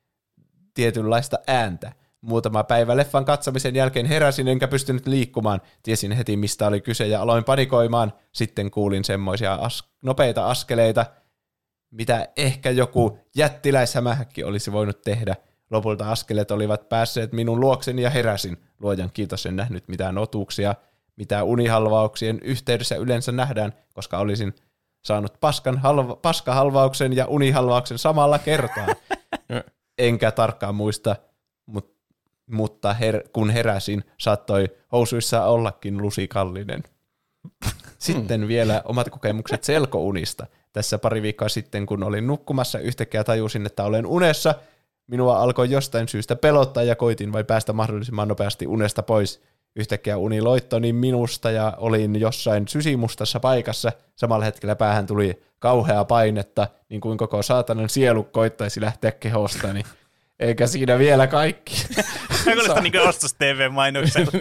[0.74, 1.92] tietynlaista ääntä.
[2.24, 5.60] Muutama päivä leffan katsomisen jälkeen heräsin enkä pystynyt liikkumaan.
[5.82, 8.12] Tiesin heti mistä oli kyse ja aloin panikoimaan.
[8.32, 11.06] Sitten kuulin semmoisia as- nopeita askeleita,
[11.90, 15.36] mitä ehkä joku jättiläishämähäkki olisi voinut tehdä.
[15.70, 18.56] Lopulta askeleet olivat päässeet minun luokseni ja heräsin.
[18.80, 20.74] Luojan kiitos en nähnyt mitään otuksia,
[21.16, 24.54] mitä unihalvauksien yhteydessä yleensä nähdään, koska olisin
[25.04, 28.86] saanut paskan halva, paskahalvauksen ja unihalvauksen samalla kertaa.
[29.98, 31.16] Enkä tarkkaan muista,
[31.66, 31.93] mut,
[32.50, 36.82] mutta her, kun heräsin, saattoi housuissa ollakin lusikallinen.
[37.98, 40.46] Sitten vielä omat kokemukset selkounista.
[40.72, 44.54] Tässä pari viikkoa sitten, kun olin nukkumassa, yhtäkkiä tajusin, että olen unessa.
[45.06, 49.42] Minua alkoi jostain syystä pelottaa ja koitin vai päästä mahdollisimman nopeasti unesta pois.
[49.76, 53.92] Yhtäkkiä uni loittoni minusta ja olin jossain sysimustassa paikassa.
[54.16, 59.82] Samalla hetkellä päähän tuli kauheaa painetta, niin kuin koko saatanan sielu koittaisi lähteä kehostani.
[60.44, 61.86] Eikä siinä vielä kaikki.
[62.44, 64.38] Kuulostaa niin kuin ostos TV-mainokselta.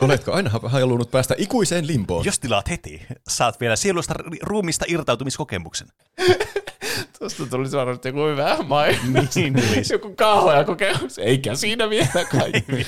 [0.00, 2.24] Oletko aina halunnut päästä ikuiseen limpoon?
[2.24, 5.88] Jos tilaat heti, saat vielä sielusta ruumista irtautumiskokemuksen.
[7.18, 9.36] Tuosta tuli varmasti joku hyvä mainos.
[9.36, 9.94] Niin tulisi.
[9.94, 11.18] joku kauhea kokemus.
[11.18, 12.86] Eikä siinä vielä kaikki.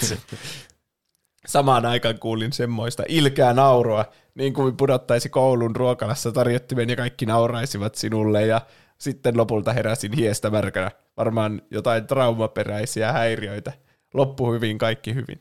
[1.46, 4.04] Samaan aikaan kuulin semmoista ilkeää nauroa,
[4.34, 8.60] niin kuin pudottaisi koulun ruokalassa tarjottimen ja kaikki nauraisivat sinulle ja
[8.98, 10.90] sitten lopulta heräsin hiestä märkänä.
[11.16, 13.72] Varmaan jotain traumaperäisiä häiriöitä.
[14.14, 15.40] Loppu hyvin, kaikki hyvin.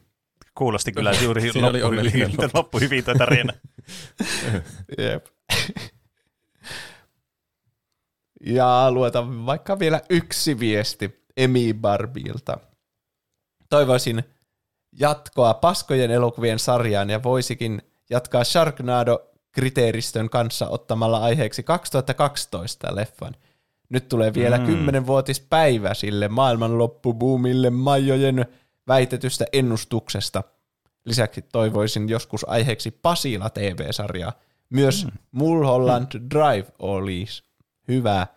[0.55, 2.57] Kuulosti kyllä juuri loppu hyvin, loppu.
[2.57, 3.53] loppu hyvin tuo tarina.
[4.97, 5.25] Jep.
[8.45, 12.57] ja lueta vaikka vielä yksi viesti Emi Barbilta.
[13.69, 14.23] Toivoisin
[14.99, 23.35] jatkoa paskojen elokuvien sarjaan ja voisikin jatkaa Sharknado-kriteeristön kanssa ottamalla aiheeksi 2012 leffan.
[23.89, 24.65] Nyt tulee vielä Mm.
[24.65, 28.45] kymmenvuotispäivä sille maailmanloppubuumille majojen
[28.87, 30.43] väitetystä ennustuksesta.
[31.05, 34.33] Lisäksi toivoisin joskus aiheeksi Pasila TV-sarjaa.
[34.69, 35.11] Myös mm.
[35.31, 37.43] Mulholland Drive olisi
[37.87, 38.27] hyvä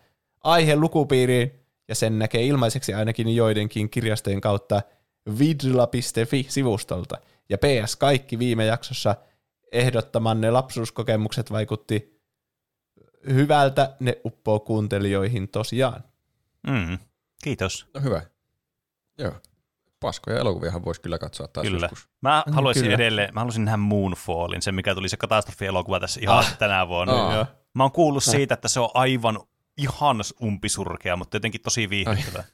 [0.44, 1.52] aihe lukupiiriin,
[1.88, 4.82] ja sen näkee ilmaiseksi ainakin joidenkin kirjastojen kautta
[5.38, 7.16] vidla.fi-sivustolta.
[7.48, 9.16] Ja PS kaikki viime jaksossa
[9.72, 12.20] ehdottamanne lapsuuskokemukset vaikutti
[13.28, 16.04] hyvältä, ne uppoo kuuntelijoihin tosiaan.
[16.66, 16.98] Mm.
[17.44, 17.86] Kiitos.
[17.94, 18.22] No hyvä.
[19.18, 19.32] Joo.
[20.00, 21.84] Paskoja elokuviahan voisi kyllä katsoa taas Kyllä.
[21.84, 22.08] joskus.
[22.20, 22.94] Mä haluaisin kyllä.
[22.94, 26.58] edelleen, mä haluaisin nähdä Moonfallin, se mikä tuli se katastrofielokuva tässä ihan Ah.
[26.58, 27.26] tänä vuonna.
[27.28, 27.34] Ah.
[27.34, 27.46] Joo.
[27.74, 29.40] Mä oon kuullut siitä, että se on aivan
[29.76, 32.44] ihan umpisurkea, mutta jotenkin tosi viihdyttävä.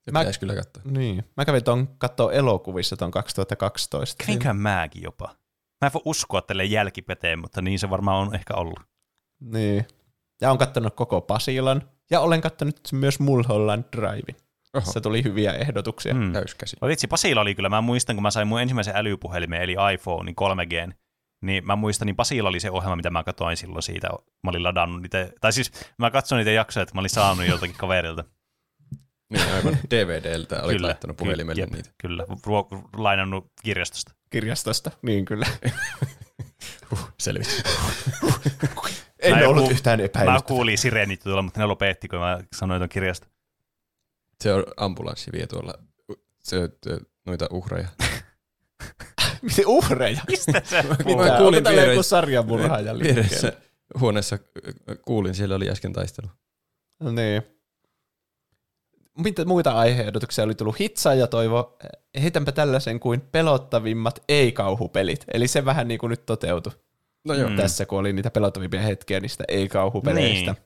[0.00, 0.82] Se Mä- pitäisi kyllä katsoa.
[0.86, 1.24] Niin.
[1.36, 4.24] Mä kävin ton kattoo elokuvissa ton 2012.
[4.24, 5.34] Kävinköhän mäkin jopa?
[5.80, 8.80] Mä en voi uskoa tälle jälkikäteen, mutta niin se varmaan on ehkä ollut.
[9.40, 9.86] Niin.
[10.40, 11.82] Ja on kattonut koko Pasilan.
[12.10, 14.36] Ja olen kattonut myös Mulholland Drivein.
[14.74, 16.14] Oho, Se tuli hyviä ehdotuksia.
[16.14, 16.32] Mm.
[16.32, 16.76] täyskäsi.
[16.80, 20.32] No vitsi, Pasilla oli kyllä, mä muistan, kun mä sain mun ensimmäisen älypuhelimen, eli iPhone
[20.32, 20.92] 3G,
[21.42, 24.08] Niin mä muistan, niin Pasilla oli se ohjelma, mitä mä katsoin silloin siitä.
[24.44, 27.76] Mä olin ladannut niitä, tai siis mä katsoin niitä jaksoja, että mä olin saanut joltakin
[27.76, 28.24] kaverilta.
[29.30, 31.90] Niin aivan DVDltä olit Kyllä, laittanut puhelimelle jep, niitä.
[31.98, 34.12] Kyllä, ruo- lainannut kirjastosta.
[34.30, 35.46] Kirjastosta, niin kyllä.
[37.20, 37.62] Selvisi.
[39.22, 40.46] En Mä ollut joku- yhtään Mä epäilystä.
[40.48, 43.26] kuulin sireenit tuolla, mutta ne lopetti, kun mä sanoin tuon kirjasta.
[44.40, 45.74] Se on ambulanssi vie tuolla
[46.38, 47.88] se, se, noita uhreja.
[49.42, 50.20] Miten uhreja?
[50.28, 51.36] Mistä se Mä Mitä?
[51.38, 53.52] kuulin Onko vieressä- joku sarjamurhaaja Vieressä
[54.00, 54.38] huoneessa
[55.04, 56.28] kuulin, siellä oli äsken taistelu.
[57.00, 57.42] No niin.
[59.22, 60.80] Mitä muita aiheehdotuksia oli tullut?
[60.80, 61.78] Hitsa ja Toivo,
[62.22, 65.24] heitänpä tällaisen kuin pelottavimmat ei-kauhupelit.
[65.34, 66.72] Eli se vähän niin kuin nyt toteutui
[67.24, 67.48] No joo.
[67.50, 67.56] Mm.
[67.56, 70.52] tässä, kun oli niitä pelottavimpia hetkiä niistä ei-kauhupeleistä.
[70.52, 70.62] Niin.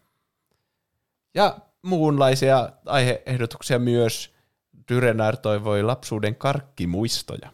[1.35, 4.35] Ja muunlaisia aiheehdotuksia myös.
[4.89, 7.51] Dyrenar toivoi lapsuuden karkkimuistoja.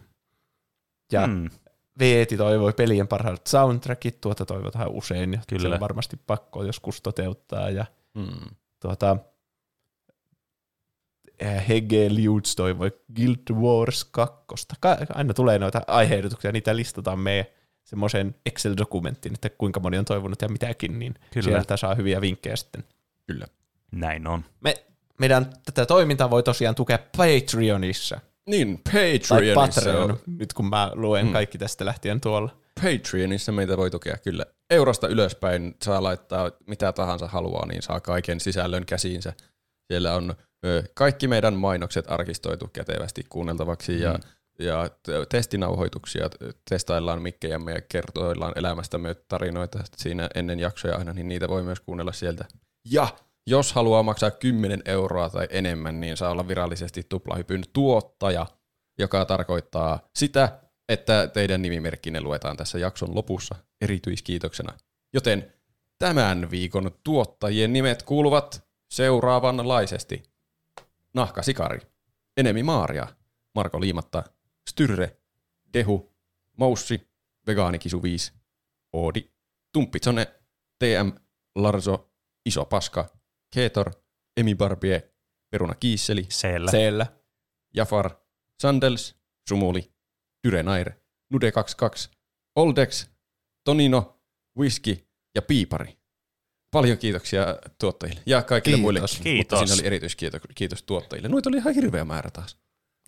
[1.13, 1.51] Ja Mm.
[1.99, 5.63] Veeti toivoi pelien parhaat soundtrackit, tuota toivotaan usein, ja Kyllä.
[5.63, 7.71] se on varmasti pakko joskus toteuttaa.
[7.71, 8.55] Ja Mm.
[8.83, 9.17] tuota,
[11.41, 14.37] eh, Hege Liuts toivoi Guild Wars 2.
[14.81, 17.47] Ka- aina tulee noita aiheehdotuksia, niitä listataan meidän
[17.85, 21.45] semmoisen Excel-dokumenttiin, että kuinka moni on toivonut ja mitäkin, niin Kyllä.
[21.45, 22.85] sieltä saa hyviä vinkkejä sitten.
[23.27, 23.47] Kyllä.
[23.93, 24.45] Näin on.
[24.61, 24.75] Me,
[25.19, 28.21] meidän tätä toimintaa voi tosiaan tukea Patreonissa.
[28.47, 31.33] Niin, Tai Patreonissa, Patreon, on, nyt kun mä luen Mm.
[31.33, 32.57] kaikki tästä lähtien tuolla.
[32.83, 34.47] Patreonissa meitä voi tukea kyllä.
[34.71, 39.33] Eurosta ylöspäin saa laittaa mitä tahansa haluaa, niin saa kaiken sisällön käsiinsä.
[39.93, 40.35] Siellä on
[40.95, 44.19] kaikki meidän mainokset arkistoitu kätevästi kuunneltavaksi ja,
[44.59, 46.31] ja t- testinauhoituksia.
[46.71, 52.13] Testaillaan mikkejämme ja kertoillaan elämästämme tarinoita siinä ennen jaksoja aina, niin niitä voi myös kuunnella
[52.13, 52.45] sieltä.
[52.91, 53.09] Ja
[53.47, 58.47] jos haluaa maksaa 10 euroa tai enemmän, niin saa olla virallisesti tuplahypyn tuottaja,
[58.99, 60.59] joka tarkoittaa sitä,
[60.89, 64.73] että teidän nimimerkkinne luetaan tässä jakson lopussa erityiskiitoksena.
[65.15, 65.53] Joten
[65.99, 70.30] tämän viikon tuottajien nimet kuuluvat seuraavanlaisesti.
[71.15, 71.81] Nahka Sikari,
[72.37, 73.07] Enemi Maaria,
[73.55, 74.25] Marko Liimatta,
[74.71, 75.17] Styrre,
[75.73, 76.13] Dehu,
[76.57, 77.11] Moussi,
[77.47, 78.33] Vegaanikisu 5,
[78.93, 79.31] Oodi,
[79.73, 80.27] Tumppitsone,
[80.79, 81.13] TM,
[81.57, 82.13] Larso,
[82.47, 83.09] Iso Paska,
[83.55, 83.91] Keetor,
[84.37, 85.13] Emi Barbie,
[85.51, 86.71] Peruna Kiisseli, Siellä.
[86.71, 87.07] Siellä.
[87.75, 88.11] Jafar,
[88.61, 89.17] Sandels,
[89.49, 89.93] Sumuli,
[90.45, 90.91] Dyrenair,
[91.35, 92.11] Nude22,
[92.57, 93.11] Oldex,
[93.65, 94.21] Tonino,
[94.59, 95.07] Whisky.
[95.35, 96.00] Ja Piipari.
[96.71, 98.83] Paljon kiitoksia tuottajille ja kaikille Kiitos.
[98.83, 99.01] muille.
[99.23, 99.59] Kiitos.
[99.61, 101.29] Mutta siinä oli erityiskiitos kiitos tuottajille.
[101.29, 102.57] Noita oli ihan hirveä määrä taas.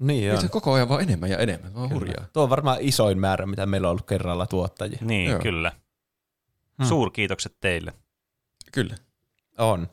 [0.00, 0.50] Niin on.
[0.50, 1.74] koko ajan vaan enemmän ja enemmän.
[1.74, 2.26] Vaan hurjaa.
[2.32, 4.98] Tuo on varmaan isoin määrä, mitä meillä on ollut kerralla tuottajia.
[5.00, 5.40] Niin, Joo.
[5.40, 5.72] kyllä.
[6.78, 6.86] Hmm.
[6.86, 7.92] Suurkiitokset teille.
[8.72, 8.94] Kyllä.
[9.58, 9.88] On.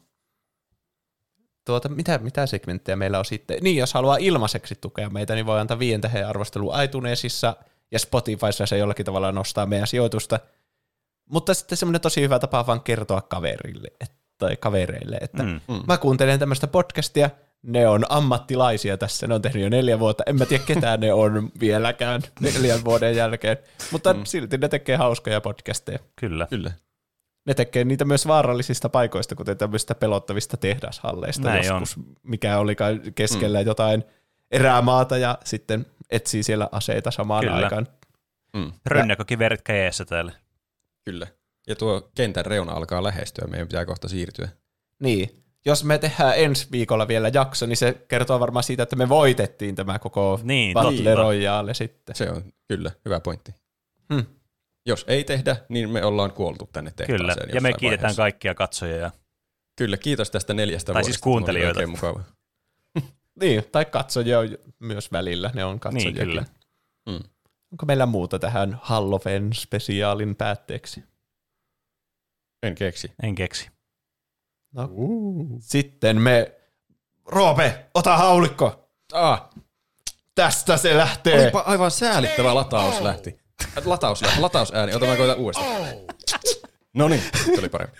[1.65, 3.57] Tuota, mitä, mitä segmenttejä meillä on sitten?
[3.61, 7.56] Niin, jos haluaa ilmaiseksi tukea meitä, niin voi antaa viien tähden arvostelu iTunesissa
[7.91, 10.39] ja Spotifyssa se jollakin tavalla nostaa meidän sijoitusta.
[11.30, 15.59] Mutta sitten semmoinen tosi hyvä tapa vaan kertoa kaverille et, tai kavereille, että Mm.
[15.67, 15.83] Mm.
[15.88, 17.30] mä kuuntelen tämmöistä podcastia,
[17.64, 21.14] ne on ammattilaisia tässä, ne on tehnyt jo neljä vuotta, en mä tiedä ketään ne
[21.14, 23.58] on vieläkään neljän vuoden jälkeen,
[23.91, 24.22] mutta mm.
[24.24, 25.99] silti ne tekee hauskoja podcasteja.
[26.16, 26.48] Kyllä.
[26.49, 26.72] Kyllä.
[27.45, 33.01] Ne tekee niitä myös vaarallisista paikoista, kuten tämmöistä pelottavista tehdashalleista Näin joskus, mikä oli kai
[33.16, 33.66] keskellä mm.
[33.66, 34.03] jotain
[34.51, 37.56] erämaata ja sitten etsii siellä aseita samaan Kyllä.
[37.56, 37.88] aikaan.
[38.53, 38.72] Mm.
[38.85, 40.32] Rönnäkökiverit käjeessä täällä.
[41.05, 41.27] Kyllä.
[41.67, 43.47] Ja tuo kentän reuna alkaa lähestyä.
[43.47, 44.49] Meidän pitää kohta siirtyä.
[44.99, 45.43] Niin.
[45.65, 49.75] Jos me tehdään ensi viikolla vielä jakso, niin se kertoo varmaan siitä, että me voitettiin
[49.75, 51.15] tämä koko Niin, Battle.
[51.15, 52.15] Royale sitten.
[52.15, 53.51] Se on kyllä hyvä pointti.
[54.13, 54.25] Hmm.
[54.85, 57.47] Jos ei tehdä, niin me ollaan kuoltu tänne tehtaaseen.
[57.47, 57.53] Kyllä.
[57.53, 58.21] Ja me kiitetään vaiheessa.
[58.21, 58.95] kaikkia katsojia.
[58.97, 59.11] Ja...
[59.77, 61.07] Kyllä, kiitos tästä neljästä Tai vuodesta.
[61.13, 61.87] siis kuuntelijoita.
[61.87, 62.23] Mukava.
[63.41, 66.11] Niin, tai katsojia on myös välillä, ne on katsojia.
[66.11, 66.45] Niin, kyllä.
[67.09, 67.19] Mm.
[67.72, 71.03] Onko meillä muuta tähän Halloween-spesiaalin päätteeksi?
[72.64, 73.11] En keksi.
[73.23, 73.69] En keksi.
[74.73, 74.89] No.
[75.59, 76.56] Sitten me...
[77.25, 78.89] Roope, ota haulikko!
[79.14, 79.49] Ah,
[80.35, 81.41] Tästä se lähtee!
[81.43, 83.39] olipa aivan säälittävä lataus lähti.
[83.85, 85.81] Lataus, latausääni, ota mä koitan uudestaan.
[86.93, 87.98] No niin, se oli parempi.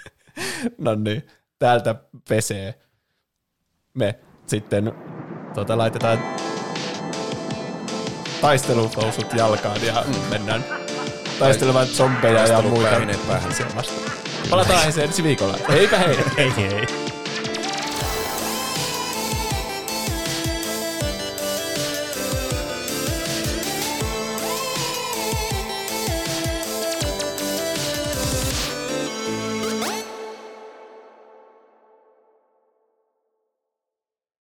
[0.78, 1.28] No niin,
[1.60, 1.96] täältä
[2.30, 2.80] pesee.
[3.94, 4.92] Me sitten
[5.54, 6.20] tota, laitetaan
[8.42, 10.16] taistelufousut jalkaan ja mm.
[10.30, 10.66] mennään
[11.40, 12.90] taistelemaan zombeja ja muita.
[14.50, 15.58] Palataan ensi viikolla.
[15.70, 16.18] Heipä hei!
[16.38, 17.09] Hei hei.